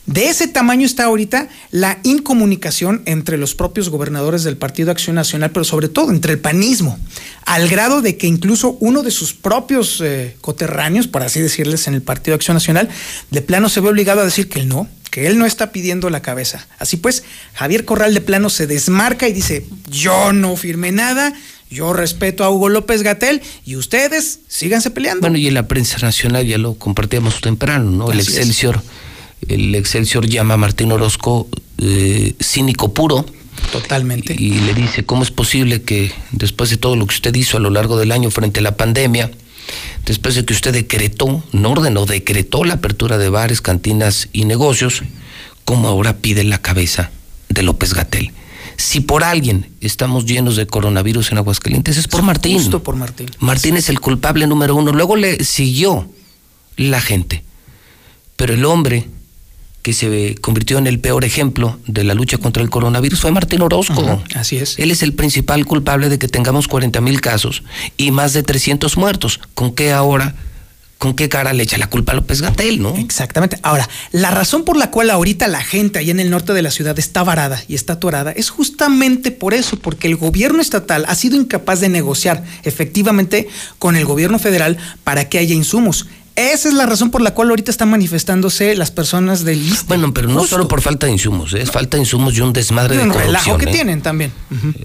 [0.05, 5.51] De ese tamaño está ahorita la incomunicación entre los propios gobernadores del Partido Acción Nacional,
[5.51, 6.99] pero sobre todo entre el panismo,
[7.45, 11.93] al grado de que incluso uno de sus propios eh, coterráneos, por así decirles, en
[11.93, 12.89] el Partido Acción Nacional,
[13.31, 16.09] de plano se ve obligado a decir que él no, que él no está pidiendo
[16.09, 16.67] la cabeza.
[16.79, 17.23] Así pues,
[17.53, 21.31] Javier Corral de plano se desmarca y dice, yo no firmé nada,
[21.73, 25.21] yo respeto a Hugo López Gatel y ustedes síganse peleando.
[25.21, 28.11] Bueno, y en la prensa nacional ya lo compartíamos temprano, ¿no?
[28.11, 28.81] el Excelsior
[29.47, 33.25] el Excelsior llama a Martín Orozco eh, cínico puro.
[33.71, 34.35] Totalmente.
[34.37, 37.59] Y, le dice, ¿cómo es posible que después de todo lo que usted hizo a
[37.59, 39.31] lo largo del año frente a la pandemia,
[40.05, 45.03] después de que usted decretó, no ordenó, decretó la apertura de bares, cantinas y negocios,
[45.65, 47.11] ¿cómo ahora pide la cabeza
[47.49, 48.31] de López Gatel?
[48.77, 52.57] Si por alguien estamos llenos de coronavirus en Aguascalientes, es por Martín.
[52.57, 53.29] Justo por Martín.
[53.39, 54.91] Martín es el culpable número uno.
[54.91, 56.09] Luego le siguió
[56.77, 57.43] la gente.
[58.35, 59.07] Pero el hombre
[59.83, 63.61] que se convirtió en el peor ejemplo de la lucha contra el coronavirus fue Martín
[63.61, 64.23] Orozco.
[64.33, 64.79] así es.
[64.79, 67.63] Él es el principal culpable de que tengamos 40 mil casos
[67.97, 69.41] y más de 300 muertos.
[69.53, 70.35] ¿Con qué ahora?
[71.03, 72.95] ¿Con qué cara le echa la culpa a López Gatel, no?
[72.95, 73.59] Exactamente.
[73.61, 76.71] Ahora, la razón por la cual ahorita la gente ahí en el norte de la
[76.71, 81.15] ciudad está varada y está atorada es justamente por eso, porque el gobierno estatal ha
[81.15, 83.49] sido incapaz de negociar efectivamente
[83.79, 86.07] con el gobierno federal para que haya insumos.
[86.37, 89.87] Esa es la razón por la cual ahorita están manifestándose las personas del ISTE.
[89.89, 91.63] Bueno, pero no solo por falta de insumos, ¿eh?
[91.63, 93.25] es falta de insumos y un desmadre de corrupción.
[93.25, 93.73] relajo que ¿eh?
[93.73, 94.31] tienen también.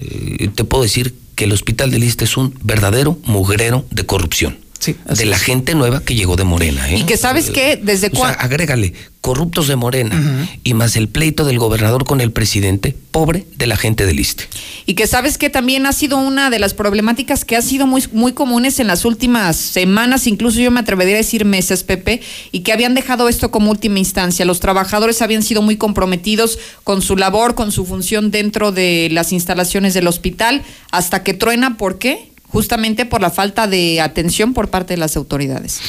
[0.01, 4.59] Eh, te puedo decir que el hospital del ISTE es un verdadero mugrero de corrupción
[4.87, 6.91] de la gente nueva que llegó de Morena.
[6.91, 6.99] ¿eh?
[6.99, 8.39] Y que sabes que desde cuándo.
[8.41, 13.67] agrégale, corruptos de Morena y más el pleito del gobernador con el presidente, pobre de
[13.67, 14.45] la gente del ISTE.
[14.87, 18.05] Y que sabes que también ha sido una de las problemáticas que ha sido muy,
[18.13, 22.21] muy comunes en las últimas semanas, incluso yo me atrevería a decir meses, Pepe,
[22.53, 24.45] y que habían dejado esto como última instancia.
[24.45, 29.33] Los trabajadores habían sido muy comprometidos con su labor, con su función dentro de las
[29.33, 32.28] instalaciones del hospital, hasta que truena, ¿por qué?
[32.49, 35.81] Justamente por la falta de atención por parte de las autoridades.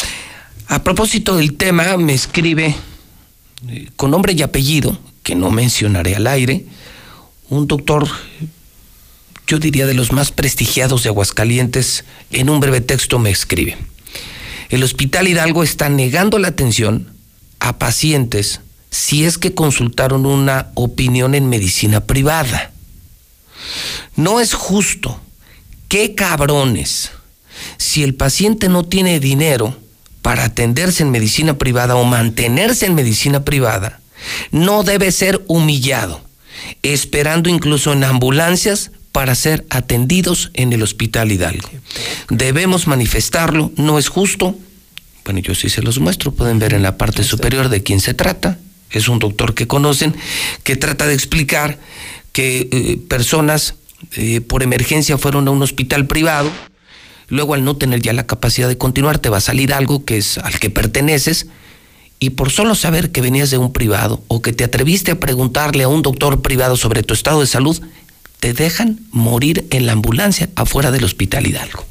[0.68, 2.76] A propósito del tema, me escribe
[3.68, 6.66] eh, con nombre y apellido, que no mencionaré al aire,
[7.50, 8.08] un doctor,
[9.48, 13.78] yo diría de los más prestigiados de Aguascalientes, en un breve texto me escribe.
[14.70, 17.12] El Hospital Hidalgo está negando la atención
[17.60, 22.72] a pacientes si es que consultaron una opinión en medicina privada.
[24.16, 25.20] No es justo
[25.90, 27.11] qué cabrones.
[27.77, 29.77] Si el paciente no tiene dinero
[30.22, 34.00] para atenderse en medicina privada o mantenerse en medicina privada,
[34.51, 36.22] no debe ser humillado,
[36.84, 41.69] esperando incluso en ambulancias para ser atendidos en el Hospital Hidalgo.
[42.30, 44.56] Debemos manifestarlo, no es justo.
[45.26, 48.14] Bueno, yo sí se los muestro, pueden ver en la parte superior de quién se
[48.14, 48.59] trata.
[48.92, 50.16] Es un doctor que conocen,
[50.64, 51.80] que trata de explicar
[52.32, 53.76] que eh, personas
[54.16, 56.52] eh, por emergencia fueron a un hospital privado,
[57.28, 60.18] luego al no tener ya la capacidad de continuar te va a salir algo que
[60.18, 61.48] es al que perteneces
[62.19, 65.84] y por solo saber que venías de un privado o que te atreviste a preguntarle
[65.84, 67.82] a un doctor privado sobre tu estado de salud,
[68.40, 71.86] te dejan morir en la ambulancia afuera del hospital Hidalgo.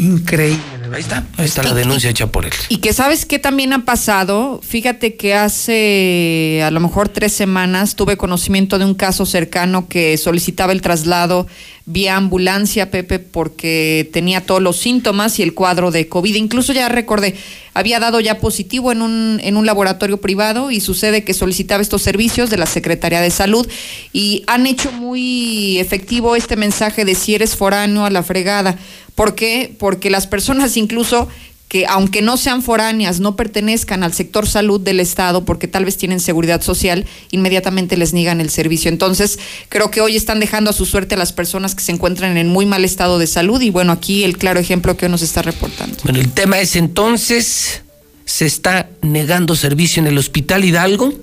[0.00, 0.62] Increíble.
[0.94, 2.52] Ahí está, ahí está la denuncia hecha por él.
[2.70, 4.60] Y que sabes qué también ha pasado.
[4.66, 10.16] Fíjate que hace a lo mejor tres semanas tuve conocimiento de un caso cercano que
[10.16, 11.46] solicitaba el traslado
[11.92, 16.34] vía ambulancia, Pepe, porque tenía todos los síntomas y el cuadro de COVID.
[16.34, 17.34] Incluso ya recordé,
[17.74, 22.02] había dado ya positivo en un, en un laboratorio privado y sucede que solicitaba estos
[22.02, 23.68] servicios de la Secretaría de Salud
[24.12, 28.78] y han hecho muy efectivo este mensaje de si eres foráneo a la fregada.
[29.14, 29.74] ¿Por qué?
[29.78, 31.28] Porque las personas incluso
[31.70, 35.96] que aunque no sean foráneas, no pertenezcan al sector salud del Estado porque tal vez
[35.96, 38.88] tienen seguridad social, inmediatamente les niegan el servicio.
[38.88, 42.36] Entonces, creo que hoy están dejando a su suerte a las personas que se encuentran
[42.36, 45.22] en muy mal estado de salud y bueno, aquí el claro ejemplo que hoy nos
[45.22, 45.96] está reportando.
[46.02, 47.82] Bueno, el tema es entonces,
[48.24, 51.14] se está negando servicio en el Hospital Hidalgo,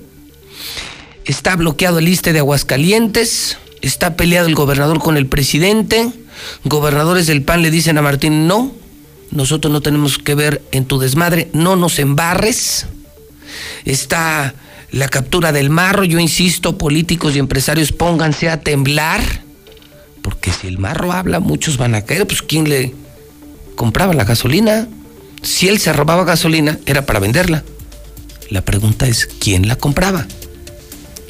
[1.26, 6.10] está bloqueado el liste de Aguascalientes, está peleado el gobernador con el presidente
[6.64, 8.72] Gobernadores del PAN le dicen a Martín, no,
[9.30, 12.86] nosotros no tenemos que ver en tu desmadre, no nos embarres.
[13.84, 14.54] Está
[14.90, 19.20] la captura del marro, yo insisto, políticos y empresarios pónganse a temblar,
[20.22, 22.94] porque si el marro habla, muchos van a caer, pues ¿quién le
[23.74, 24.88] compraba la gasolina?
[25.42, 27.64] Si él se robaba gasolina, era para venderla.
[28.50, 30.26] La pregunta es, ¿quién la compraba?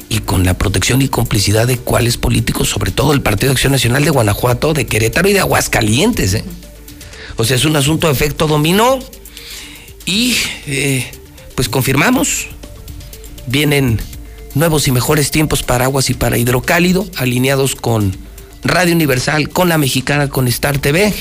[0.07, 3.73] Y con la protección y complicidad de cuáles políticos, sobre todo el Partido de Acción
[3.73, 6.33] Nacional de Guanajuato, de Querétaro y de Aguascalientes.
[6.33, 6.43] ¿eh?
[7.39, 8.99] O sea, es un asunto de efecto dominó.
[10.05, 10.35] Y
[10.67, 11.09] eh,
[11.55, 12.47] pues confirmamos,
[13.47, 14.01] vienen
[14.55, 18.13] nuevos y mejores tiempos para aguas y para hidrocálido, alineados con
[18.61, 21.13] Radio Universal, con la mexicana, con Star TV.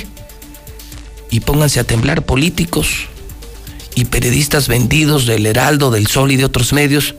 [1.30, 3.06] Y pónganse a temblar políticos
[3.94, 7.14] y periodistas vendidos del Heraldo, del Sol y de otros medios,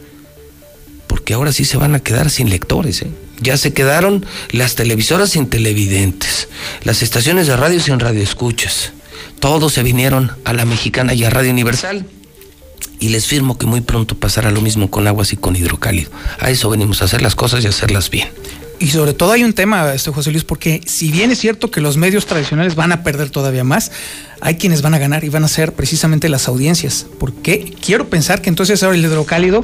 [1.07, 3.01] porque ahora sí se van a quedar sin lectores.
[3.03, 3.11] ¿eh?
[3.41, 6.49] Ya se quedaron las televisoras sin televidentes,
[6.83, 8.93] las estaciones de radio sin radioescuchas.
[9.39, 12.05] Todos se vinieron a la mexicana y a Radio Universal.
[12.99, 16.11] Y les firmo que muy pronto pasará lo mismo con aguas y con hidrocálido.
[16.39, 18.27] A eso venimos a hacer las cosas y hacerlas bien.
[18.79, 21.81] Y sobre todo hay un tema, este José Luis, porque si bien es cierto que
[21.81, 23.91] los medios tradicionales van a perder todavía más,
[24.39, 27.05] hay quienes van a ganar y van a ser precisamente las audiencias.
[27.19, 29.61] Porque quiero pensar que entonces ahora el hidrocálido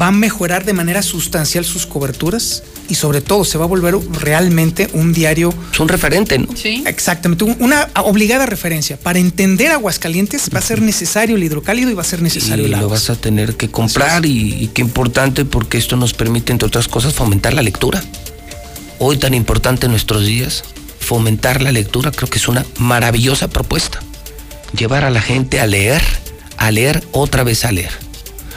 [0.00, 3.94] va a mejorar de manera sustancial sus coberturas y sobre todo se va a volver
[4.20, 5.54] realmente un diario.
[5.72, 6.48] Es un referente, ¿no?
[6.54, 6.84] Sí.
[6.86, 8.98] Exactamente, una obligada referencia.
[8.98, 12.72] Para entender Aguascalientes va a ser necesario el hidrocálido y va a ser necesario y
[12.72, 16.52] el lo vas a tener que comprar y, y qué importante porque esto nos permite,
[16.52, 18.02] entre otras cosas, fomentar la lectura
[18.98, 20.64] hoy tan importante en nuestros días,
[21.00, 24.00] fomentar la lectura, creo que es una maravillosa propuesta.
[24.76, 26.02] Llevar a la gente a leer,
[26.56, 27.92] a leer, otra vez a leer.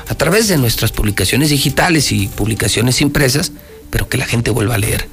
[0.10, 3.53] A través de nuestras publicaciones digitales y publicaciones impresas,
[3.90, 5.08] pero que la gente vuelva a leer.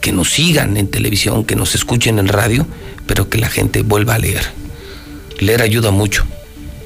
[0.00, 2.66] Que nos sigan en televisión, que nos escuchen en radio,
[3.06, 4.46] pero que la gente vuelva a leer.
[5.38, 6.24] Leer ayuda mucho.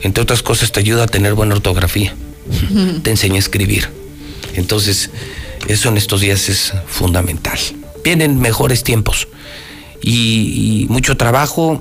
[0.01, 2.15] Entre otras cosas te ayuda a tener buena ortografía.
[3.03, 3.89] Te enseña a escribir.
[4.55, 5.11] Entonces,
[5.69, 7.61] eso en estos días es fundamental
[8.05, 9.29] vienen mejores tiempos
[10.03, 11.81] y, mucho trabajo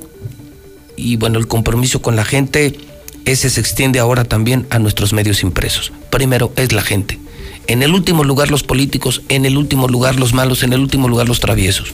[0.96, 2.78] y bueno, el compromiso con la gente,
[3.26, 5.92] ese se extiende ahora también a nuestros medios impresos.
[6.12, 7.20] Primero es la gente.
[7.68, 11.08] En el último lugar los políticos, en el último lugar los malos, en el último
[11.08, 11.94] lugar los traviesos.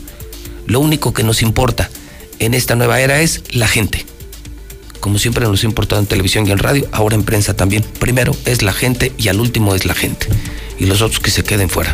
[0.65, 1.89] Lo único que nos importa
[2.39, 4.05] en esta nueva era es la gente.
[4.99, 7.83] Como siempre nos ha importado en televisión y en radio, ahora en prensa también.
[7.99, 10.27] Primero es la gente y al último es la gente.
[10.79, 11.93] Y los otros que se queden fuera.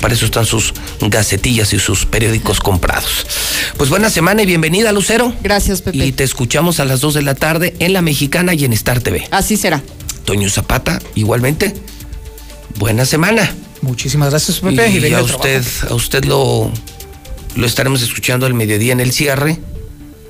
[0.00, 3.26] Para eso están sus gacetillas y sus periódicos comprados.
[3.76, 5.34] Pues buena semana y bienvenida, Lucero.
[5.42, 6.04] Gracias, Pepe.
[6.04, 9.00] Y te escuchamos a las 2 de la tarde en La Mexicana y en Star
[9.00, 9.28] TV.
[9.30, 9.82] Así será.
[10.24, 11.74] Toño Zapata, igualmente.
[12.78, 13.54] Buena semana.
[13.82, 14.90] Muchísimas gracias, Pepe.
[14.90, 16.70] Y, a usted, a usted lo,
[17.56, 19.58] lo estaremos escuchando al mediodía en el cierre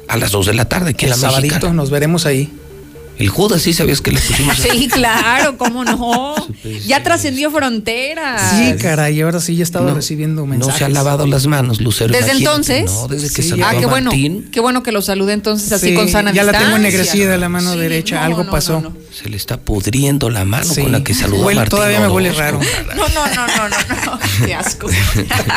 [0.08, 0.94] a las 2 de la tarde.
[0.94, 2.52] Que el sabadito, nos veremos ahí.
[3.18, 4.56] El Judas, sí sabías que le pusimos.
[4.72, 6.34] Sí, claro, cómo no.
[6.86, 8.56] ya trascendió fronteras.
[8.56, 10.72] Sí, caray, ahora sí ya estaba recibiendo mensajes.
[10.72, 12.12] No se ha lavado las manos, Lucero.
[12.12, 12.84] ¿Desde entonces?
[12.86, 13.60] No, desde que sí.
[13.62, 14.10] Ah, qué bueno.
[14.50, 17.76] Qué bueno que lo saludé entonces así con sana Ya la tengo ennegrecida la mano
[17.76, 18.92] derecha, algo pasó.
[19.12, 21.70] Se le está pudriendo la mano con la que saludó a Martín.
[21.70, 22.60] Todavía me huele raro.
[22.96, 24.88] No, no, no, no, no, Qué asco.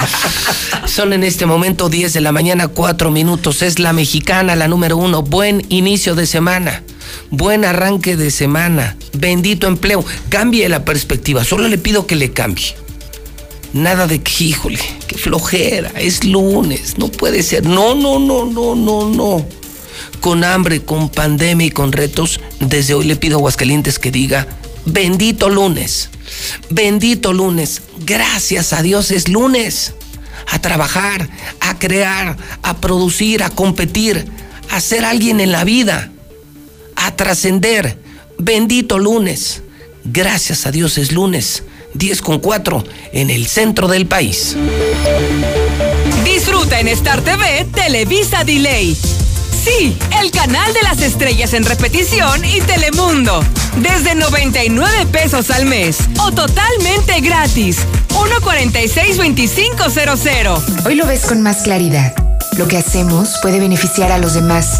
[0.86, 3.62] Son en este momento 10 de la mañana, 4 minutos.
[3.62, 5.22] Es la mexicana, la número uno.
[5.22, 6.84] Buen inicio de semana
[7.30, 10.06] buen arranque de semana, bendito empleo.
[10.30, 12.76] Cambie la perspectiva, solo le pido que le cambie.
[13.74, 17.66] Nada de que, híjole, qué flojera, es lunes, no puede ser.
[17.66, 19.46] No, no, no, no, no, no.
[20.22, 24.48] Con hambre, con pandemia y con retos, desde hoy le pido a Aguascalientes que diga,
[24.86, 26.10] bendito lunes,
[26.70, 29.94] bendito lunes, gracias a Dios es lunes.
[30.52, 31.28] A trabajar,
[31.60, 34.26] a crear, a producir, a competir,
[34.70, 36.12] a ser alguien en la vida
[36.96, 37.98] a trascender.
[38.38, 39.62] Bendito lunes.
[40.04, 41.64] Gracias a Dios es lunes.
[41.94, 42.84] 10 con 4
[43.14, 44.56] en el centro del país.
[46.24, 48.96] Disfruta en Star TV Televisa Delay.
[49.64, 53.44] Sí, el canal de las estrellas en repetición y Telemundo.
[53.78, 57.78] Desde 99 pesos al mes o totalmente gratis.
[58.10, 60.86] 146-2500.
[60.86, 62.14] Hoy lo ves con más claridad.
[62.58, 64.80] Lo que hacemos puede beneficiar a los demás.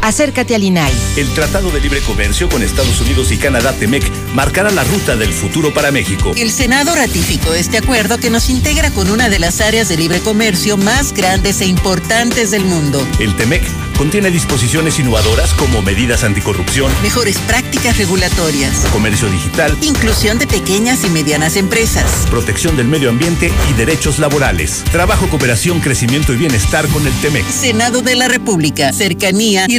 [0.00, 0.92] Acércate al INAI.
[1.16, 4.04] El Tratado de Libre Comercio con Estados Unidos y Canadá, TEMEC,
[4.34, 6.32] marcará la ruta del futuro para México.
[6.36, 10.20] El Senado ratificó este acuerdo que nos integra con una de las áreas de libre
[10.20, 13.06] comercio más grandes e importantes del mundo.
[13.18, 13.64] El TEMEC
[13.98, 21.10] contiene disposiciones innovadoras como medidas anticorrupción, mejores prácticas regulatorias, comercio digital, inclusión de pequeñas y
[21.10, 27.04] medianas empresas, protección del medio ambiente y derechos laborales, trabajo, cooperación, crecimiento y bienestar con
[27.08, 27.44] el TEMEC.
[27.50, 29.78] Senado de la República, cercanía y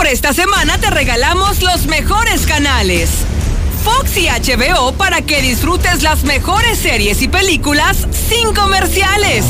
[0.00, 3.10] Por esta semana te regalamos los mejores canales.
[3.84, 9.44] Fox y HBO para que disfrutes las mejores series y películas sin comerciales.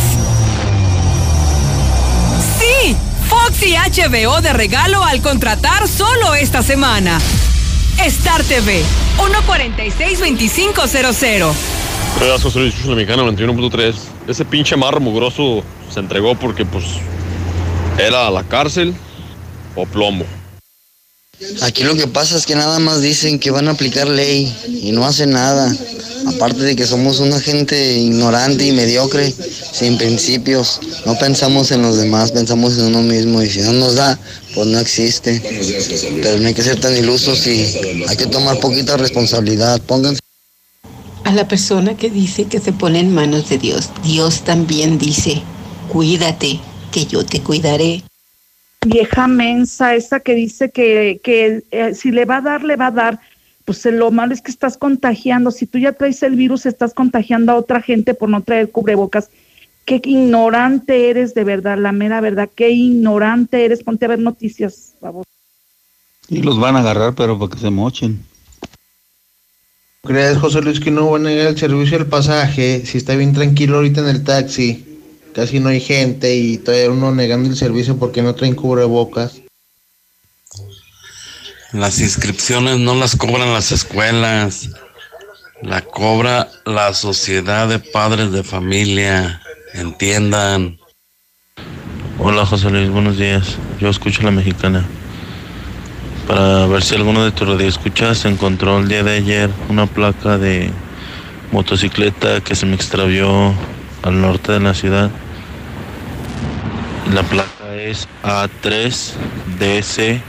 [2.59, 2.97] Sí,
[3.29, 7.21] Fox y HBO de regalo al contratar solo esta semana.
[8.05, 8.83] Star TV,
[9.19, 11.53] 146-2500.
[12.19, 13.95] Pedazo la mexicana 91.3.
[14.27, 15.63] Ese pinche mar mugroso
[15.95, 16.87] se entregó porque pues
[17.99, 18.97] era la cárcel
[19.77, 20.25] o plomo.
[21.63, 24.93] Aquí lo que pasa es que nada más dicen que van a aplicar ley y
[24.93, 25.75] no hacen nada.
[26.27, 29.35] Aparte de que somos una gente ignorante y mediocre,
[29.73, 30.81] sin principios.
[31.07, 33.43] No pensamos en los demás, pensamos en uno mismo.
[33.43, 34.19] Y si no nos da,
[34.55, 35.41] pues no existe.
[36.23, 37.75] Pero no hay que ser tan ilusos y
[38.07, 39.81] hay que tomar poquita responsabilidad.
[39.81, 40.21] Pónganse.
[41.25, 45.43] A la persona que dice que se pone en manos de Dios, Dios también dice,
[45.91, 46.61] cuídate,
[46.91, 48.03] que yo te cuidaré
[48.87, 52.87] vieja mensa, esa que dice que, que eh, si le va a dar, le va
[52.87, 53.21] a dar.
[53.65, 55.51] Pues eh, lo malo es que estás contagiando.
[55.51, 59.31] Si tú ya traes el virus, estás contagiando a otra gente por no traer cubrebocas.
[59.85, 62.49] Qué ignorante eres de verdad, la mera verdad.
[62.55, 63.83] Qué ignorante eres.
[63.83, 65.25] Ponte a ver noticias, favor.
[66.29, 68.25] Y los van a agarrar, pero para que se mochen.
[70.03, 72.87] ¿Crees, José Luis, que no van a negar el servicio del pasaje?
[72.87, 74.90] Si está bien tranquilo ahorita en el taxi
[75.41, 79.41] casi no hay gente y todavía uno negando el servicio porque no traen cubrebocas.
[81.73, 84.69] Las inscripciones no las cobran las escuelas,
[85.63, 89.41] la cobra la sociedad de padres de familia,
[89.73, 90.79] entiendan.
[92.19, 93.57] Hola José Luis, buenos días.
[93.81, 94.87] Yo escucho la mexicana.
[96.29, 100.71] Para ver si alguno de tus radioescuchas encontró el día de ayer una placa de
[101.51, 103.55] motocicleta que se me extravió
[104.03, 105.11] al norte de la ciudad.
[107.13, 110.23] La placa es A3DC4.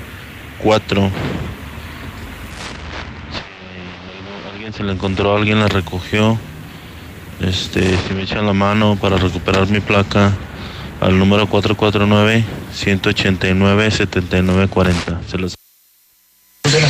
[3.32, 6.40] Si alguien se la encontró, alguien la recogió.
[7.40, 10.34] Este, si me echan la mano para recuperar mi placa
[11.02, 12.44] al número 449
[12.74, 15.22] 189 7940.
[15.30, 15.56] Se los